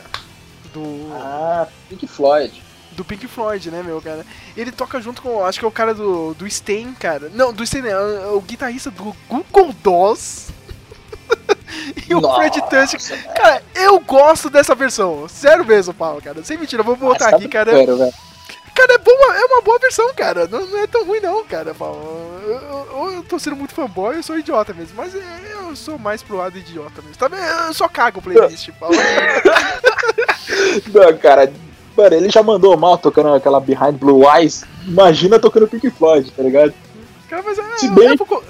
Do. 0.73 1.11
Ah, 1.13 1.67
Pink 1.89 2.07
Floyd. 2.07 2.62
Do 2.93 3.03
Pink 3.03 3.27
Floyd, 3.27 3.69
né, 3.71 3.83
meu, 3.83 4.01
cara? 4.01 4.25
Ele 4.55 4.71
toca 4.71 5.01
junto 5.01 5.21
com, 5.21 5.43
acho 5.45 5.59
que 5.59 5.65
é 5.65 5.67
o 5.67 5.71
cara 5.71 5.93
do, 5.93 6.33
do 6.33 6.47
Stain, 6.47 6.93
cara. 6.93 7.29
Não, 7.33 7.51
do 7.53 7.63
Stain, 7.63 7.81
não, 7.81 7.89
é 7.89 8.27
o 8.31 8.41
guitarrista 8.41 8.89
do 8.91 9.15
Google 9.27 9.73
Dolls. 9.83 10.51
e 12.07 12.13
o 12.13 12.21
Nossa, 12.21 12.35
Fred 12.35 12.61
Durst. 12.69 13.11
Cara, 13.35 13.63
eu 13.75 13.99
gosto 13.99 14.49
dessa 14.49 14.75
versão. 14.75 15.27
Sério 15.27 15.65
mesmo, 15.65 15.93
Paulo, 15.93 16.21
cara. 16.21 16.43
Sem 16.43 16.57
mentira, 16.57 16.81
eu 16.81 16.85
vou 16.85 16.95
botar 16.95 17.31
tá 17.31 17.35
aqui, 17.37 17.47
cara. 17.47 17.71
velho. 17.71 18.13
Cara, 18.75 18.93
é, 18.95 18.97
boa, 18.97 19.35
é 19.35 19.45
uma 19.45 19.61
boa 19.61 19.77
versão, 19.79 20.11
cara. 20.15 20.47
Não, 20.47 20.65
não 20.65 20.79
é 20.79 20.87
tão 20.87 21.05
ruim, 21.05 21.19
não, 21.19 21.43
cara. 21.45 21.73
Paulo. 21.73 22.41
Eu, 22.43 22.51
eu- 22.51 23.13
eu 23.13 23.23
tô 23.23 23.37
sendo 23.37 23.55
muito 23.55 23.73
fanboy, 23.73 24.15
eu 24.17 24.23
sou 24.23 24.37
idiota 24.37 24.73
mesmo. 24.73 24.95
Mas 24.95 25.13
é, 25.15 25.21
eu 25.53 25.75
sou 25.75 25.97
mais 25.99 26.21
pro 26.23 26.37
lado 26.37 26.57
idiota 26.57 27.01
mesmo. 27.01 27.15
Tá? 27.17 27.29
Eu 27.67 27.73
só 27.73 27.87
cago 27.87 28.19
o 28.19 28.21
playlist, 28.21 28.69
Paulo. 28.79 28.95
Não, 30.93 31.17
cara, 31.17 31.51
mano, 31.95 32.15
ele 32.15 32.29
já 32.29 32.41
mandou 32.43 32.75
mal 32.77 32.97
tocando 32.97 33.29
aquela 33.33 33.59
Behind 33.59 33.95
Blue 33.97 34.23
Eyes. 34.29 34.63
Imagina 34.85 35.39
tocando 35.39 35.67
Pink 35.67 35.89
Floyd, 35.91 36.31
tá 36.31 36.43
ligado? 36.43 36.73
Cara, 37.29 37.43
mas 37.43 37.57
Se 37.79 37.87
eu, 37.87 37.91
bem- 37.93 38.09
eu 38.09 38.17
vou, 38.17 38.43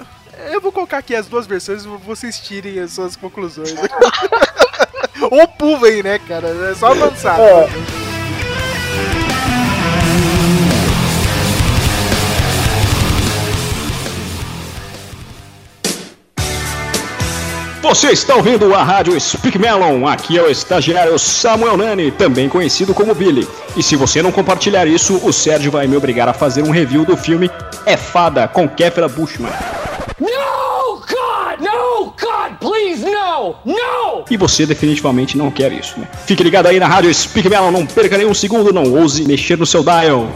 eu 0.52 0.60
vou 0.60 0.72
colocar 0.72 0.98
aqui 0.98 1.14
as 1.14 1.26
duas 1.26 1.46
versões 1.46 1.84
e 1.84 1.88
vocês 1.88 2.38
tirem 2.38 2.78
as 2.80 2.92
suas 2.92 3.16
conclusões. 3.16 3.74
Ou 5.30 5.48
pulem, 5.48 6.02
né, 6.02 6.18
cara? 6.18 6.48
É 6.70 6.74
só 6.74 6.88
avançar. 6.92 7.38
É. 7.40 7.68
Você 17.84 18.12
está 18.12 18.34
ouvindo 18.34 18.74
a 18.74 18.82
rádio 18.82 19.20
Speak 19.20 19.58
Melon. 19.58 20.06
Aqui 20.06 20.38
é 20.38 20.42
o 20.42 20.50
estagiário 20.50 21.18
Samuel 21.18 21.76
Nani, 21.76 22.10
também 22.10 22.48
conhecido 22.48 22.94
como 22.94 23.14
Billy. 23.14 23.46
E 23.76 23.82
se 23.82 23.94
você 23.94 24.22
não 24.22 24.32
compartilhar 24.32 24.86
isso, 24.86 25.20
o 25.22 25.30
Sérgio 25.30 25.70
vai 25.70 25.86
me 25.86 25.94
obrigar 25.94 26.26
a 26.26 26.32
fazer 26.32 26.62
um 26.62 26.70
review 26.70 27.04
do 27.04 27.14
filme 27.14 27.50
É 27.84 27.94
Fada 27.94 28.48
com 28.48 28.66
Kéfera 28.66 29.06
Bushman. 29.06 29.52
No, 30.18 30.96
God! 30.96 31.60
No, 31.60 32.04
God, 32.06 32.56
please, 32.58 33.04
no! 33.04 33.54
No! 33.66 34.24
E 34.30 34.36
você 34.38 34.64
definitivamente 34.64 35.36
não 35.36 35.50
quer 35.50 35.70
isso, 35.70 36.00
né? 36.00 36.08
Fique 36.26 36.42
ligado 36.42 36.68
aí 36.68 36.80
na 36.80 36.88
rádio 36.88 37.14
Speak 37.14 37.50
Melon, 37.50 37.70
não 37.70 37.84
perca 37.84 38.16
nenhum 38.16 38.32
segundo, 38.32 38.72
não 38.72 38.94
ouse 38.94 39.26
mexer 39.26 39.58
no 39.58 39.66
seu 39.66 39.82
dial. 39.82 40.32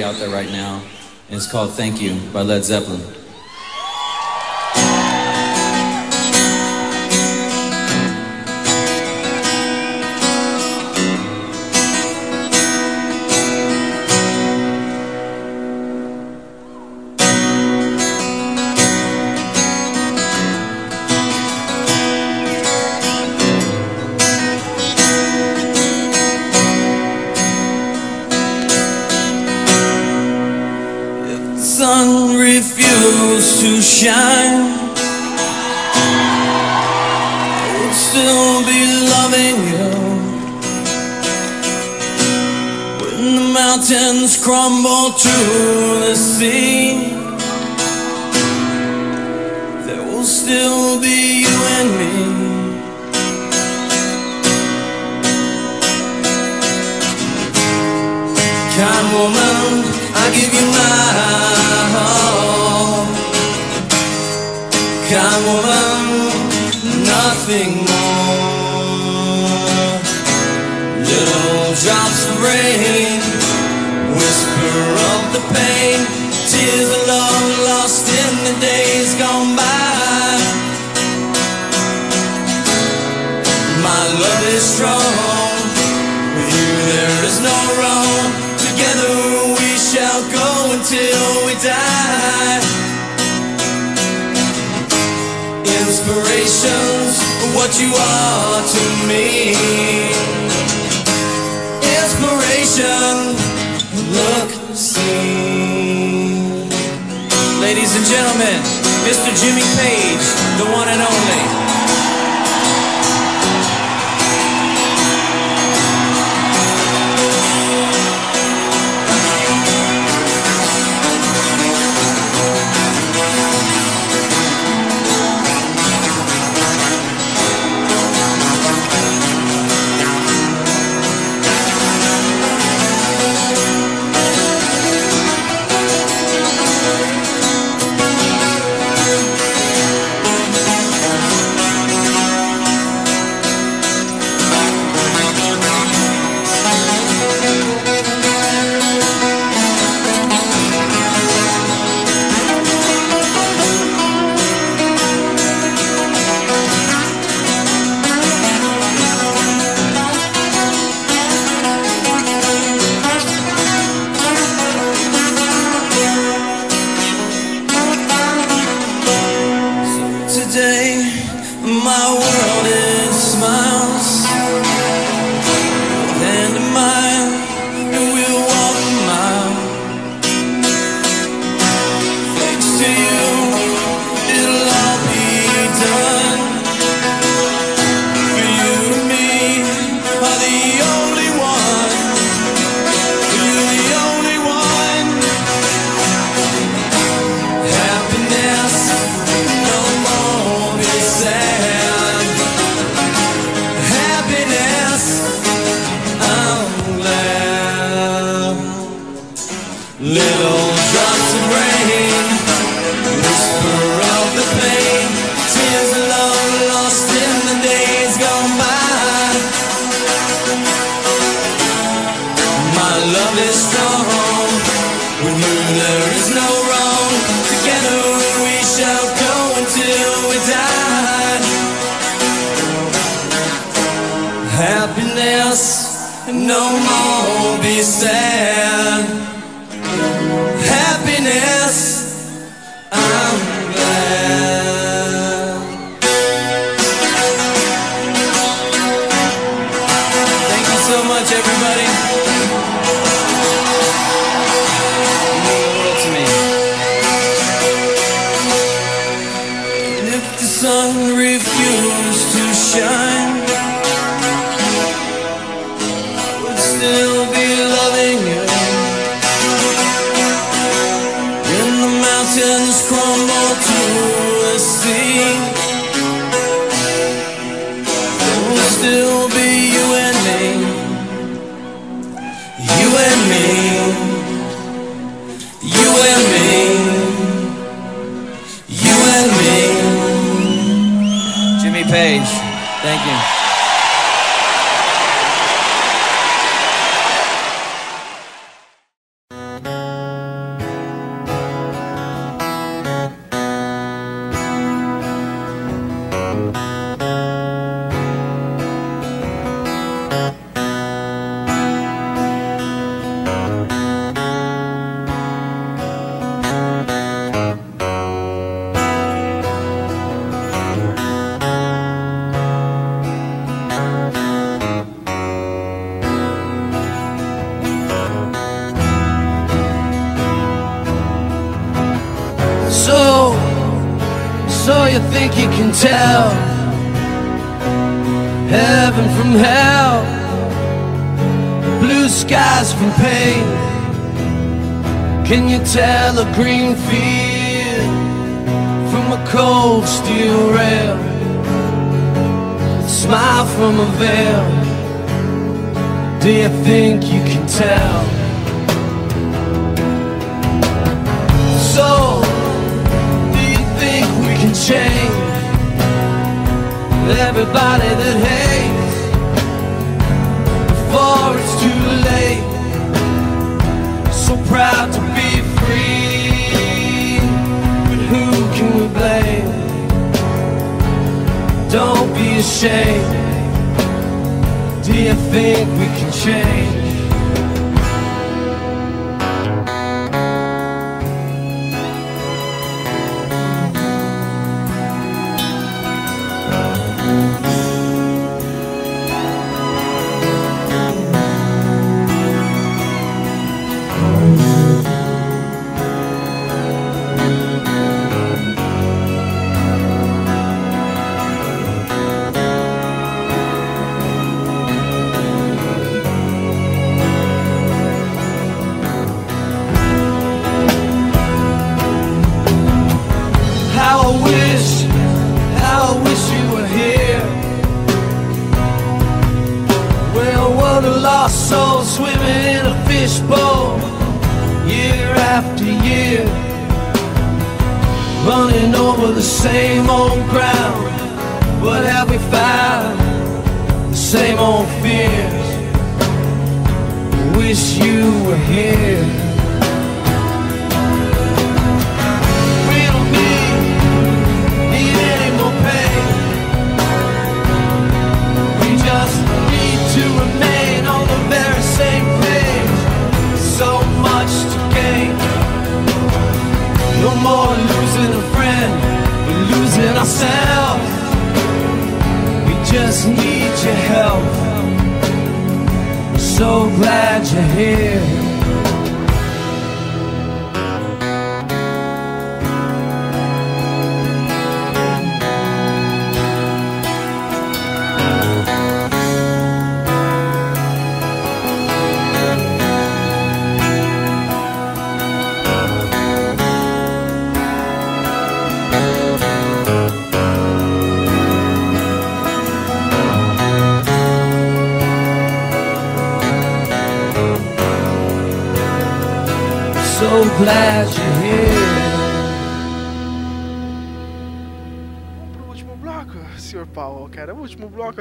out 0.00 0.14
there 0.14 0.30
right 0.30 0.48
now, 0.48 0.80
and 1.28 1.36
it's 1.36 1.50
called 1.50 1.72
Thank 1.72 2.00
You 2.00 2.14
by 2.32 2.42
Led 2.42 2.62
Zeppelin. 2.62 3.02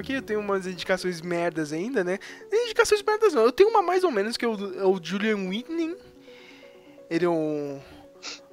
Aqui 0.02 0.14
eu 0.14 0.22
tenho 0.22 0.40
umas 0.40 0.68
indicações 0.68 1.22
merdas 1.22 1.72
ainda, 1.72 2.04
né? 2.04 2.20
Indicações 2.52 3.02
merdas 3.02 3.34
não, 3.34 3.44
eu 3.44 3.52
tenho 3.52 3.70
uma 3.70 3.82
mais 3.82 4.04
ou 4.04 4.12
menos 4.12 4.36
que 4.36 4.44
é 4.44 4.48
o, 4.48 4.80
é 4.80 4.86
o 4.86 5.00
Julian 5.02 5.48
Whitney. 5.48 5.96
Ele 7.10 7.26
é 7.26 7.30
um 7.30 7.80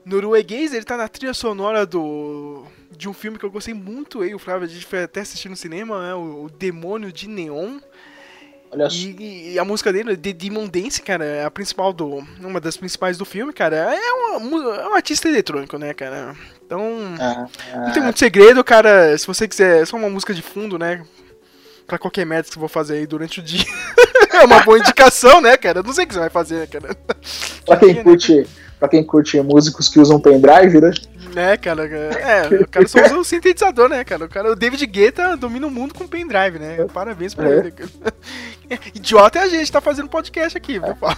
norueguês, 0.04 0.72
ele 0.72 0.84
tá 0.84 0.96
na 0.96 1.08
trilha 1.08 1.34
sonora 1.34 1.84
do 1.84 2.64
de 2.96 3.08
um 3.08 3.12
filme 3.12 3.38
que 3.38 3.44
eu 3.44 3.50
gostei 3.50 3.74
muito, 3.74 4.24
eu 4.24 4.36
o 4.36 4.38
Flávio, 4.40 4.64
a 4.66 4.70
gente 4.70 4.86
foi 4.86 5.02
até 5.04 5.20
assistir 5.20 5.48
no 5.48 5.56
cinema, 5.56 6.06
né? 6.06 6.14
O, 6.14 6.44
o 6.44 6.50
Demônio 6.50 7.12
de 7.12 7.28
Neon. 7.28 7.78
Olha 8.70 8.86
E, 8.90 9.52
e 9.52 9.58
a 9.58 9.64
música 9.64 9.92
dele, 9.92 10.16
The 10.16 10.32
Demon 10.32 10.66
Dance, 10.66 11.00
cara, 11.00 11.24
é 11.24 11.44
a 11.44 11.50
principal 11.50 11.92
do. 11.92 12.18
Uma 12.40 12.60
das 12.60 12.76
principais 12.76 13.16
do 13.16 13.24
filme, 13.24 13.52
cara. 13.52 13.94
É, 13.94 14.12
uma, 14.12 14.38
mu- 14.40 14.70
é 14.70 14.88
um 14.88 14.94
artista 14.94 15.28
eletrônico, 15.28 15.78
né, 15.78 15.94
cara? 15.94 16.36
Então. 16.66 16.82
Não 17.74 17.92
tem 17.92 18.02
muito 18.02 18.18
segredo, 18.18 18.62
cara. 18.62 19.16
Se 19.16 19.26
você 19.26 19.48
quiser, 19.48 19.82
é 19.82 19.86
só 19.86 19.96
uma 19.96 20.10
música 20.10 20.34
de 20.34 20.42
fundo, 20.42 20.78
né? 20.78 21.02
Pra 21.88 21.98
qualquer 21.98 22.26
merda 22.26 22.44
que 22.44 22.54
você 22.54 22.60
for 22.60 22.68
fazer 22.68 22.94
aí 22.98 23.06
durante 23.06 23.40
o 23.40 23.42
dia. 23.42 23.64
é 24.32 24.44
uma 24.44 24.60
boa 24.60 24.78
indicação, 24.78 25.40
né, 25.40 25.56
cara? 25.56 25.82
Não 25.82 25.92
sei 25.92 26.04
o 26.04 26.06
que 26.06 26.12
você 26.14 26.20
vai 26.20 26.28
fazer, 26.30 26.56
né, 26.60 26.66
cara? 26.66 26.94
Pra 27.64 27.76
quem 27.78 28.02
curte, 28.02 28.46
pra 28.78 28.88
quem 28.88 29.02
curte 29.02 29.40
músicos 29.40 29.88
que 29.88 29.98
usam 29.98 30.20
pendrive, 30.20 30.80
né? 30.82 30.90
É, 31.34 31.56
cara. 31.56 31.86
É, 31.86 32.46
o 32.62 32.68
cara 32.68 32.86
só 32.86 33.02
usa 33.02 33.16
o 33.18 33.24
sintetizador, 33.24 33.88
né, 33.88 34.04
cara? 34.04 34.26
O, 34.26 34.28
cara, 34.28 34.52
o 34.52 34.54
David 34.56 34.84
Guetta 34.86 35.34
domina 35.36 35.66
o 35.66 35.70
mundo 35.70 35.94
com 35.94 36.06
pendrive, 36.06 36.58
né? 36.58 36.86
Parabéns 36.92 37.34
pra 37.34 37.48
É. 37.50 37.58
ele. 37.58 37.70
cara. 37.70 37.90
Idiota 38.94 39.38
é 39.38 39.42
a 39.44 39.48
gente, 39.48 39.72
tá 39.72 39.80
fazendo 39.80 40.10
podcast 40.10 40.58
aqui, 40.58 40.78
viu, 40.78 40.94
Paulo? 40.94 41.16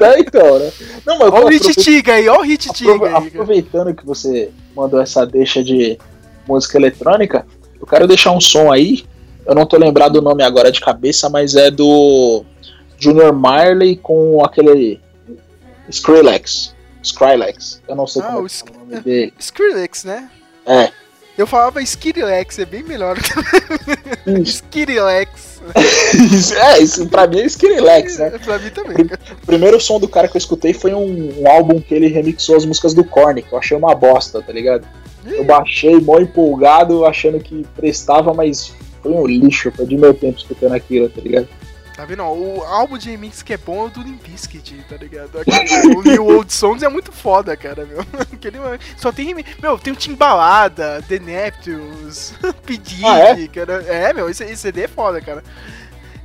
É, 0.00 0.20
então, 0.20 0.58
né? 0.60 0.70
Não, 1.04 1.18
mas 1.18 1.30
Ó 1.32 1.44
o 1.44 1.48
Hit 1.48 1.74
Tiga 1.74 2.14
aí, 2.14 2.28
ó 2.28 2.38
o 2.38 2.42
Hit 2.42 2.72
Tiga 2.72 2.92
aí. 2.92 3.00
cara. 3.00 3.18
Aproveitando 3.18 3.92
que 3.92 4.06
você 4.06 4.52
mandou 4.76 5.00
essa 5.00 5.26
deixa 5.26 5.64
de 5.64 5.98
música 6.46 6.78
eletrônica, 6.78 7.44
eu 7.80 7.86
quero 7.86 8.06
deixar 8.06 8.30
um 8.30 8.40
som 8.40 8.70
aí. 8.70 9.04
Eu 9.46 9.54
não 9.54 9.66
tô 9.66 9.76
lembrado 9.76 10.16
o 10.16 10.22
nome 10.22 10.42
agora 10.42 10.70
de 10.72 10.80
cabeça, 10.80 11.28
mas 11.28 11.54
é 11.54 11.70
do 11.70 12.44
Junior 12.98 13.32
Marley 13.32 13.96
com 13.96 14.42
aquele 14.44 15.00
Skrillex. 15.88 16.74
Skrillex. 17.02 17.82
Eu 17.86 17.94
não 17.96 18.06
sei 18.06 18.22
Ah, 18.22 18.26
como 18.26 18.42
o 18.42 18.46
é 18.46 18.48
que 18.48 18.62
é 18.68 18.72
o 18.72 18.78
nome 18.78 19.00
dele. 19.00 19.34
Skrillex, 19.38 20.04
né? 20.04 20.30
É. 20.66 20.90
Eu 21.36 21.46
falava 21.48 21.82
Skirilex, 21.82 22.60
é 22.60 22.64
bem 22.64 22.84
melhor. 22.84 23.16
Skirilex. 24.44 25.60
é, 26.56 26.78
isso 26.80 27.06
pra 27.08 27.26
mim 27.26 27.40
é 27.40 27.46
Skrillex, 27.46 28.18
né? 28.18 28.30
pra 28.44 28.58
mim 28.58 28.70
também. 28.70 28.96
O 29.42 29.46
primeiro 29.46 29.80
som 29.80 29.98
do 29.98 30.08
cara 30.08 30.28
que 30.28 30.36
eu 30.36 30.38
escutei 30.38 30.72
foi 30.72 30.94
um, 30.94 31.40
um 31.42 31.48
álbum 31.48 31.80
que 31.80 31.92
ele 31.94 32.06
remixou 32.06 32.56
as 32.56 32.64
músicas 32.64 32.94
do 32.94 33.02
Korn, 33.04 33.42
que 33.42 33.52
eu 33.52 33.58
achei 33.58 33.76
uma 33.76 33.94
bosta, 33.94 34.40
tá 34.40 34.52
ligado? 34.52 34.86
Eu 35.26 35.42
baixei 35.44 35.98
mó 36.00 36.18
empolgado, 36.20 37.04
achando 37.04 37.40
que 37.40 37.66
prestava, 37.74 38.32
mas 38.32 38.72
foi 39.04 39.12
um 39.12 39.24
lixo, 39.26 39.70
perdi 39.70 39.96
meu 39.96 40.12
tempo 40.12 40.36
escutando 40.38 40.72
aquilo, 40.74 41.08
tá 41.08 41.20
ligado? 41.20 41.48
Tá 41.96 42.04
vendo? 42.04 42.24
ó, 42.24 42.32
O 42.34 42.60
álbum 42.64 42.98
de 42.98 43.08
remix 43.10 43.40
que 43.40 43.52
é 43.52 43.56
bom 43.56 43.84
é 43.84 43.86
o 43.86 43.88
do 43.90 44.02
Limp 44.02 44.20
Bizkit, 44.26 44.84
tá 44.88 44.96
ligado? 44.96 45.38
Aquele- 45.38 45.94
o 45.94 46.02
New 46.02 46.26
Old 46.26 46.52
Songs 46.52 46.82
é 46.82 46.88
muito 46.88 47.12
foda, 47.12 47.56
cara, 47.56 47.84
meu. 47.86 48.00
Aquele, 48.32 48.58
só 48.96 49.12
tem 49.12 49.26
remix. 49.26 49.48
Meu, 49.62 49.78
tem 49.78 49.92
o 49.92 49.96
Timbalada, 49.96 51.00
The 51.08 51.20
Neptunes, 51.20 52.34
P. 52.66 52.76
Diddy, 52.78 53.04
Ah, 53.06 53.18
é? 53.20 53.46
cara. 53.46 53.74
É, 53.86 54.12
meu, 54.12 54.28
esse, 54.28 54.42
esse 54.42 54.56
CD 54.56 54.82
é 54.82 54.88
foda, 54.88 55.20
cara. 55.20 55.44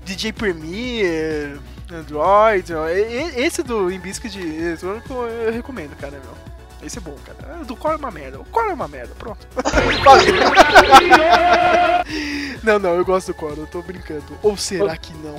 DJ 0.03 0.33
Premier, 0.33 1.59
Android, 1.91 2.74
ó, 2.74 2.88
esse 2.90 3.61
do 3.61 3.90
Limp 3.90 4.01
Bizkit 4.01 4.40
eletrônico 4.40 5.14
eu 5.14 5.51
recomendo, 5.51 5.95
cara, 5.98 6.14
meu. 6.14 6.49
Esse 6.82 6.98
é 6.98 7.01
bom, 7.01 7.16
cara. 7.25 7.66
Do 7.66 7.75
Core 7.75 7.95
é 7.95 7.98
uma 7.98 8.11
merda. 8.11 8.40
O 8.40 8.45
Core 8.45 8.69
é 8.69 8.74
uma 8.74 8.88
merda, 8.88 9.14
pronto. 9.17 9.45
não, 12.64 12.80
não, 12.80 12.95
eu 12.95 13.03
gosto 13.03 13.27
do 13.27 13.33
Core, 13.33 13.58
eu 13.58 13.67
tô 13.67 13.82
brincando. 13.82 14.24
Ou 14.41 14.56
será 14.56 14.95
que 14.95 15.14
não? 15.14 15.35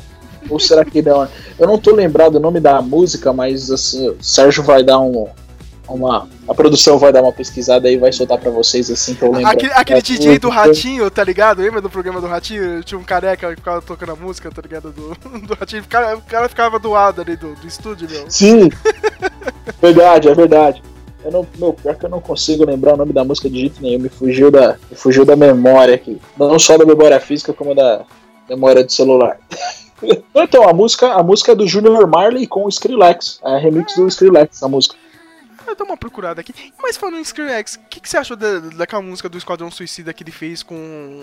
Ou 0.49 0.59
será 0.59 0.85
que 0.85 1.03
não? 1.03 1.29
Eu 1.59 1.67
não 1.67 1.79
tô 1.79 1.95
lembrado 1.95 2.37
o 2.37 2.41
nome 2.41 2.61
da 2.61 2.81
música, 2.81 3.33
mas 3.33 3.71
assim, 3.71 4.09
o 4.09 4.23
Sérgio 4.23 4.63
vai 4.63 4.83
dar 4.83 5.01
um. 5.01 5.29
Uma, 5.89 6.29
a 6.47 6.55
produção 6.55 6.99
vai 6.99 7.13
dar 7.13 7.21
uma 7.21 7.33
pesquisada 7.33 7.91
e 7.91 7.97
vai 7.97 8.13
soltar 8.13 8.39
pra 8.39 8.49
vocês 8.49 8.89
assim 8.89 9.13
que 9.13 9.23
eu 9.23 9.33
lembro. 9.33 9.51
Aquele, 9.51 9.73
aquele 9.73 10.01
DJ 10.01 10.39
do 10.39 10.49
Ratinho, 10.49 11.11
tá 11.11 11.25
ligado? 11.25 11.61
Lembra 11.61 11.81
do 11.81 11.91
programa 11.91 12.21
do 12.21 12.29
Ratinho? 12.29 12.81
Tinha 12.85 12.97
um 12.97 13.03
careca 13.03 13.51
que 13.51 13.57
ficava 13.57 13.83
tocando 13.83 14.13
a 14.13 14.15
música, 14.15 14.53
tá 14.53 14.63
ligado? 14.63 14.93
Do, 14.93 15.17
do 15.49 15.55
Ratinho. 15.55 15.83
O 15.83 15.89
cara, 15.89 16.17
o 16.17 16.23
cara 16.23 16.49
ficava 16.49 16.79
doado 16.79 17.21
ali 17.21 17.35
do, 17.35 17.57
do 17.57 17.67
estúdio, 17.67 18.09
meu. 18.09 18.31
Sim! 18.31 18.69
verdade, 19.83 20.29
é 20.29 20.35
verdade. 20.35 20.81
Eu 21.25 21.31
não, 21.31 21.47
meu, 21.57 21.73
pior 21.73 21.95
que 21.97 22.07
eu 22.07 22.11
não 22.11 22.21
consigo 22.21 22.65
lembrar 22.65 22.95
o 22.95 22.97
nome 22.97 23.13
da 23.13 23.25
música 23.25 23.49
de 23.49 23.61
jeito 23.61 23.83
nenhum, 23.83 24.01
me 24.01 24.09
fugiu 24.09 24.51
da, 24.51 24.77
me 24.91 24.97
fugiu 24.97 25.25
da 25.25 25.37
memória 25.37 25.95
aqui. 25.95 26.21
Não 26.39 26.59
só 26.59 26.79
da 26.79 26.87
memória 26.87 27.21
física, 27.21 27.53
como 27.53 27.75
da 27.75 28.05
memória 28.49 28.83
do 28.83 28.91
celular. 28.91 29.39
então, 30.35 30.69
a 30.69 30.73
música, 30.73 31.13
a 31.13 31.23
música 31.23 31.53
é 31.53 31.55
do 31.55 31.67
Junior 31.67 32.07
Marley 32.09 32.47
com 32.47 32.65
o 32.65 32.69
Skrillex. 32.69 33.41
É 33.45 33.57
a 33.57 33.59
remix 33.59 33.95
do 33.97 34.09
Skrillex, 34.09 34.63
a 34.63 34.69
música. 34.69 34.97
Eu 35.67 35.77
dou 35.77 35.87
uma 35.87 35.97
procurada 35.97 36.41
aqui. 36.41 36.55
Mas 36.83 36.97
falando 36.97 37.19
em 37.19 37.23
Skrillex, 37.23 37.75
o 37.75 37.89
que, 37.89 38.01
que 38.01 38.09
você 38.09 38.17
achou 38.17 38.37
da, 38.37 38.59
daquela 38.77 39.03
música 39.03 39.29
do 39.29 39.39
Esquadrão 39.39 39.71
Suicida 39.71 40.13
que 40.13 40.23
ele 40.23 40.33
fez 40.33 40.63
com. 40.63 41.23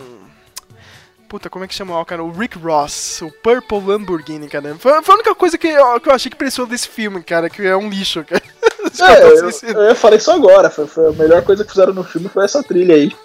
Puta, 1.27 1.49
como 1.49 1.65
é 1.65 1.67
que 1.67 1.75
chama 1.75 1.99
o 1.99 2.05
cara? 2.05 2.23
O 2.23 2.31
Rick 2.31 2.57
Ross, 2.57 3.21
o 3.21 3.29
Purple 3.29 3.81
Lamborghini, 3.85 4.47
cara. 4.47 4.75
Foi, 4.79 5.01
foi 5.03 5.13
a 5.13 5.17
única 5.17 5.35
coisa 5.35 5.57
que 5.57 5.67
eu, 5.67 5.99
que 5.99 6.07
eu 6.07 6.13
achei 6.13 6.31
que 6.31 6.37
prestou 6.37 6.65
desse 6.65 6.87
filme, 6.87 7.21
cara, 7.21 7.49
que 7.49 7.65
é 7.65 7.75
um 7.75 7.89
lixo, 7.89 8.23
cara. 8.23 8.41
É, 8.99 9.21
eu, 9.21 9.81
eu 9.83 9.95
falei 9.95 10.17
isso 10.17 10.31
agora, 10.31 10.69
foi, 10.69 10.87
foi, 10.87 11.09
a 11.09 11.11
melhor 11.11 11.43
coisa 11.43 11.63
que 11.63 11.69
fizeram 11.69 11.93
no 11.93 12.03
filme 12.03 12.29
foi 12.29 12.45
essa 12.45 12.63
trilha 12.63 12.95
aí. 12.95 13.15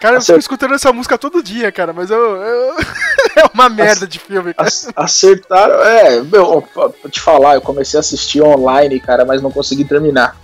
Cara, 0.00 0.16
eu 0.16 0.22
fico 0.22 0.38
escutando 0.38 0.74
essa 0.74 0.92
música 0.92 1.18
todo 1.18 1.42
dia, 1.42 1.70
cara, 1.72 1.92
mas 1.92 2.10
eu. 2.10 2.36
eu... 2.36 2.74
é 3.36 3.44
uma 3.52 3.68
merda 3.68 4.06
de 4.06 4.18
filme, 4.18 4.54
cara. 4.54 4.68
Acertaram. 4.96 5.82
É, 5.82 6.22
meu, 6.22 6.62
pra 6.62 7.10
te 7.10 7.20
falar, 7.20 7.56
eu 7.56 7.60
comecei 7.60 7.98
a 7.98 8.00
assistir 8.00 8.40
online, 8.40 9.00
cara, 9.00 9.24
mas 9.24 9.42
não 9.42 9.50
consegui 9.50 9.84
terminar. 9.84 10.36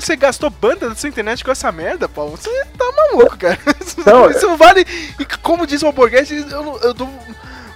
Você 0.00 0.16
gastou 0.16 0.50
banda 0.50 0.88
da 0.88 0.94
sua 0.94 1.08
internet 1.08 1.44
com 1.44 1.50
essa 1.50 1.72
merda, 1.72 2.08
Paulo? 2.08 2.36
Você 2.36 2.50
tá 2.78 2.92
maluco, 2.92 3.36
cara. 3.36 3.58
Não, 4.06 4.30
Isso 4.30 4.46
não 4.46 4.56
vale. 4.56 4.86
E 5.18 5.24
como 5.42 5.66
diz 5.66 5.82
o 5.82 5.86
Alborguete, 5.86 6.34
eu, 6.34 6.80
eu 6.82 6.94
dou 6.94 7.10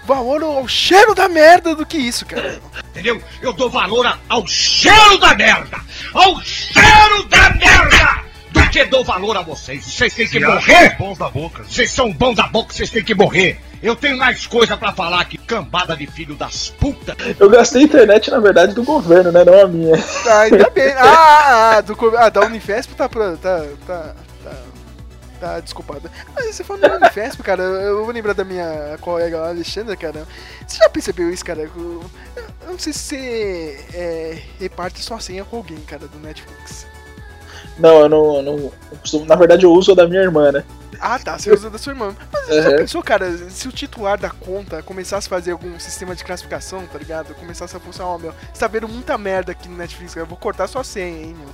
valor 0.05 0.42
ao 0.42 0.66
cheiro 0.68 1.15
da 1.15 1.28
merda 1.28 1.74
do 1.74 1.86
que 1.86 1.97
isso, 1.97 2.26
cara. 2.26 2.60
Entendeu? 2.90 3.23
Eu 3.40 3.52
dou 3.52 3.70
valor 3.70 4.18
ao 4.28 4.47
cheiro 4.47 5.18
da 5.18 5.34
merda! 5.34 5.81
Ao 6.12 6.40
cheiro 6.42 7.23
da 7.28 7.50
merda! 7.50 8.30
Do 8.50 8.70
que 8.70 8.84
dou 8.84 9.04
valor 9.04 9.36
a 9.36 9.42
vocês. 9.42 9.84
Vocês 9.84 10.14
têm 10.14 10.26
que 10.26 10.32
Se 10.32 10.40
morrer! 10.40 10.96
bons 10.96 11.18
da 11.18 11.28
boca. 11.28 11.64
Vocês 11.64 11.90
são 11.90 12.12
bons 12.12 12.36
da 12.36 12.46
boca, 12.48 12.72
vocês 12.72 12.90
têm 12.90 13.04
que 13.04 13.14
morrer! 13.14 13.60
Eu 13.82 13.96
tenho 13.96 14.18
mais 14.18 14.46
coisa 14.46 14.76
pra 14.76 14.92
falar 14.92 15.24
que 15.24 15.38
cambada 15.38 15.96
de 15.96 16.06
filho 16.06 16.34
das 16.34 16.68
putas! 16.70 17.16
Eu 17.38 17.48
gastei 17.48 17.82
internet, 17.82 18.30
na 18.30 18.38
verdade, 18.38 18.74
do 18.74 18.82
governo, 18.82 19.32
né? 19.32 19.44
Não 19.44 19.60
a 19.60 19.66
minha. 19.66 19.96
Ah, 20.26 20.40
ainda 20.40 20.70
bem. 20.70 20.90
Ah, 21.00 21.06
ah, 21.06 21.76
ah, 21.76 21.80
do, 21.80 22.16
ah, 22.16 22.28
da 22.28 22.40
Unifesp 22.42 22.94
tá 22.94 23.08
pra. 23.08 23.36
Tá. 23.36 23.64
tá, 23.86 24.14
tá 24.44 24.54
Tá, 25.40 25.58
desculpada. 25.58 26.10
Mas 26.34 26.54
você 26.54 26.62
falando 26.62 26.82
da 26.82 26.96
Unifesp, 26.96 27.42
cara, 27.42 27.62
eu 27.62 28.04
vou 28.04 28.12
lembrar 28.12 28.34
da 28.34 28.44
minha 28.44 28.98
colega 29.00 29.38
lá, 29.38 29.48
Alexandra, 29.48 29.96
cara. 29.96 30.28
Você 30.66 30.76
já 30.76 30.90
percebeu 30.90 31.32
isso, 31.32 31.42
cara? 31.42 31.62
Eu 31.62 32.04
eu 32.70 32.74
não 32.74 32.78
sei 32.78 32.92
se 32.92 32.98
você 33.00 33.86
é, 33.94 34.38
reparte 34.60 35.02
sua 35.02 35.18
senha 35.18 35.44
com 35.44 35.56
alguém, 35.56 35.80
cara, 35.80 36.06
do 36.06 36.18
Netflix. 36.18 36.86
Não, 37.81 38.00
eu 38.00 38.09
não, 38.09 38.36
eu 38.36 38.42
não, 38.42 38.59
eu 38.92 38.99
costumo- 39.00 39.25
Na 39.26 39.34
verdade, 39.34 39.65
eu 39.65 39.73
uso 39.73 39.92
a 39.92 39.94
da 39.94 40.07
minha 40.07 40.20
irmã, 40.23 40.52
né? 40.52 40.62
Ah, 41.00 41.18
tá, 41.18 41.39
você 41.39 41.50
usa 41.50 41.70
da 41.70 41.78
sua 41.78 41.92
irmã. 41.92 42.15
Mas 42.31 42.47
você 42.47 42.60
Uhum. 42.68 42.76
pensou, 42.76 43.02
cara, 43.02 43.33
se 43.49 43.67
o 43.67 43.73
titular 43.73 44.18
da 44.18 44.28
conta 44.28 44.83
começasse 44.83 45.26
a 45.26 45.31
fazer 45.31 45.52
algum 45.52 45.78
sistema 45.81 46.15
de 46.15 46.23
classificação, 46.23 46.86
tá 46.86 46.99
ligado? 46.99 47.34
Começasse 47.36 47.75
a 47.75 47.81
funcionar, 47.81 48.10
ó, 48.10 48.18
meu, 48.18 48.34
você 48.52 48.60
tá 48.60 48.67
vendo 48.67 48.86
muita 48.86 49.17
merda 49.17 49.52
aqui 49.52 49.67
no 49.68 49.76
Netflix, 49.78 50.12
cara, 50.12 50.25
eu 50.25 50.28
vou 50.28 50.36
cortar 50.36 50.67
sua 50.67 50.84
senha, 50.84 51.23
hein, 51.23 51.34
meu. 51.39 51.49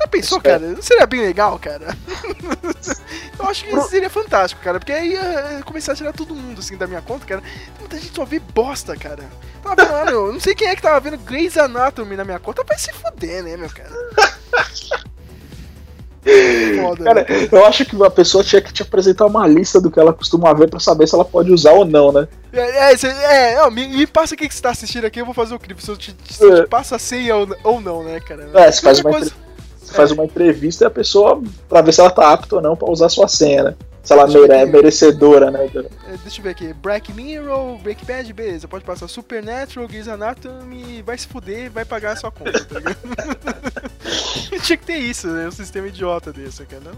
Já 0.00 0.06
pensou, 0.06 0.38
Espero. 0.38 0.60
cara? 0.60 0.72
Não 0.74 0.80
seria 0.82 1.06
bem 1.06 1.20
legal, 1.20 1.58
cara? 1.58 1.88
eu 3.38 3.46
acho 3.46 3.64
que 3.64 3.80
seria 3.82 4.08
fantástico, 4.08 4.62
cara, 4.62 4.78
porque 4.78 4.92
aí 4.92 5.12
ia 5.12 5.60
começar 5.66 5.92
a 5.92 5.96
tirar 5.96 6.12
todo 6.14 6.34
mundo, 6.34 6.60
assim, 6.60 6.76
da 6.76 6.86
minha 6.86 7.02
conta, 7.02 7.26
cara. 7.26 7.42
Muita 7.80 7.98
gente 7.98 8.14
só 8.14 8.24
vê 8.24 8.38
bosta, 8.38 8.96
cara. 8.96 9.24
Tava 9.62 9.74
vendo 9.76 9.92
lá, 9.92 10.04
meu, 10.06 10.32
não 10.32 10.40
sei 10.40 10.54
quem 10.54 10.68
é 10.68 10.76
que 10.76 10.80
tava 10.82 11.00
vendo 11.00 11.18
Grey's 11.18 11.58
Anatomy 11.58 12.16
na 12.16 12.24
minha 12.24 12.38
conta, 12.38 12.62
vai 12.64 12.78
se 12.78 12.92
fuder, 12.92 13.42
né, 13.42 13.56
meu 13.56 13.68
cara? 13.68 13.90
Foda, 16.82 17.04
Cara, 17.04 17.26
né? 17.28 17.48
eu 17.50 17.64
acho 17.66 17.84
que 17.84 17.96
uma 17.96 18.10
pessoa 18.10 18.44
tinha 18.44 18.60
que 18.60 18.72
te 18.72 18.82
apresentar 18.82 19.26
uma 19.26 19.46
lista 19.46 19.80
do 19.80 19.90
que 19.90 19.98
ela 19.98 20.12
costuma 20.12 20.52
ver 20.52 20.68
pra 20.68 20.80
saber 20.80 21.06
se 21.06 21.14
ela 21.14 21.24
pode 21.24 21.50
usar 21.52 21.72
ou 21.72 21.84
não, 21.84 22.12
né? 22.12 22.28
É, 22.52 22.92
é, 22.92 23.52
é, 23.54 23.62
ó, 23.62 23.70
me, 23.70 23.86
me 23.86 24.06
passa 24.06 24.34
o 24.34 24.38
que 24.38 24.48
você 24.52 24.60
tá 24.62 24.70
assistindo 24.70 25.04
aqui, 25.04 25.20
eu 25.20 25.24
vou 25.24 25.34
fazer 25.34 25.54
o 25.54 25.58
clipe. 25.58 25.82
Se 25.82 25.90
eu 25.90 25.96
te, 25.96 26.14
se 26.30 26.42
eu 26.44 26.64
te 26.64 26.68
passo 26.68 26.94
a 26.94 26.98
senha 26.98 27.36
ou, 27.36 27.48
ou 27.64 27.80
não, 27.80 28.02
né, 28.04 28.20
cara? 28.20 28.48
É, 28.54 28.70
você 28.70 28.80
faz, 28.82 29.00
uma, 29.00 29.10
coisa- 29.10 29.26
entre- 29.26 29.38
você 29.80 29.92
faz 29.94 30.10
uma 30.10 30.24
entrevista 30.24 30.84
e 30.84 30.86
a 30.86 30.90
pessoa, 30.90 31.40
pra 31.68 31.80
ver 31.82 31.92
se 31.92 32.00
ela 32.00 32.10
tá 32.10 32.32
apta 32.32 32.56
ou 32.56 32.62
não 32.62 32.76
pra 32.76 32.90
usar 32.90 33.06
a 33.06 33.10
sua 33.10 33.28
senha, 33.28 33.62
né? 33.64 33.74
Se 34.08 34.14
ela 34.14 34.24
Deixa 34.24 34.38
eu 34.38 34.42
ver 34.42 34.48
mere- 34.48 34.62
é 34.62 34.66
merecedora, 34.72 35.50
né? 35.50 35.66
É, 35.66 36.16
Deixa 36.22 36.40
eu 36.40 36.42
ver 36.42 36.48
aqui. 36.48 36.72
Black 36.72 37.12
Mirror, 37.12 37.76
Breaking 37.76 38.06
Bad, 38.06 38.32
beleza. 38.32 38.66
Pode 38.66 38.82
passar 38.82 39.06
Supernatural, 39.06 39.86
Grey's 39.86 40.08
Anatomy, 40.08 41.02
vai 41.02 41.18
se 41.18 41.28
fuder, 41.28 41.70
vai 41.70 41.84
pagar 41.84 42.12
a 42.12 42.16
sua 42.16 42.30
conta, 42.30 42.64
tá 42.64 42.78
ligado? 42.78 42.96
Tinha 44.64 44.78
que 44.78 44.86
ter 44.86 44.96
isso, 44.96 45.26
né? 45.28 45.46
Um 45.46 45.50
sistema 45.50 45.88
idiota 45.88 46.32
desse, 46.32 46.64
cara. 46.64 46.80
Não- 46.86 46.92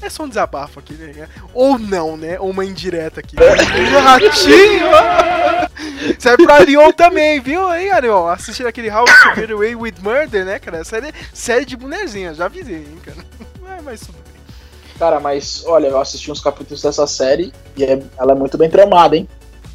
É 0.00 0.08
só 0.08 0.22
um 0.22 0.28
desabafo 0.28 0.78
aqui, 0.80 0.94
né? 0.94 1.28
Ou 1.52 1.78
não, 1.78 2.16
né? 2.16 2.40
Ou 2.40 2.48
uma 2.48 2.64
indireta 2.64 3.20
aqui. 3.20 3.36
Ratinho! 4.02 4.86
Serve 6.18 6.44
pra 6.46 6.54
Arion 6.56 6.92
também, 6.92 7.40
viu? 7.40 7.68
Aí, 7.68 7.90
Arion, 7.90 8.26
assistir 8.26 8.66
aquele 8.66 8.90
How 8.90 9.04
to 9.04 9.34
Get 9.38 9.50
Away 9.50 9.74
with 9.74 9.96
Murder, 10.00 10.46
né, 10.46 10.58
cara? 10.58 10.82
Série, 10.82 11.12
série 11.34 11.66
de 11.66 11.76
bonezinha, 11.76 12.32
já 12.32 12.46
avisei, 12.46 12.76
hein, 12.76 12.98
cara. 13.04 13.18
É, 13.76 13.82
mas. 13.82 14.02
Cara, 14.98 15.18
mas 15.20 15.64
olha, 15.66 15.88
eu 15.88 16.00
assisti 16.00 16.30
uns 16.30 16.40
capítulos 16.40 16.82
dessa 16.82 17.06
série 17.06 17.52
e 17.76 17.84
é- 17.84 18.02
ela 18.18 18.32
é 18.32 18.34
muito 18.34 18.56
bem 18.56 18.70
tramada, 18.70 19.16
hein? 19.16 19.28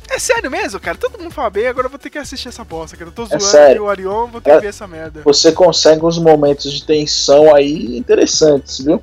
É 0.10 0.18
sério 0.18 0.50
mesmo, 0.50 0.80
cara? 0.80 0.98
Todo 0.98 1.20
mundo 1.22 1.30
fala 1.32 1.50
bem, 1.52 1.68
agora 1.68 1.86
eu 1.86 1.90
vou 1.92 2.00
ter 2.00 2.10
que 2.10 2.18
assistir 2.18 2.48
essa 2.48 2.64
bosta, 2.64 2.98
cara. 2.98 3.10
Eu 3.10 3.14
tô 3.14 3.26
zoando 3.26 3.44
sério. 3.44 3.72
aqui 3.72 3.80
o 3.82 3.90
Arion, 3.90 4.28
vou 4.28 4.42
ter 4.42 4.50
É- 4.52 4.56
que 4.56 4.62
ver 4.62 4.68
essa 4.70 4.88
merda. 4.88 5.22
Você 5.24 5.52
consegue 5.52 6.04
uns 6.04 6.18
momentos 6.18 6.72
de 6.72 6.84
tensão 6.84 7.54
aí 7.54 7.96
interessantes, 7.98 8.80
viu? 8.80 9.02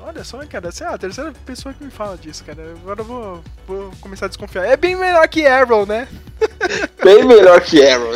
Olha 0.00 0.22
só, 0.22 0.38
cara, 0.46 0.70
você 0.70 0.84
é 0.84 0.86
a 0.86 0.96
terceira 0.96 1.32
pessoa 1.44 1.74
que 1.74 1.82
me 1.82 1.90
fala 1.90 2.16
disso, 2.16 2.44
cara. 2.44 2.62
Agora 2.82 3.00
eu 3.00 3.04
vou, 3.04 3.42
vou 3.66 3.90
começar 4.00 4.26
a 4.26 4.28
desconfiar. 4.28 4.64
É 4.64 4.76
bem 4.76 4.94
melhor 4.94 5.26
que 5.28 5.44
Arrow, 5.46 5.84
né? 5.84 6.06
Bem 7.02 7.24
melhor 7.24 7.60
que 7.60 7.84
Arrow. 7.86 8.12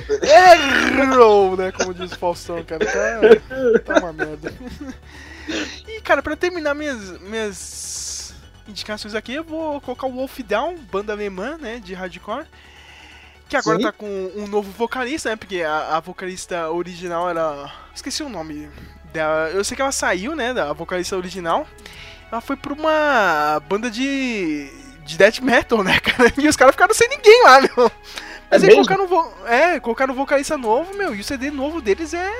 Arrow, 1.03 1.57
né? 1.57 1.73
Como 1.73 1.93
diz 1.93 2.13
o 2.13 2.19
Faustão, 2.19 2.63
cara. 2.65 2.85
Tá, 2.87 3.95
tá 3.95 4.01
uma 4.01 4.13
merda. 4.13 4.53
E, 5.87 6.01
cara, 6.03 6.23
pra 6.23 6.37
terminar 6.37 6.75
minhas, 6.75 7.19
minhas 7.21 8.35
indicações 8.69 9.15
aqui, 9.15 9.35
eu 9.35 9.45
vou 9.45 9.81
colocar 9.81 10.07
o 10.07 10.13
Wolf 10.13 10.39
Down, 10.41 10.77
banda 10.91 11.13
alemã, 11.13 11.57
né? 11.59 11.81
De 11.83 11.95
hardcore. 11.95 12.47
Que 13.49 13.57
agora 13.57 13.79
Sim. 13.79 13.83
tá 13.85 13.93
com 13.93 14.07
um 14.37 14.47
novo 14.47 14.71
vocalista, 14.71 15.29
né? 15.31 15.37
Porque 15.37 15.63
a, 15.63 15.97
a 15.97 16.01
vocalista 16.01 16.71
original 16.71 17.29
era. 17.29 17.73
Esqueci 17.95 18.23
o 18.23 18.29
nome 18.29 18.69
dela. 19.13 19.51
Eu 19.51 19.65
sei 19.65 19.75
que 19.75 19.83
ela 19.83 19.91
saiu, 19.91 20.37
né? 20.37 20.55
Da 20.55 20.73
vocalista 20.73 21.17
original. 21.17 21.67
Ela 22.31 22.41
foi 22.41 22.55
pra 22.57 22.73
uma 22.73 23.61
banda 23.69 23.91
de. 23.91 24.71
de 25.05 25.19
death 25.19 25.41
metal, 25.41 25.83
né, 25.83 25.99
cara? 26.01 26.33
E 26.39 26.47
os 26.47 26.55
caras 26.55 26.75
ficaram 26.75 26.95
sem 26.95 27.09
ninguém 27.09 27.43
lá, 27.43 27.61
meu. 27.61 27.91
Mas 28.49 28.63
É 28.63 28.67
aí 28.69 28.75
colocaram, 28.75 29.07
vo- 29.09 29.33
é, 29.47 29.81
colocaram 29.81 30.15
um 30.15 30.17
vocalista 30.17 30.57
novo, 30.57 30.95
meu. 30.97 31.13
E 31.13 31.21
o 31.21 31.25
CD 31.25 31.51
novo 31.51 31.81
deles 31.81 32.15
é. 32.15 32.31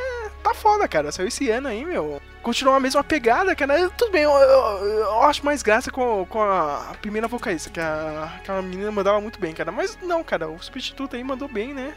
Tá 0.43 0.55
foda, 0.55 0.87
cara. 0.89 1.11
Saiu 1.13 1.29
esse 1.29 1.49
ano 1.51 1.69
aí, 1.69 1.85
meu. 1.85 2.21
Continuou 2.43 2.77
a 2.77 2.81
mesma 2.81 3.05
pegada, 3.05 3.55
cara. 3.55 3.89
Tudo 3.91 4.11
bem, 4.13 4.23
eu, 4.23 4.31
eu- 4.31 4.87
eu 5.01 5.23
acho 5.23 5.45
mais 5.45 5.63
graça 5.63 5.91
com, 5.91 6.25
com 6.27 6.41
a 6.43 6.93
primeira 7.03 7.29
vocalista, 7.29 7.71
que 7.71 7.79
a, 7.81 8.33
aquela 8.37 8.63
menina 8.63 8.91
mandava 8.91 9.21
muito 9.21 9.39
bem, 9.39 9.53
cara. 9.55 9.71
Mas 9.71 9.99
não, 10.03 10.25
cara, 10.25 10.49
o 10.49 10.63
substituto 10.63 11.17
aí 11.17 11.23
mandou 11.25 11.49
bem, 11.49 11.75
né? 11.75 11.93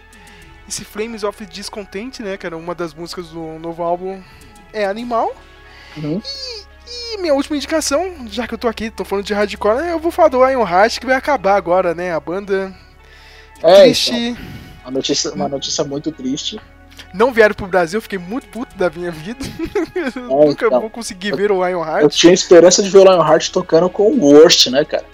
Esse 0.68 0.84
Flames 0.86 1.24
of 1.24 1.46
Discontent, 1.46 2.20
né, 2.20 2.38
cara? 2.38 2.56
Uma 2.58 2.74
das 2.76 2.94
músicas 2.94 3.30
do 3.30 3.60
novo 3.60 3.84
álbum 3.84 4.22
é 4.72 4.86
Animal. 4.86 5.34
Uhum. 5.98 6.22
E 6.88 7.18
minha 7.18 7.34
última 7.34 7.56
indicação, 7.56 8.28
já 8.30 8.48
que 8.48 8.54
eu 8.54 8.58
tô 8.58 8.68
aqui, 8.68 8.90
tô 8.90 9.04
falando 9.06 9.26
de 9.26 9.34
hardcore, 9.34 9.78
né, 9.82 9.92
eu 9.94 10.00
vou 10.00 10.12
falar 10.12 10.28
do 10.30 10.48
Iron 10.50 10.68
Heart, 10.68 11.00
que 11.00 11.06
vai 11.06 11.16
acabar 11.16 11.56
agora, 11.56 11.94
né? 11.96 12.14
A 12.14 12.20
banda. 12.20 12.74
É, 13.62 13.84
triste. 13.84 14.12
então, 14.14 14.38
uma, 14.84 14.92
notícia, 14.92 15.32
uma 15.34 15.48
notícia 15.50 15.84
muito 15.84 16.12
triste. 16.12 16.60
Não 17.14 17.32
vieram 17.32 17.54
pro 17.54 17.68
Brasil, 17.68 18.02
fiquei 18.02 18.18
muito 18.18 18.48
puto 18.48 18.76
da 18.76 18.90
minha 18.90 19.12
vida. 19.12 19.46
Eu 20.16 20.24
Nunca 20.48 20.66
então. 20.66 20.82
vou 20.82 20.90
conseguir 20.90 21.36
ver 21.36 21.52
o 21.52 21.68
Iron 21.68 21.86
Eu 22.00 22.10
tinha 22.10 22.34
esperança 22.34 22.82
de 22.82 22.90
ver 22.90 23.00
o 23.00 23.04
Lionheart 23.04 23.52
tocando 23.52 23.90
com 23.90 24.10
o 24.12 24.20
Worst, 24.20 24.68
né, 24.68 24.84
cara? 24.84 25.06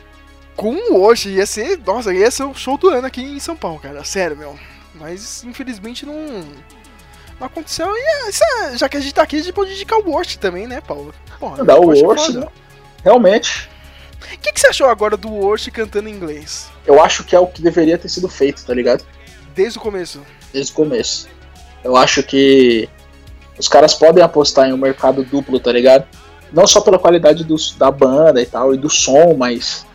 Com 0.55 0.77
hoje, 0.97 1.29
ia 1.29 1.45
ser. 1.45 1.77
Nossa, 1.85 2.13
ia 2.13 2.31
ser 2.31 2.43
o 2.43 2.53
show 2.53 2.77
do 2.77 2.89
ano 2.89 3.07
aqui 3.07 3.21
em 3.21 3.39
São 3.39 3.55
Paulo, 3.55 3.79
cara. 3.79 4.03
Sério, 4.03 4.37
meu. 4.37 4.57
Mas 4.95 5.43
infelizmente 5.43 6.05
não. 6.05 6.43
Não 7.39 7.47
aconteceu. 7.47 7.87
E 7.87 7.99
é, 7.99 8.29
isso 8.29 8.43
é- 8.43 8.77
já 8.77 8.89
que 8.89 8.97
a 8.97 8.99
gente 8.99 9.13
tá 9.13 9.21
aqui, 9.21 9.37
a 9.37 9.39
gente 9.39 9.53
pode 9.53 9.71
indicar 9.71 9.99
o 9.99 10.09
Worst 10.09 10.35
também, 10.37 10.67
né, 10.67 10.81
Paulo? 10.81 11.13
Porra, 11.39 11.63
Dá 11.63 11.77
o 11.77 11.85
Worst 11.85 12.01
é 12.01 12.05
Worst, 12.05 12.29
né? 12.31 12.47
Realmente, 13.03 13.69
O 14.21 14.37
que, 14.39 14.51
que 14.51 14.59
você 14.59 14.67
achou 14.67 14.87
agora 14.87 15.15
do 15.15 15.29
Worst 15.29 15.69
cantando 15.71 16.09
em 16.09 16.11
inglês? 16.13 16.69
eu 16.85 17.01
acho 17.01 17.23
que 17.23 17.33
é 17.35 17.39
o 17.39 17.47
que 17.47 17.61
deveria 17.61 17.97
ter 17.97 18.09
sido 18.09 18.27
feito, 18.27 18.65
tá 18.65 18.73
ligado? 18.73 19.05
Desde 19.55 19.77
o 19.79 19.81
começo. 19.81 20.21
Desde 20.51 20.71
o 20.73 20.75
começo. 20.75 21.29
Eu 21.83 21.95
acho 21.95 22.22
que 22.24 22.88
os 23.58 23.67
caras 23.67 23.93
podem 23.93 24.24
apostar 24.24 24.69
em 24.69 24.74
um 24.74 24.77
mercado 24.77 25.24
duplo, 25.24 25.59
tá 25.59 25.72
ligado? 25.72 26.06
Não 26.51 26.66
só 26.66 26.82
pela 26.82 26.98
qualidade 26.98 27.43
dos- 27.43 27.75
da 27.75 27.91
banda 27.91 28.41
e 28.41 28.45
tal, 28.45 28.74
e 28.74 28.77
do 28.77 28.90
som, 28.90 29.33
mas 29.38 29.85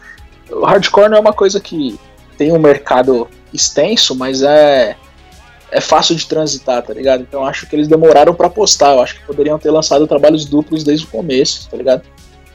o 0.50 0.64
hardcore 0.64 1.08
não 1.08 1.16
é 1.16 1.20
uma 1.20 1.32
coisa 1.32 1.60
que 1.60 1.98
tem 2.38 2.52
um 2.52 2.58
mercado 2.58 3.28
extenso, 3.52 4.14
mas 4.14 4.42
é 4.42 4.96
é 5.70 5.80
fácil 5.80 6.14
de 6.14 6.24
transitar, 6.28 6.80
tá 6.82 6.94
ligado? 6.94 7.22
Então 7.22 7.44
acho 7.44 7.66
que 7.66 7.74
eles 7.74 7.88
demoraram 7.88 8.32
pra 8.32 8.46
apostar. 8.46 8.92
Eu 8.94 9.02
acho 9.02 9.16
que 9.18 9.26
poderiam 9.26 9.58
ter 9.58 9.72
lançado 9.72 10.06
trabalhos 10.06 10.44
duplos 10.44 10.84
desde 10.84 11.04
o 11.04 11.08
começo, 11.08 11.68
tá 11.68 11.76
ligado? 11.76 12.02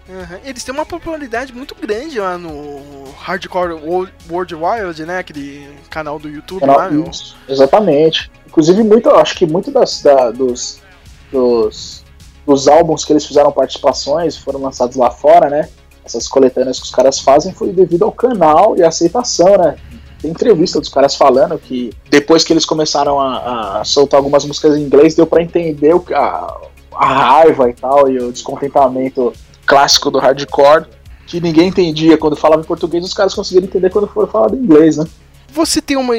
Aham. 0.09 0.39
Eles 0.43 0.63
têm 0.63 0.73
uma 0.73 0.85
popularidade 0.85 1.53
muito 1.53 1.75
grande 1.75 2.19
lá 2.19 2.37
no 2.37 2.81
Hardcore 3.19 3.73
Wo- 3.73 4.07
World 4.29 4.55
Wild, 4.55 5.05
né? 5.05 5.19
Aquele 5.19 5.69
canal 5.89 6.17
do 6.17 6.27
YouTube 6.27 6.61
Canal- 6.61 6.77
lá, 6.77 6.89
meu. 6.89 7.09
Isso, 7.09 7.35
exatamente. 7.47 8.31
Inclusive, 8.47 8.83
muito, 8.83 9.09
acho 9.11 9.35
que 9.35 9.45
muito 9.45 9.69
das, 9.71 10.01
da- 10.01 10.31
dos, 10.31 10.79
dos, 11.31 12.03
dos 12.45 12.67
álbuns 12.67 13.05
que 13.05 13.13
eles 13.13 13.25
fizeram 13.25 13.51
participações 13.51 14.35
foram 14.35 14.61
lançados 14.61 14.95
lá 14.95 15.11
fora, 15.11 15.49
né? 15.49 15.69
Essas 16.03 16.27
coletâneas 16.27 16.79
que 16.79 16.85
os 16.85 16.91
caras 16.91 17.19
fazem 17.19 17.53
foi 17.53 17.71
devido 17.71 18.03
ao 18.03 18.11
canal 18.11 18.75
e 18.75 18.81
à 18.83 18.87
aceitação, 18.87 19.57
né? 19.59 19.75
Tem 20.19 20.31
entrevista 20.31 20.79
dos 20.79 20.89
caras 20.89 21.15
falando 21.15 21.57
que 21.59 21.91
depois 22.09 22.43
que 22.43 22.51
eles 22.51 22.65
começaram 22.65 23.19
a, 23.19 23.79
a 23.79 23.85
soltar 23.85 24.17
algumas 24.17 24.43
músicas 24.43 24.75
em 24.75 24.81
inglês, 24.81 25.13
deu 25.15 25.27
pra 25.27 25.41
entender 25.43 25.93
o, 25.95 26.03
a, 26.13 26.57
a 26.95 27.05
raiva 27.05 27.69
e 27.69 27.73
tal, 27.73 28.09
e 28.09 28.17
o 28.17 28.31
descontentamento 28.31 29.31
clássico 29.69 30.09
do 30.09 30.17
hardcore, 30.19 30.85
que 31.27 31.39
ninguém 31.39 31.67
entendia 31.67 32.17
quando 32.17 32.35
falava 32.35 32.61
em 32.61 32.65
português, 32.65 33.05
os 33.05 33.13
caras 33.13 33.35
conseguiram 33.35 33.67
entender 33.67 33.91
quando 33.91 34.07
foram 34.07 34.27
falar 34.27 34.51
em 34.53 34.57
inglês, 34.57 34.97
né? 34.97 35.05
Você 35.53 35.79
tem 35.79 35.95
uma, 35.95 36.15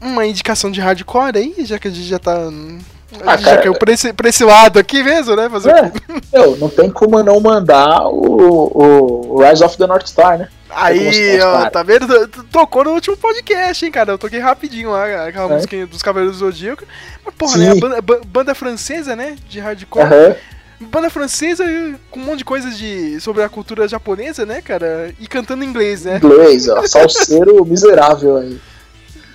uma 0.00 0.24
indicação 0.24 0.70
de 0.70 0.80
hardcore 0.80 1.36
aí, 1.36 1.54
já 1.66 1.78
que 1.78 1.88
a 1.88 1.90
gente 1.90 2.06
já 2.06 2.18
tá. 2.18 2.32
A 2.34 3.32
Ah, 3.32 3.36
gente 3.36 3.44
cara, 3.44 3.56
já 3.56 3.56
caiu 3.58 3.74
pra 3.74 3.92
esse, 3.92 4.12
pra 4.12 4.28
esse 4.28 4.44
lado 4.44 4.78
aqui 4.78 5.02
mesmo, 5.02 5.34
né? 5.36 5.48
Fazer 5.48 5.70
É, 5.70 5.92
meu, 6.32 6.56
não 6.58 6.68
tem 6.68 6.88
como 6.90 7.20
não 7.22 7.40
mandar 7.40 8.06
o, 8.08 9.34
o 9.34 9.42
Rise 9.42 9.64
of 9.64 9.76
the 9.76 9.86
North 9.86 10.06
Star, 10.06 10.38
né? 10.38 10.48
Aí, 10.70 11.40
ó, 11.40 11.70
tá 11.70 11.82
vendo? 11.82 12.06
Tocou 12.52 12.84
no 12.84 12.90
último 12.90 13.16
podcast, 13.16 13.84
hein, 13.84 13.90
cara? 13.92 14.12
Eu 14.12 14.18
toquei 14.18 14.38
rapidinho 14.40 14.90
lá, 14.90 15.26
aquela 15.28 15.50
É. 15.52 15.54
música 15.54 15.86
dos 15.86 16.02
Cavaleiros 16.02 16.38
do 16.38 16.44
Zodíaco. 16.44 16.84
Mas, 17.24 17.34
porra, 17.34 17.56
né? 17.58 17.70
A 17.70 17.74
banda, 17.76 18.02
ba- 18.02 18.20
banda 18.26 18.54
francesa, 18.54 19.14
né? 19.16 19.36
De 19.48 19.58
hardcore. 19.60 20.04
Aham. 20.04 20.34
Banda 20.80 21.08
francesa 21.08 21.64
com 22.10 22.20
um 22.20 22.24
monte 22.24 22.38
de 22.38 22.44
coisas 22.44 22.76
de, 22.76 23.18
sobre 23.20 23.42
a 23.42 23.48
cultura 23.48 23.88
japonesa, 23.88 24.44
né, 24.44 24.60
cara? 24.60 25.14
E 25.18 25.26
cantando 25.26 25.64
inglês, 25.64 26.04
né? 26.04 26.18
Inglês, 26.18 26.68
ó, 26.68 26.84
salseiro 26.86 27.64
miserável 27.64 28.36
aí. 28.36 28.60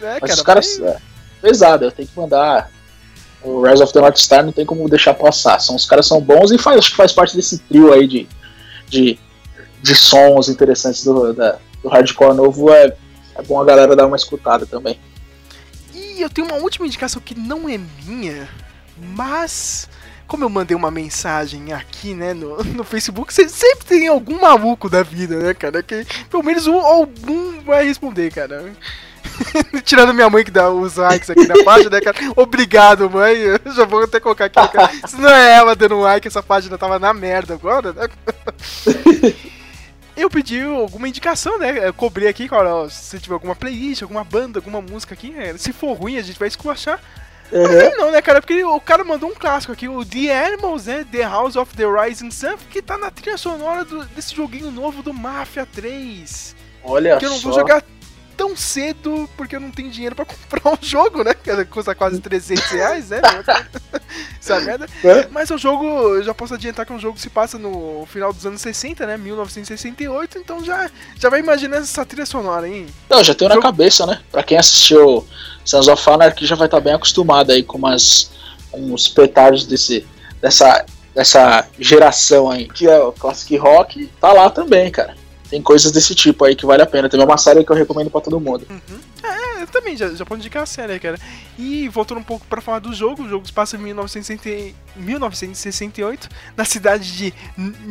É, 0.01 0.19
Mas 0.21 0.29
cara, 0.29 0.33
os 0.33 0.41
caras. 0.41 0.79
É, 0.79 0.97
pesado, 1.41 1.85
eu 1.85 1.91
tenho 1.91 2.07
que 2.07 2.19
mandar. 2.19 2.69
O 3.43 3.63
Rise 3.63 3.81
of 3.81 3.91
the 3.91 3.99
North 3.99 4.17
Star 4.17 4.45
não 4.45 4.51
tem 4.51 4.65
como 4.65 4.87
deixar 4.87 5.15
passar. 5.15 5.59
São, 5.59 5.75
os 5.75 5.85
caras 5.85 6.05
são 6.05 6.21
bons 6.21 6.51
e 6.51 6.59
faz, 6.59 6.77
acho 6.77 6.91
que 6.91 6.95
faz 6.97 7.11
parte 7.11 7.35
desse 7.35 7.57
trio 7.57 7.91
aí 7.91 8.05
de, 8.07 8.29
de, 8.87 9.17
de 9.81 9.95
sons 9.95 10.47
interessantes 10.47 11.03
do, 11.03 11.33
da- 11.33 11.57
do 11.81 11.89
hardcore 11.89 12.35
novo. 12.35 12.71
É, 12.71 12.95
é 13.35 13.41
bom 13.41 13.59
a 13.59 13.65
galera 13.65 13.95
dar 13.95 14.05
uma 14.05 14.15
escutada 14.15 14.67
também. 14.67 14.99
E 15.91 16.21
eu 16.21 16.29
tenho 16.29 16.45
uma 16.47 16.57
última 16.57 16.85
indicação 16.85 17.19
que 17.19 17.33
não 17.33 17.67
é 17.67 17.79
minha, 18.05 18.47
mas 19.15 19.89
como 20.31 20.45
eu 20.45 20.49
mandei 20.49 20.77
uma 20.77 20.89
mensagem 20.89 21.73
aqui, 21.73 22.13
né, 22.13 22.33
no, 22.33 22.63
no 22.73 22.85
Facebook, 22.85 23.33
você 23.33 23.49
sempre 23.49 23.85
tem 23.85 24.07
algum 24.07 24.39
maluco 24.39 24.89
da 24.89 25.03
vida, 25.03 25.37
né, 25.37 25.53
cara? 25.53 25.83
Que 25.83 26.07
pelo 26.29 26.41
menos 26.41 26.67
um, 26.67 26.79
algum 26.79 27.59
vai 27.63 27.85
responder, 27.85 28.31
cara. 28.31 28.71
Tirando 29.83 30.13
minha 30.13 30.29
mãe 30.29 30.45
que 30.45 30.49
dá 30.49 30.69
os 30.69 30.95
likes 30.95 31.29
aqui 31.29 31.45
na 31.45 31.61
página, 31.65 31.89
né, 31.89 31.99
cara? 31.99 32.15
Obrigado, 32.37 33.09
mãe. 33.09 33.35
Eu 33.35 33.73
já 33.73 33.83
vou 33.83 34.03
até 34.03 34.21
colocar 34.21 34.45
aqui, 34.45 34.55
cara. 34.69 34.89
Se 35.05 35.19
não 35.19 35.29
é 35.29 35.57
ela 35.57 35.75
dando 35.75 35.95
um 35.95 36.01
like, 36.01 36.25
essa 36.25 36.41
página 36.41 36.77
tava 36.77 36.97
na 36.97 37.13
merda 37.13 37.53
agora, 37.53 37.91
né? 37.91 38.07
Eu 40.15 40.29
pedi 40.29 40.61
alguma 40.61 41.09
indicação, 41.09 41.59
né? 41.59 41.89
Eu 41.89 41.93
cobrei 41.93 42.29
aqui, 42.29 42.47
cara, 42.47 42.73
ó, 42.73 42.87
se 42.87 43.19
tiver 43.19 43.33
alguma 43.33 43.55
playlist, 43.55 44.01
alguma 44.01 44.23
banda, 44.23 44.59
alguma 44.59 44.81
música 44.81 45.13
aqui, 45.13 45.35
é, 45.37 45.57
se 45.57 45.73
for 45.73 45.91
ruim 45.91 46.17
a 46.17 46.21
gente 46.21 46.39
vai 46.39 46.47
esculachar. 46.47 47.01
Mas 47.51 47.69
aí 47.75 47.89
não, 47.97 48.11
né, 48.11 48.21
cara? 48.21 48.41
Porque 48.41 48.63
o 48.63 48.79
cara 48.79 49.03
mandou 49.03 49.29
um 49.29 49.35
clássico 49.35 49.73
aqui, 49.73 49.87
o 49.87 50.05
The 50.05 50.45
Animals, 50.45 50.85
né? 50.85 51.05
The 51.11 51.23
House 51.23 51.55
of 51.55 51.75
the 51.75 51.83
Rising 51.85 52.31
Sun, 52.31 52.55
que 52.69 52.81
tá 52.81 52.97
na 52.97 53.11
trilha 53.11 53.37
sonora 53.37 53.83
do- 53.83 54.05
desse 54.05 54.33
joguinho 54.35 54.71
novo 54.71 55.03
do 55.03 55.13
Mafia 55.13 55.65
3. 55.65 56.55
Olha 56.83 57.17
que 57.17 57.25
eu 57.25 57.29
não 57.29 57.39
vou 57.39 57.53
só. 57.53 57.59
jogar 57.59 57.83
tão 58.41 58.57
cedo 58.57 59.29
porque 59.37 59.55
eu 59.55 59.59
não 59.59 59.69
tenho 59.69 59.91
dinheiro 59.91 60.15
pra 60.15 60.25
comprar 60.49 60.73
um 60.73 60.77
jogo, 60.81 61.23
né? 61.23 61.31
Que 61.35 61.63
custa 61.65 61.93
quase 61.93 62.19
300 62.19 62.63
reais, 62.71 63.09
né? 63.09 63.21
Essa 64.41 64.59
merda. 64.59 64.87
É. 65.03 65.27
Mas 65.29 65.51
o 65.51 65.59
jogo, 65.59 65.85
eu 65.85 66.23
já 66.23 66.33
posso 66.33 66.55
adiantar 66.55 66.87
que 66.87 66.91
o 66.91 66.97
jogo 66.97 67.19
se 67.19 67.29
passa 67.29 67.59
no 67.59 68.03
final 68.07 68.33
dos 68.33 68.43
anos 68.43 68.59
60, 68.59 69.05
né? 69.05 69.15
1968, 69.15 70.39
então 70.39 70.63
já, 70.65 70.89
já 71.19 71.29
vai 71.29 71.39
imaginando 71.39 71.83
essa 71.83 72.03
trilha 72.03 72.25
sonora, 72.25 72.67
hein? 72.67 72.87
Não, 73.07 73.23
já 73.23 73.35
tenho 73.35 73.53
na 73.53 73.61
cabeça, 73.61 74.07
né? 74.07 74.19
Pra 74.31 74.41
quem 74.41 74.57
assistiu 74.57 75.27
Sons 75.63 75.87
of 75.87 76.09
Anarchy 76.09 76.47
já 76.47 76.55
vai 76.55 76.65
estar 76.65 76.79
bem 76.79 76.93
acostumado 76.93 77.51
aí 77.51 77.61
com 77.61 77.77
umas, 77.77 78.31
uns 78.73 79.07
petardos 79.07 79.67
desse, 79.67 80.03
dessa, 80.41 80.83
dessa 81.13 81.67
geração 81.77 82.49
aí, 82.49 82.67
que 82.67 82.87
é 82.87 82.97
o 82.97 83.11
Classic 83.11 83.55
Rock, 83.57 84.09
tá 84.19 84.33
lá 84.33 84.49
também, 84.49 84.89
cara. 84.89 85.20
Tem 85.51 85.61
coisas 85.61 85.91
desse 85.91 86.15
tipo 86.15 86.45
aí 86.45 86.55
que 86.55 86.65
vale 86.65 86.81
a 86.81 86.85
pena. 86.85 87.09
Tem 87.09 87.21
uma 87.21 87.37
série 87.37 87.63
que 87.63 87.71
eu 87.71 87.75
recomendo 87.75 88.09
pra 88.09 88.21
todo 88.21 88.39
mundo. 88.39 88.65
É, 89.21 89.61
eu 89.61 89.67
também 89.67 89.97
já, 89.97 90.07
já 90.09 90.25
pode 90.25 90.39
indicar 90.41 90.63
a 90.63 90.65
série, 90.65 90.97
cara. 90.97 91.19
E 91.59 91.89
voltando 91.89 92.19
um 92.19 92.23
pouco 92.23 92.45
pra 92.47 92.61
falar 92.61 92.79
do 92.79 92.93
jogo, 92.93 93.23
o 93.23 93.29
jogo 93.29 93.45
se 93.45 93.51
passa 93.51 93.75
em 93.75 93.79
1960 93.81 94.49
e- 94.49 94.73
1968, 94.95 96.29
na 96.55 96.63
cidade 96.65 97.11
de, 97.17 97.33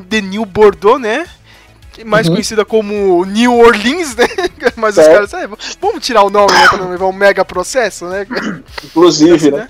de 0.08 0.22
New 0.22 0.44
Bordeaux, 0.46 0.98
né? 1.00 1.26
Mais 2.06 2.26
Uhum. 2.28 2.34
conhecida 2.34 2.64
como 2.64 3.24
New 3.26 3.58
Orleans, 3.58 4.16
né? 4.16 4.24
Mas 4.76 4.96
os 4.96 5.04
Certo. 5.04 5.30
caras, 5.30 5.34
é, 5.34 5.46
vamos 5.80 6.04
tirar 6.04 6.22
o 6.22 6.30
nome, 6.30 6.52
né? 6.52 6.66
Pra 6.68 6.78
não 6.78 6.90
levar 6.90 7.06
um 7.06 7.12
mega 7.12 7.44
processo, 7.44 8.06
né? 8.06 8.26
Inclusive, 8.84 9.50
né? 9.50 9.68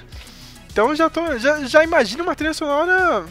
Então 0.73 0.95
já 0.95 1.11
tô. 1.11 1.37
Já, 1.39 1.65
já 1.65 1.83
imagino 1.83 2.23
uma 2.23 2.37
trilha 2.37 2.55
sonora 2.55 3.25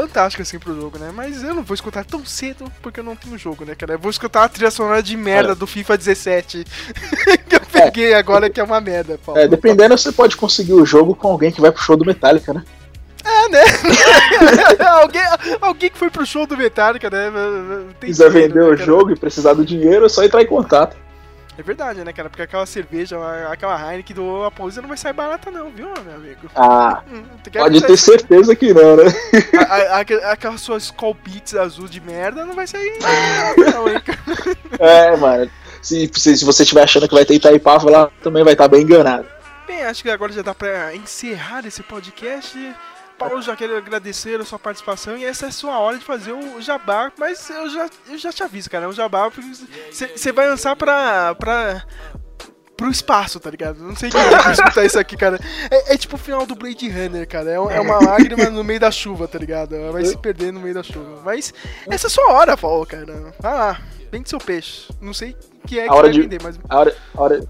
fantástica 0.00 0.42
assim 0.42 0.58
pro 0.58 0.74
jogo, 0.78 0.98
né? 0.98 1.10
Mas 1.14 1.42
eu 1.42 1.54
não 1.54 1.62
vou 1.62 1.74
escutar 1.74 2.04
tão 2.04 2.24
cedo 2.24 2.70
porque 2.82 3.00
eu 3.00 3.04
não 3.04 3.16
tenho 3.16 3.36
jogo, 3.38 3.64
né, 3.64 3.74
cara? 3.74 3.94
Eu 3.94 3.98
vou 3.98 4.10
escutar 4.10 4.44
a 4.44 4.48
trilha 4.48 4.70
sonora 4.70 5.02
de 5.02 5.16
merda 5.16 5.52
É. 5.52 5.54
do 5.54 5.66
FIFA 5.66 5.96
17 5.98 6.64
que 7.48 7.56
eu 7.56 7.60
peguei 7.72 8.14
agora 8.14 8.48
que 8.48 8.60
é 8.60 8.64
uma 8.64 8.80
merda, 8.80 9.18
Paulo. 9.24 9.40
É, 9.40 9.48
dependendo, 9.48 9.96
você 9.96 10.12
pode 10.12 10.36
conseguir 10.36 10.74
o 10.74 10.86
jogo 10.86 11.14
com 11.14 11.28
alguém 11.28 11.50
que 11.50 11.60
vai 11.60 11.72
pro 11.72 11.82
show 11.82 11.96
do 11.96 12.04
Metallica, 12.04 12.52
né? 12.52 12.62
É, 13.24 13.48
né? 13.48 13.62
alguém, 15.02 15.22
alguém 15.60 15.90
que 15.90 15.98
foi 15.98 16.08
pro 16.08 16.24
show 16.24 16.46
do 16.46 16.56
Metallica, 16.56 17.10
né? 17.10 17.30
Tem 18.00 18.08
quiser 18.08 18.30
vender 18.30 18.54
né, 18.54 18.62
o 18.62 18.76
jogo 18.76 19.10
e 19.10 19.16
precisar 19.16 19.54
do 19.54 19.64
dinheiro, 19.66 20.06
é 20.06 20.08
só 20.08 20.22
entrar 20.24 20.42
em 20.42 20.46
contato. 20.46 20.96
É 21.58 21.62
verdade, 21.62 22.04
né, 22.04 22.12
cara? 22.12 22.30
Porque 22.30 22.42
aquela 22.42 22.64
cerveja, 22.66 23.16
aquela 23.50 23.76
Heineken 23.90 24.14
do 24.14 24.44
Aposa 24.44 24.80
não 24.80 24.88
vai 24.88 24.96
sair 24.96 25.12
barata, 25.12 25.50
não, 25.50 25.68
viu, 25.70 25.88
meu 26.04 26.14
amigo? 26.14 26.48
Ah, 26.54 27.02
Hum, 27.10 27.24
pode 27.52 27.80
ter 27.82 27.92
isso. 27.94 28.04
certeza 28.04 28.54
que 28.54 28.72
não, 28.72 28.94
né? 28.96 29.04
A- 29.68 29.74
a- 29.74 29.96
a- 29.98 30.32
Aquela 30.32 30.56
sua 30.56 30.78
Skull 30.78 31.16
azul 31.60 31.88
de 31.88 32.00
merda 32.00 32.44
não 32.46 32.54
vai 32.54 32.66
sair. 32.68 32.96
Não, 33.72 33.88
hein, 33.88 34.00
cara? 34.00 34.18
É, 34.78 35.16
mano. 35.16 35.50
Se, 35.82 36.08
se, 36.14 36.36
se 36.36 36.44
você 36.44 36.62
estiver 36.62 36.82
achando 36.84 37.08
que 37.08 37.14
vai 37.14 37.24
ter 37.24 37.34
Itaipava 37.34 37.90
lá, 37.90 38.10
também 38.22 38.44
vai 38.44 38.52
estar 38.52 38.68
bem 38.68 38.82
enganado. 38.82 39.26
Bem, 39.66 39.82
acho 39.82 40.02
que 40.02 40.10
agora 40.10 40.32
já 40.32 40.42
dá 40.42 40.54
pra 40.54 40.94
encerrar 40.94 41.66
esse 41.66 41.82
podcast. 41.82 42.56
Paulo, 43.18 43.42
já 43.42 43.56
quero 43.56 43.76
agradecer 43.76 44.40
a 44.40 44.44
sua 44.44 44.58
participação 44.58 45.18
e 45.18 45.24
essa 45.24 45.46
é 45.46 45.48
a 45.48 45.52
sua 45.52 45.78
hora 45.78 45.98
de 45.98 46.04
fazer 46.04 46.32
o 46.32 46.60
jabá, 46.60 47.12
mas 47.18 47.50
eu 47.50 47.68
já, 47.68 47.90
eu 48.08 48.16
já 48.16 48.32
te 48.32 48.42
aviso, 48.42 48.70
cara, 48.70 48.84
é 48.84 48.88
um 48.88 48.92
jabá 48.92 49.30
porque 49.30 49.50
você 49.90 50.32
vai 50.32 50.48
lançar 50.48 50.76
pra, 50.76 51.34
pra, 51.34 51.84
pro 52.76 52.88
espaço, 52.88 53.40
tá 53.40 53.50
ligado? 53.50 53.82
Não 53.82 53.96
sei 53.96 54.08
quem 54.08 54.20
vai 54.22 54.52
escutar 54.52 54.84
isso 54.84 54.98
aqui, 54.98 55.16
cara. 55.16 55.38
É, 55.68 55.94
é 55.94 55.96
tipo 55.98 56.14
o 56.14 56.18
final 56.18 56.46
do 56.46 56.54
Blade 56.54 56.88
Runner, 56.88 57.26
cara. 57.26 57.50
É, 57.50 57.54
é 57.54 57.80
uma 57.80 57.98
lágrima 58.06 58.48
no 58.50 58.62
meio 58.62 58.78
da 58.78 58.90
chuva, 58.90 59.26
tá 59.26 59.36
ligado? 59.36 59.74
Ela 59.74 59.90
vai 59.90 60.04
se 60.04 60.16
perder 60.16 60.52
no 60.52 60.60
meio 60.60 60.74
da 60.74 60.84
chuva. 60.84 61.20
Mas 61.24 61.52
essa 61.90 62.06
é 62.06 62.08
a 62.08 62.10
sua 62.10 62.32
hora, 62.32 62.56
Paulo, 62.56 62.86
cara. 62.86 63.34
Vai 63.40 63.54
lá, 63.54 63.80
vende 64.12 64.30
seu 64.30 64.38
peixe. 64.38 64.88
Não 65.00 65.12
sei 65.12 65.36
que 65.66 65.78
é 65.78 65.84
que 65.84 65.88
a 65.90 65.92
hora 65.92 66.04
vai 66.04 66.12
de. 66.12 66.20
vender, 66.22 66.40
mas. 66.40 66.58
A 66.68 66.78
hora, 66.78 66.96
a 67.16 67.20
hora... 67.20 67.48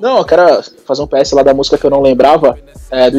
Não, 0.00 0.18
eu 0.18 0.24
quero 0.24 0.62
fazer 0.86 1.02
um 1.02 1.06
PS 1.06 1.32
lá 1.32 1.42
da 1.42 1.54
música 1.54 1.76
que 1.76 1.84
eu 1.84 1.90
não 1.90 2.00
lembrava. 2.00 2.58
É, 2.90 3.10
do 3.10 3.18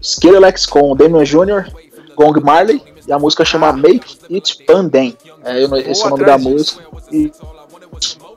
Skrillex 0.00 0.66
com 0.66 0.94
Damian 0.96 1.24
Jr., 1.24 1.70
Gong 2.14 2.40
Marley. 2.40 2.82
E 3.06 3.12
a 3.12 3.18
música 3.18 3.44
chama 3.44 3.72
Make 3.72 4.18
It 4.32 4.64
Pandem. 4.64 5.16
É, 5.44 5.62
esse 5.90 6.02
é 6.02 6.06
o 6.06 6.10
nome 6.10 6.24
da 6.24 6.36
música. 6.36 6.82
E 7.12 7.30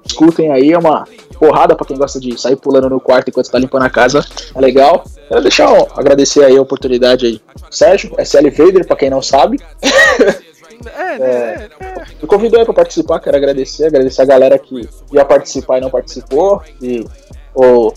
escutem 0.06 0.52
aí, 0.52 0.72
é 0.72 0.78
uma, 0.78 1.06
porrada 1.40 1.76
pra 1.76 1.86
quem 1.86 1.98
gosta 1.98 2.20
de 2.20 2.40
sair 2.40 2.58
pulando 2.58 2.90
no 2.90 3.00
quarto 3.00 3.30
enquanto 3.30 3.50
tá 3.50 3.58
limpando 3.58 3.84
a 3.84 3.90
casa. 3.90 4.24
É 4.54 4.60
legal. 4.60 5.06
Quero 5.28 5.42
deixar 5.42 5.72
um, 5.72 5.88
agradecer 5.96 6.44
aí 6.44 6.58
a 6.58 6.62
oportunidade 6.62 7.26
aí. 7.26 7.42
Sérgio, 7.72 8.14
SL 8.20 8.50
Vader, 8.52 8.86
pra 8.86 8.98
quem 8.98 9.10
não 9.10 9.22
sabe. 9.22 9.58
É, 10.98 11.70
me 12.22 12.26
convidou 12.26 12.58
aí 12.58 12.64
pra 12.64 12.74
participar, 12.74 13.20
quero 13.20 13.36
agradecer, 13.36 13.86
agradecer 13.86 14.22
a 14.22 14.26
galera 14.26 14.58
que 14.58 14.88
ia 15.12 15.26
participar 15.26 15.78
e 15.78 15.82
não 15.82 15.90
participou. 15.90 16.64
E 16.82 17.06
o, 17.54 17.92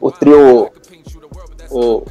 o 0.00 0.10
trio. 0.12 0.70
O, 1.68 2.04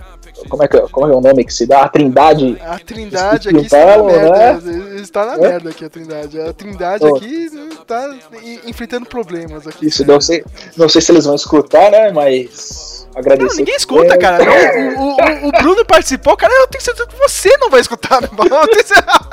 como, 0.48 0.64
é 0.64 0.68
que, 0.68 0.80
como 0.90 1.08
é 1.08 1.16
o 1.16 1.22
nome 1.22 1.44
que 1.44 1.54
se 1.54 1.66
dá? 1.66 1.82
A 1.84 1.90
Trindade. 1.90 2.58
A 2.62 2.80
Trindade 2.80 3.50
aqui 3.50 3.58
está 3.66 3.78
na 3.78 3.86
Belo, 3.86 4.06
merda. 4.06 4.62
né? 4.72 4.96
Está 5.02 5.26
na 5.26 5.34
É? 5.34 5.38
merda 5.38 5.70
aqui 5.70 5.86
a 5.86 5.90
Trindade. 5.90 6.40
A 6.42 6.54
Trindade 6.54 7.06
Ô. 7.06 7.16
aqui 7.18 7.50
tá 7.88 8.16
en- 8.44 8.70
enfrentando 8.70 9.06
problemas 9.06 9.68
aqui. 9.68 9.88
Isso, 9.88 10.06
não 10.06 10.22
sei, 10.22 10.44
não 10.78 10.88
sei 10.88 11.02
se 11.02 11.12
eles 11.12 11.26
vão 11.26 11.36
escutar, 11.36 11.90
né? 11.92 12.12
Mas. 12.12 12.99
Agradecer. 13.16 13.48
Não, 13.50 13.56
ninguém 13.56 13.76
escuta, 13.76 14.18
cara. 14.18 14.44
Não, 14.46 15.04
o, 15.04 15.10
o- 15.16 15.48
o 15.50 15.52
Bruno 15.52 15.84
participou, 15.86 16.38
cara. 16.38 16.54
Eu 16.54 16.68
tenho 16.68 16.84
certeza 16.84 17.08
que 17.08 17.16
você 17.18 17.50
não 17.58 17.70
vai 17.70 17.82
escutar, 17.82 18.22
meu 18.22 18.30
irmão. 18.32 18.62
Eu 18.62 18.68
tenho 18.68 18.86
certeza- 18.88 19.30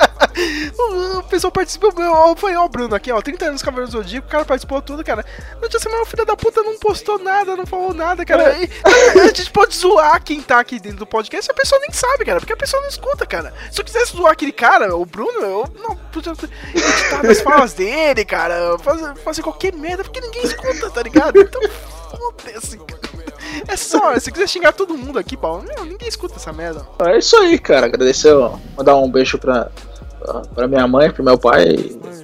o, 0.77 1.17
o 1.19 1.23
pessoal 1.23 1.51
participou. 1.51 1.91
Falei, 1.91 2.55
ó, 2.57 2.65
o 2.65 2.69
Bruno 2.69 2.95
aqui, 2.95 3.11
ó, 3.11 3.21
30 3.21 3.45
anos 3.45 3.61
Cavaleiro 3.61 3.91
Zodíaco, 3.91 4.27
o 4.27 4.31
cara 4.31 4.45
participou 4.45 4.81
tudo, 4.81 5.03
cara. 5.03 5.23
Dia 5.59 5.69
da 5.69 5.79
semana, 5.79 6.01
o 6.01 6.05
filho 6.05 6.25
da 6.25 6.35
puta 6.35 6.61
não 6.63 6.77
postou 6.79 7.19
nada, 7.19 7.55
não 7.55 7.65
falou 7.65 7.93
nada, 7.93 8.25
cara. 8.25 8.57
E, 8.57 8.69
a 9.19 9.27
gente 9.27 9.51
pode 9.51 9.75
zoar 9.75 10.21
quem 10.23 10.41
tá 10.41 10.59
aqui 10.59 10.79
dentro 10.79 10.99
do 10.99 11.05
podcast, 11.07 11.49
a 11.49 11.53
pessoa 11.53 11.79
nem 11.81 11.91
sabe, 11.91 12.25
cara, 12.25 12.39
porque 12.39 12.53
a 12.53 12.57
pessoa 12.57 12.81
não 12.81 12.89
escuta, 12.89 13.25
cara. 13.25 13.53
Se 13.71 13.79
eu 13.79 13.85
quisesse 13.85 14.15
zoar 14.15 14.31
aquele 14.33 14.51
cara, 14.51 14.95
o 14.95 15.05
Bruno, 15.05 15.39
eu 15.41 15.65
não 15.81 15.95
podia 16.11 16.31
editar 16.31 17.25
as 17.29 17.41
falas 17.41 17.73
dele, 17.73 18.25
cara, 18.25 18.77
fazer, 18.79 19.15
fazer 19.17 19.41
qualquer 19.43 19.73
merda, 19.73 20.03
porque 20.03 20.19
ninguém 20.21 20.43
escuta, 20.43 20.89
tá 20.89 21.01
ligado? 21.03 21.39
Então, 21.39 21.61
foda-se, 22.11 22.77
cara. 22.77 23.16
É 23.67 23.75
só, 23.75 24.17
se 24.19 24.31
quiser 24.31 24.47
xingar 24.47 24.73
todo 24.73 24.97
mundo 24.97 25.19
aqui, 25.19 25.37
Paulo, 25.37 25.63
não, 25.63 25.85
ninguém 25.85 26.07
escuta 26.07 26.35
essa 26.35 26.51
merda. 26.51 26.85
É 26.99 27.17
isso 27.17 27.35
aí, 27.37 27.57
cara. 27.57 27.85
Agradecer, 27.85 28.33
mandar 28.77 28.95
um 28.95 29.09
beijo 29.09 29.37
pra, 29.37 29.69
pra 30.53 30.67
minha 30.67 30.87
mãe, 30.87 31.11
pro 31.11 31.23
meu 31.23 31.37
pai, 31.37 31.75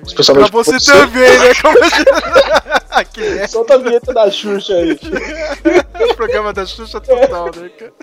especialmente 0.05 0.51
Pra 0.51 0.63
você 0.63 0.79
também, 0.79 1.39
né? 1.39 1.53
Como 1.61 1.77
é. 1.79 3.47
Solta 3.47 3.75
a 3.75 3.77
vinheta 3.77 4.13
da 4.13 4.29
Xuxa 4.29 4.73
aí. 4.73 4.99
o 6.09 6.15
programa 6.15 6.53
da 6.53 6.65
Xuxa 6.65 6.99
total, 6.99 7.45
né, 7.55 7.69
cara? 7.69 7.93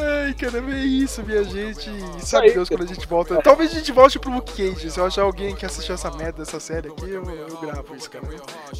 Ai, 0.00 0.34
caramba, 0.34 0.72
é 0.72 0.78
isso, 0.84 1.22
minha 1.22 1.42
gente. 1.44 1.90
E 2.18 2.24
sabe 2.24 2.52
Deus 2.52 2.68
quando 2.68 2.82
a 2.82 2.86
gente 2.86 3.06
volta. 3.06 3.40
Talvez 3.42 3.70
a 3.72 3.74
gente 3.74 3.92
volte 3.92 4.18
pro 4.18 4.30
Luke 4.30 4.52
Cage. 4.52 4.90
Se 4.90 4.98
eu 4.98 5.06
achar 5.06 5.22
alguém 5.22 5.54
que 5.54 5.64
assistiu 5.66 5.94
essa 5.94 6.10
merda 6.10 6.44
dessa 6.44 6.60
série 6.60 6.88
aqui, 6.88 7.10
eu, 7.10 7.22
eu 7.24 7.56
gravo 7.60 7.94
isso, 7.96 8.10
cara. 8.10 8.24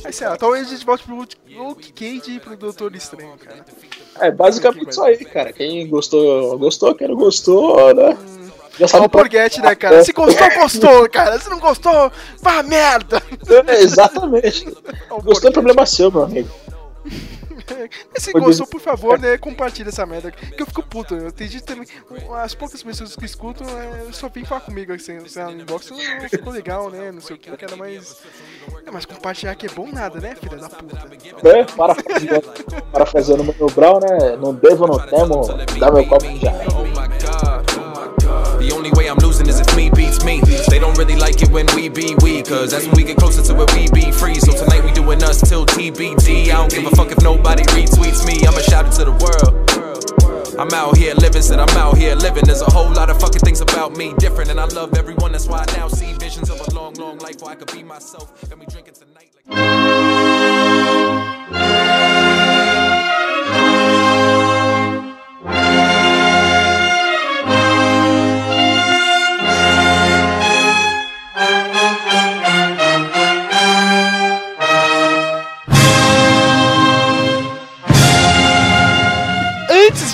Mas 0.04 0.16
sei 0.16 0.28
lá, 0.28 0.36
talvez 0.36 0.66
a 0.66 0.70
gente 0.70 0.84
volte 0.86 1.04
pro 1.04 1.16
Luke- 1.16 1.92
Cage 1.92 2.36
e 2.36 2.40
pro 2.40 2.56
Doutor 2.56 2.94
Estranho, 2.94 3.36
cara. 3.38 3.64
É 4.20 4.30
basicamente 4.30 4.90
isso 4.90 5.02
aí, 5.02 5.16
cara. 5.24 5.52
Quem 5.52 5.86
gostou, 5.88 6.58
gostou. 6.58 6.94
Quem 6.94 7.08
não 7.08 7.16
gostou, 7.16 7.94
né? 7.94 8.16
Já 8.78 8.84
É 8.84 8.88
sabe 8.88 9.06
o 9.06 9.08
Porguete, 9.08 9.60
né, 9.60 9.74
cara? 9.74 10.04
Se 10.04 10.12
gostou, 10.12 10.48
gostou, 10.54 11.08
cara. 11.10 11.38
Se 11.40 11.50
não 11.50 11.58
gostou, 11.58 12.12
vá 12.40 12.62
merda. 12.62 13.20
É, 13.66 13.80
exatamente. 13.80 14.66
Gostou 15.24 15.50
é 15.50 15.52
problema 15.52 15.84
seu, 15.84 16.12
meu 16.12 16.22
amigo. 16.22 16.48
Mas 18.12 18.22
se 18.22 18.32
gostou, 18.32 18.66
por 18.66 18.80
favor, 18.80 19.18
né, 19.20 19.38
compartilha 19.38 19.88
essa 19.88 20.06
merda. 20.06 20.30
Que 20.30 20.62
eu 20.62 20.66
fico 20.66 20.82
puto. 20.82 21.14
Eu 21.14 21.32
tem 21.32 21.48
gente 21.48 21.64
também. 21.64 21.86
As 22.42 22.54
poucas 22.54 22.82
pessoas 22.82 23.16
que 23.16 23.24
escutam 23.24 23.66
é, 23.66 24.12
só 24.12 24.28
vêm 24.28 24.44
falar 24.44 24.60
comigo 24.62 24.92
assim, 24.92 25.16
assim, 25.16 25.42
no 25.42 25.62
inbox. 25.62 25.90
Não 25.90 26.28
ficou 26.28 26.52
legal, 26.52 26.90
né? 26.90 27.12
Não 27.12 27.20
sei 27.20 27.36
o 27.36 27.38
que, 27.38 27.56
cara, 27.56 27.76
mas. 27.76 28.22
É, 28.86 28.90
mas 28.90 29.04
compartilhar 29.04 29.54
que 29.54 29.66
é 29.66 29.70
bom 29.70 29.88
nada, 29.90 30.20
né, 30.20 30.34
filha 30.34 30.56
da 30.56 30.68
puta? 30.68 31.48
É, 31.48 31.64
parafraseando, 31.64 32.52
parafraseando 32.92 33.42
o 33.42 33.46
Mano 33.46 33.66
Brown, 33.74 34.00
né? 34.00 34.36
Não 34.36 34.54
devo, 34.54 34.86
não 34.86 34.98
temo, 34.98 35.42
dá 35.78 35.90
meu 35.90 36.06
copo 36.06 36.24
já 36.38 36.50
é. 36.50 36.66
The 38.58 38.72
only 38.74 38.90
way 38.92 39.08
I'm 39.08 39.16
losing 39.18 39.48
is 39.48 39.60
if 39.60 39.74
me 39.76 39.88
beats 39.88 40.24
me. 40.24 40.40
They 40.68 40.78
don't 40.78 40.98
really 40.98 41.16
like 41.16 41.40
it 41.40 41.48
when 41.50 41.66
we 41.74 41.88
be 41.88 42.14
we, 42.20 42.42
cause 42.42 42.72
that's 42.72 42.86
when 42.86 42.96
we 42.96 43.04
get 43.04 43.16
closer 43.16 43.40
to 43.42 43.54
where 43.54 43.66
we 43.72 43.88
be 43.88 44.10
free. 44.10 44.34
So 44.34 44.52
tonight 44.52 44.84
we 44.84 44.92
doing 44.92 45.22
us 45.22 45.40
till 45.40 45.64
TBD. 45.64 46.50
I 46.50 46.56
don't 46.58 46.70
give 46.70 46.84
a 46.84 46.90
fuck 46.90 47.10
if 47.10 47.22
nobody 47.22 47.62
retweets 47.78 48.26
me. 48.26 48.46
I'ma 48.46 48.58
shout 48.58 48.86
it 48.86 48.92
to 48.98 49.04
the 49.04 49.12
world. 49.12 49.54
I'm 50.58 50.72
out 50.74 50.96
here 50.96 51.14
living, 51.14 51.42
said 51.42 51.60
I'm 51.60 51.76
out 51.76 51.96
here 51.96 52.16
living. 52.16 52.44
There's 52.44 52.62
a 52.62 52.70
whole 52.70 52.90
lot 52.92 53.10
of 53.10 53.20
fucking 53.20 53.40
things 53.40 53.60
about 53.60 53.96
me 53.96 54.14
different, 54.18 54.50
and 54.50 54.58
I 54.58 54.64
love 54.66 54.96
everyone. 54.96 55.32
That's 55.32 55.46
why 55.46 55.64
I 55.66 55.76
now 55.76 55.88
see 55.88 56.12
visions 56.14 56.50
of 56.50 56.60
a 56.66 56.74
long, 56.74 56.94
long 56.94 57.18
life 57.18 57.36
where 57.40 57.52
I 57.52 57.54
could 57.54 57.72
be 57.72 57.82
myself. 57.82 58.32
Let 58.50 58.58
me 58.58 58.66
drink 58.66 58.88
it 58.88 58.94
tonight. 58.94 59.30
Antes 59.50 60.27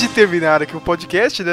de 0.06 0.14
terminar 0.14 0.62
aqui 0.62 0.76
o 0.76 0.80
podcast, 0.80 1.42
né? 1.42 1.52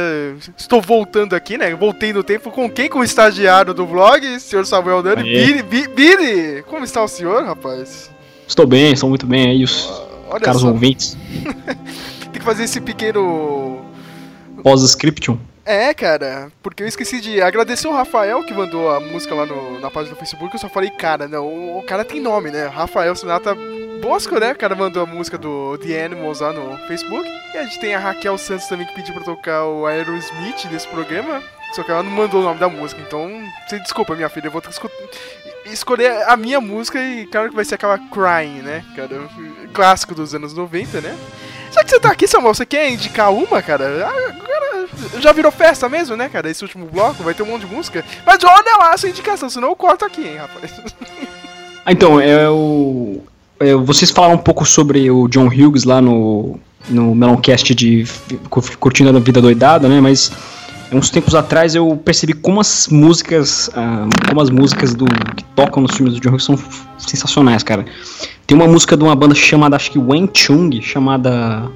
Estou 0.57 0.81
voltando 0.81 1.33
aqui, 1.35 1.57
né? 1.57 1.73
Voltei 1.75 2.11
no 2.13 2.23
tempo 2.23 2.51
com 2.51 2.69
quem? 2.69 2.89
Com 2.89 2.99
o 2.99 3.03
estagiário 3.03 3.73
do 3.73 3.85
blog, 3.85 4.39
senhor 4.39 4.65
Samuel 4.65 5.01
Dani. 5.01 5.23
Biri, 5.23 5.63
Bi- 5.63 5.87
Biri, 5.87 6.63
como 6.67 6.83
está 6.83 7.03
o 7.03 7.07
senhor, 7.07 7.43
rapaz? 7.43 8.09
Estou 8.47 8.65
bem, 8.67 8.93
estou 8.93 9.09
muito 9.09 9.25
bem 9.25 9.49
aí, 9.49 9.63
os 9.63 9.89
Olha 10.29 10.39
caros 10.41 10.61
só. 10.61 10.67
ouvintes. 10.67 11.17
Tem 12.21 12.31
que 12.33 12.41
fazer 12.41 12.63
esse 12.65 12.79
pequeno 12.81 13.81
Pós-scriptum. 14.63 15.37
É, 15.71 15.93
cara, 15.93 16.51
porque 16.61 16.83
eu 16.83 16.87
esqueci 16.87 17.21
de 17.21 17.41
agradecer 17.41 17.87
o 17.87 17.93
Rafael 17.93 18.43
que 18.43 18.53
mandou 18.53 18.89
a 18.91 18.99
música 18.99 19.33
lá 19.33 19.45
no- 19.45 19.79
na 19.79 19.89
página 19.89 20.13
do 20.15 20.19
Facebook. 20.19 20.53
Eu 20.53 20.59
só 20.59 20.67
falei, 20.67 20.89
cara, 20.89 21.27
não, 21.27 21.45
o, 21.47 21.79
o 21.79 21.83
cara 21.83 22.03
tem 22.03 22.19
nome, 22.19 22.51
né? 22.51 22.67
Rafael 22.67 23.15
Sinatra 23.15 23.55
Bosco, 24.01 24.37
né? 24.39 24.51
O 24.51 24.57
cara 24.57 24.75
mandou 24.75 25.03
a 25.03 25.05
música 25.05 25.37
do 25.37 25.77
The 25.77 26.03
Animals 26.05 26.41
lá 26.41 26.51
no 26.51 26.77
Facebook. 26.87 27.25
E 27.53 27.57
a 27.57 27.63
gente 27.63 27.79
tem 27.79 27.95
a 27.95 27.99
Raquel 27.99 28.37
Santos 28.37 28.67
também 28.67 28.85
que 28.85 28.93
pediu 28.95 29.13
pra 29.13 29.23
tocar 29.23 29.65
o 29.65 29.85
Aerosmith 29.85 30.65
nesse 30.69 30.87
programa. 30.89 31.41
Só 31.73 31.83
que 31.83 31.91
ela 31.91 32.03
não 32.03 32.11
mandou 32.11 32.41
o 32.41 32.43
nome 32.43 32.59
da 32.59 32.67
música, 32.67 33.01
então 33.01 33.31
você 33.65 33.79
desculpa, 33.79 34.13
minha 34.13 34.27
filha, 34.27 34.47
eu 34.47 34.51
vou 34.51 34.59
ter 34.61 34.71
que 34.73 35.69
escolher 35.71 36.11
a 36.27 36.35
minha 36.35 36.59
música 36.59 36.99
e 37.01 37.25
claro 37.27 37.49
que 37.49 37.55
vai 37.55 37.63
ser 37.63 37.75
aquela 37.75 37.97
Crying, 37.97 38.61
né? 38.61 38.83
Cara, 38.93 39.29
clássico 39.73 40.13
dos 40.13 40.35
anos 40.35 40.53
90, 40.53 40.99
né? 40.99 41.17
Já 41.71 41.83
que 41.83 41.89
você 41.89 41.99
tá 41.99 42.11
aqui, 42.11 42.27
Samuel, 42.27 42.53
você 42.53 42.65
quer 42.65 42.91
indicar 42.91 43.31
uma, 43.31 43.61
cara? 43.61 44.07
Agora 44.07 44.87
já 45.19 45.31
virou 45.31 45.51
festa 45.51 45.87
mesmo, 45.87 46.15
né, 46.15 46.29
cara? 46.29 46.49
Esse 46.49 46.63
último 46.63 46.85
bloco 46.85 47.23
vai 47.23 47.33
ter 47.33 47.43
um 47.43 47.47
monte 47.47 47.65
de 47.65 47.73
música. 47.73 48.03
Mas 48.25 48.43
olha 48.43 48.77
lá 48.77 48.93
a 48.93 48.97
sua 48.97 49.09
indicação, 49.09 49.49
senão 49.49 49.69
eu 49.69 49.75
corto 49.75 50.05
aqui, 50.05 50.21
hein, 50.21 50.37
rapaz. 50.37 50.71
Ah, 51.83 51.91
então, 51.91 52.21
é 52.21 52.47
o. 52.47 53.23
é, 53.59 53.73
vocês 53.73 54.11
falaram 54.11 54.35
um 54.35 54.37
pouco 54.37 54.63
sobre 54.65 55.09
o 55.09 55.27
John 55.27 55.47
Hughes 55.47 55.83
lá 55.83 55.99
no, 55.99 56.59
no 56.87 57.15
Meloncast 57.15 57.73
de 57.73 58.05
Curtindo 58.79 59.17
a 59.17 59.19
Vida 59.19 59.41
Doidada, 59.41 59.89
né? 59.89 59.99
Mas 59.99 60.31
uns 60.91 61.09
tempos 61.09 61.33
atrás 61.33 61.73
eu 61.73 61.97
percebi 61.97 62.33
como 62.33 62.61
as 62.61 62.87
músicas. 62.87 63.71
ah, 63.73 64.07
como 64.29 64.41
as 64.41 64.51
músicas 64.51 64.93
do 64.93 65.05
que 65.35 65.43
tocam 65.55 65.81
nos 65.81 65.95
filmes 65.95 66.13
do 66.13 66.19
John 66.21 66.29
Hughes 66.29 66.43
são 66.43 66.57
sensacionais, 67.09 67.63
cara. 67.63 67.85
Tem 68.45 68.55
uma 68.57 68.67
música 68.67 68.95
de 68.97 69.03
uma 69.03 69.15
banda 69.15 69.33
chamada, 69.35 69.75
acho 69.75 69.91
que 69.91 69.99
Wen 69.99 70.29
Chung, 70.33 70.81
chamada 70.81 71.69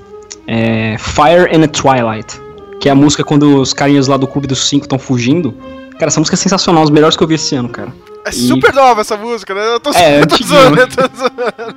é, 0.47 0.97
Fire 0.97 1.55
in 1.55 1.63
a 1.63 1.67
Twilight. 1.67 2.39
Que 2.79 2.89
é 2.89 2.91
a 2.91 2.95
música 2.95 3.23
quando 3.23 3.61
os 3.61 3.73
carinhas 3.73 4.07
lá 4.07 4.17
do 4.17 4.27
Clube 4.27 4.47
dos 4.47 4.67
Cinco 4.67 4.85
estão 4.85 4.99
fugindo. 4.99 5.53
Cara, 5.93 6.07
essa 6.07 6.19
música 6.19 6.35
é 6.35 6.37
sensacional, 6.37 6.83
os 6.83 6.89
melhores 6.89 7.15
que 7.15 7.23
eu 7.23 7.27
vi 7.27 7.35
esse 7.35 7.55
ano, 7.55 7.69
cara. 7.69 7.93
É 8.25 8.29
E- 8.29 8.33
super 8.33 8.73
nova 8.73 9.01
essa 9.01 9.15
música, 9.15 9.53
né? 9.53 9.61
Eu 9.75 9.79
tô, 9.79 9.91
É, 9.93 10.19
eu 10.21 10.27
tô 10.27 10.33
antiga, 10.35 10.49
zoando, 10.49 10.79
eu 10.81 10.87
tô 10.87 11.01
zoando. 11.15 11.75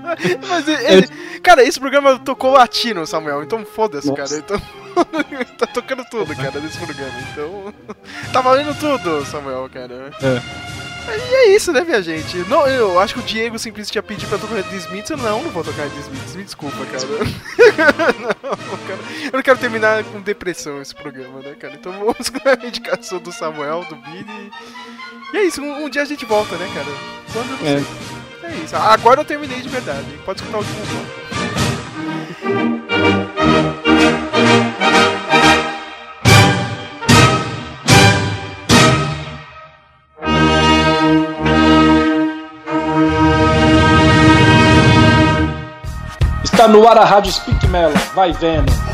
Mas 0.48 0.66
ele, 0.68 0.84
ele- 0.86 1.08
Cara, 1.42 1.62
esse 1.62 1.78
programa 1.78 2.18
tocou 2.18 2.52
latino, 2.52 3.06
Samuel, 3.06 3.42
então 3.42 3.64
foda-se, 3.64 4.12
cara. 4.12 4.28
Então. 4.36 4.60
tá 5.58 5.66
tocando 5.66 6.02
tudo, 6.10 6.34
cara, 6.34 6.58
nesse 6.58 6.78
programa. 6.78 7.12
Então. 7.32 7.72
Tá 8.32 8.40
valendo 8.40 8.74
tudo, 8.78 9.24
Samuel, 9.26 9.68
cara. 9.72 10.10
É. 10.20 10.42
E 11.16 11.34
é 11.34 11.56
isso, 11.56 11.72
né, 11.72 11.80
minha 11.82 12.02
gente? 12.02 12.36
Não, 12.48 12.66
eu 12.66 12.98
acho 12.98 13.14
que 13.14 13.20
o 13.20 13.22
Diego 13.22 13.56
simplesmente 13.58 13.92
tinha 13.92 14.02
pedido 14.02 14.28
pra 14.28 14.38
tocar 14.38 14.62
The 14.62 14.76
Smiths. 14.76 15.10
Eu 15.10 15.16
não, 15.16 15.42
não 15.42 15.50
vou 15.50 15.64
tocar 15.64 15.88
The 15.88 16.00
Smiths. 16.00 16.36
Me 16.36 16.44
desculpa, 16.44 16.84
cara. 16.86 17.06
não, 18.20 18.30
cara. 18.86 18.98
Eu 19.24 19.32
não 19.32 19.42
quero 19.42 19.58
terminar 19.58 20.04
com 20.04 20.20
depressão 20.20 20.80
esse 20.80 20.94
programa, 20.94 21.40
né, 21.40 21.56
cara? 21.58 21.74
Então 21.74 21.92
vamos 21.92 22.28
com 22.30 22.48
a 22.48 22.54
indicação 22.66 23.18
do 23.18 23.32
Samuel, 23.32 23.84
do 23.88 23.96
Billy. 23.96 24.52
E 25.32 25.36
é 25.36 25.44
isso, 25.44 25.62
um, 25.62 25.84
um 25.84 25.88
dia 25.88 26.02
a 26.02 26.06
gente 26.06 26.24
volta, 26.24 26.56
né, 26.56 26.68
cara? 26.74 26.86
Quando 27.32 27.50
eu 27.50 27.56
não 27.58 27.66
É. 27.66 27.82
É 28.50 28.54
isso. 28.64 28.74
Agora 28.76 29.20
eu 29.20 29.24
terminei 29.24 29.60
de 29.60 29.68
verdade. 29.68 30.06
Pode 30.24 30.40
escutar 30.40 30.58
o 30.58 30.60
último 30.60 30.86
bloco. 30.86 31.28
No 46.68 46.86
ar 46.88 46.98
a 46.98 47.04
Rádio 47.04 47.32
Speak 47.32 47.66
Melon. 47.68 47.94
Vai 48.14 48.32
vendo. 48.32 48.87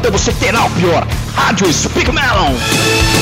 Então 0.00 0.10
você 0.10 0.32
terá 0.32 0.64
o 0.64 0.70
pior. 0.70 1.06
Rádio 1.34 1.70
Speak 1.72 2.10
Melon. 2.10 3.19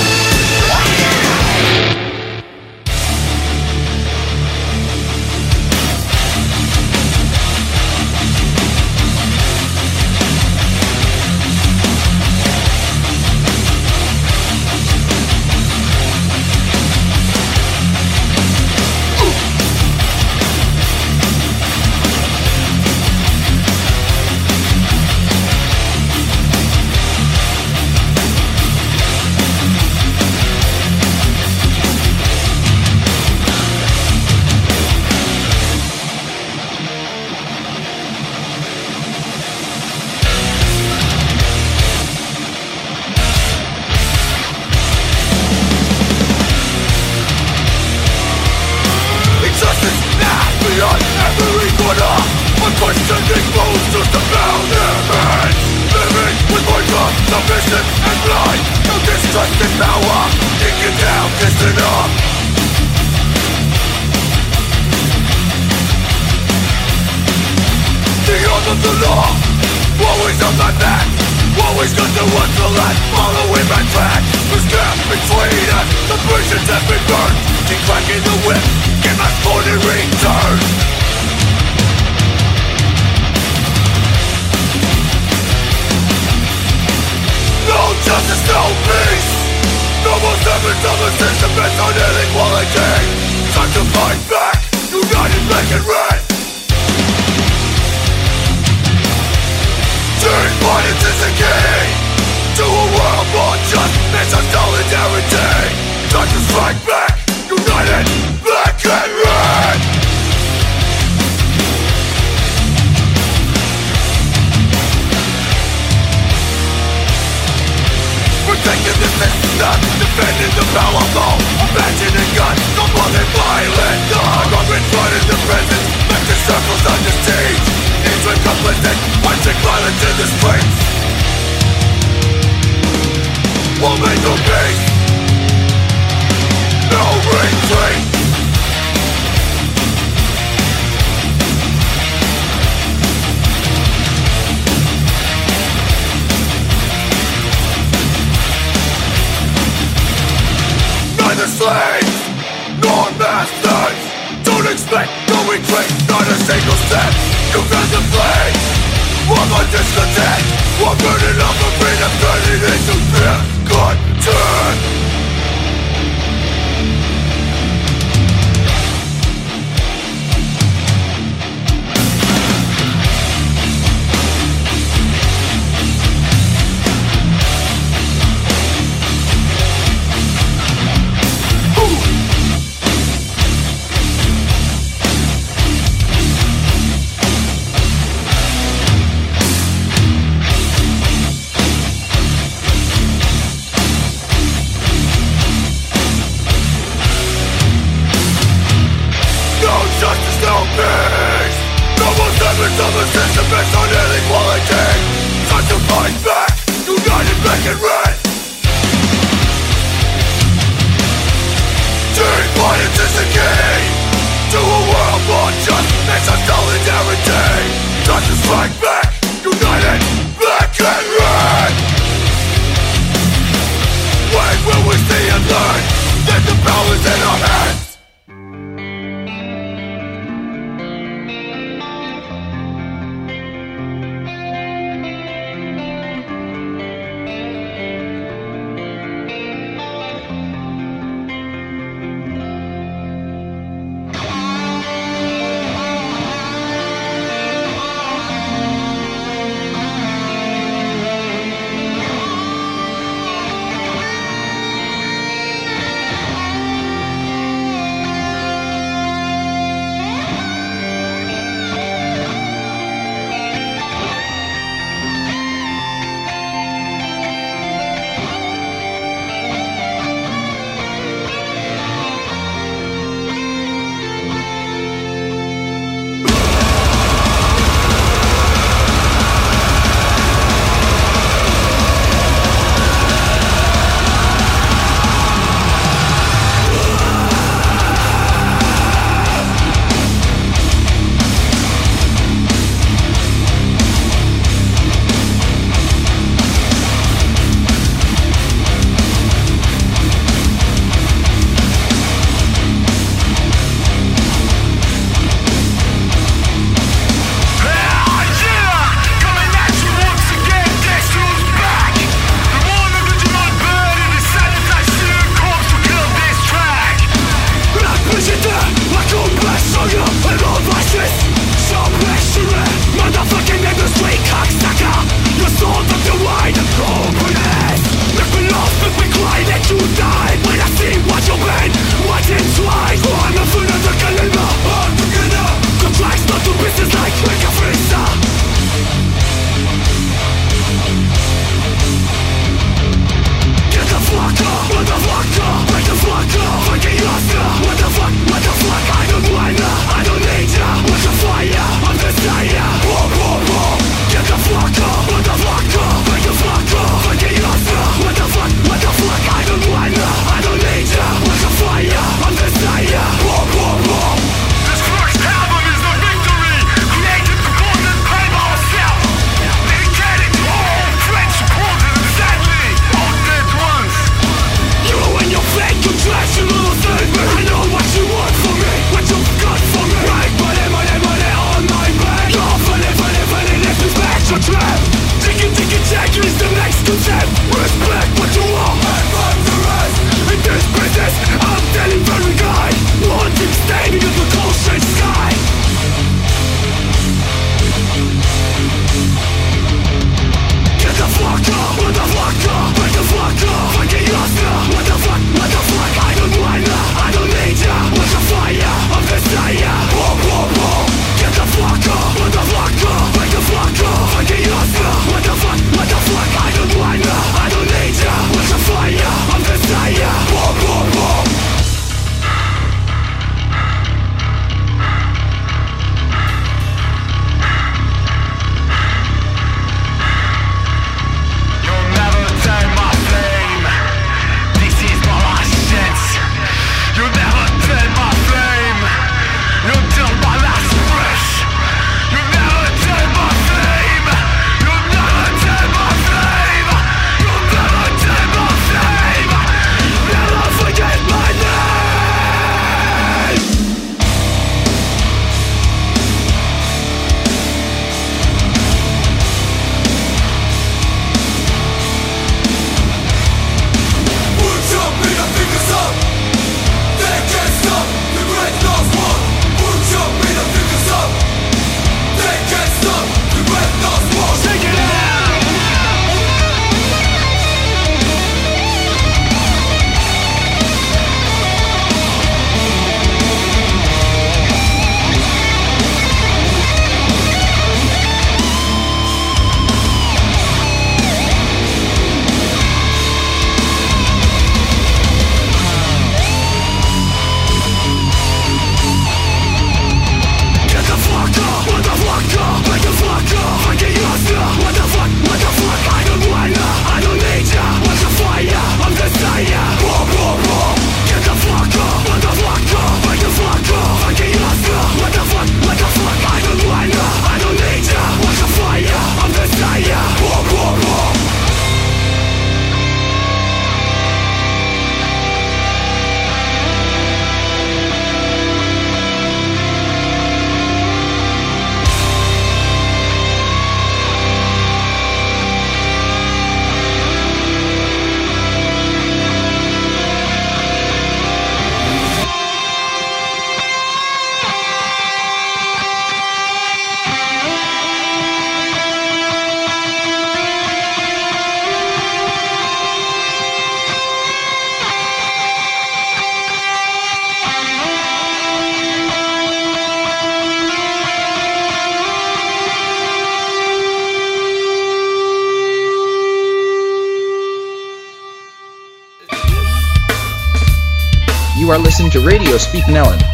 listening 572.09 572.23
to 572.23 572.27
Radio 572.27 572.57
Speak 572.57 572.85
Nellen. 572.89 573.28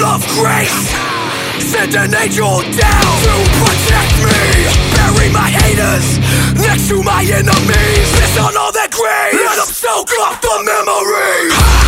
God 0.00 0.20
of 0.20 0.26
grace. 0.28 0.88
Send 1.60 1.94
an 1.94 2.14
angel 2.14 2.60
down 2.60 3.12
to 3.26 3.34
protect 3.60 4.16
me. 4.24 4.64
Bury 4.96 5.28
my 5.32 5.50
haters 5.50 6.18
next 6.58 6.88
to 6.88 7.02
my 7.02 7.22
enemies. 7.22 8.08
Piss 8.16 8.38
on 8.38 8.56
all 8.56 8.72
their 8.72 8.88
graves. 8.88 9.36
Let 9.36 9.56
them 9.56 9.66
soak 9.66 10.10
up 10.20 10.40
the 10.40 10.62
memory. 10.64 11.79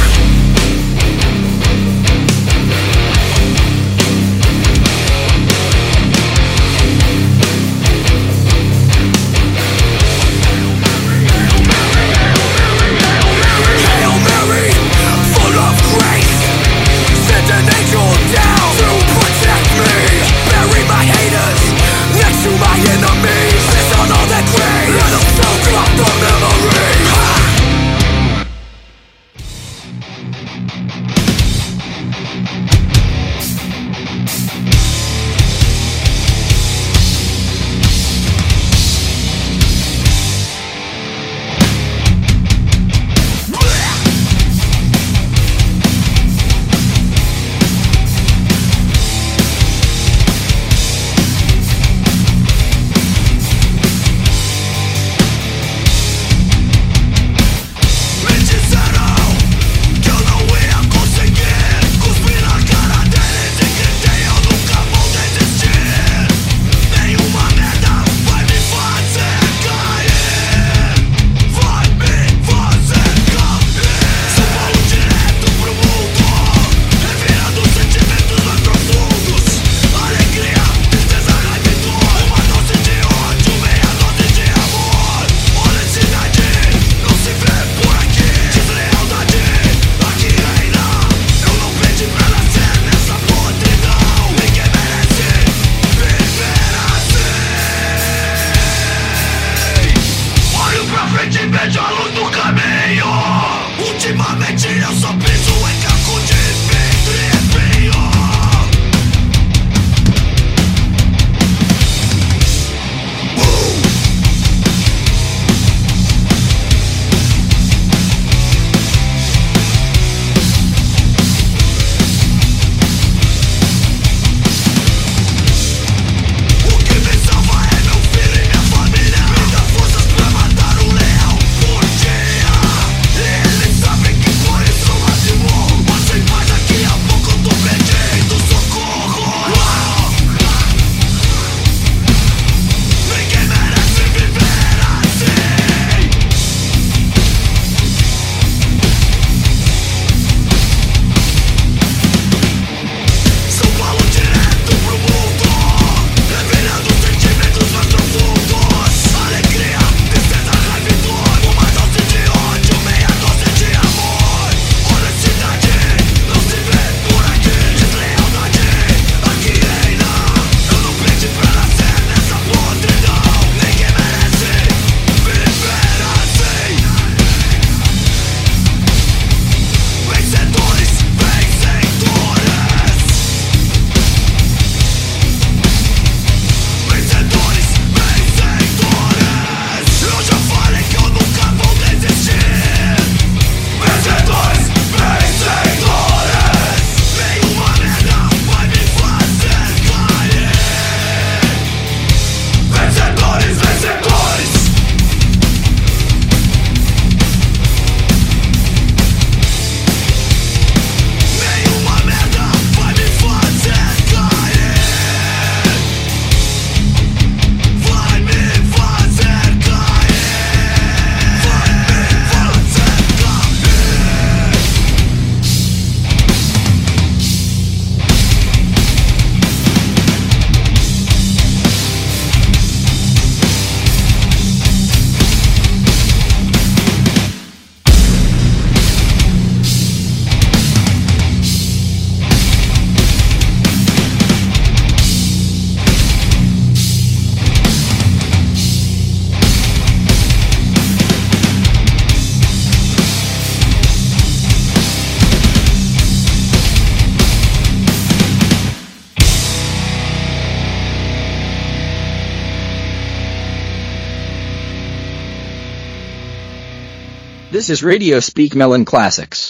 Radio 267.83 268.21
Speak 268.21 268.55
Melon 268.55 268.85
Classics. 268.85 269.42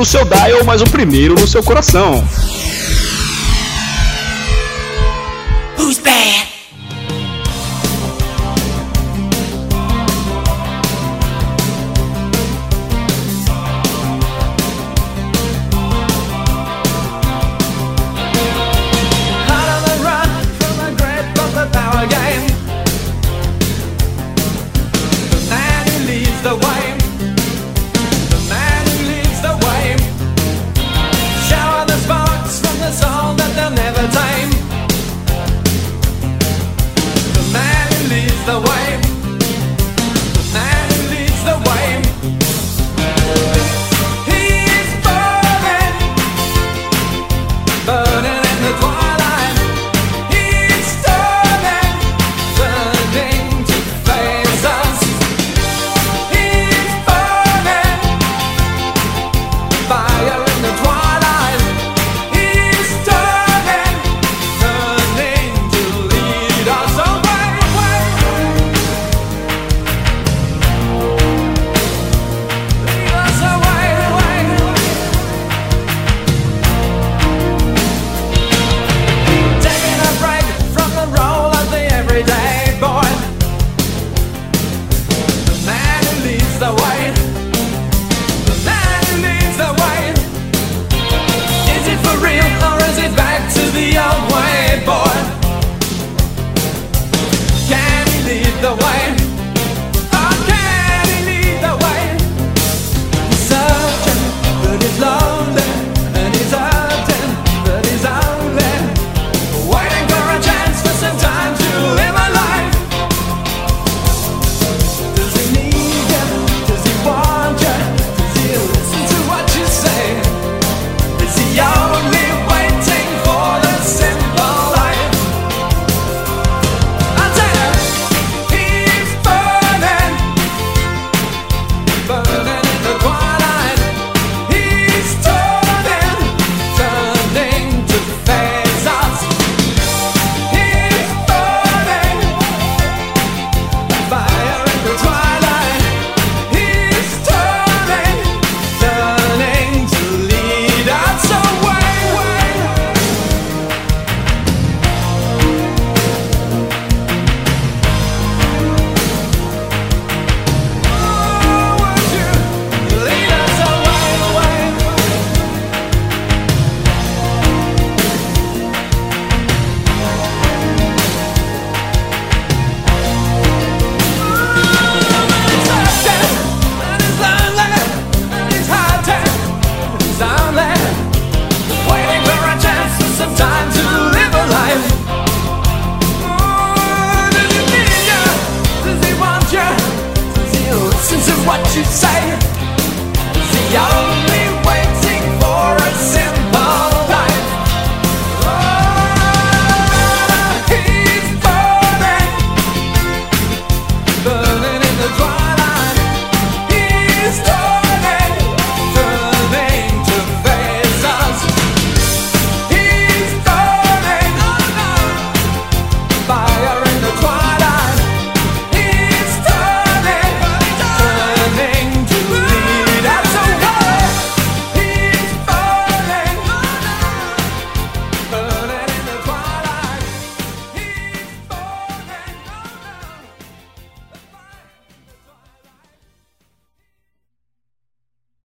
No 0.00 0.06
seu 0.06 0.24
dial, 0.24 0.64
mas 0.64 0.80
o 0.80 0.86
primeiro 0.86 1.34
no 1.34 1.46
seu 1.46 1.62
coração. 1.62 2.26